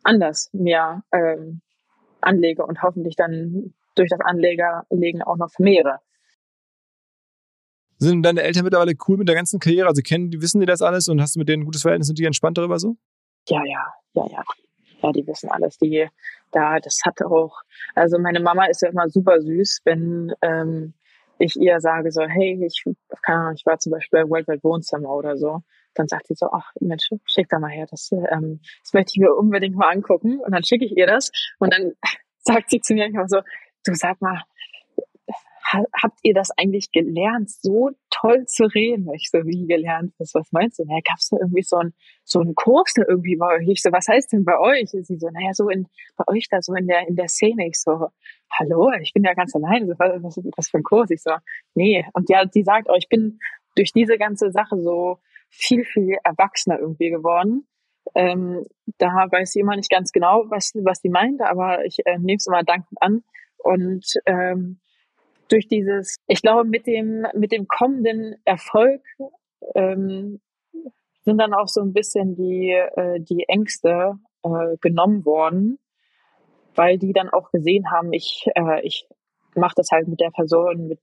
anders 0.02 0.50
mehr 0.52 1.02
ähm, 1.12 1.60
anlege 2.20 2.64
und 2.64 2.82
hoffentlich 2.82 3.16
dann 3.16 3.74
durch 3.94 4.10
das 4.10 4.20
Anlegerlegen 4.20 5.22
auch 5.22 5.36
noch 5.36 5.50
vermehre. 5.50 6.00
Sind 7.98 8.22
deine 8.22 8.42
Eltern 8.42 8.64
mittlerweile 8.64 8.92
cool 9.08 9.16
mit 9.16 9.28
der 9.28 9.34
ganzen 9.34 9.58
Karriere? 9.58 9.88
Also 9.88 10.02
kennen 10.02 10.30
die, 10.30 10.42
wissen 10.42 10.60
die 10.60 10.66
das 10.66 10.82
alles 10.82 11.08
und 11.08 11.20
hast 11.20 11.34
du 11.34 11.38
mit 11.38 11.48
denen 11.48 11.62
ein 11.62 11.64
gutes 11.64 11.82
Verhältnis? 11.82 12.08
Sind 12.08 12.18
die 12.18 12.26
entspannt 12.26 12.58
darüber 12.58 12.78
so? 12.78 12.96
Ja, 13.48 13.62
ja, 13.64 13.86
ja, 14.14 14.26
ja. 14.30 14.44
Ja, 15.02 15.12
die 15.12 15.26
wissen 15.26 15.50
alles. 15.50 15.78
Die, 15.78 16.08
da, 16.52 16.78
das 16.78 17.00
hat 17.04 17.22
auch, 17.22 17.60
also 17.94 18.18
meine 18.18 18.40
Mama 18.40 18.66
ist 18.66 18.82
ja 18.82 18.90
immer 18.90 19.08
super 19.08 19.40
süß, 19.40 19.80
wenn 19.84 20.32
ähm, 20.42 20.94
ich 21.38 21.56
ihr 21.56 21.80
sage 21.80 22.10
so, 22.10 22.22
hey, 22.22 22.64
ich, 22.64 22.84
keine 23.22 23.38
Ahnung, 23.38 23.54
ich 23.56 23.66
war 23.66 23.78
zum 23.78 23.92
Beispiel 23.92 24.22
bei 24.22 24.28
Worldwide 24.28 24.62
Wohnzimmer 24.62 25.10
oder 25.10 25.36
so, 25.36 25.60
dann 25.94 26.08
sagt 26.08 26.26
sie 26.26 26.34
so, 26.34 26.48
ach 26.50 26.72
Mensch, 26.80 27.08
schick 27.24 27.48
da 27.48 27.58
mal 27.58 27.70
her, 27.70 27.86
das, 27.90 28.10
ähm, 28.12 28.60
das 28.82 28.92
möchte 28.92 29.12
ich 29.14 29.20
mir 29.20 29.34
unbedingt 29.34 29.76
mal 29.76 29.90
angucken. 29.90 30.40
Und 30.40 30.52
dann 30.52 30.64
schicke 30.64 30.84
ich 30.84 30.96
ihr 30.96 31.06
das 31.06 31.30
und 31.58 31.72
dann 31.72 31.92
sagt 32.38 32.70
sie 32.70 32.80
zu 32.80 32.94
mir 32.94 33.06
immer 33.06 33.28
so, 33.28 33.40
du 33.84 33.94
sag 33.94 34.20
mal, 34.20 34.42
habt 35.72 36.18
ihr 36.22 36.34
das 36.34 36.50
eigentlich 36.56 36.92
gelernt, 36.92 37.50
so 37.50 37.90
toll 38.10 38.46
zu 38.46 38.64
reden? 38.64 39.12
Ich 39.14 39.30
so, 39.30 39.38
wie 39.44 39.66
gelernt? 39.66 40.14
Was, 40.18 40.32
was 40.34 40.52
meinst 40.52 40.78
du? 40.78 40.84
Naja, 40.84 41.00
gab's 41.04 41.28
da 41.30 41.38
irgendwie 41.40 41.62
so 41.62 41.76
einen 41.76 41.94
so 42.24 42.40
einen 42.40 42.54
Kurs 42.54 42.92
da 42.94 43.02
irgendwie 43.06 43.36
bei 43.36 43.56
euch? 43.56 43.68
Ich 43.68 43.82
so, 43.82 43.90
was 43.90 44.08
heißt 44.08 44.32
denn 44.32 44.44
bei 44.44 44.58
euch? 44.58 44.92
Und 44.94 45.06
sie 45.06 45.18
so, 45.18 45.28
naja, 45.30 45.52
so 45.52 45.68
in, 45.68 45.86
bei 46.16 46.24
euch 46.28 46.48
da 46.48 46.62
so 46.62 46.74
in 46.74 46.86
der, 46.86 47.08
in 47.08 47.16
der 47.16 47.28
Szene. 47.28 47.66
Ich 47.66 47.80
so, 47.80 48.08
hallo, 48.50 48.92
ich 49.00 49.12
bin 49.12 49.24
ja 49.24 49.34
ganz 49.34 49.54
allein. 49.54 49.88
Was, 49.88 50.22
was, 50.22 50.40
was 50.56 50.68
für 50.68 50.78
ein 50.78 50.84
Kurs? 50.84 51.10
Ich 51.10 51.22
so, 51.22 51.32
nee. 51.74 52.06
Und 52.12 52.30
ja, 52.30 52.44
die 52.44 52.62
sagt, 52.62 52.88
oh, 52.88 52.96
ich 52.96 53.08
bin 53.08 53.38
durch 53.74 53.92
diese 53.92 54.18
ganze 54.18 54.52
Sache 54.52 54.80
so 54.80 55.18
viel, 55.48 55.84
viel 55.84 56.16
erwachsener 56.22 56.78
irgendwie 56.78 57.10
geworden. 57.10 57.66
Ähm, 58.14 58.64
da 58.98 59.08
weiß 59.30 59.52
sie 59.52 59.60
immer 59.60 59.74
nicht 59.74 59.90
ganz 59.90 60.12
genau, 60.12 60.44
was, 60.48 60.72
was 60.76 61.00
sie 61.00 61.08
meint, 61.08 61.40
aber 61.42 61.84
ich 61.84 61.98
äh, 62.04 62.18
nehme 62.18 62.36
es 62.36 62.46
immer 62.46 62.62
dankend 62.62 63.02
an. 63.02 63.24
Und 63.58 64.14
ähm, 64.26 64.80
durch 65.48 65.68
dieses, 65.68 66.16
ich 66.26 66.42
glaube, 66.42 66.64
mit 66.64 66.86
dem, 66.86 67.26
mit 67.34 67.52
dem 67.52 67.68
kommenden 67.68 68.36
Erfolg 68.44 69.02
ähm, 69.74 70.40
sind 71.24 71.38
dann 71.38 71.54
auch 71.54 71.68
so 71.68 71.80
ein 71.80 71.92
bisschen 71.92 72.36
die, 72.36 72.70
äh, 72.70 73.20
die 73.20 73.44
Ängste 73.48 74.14
äh, 74.42 74.76
genommen 74.80 75.24
worden, 75.24 75.78
weil 76.74 76.98
die 76.98 77.12
dann 77.12 77.30
auch 77.30 77.50
gesehen 77.50 77.90
haben, 77.90 78.12
ich, 78.12 78.46
äh, 78.54 78.80
ich 78.82 79.08
mache 79.54 79.74
das 79.76 79.90
halt 79.90 80.08
mit 80.08 80.20
der 80.20 80.30
Person, 80.30 80.88
mit 80.88 81.00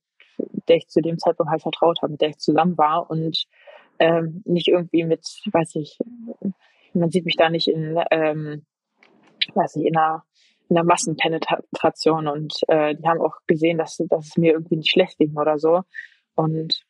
der 0.67 0.77
ich 0.77 0.87
zu 0.87 1.01
dem 1.01 1.17
Zeitpunkt 1.17 1.51
halt 1.51 1.61
vertraut 1.61 2.01
habe, 2.01 2.13
mit 2.13 2.21
der 2.21 2.29
ich 2.29 2.37
zusammen 2.37 2.77
war 2.77 3.09
und 3.09 3.45
ähm, 3.99 4.41
nicht 4.45 4.67
irgendwie 4.67 5.03
mit, 5.03 5.21
weiß 5.51 5.75
ich, 5.75 5.99
man 6.93 7.11
sieht 7.11 7.25
mich 7.25 7.35
da 7.35 7.49
nicht 7.49 7.67
in, 7.67 7.99
ähm, 8.11 8.65
weiß 9.53 9.75
ich, 9.75 9.85
in 9.85 9.97
einer 9.97 10.23
in 10.69 10.75
der 10.75 10.83
Massenpenetration 10.83 12.27
und 12.27 12.53
äh, 12.67 12.95
die 12.95 13.07
haben 13.07 13.21
auch 13.21 13.37
gesehen, 13.47 13.77
dass, 13.77 13.97
dass 14.09 14.27
es 14.27 14.37
mir 14.37 14.53
irgendwie 14.53 14.77
nicht 14.77 14.91
schlecht 14.91 15.17
ging 15.17 15.35
oder 15.35 15.57
so. 15.57 15.81
Und 16.35 16.83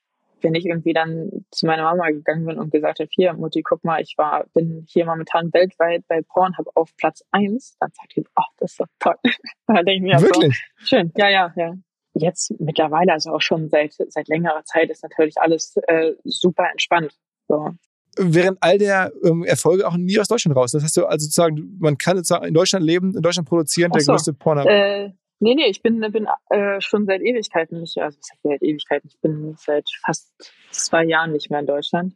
wenn 0.43 0.55
ich 0.55 0.65
irgendwie 0.65 0.93
dann 0.93 1.45
zu 1.51 1.65
meiner 1.65 1.83
Mama 1.83 2.09
gegangen 2.09 2.45
bin 2.45 2.59
und 2.59 2.71
gesagt 2.71 2.99
habe, 2.99 3.09
hier, 3.11 3.33
Mutti, 3.33 3.61
guck 3.63 3.83
mal, 3.83 4.01
ich 4.01 4.15
war, 4.17 4.45
bin 4.53 4.85
hier 4.87 5.05
momentan 5.05 5.51
weltweit 5.53 6.03
bei 6.07 6.21
Pornhub 6.21 6.67
auf 6.75 6.95
Platz 6.97 7.23
eins, 7.31 7.77
dann 7.79 7.91
sagt 7.93 8.15
die, 8.15 8.25
ach, 8.35 8.47
das 8.57 8.71
ist 8.71 8.81
doch 8.81 8.87
toll. 8.99 9.15
da 9.67 9.81
denke 9.83 9.93
ich 9.93 10.01
mir 10.01 10.21
Wirklich? 10.21 10.61
So, 10.79 10.85
schön, 10.85 11.11
ja, 11.15 11.29
ja, 11.29 11.53
ja. 11.55 11.73
Jetzt 12.15 12.53
mittlerweile, 12.59 13.13
also 13.13 13.31
auch 13.31 13.41
schon 13.41 13.69
seit, 13.69 13.93
seit 13.93 14.27
längerer 14.27 14.63
Zeit, 14.65 14.91
ist 14.91 15.01
natürlich 15.01 15.37
alles 15.39 15.77
äh, 15.87 16.13
super 16.23 16.69
entspannt. 16.69 17.17
So 17.47 17.71
während 18.17 18.57
all 18.61 18.77
der 18.77 19.11
ähm, 19.23 19.43
Erfolge 19.43 19.87
auch 19.87 19.97
nie 19.97 20.19
aus 20.19 20.27
Deutschland 20.27 20.55
raus. 20.57 20.71
Das 20.71 20.83
heißt 20.83 20.97
du 20.97 21.05
also 21.05 21.23
sozusagen, 21.23 21.77
man 21.79 21.97
kann 21.97 22.17
sozusagen 22.17 22.45
in 22.45 22.53
Deutschland 22.53 22.85
leben, 22.85 23.15
in 23.15 23.21
Deutschland 23.21 23.47
produzieren, 23.47 23.91
so. 23.91 23.97
der 23.97 24.05
größte 24.05 24.33
Porno. 24.33 24.63
Äh, 24.67 25.11
nee, 25.39 25.55
nee, 25.55 25.67
ich 25.67 25.81
bin, 25.81 25.99
bin 25.99 26.27
äh, 26.49 26.79
schon 26.79 27.05
seit 27.05 27.21
Ewigkeiten 27.21 27.79
nicht, 27.79 27.97
also 27.97 28.17
seit 28.43 28.61
Ewigkeiten, 28.61 29.09
ich 29.11 29.19
bin 29.21 29.55
seit 29.57 29.89
fast 30.05 30.31
zwei 30.71 31.03
Jahren 31.05 31.31
nicht 31.31 31.49
mehr 31.49 31.59
in 31.59 31.67
Deutschland. 31.67 32.13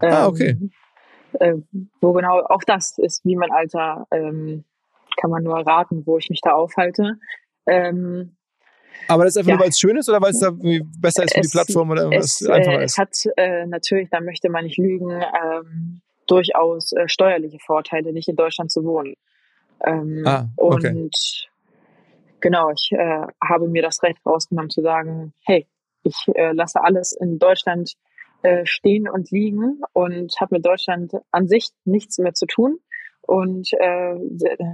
Ähm, 0.00 0.12
ah, 0.12 0.26
okay. 0.26 0.56
Äh, 1.34 1.54
wo 2.00 2.12
genau, 2.12 2.40
auch 2.40 2.62
das 2.66 2.96
ist 2.98 3.24
wie 3.24 3.36
mein 3.36 3.52
Alter, 3.52 4.06
ähm, 4.10 4.64
kann 5.20 5.30
man 5.30 5.42
nur 5.42 5.58
erraten, 5.58 6.06
wo 6.06 6.18
ich 6.18 6.30
mich 6.30 6.40
da 6.40 6.52
aufhalte. 6.52 7.18
Ähm, 7.66 8.37
aber 9.08 9.24
das 9.24 9.34
ist 9.34 9.38
einfach 9.38 9.50
ja. 9.50 9.56
nur, 9.56 9.62
weil 9.64 9.70
es 9.70 9.78
schön 9.78 9.96
ist 9.96 10.08
oder 10.08 10.20
weil 10.20 10.30
es 10.30 10.40
da 10.40 10.50
besser 10.50 11.24
ist 11.24 11.34
für 11.34 11.40
die 11.40 11.48
Plattform 11.48 11.90
oder 11.90 12.10
was 12.10 12.44
einfacher 12.46 12.82
ist? 12.82 12.92
Es 12.92 12.98
hat 12.98 13.32
äh, 13.36 13.66
natürlich, 13.66 14.10
da 14.10 14.20
möchte 14.20 14.50
man 14.50 14.64
nicht 14.64 14.78
lügen, 14.78 15.10
ähm, 15.10 16.00
durchaus 16.26 16.92
äh, 16.92 17.08
steuerliche 17.08 17.58
Vorteile, 17.58 18.12
nicht 18.12 18.28
in 18.28 18.36
Deutschland 18.36 18.70
zu 18.70 18.84
wohnen. 18.84 19.14
Ähm, 19.84 20.24
ah, 20.26 20.48
okay. 20.56 20.90
Und 20.90 21.48
genau, 22.40 22.70
ich 22.70 22.90
äh, 22.92 23.26
habe 23.42 23.68
mir 23.68 23.82
das 23.82 24.02
Recht 24.02 24.18
rausgenommen 24.26 24.70
zu 24.70 24.82
sagen, 24.82 25.32
hey, 25.44 25.66
ich 26.02 26.16
äh, 26.34 26.52
lasse 26.52 26.82
alles 26.82 27.12
in 27.12 27.38
Deutschland 27.38 27.94
äh, 28.42 28.64
stehen 28.66 29.08
und 29.08 29.30
liegen 29.30 29.80
und 29.92 30.32
habe 30.40 30.56
mit 30.56 30.66
Deutschland 30.66 31.12
an 31.30 31.48
sich 31.48 31.68
nichts 31.84 32.18
mehr 32.18 32.34
zu 32.34 32.46
tun 32.46 32.78
und 33.22 33.72
äh, 33.72 34.14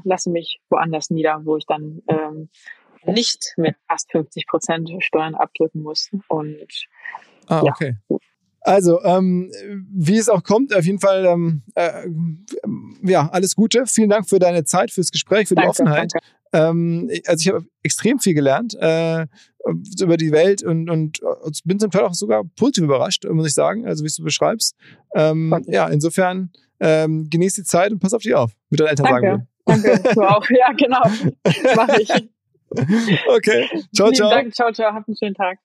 lasse 0.05 0.31
mich 0.31 0.61
woanders 0.71 1.11
nieder, 1.11 1.41
wo 1.45 1.57
ich 1.57 1.67
dann 1.67 2.03
ähm, 2.09 2.49
nicht 3.07 3.55
mit 3.57 3.77
fast 3.89 4.11
50 4.13 4.47
Prozent 4.47 4.91
Steuern 5.01 5.35
abdrücken 5.35 5.83
muss. 5.83 6.11
Und 6.29 6.87
ah, 7.47 7.63
ja. 7.65 7.73
okay. 7.73 7.97
Also, 8.61 9.03
ähm, 9.05 9.53
wie 9.93 10.17
es 10.17 10.31
auch 10.31 10.43
kommt, 10.43 10.75
auf 10.75 10.87
jeden 10.87 10.99
Fall, 10.99 11.27
ähm, 11.27 11.63
äh, 11.75 12.09
ja, 13.03 13.29
alles 13.29 13.57
Gute. 13.57 13.85
Vielen 13.87 14.09
Dank 14.09 14.27
für 14.29 14.39
deine 14.39 14.65
Zeit, 14.65 14.91
fürs 14.91 15.11
Gespräch, 15.11 15.49
für 15.49 15.55
die 15.55 15.67
Offenheit. 15.67 16.13
Ähm, 16.55 17.11
also 17.27 17.43
ich 17.43 17.55
habe 17.55 17.67
extrem 17.83 18.21
viel 18.21 18.33
gelernt 18.33 18.75
äh, 18.81 19.27
über 20.01 20.17
die 20.17 20.33
Welt 20.33 20.63
und, 20.63 20.89
und, 20.89 21.21
und 21.21 21.61
bin 21.65 21.79
zum 21.79 21.91
Teil 21.91 22.05
auch 22.05 22.15
sogar 22.15 22.45
positiv 22.57 22.85
überrascht, 22.85 23.27
muss 23.29 23.49
ich 23.49 23.55
sagen, 23.55 23.87
also 23.87 24.03
wie 24.05 24.09
du 24.09 24.25
beschreibst. 24.25 24.77
Ähm, 25.15 25.63
ja, 25.67 25.89
insofern 25.89 26.51
ähm, 26.81 27.29
genieß 27.29 27.55
die 27.55 27.65
Zeit 27.65 27.93
und 27.93 27.99
pass 27.99 28.15
auf 28.15 28.23
dich 28.23 28.35
auf, 28.35 28.53
wie 28.71 28.77
deine 28.77 28.91
Eltern 28.91 29.07
Danke. 29.07 29.27
sagen 29.27 29.49
Danke, 29.67 30.15
du 30.15 30.23
auch. 30.23 30.47
Ja, 30.51 30.73
genau. 30.73 31.03
Mach 31.75 31.89
ich. 31.99 32.11
Okay. 32.71 33.69
Ciao, 33.95 34.11
ciao. 34.11 34.31
Dank. 34.31 34.55
Ciao, 34.55 34.73
ciao. 34.73 34.93
Habt 34.93 35.09
einen 35.09 35.17
schönen 35.17 35.35
Tag. 35.35 35.59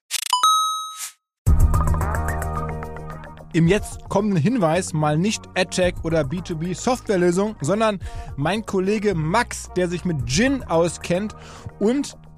Im 3.51 3.67
jetzt 3.67 4.07
kommenden 4.09 4.39
Hinweis 4.39 4.93
mal 4.93 5.17
nicht 5.17 5.41
AdTech 5.55 5.95
oder 6.03 6.21
B2B 6.21 6.75
Softwarelösung, 6.75 7.55
sondern 7.61 7.99
mein 8.35 8.63
Kollege 8.63 9.15
Max, 9.15 9.69
der 9.75 9.87
sich 9.87 10.05
mit 10.05 10.27
Gin 10.27 10.63
auskennt 10.63 11.35
und 11.79 12.15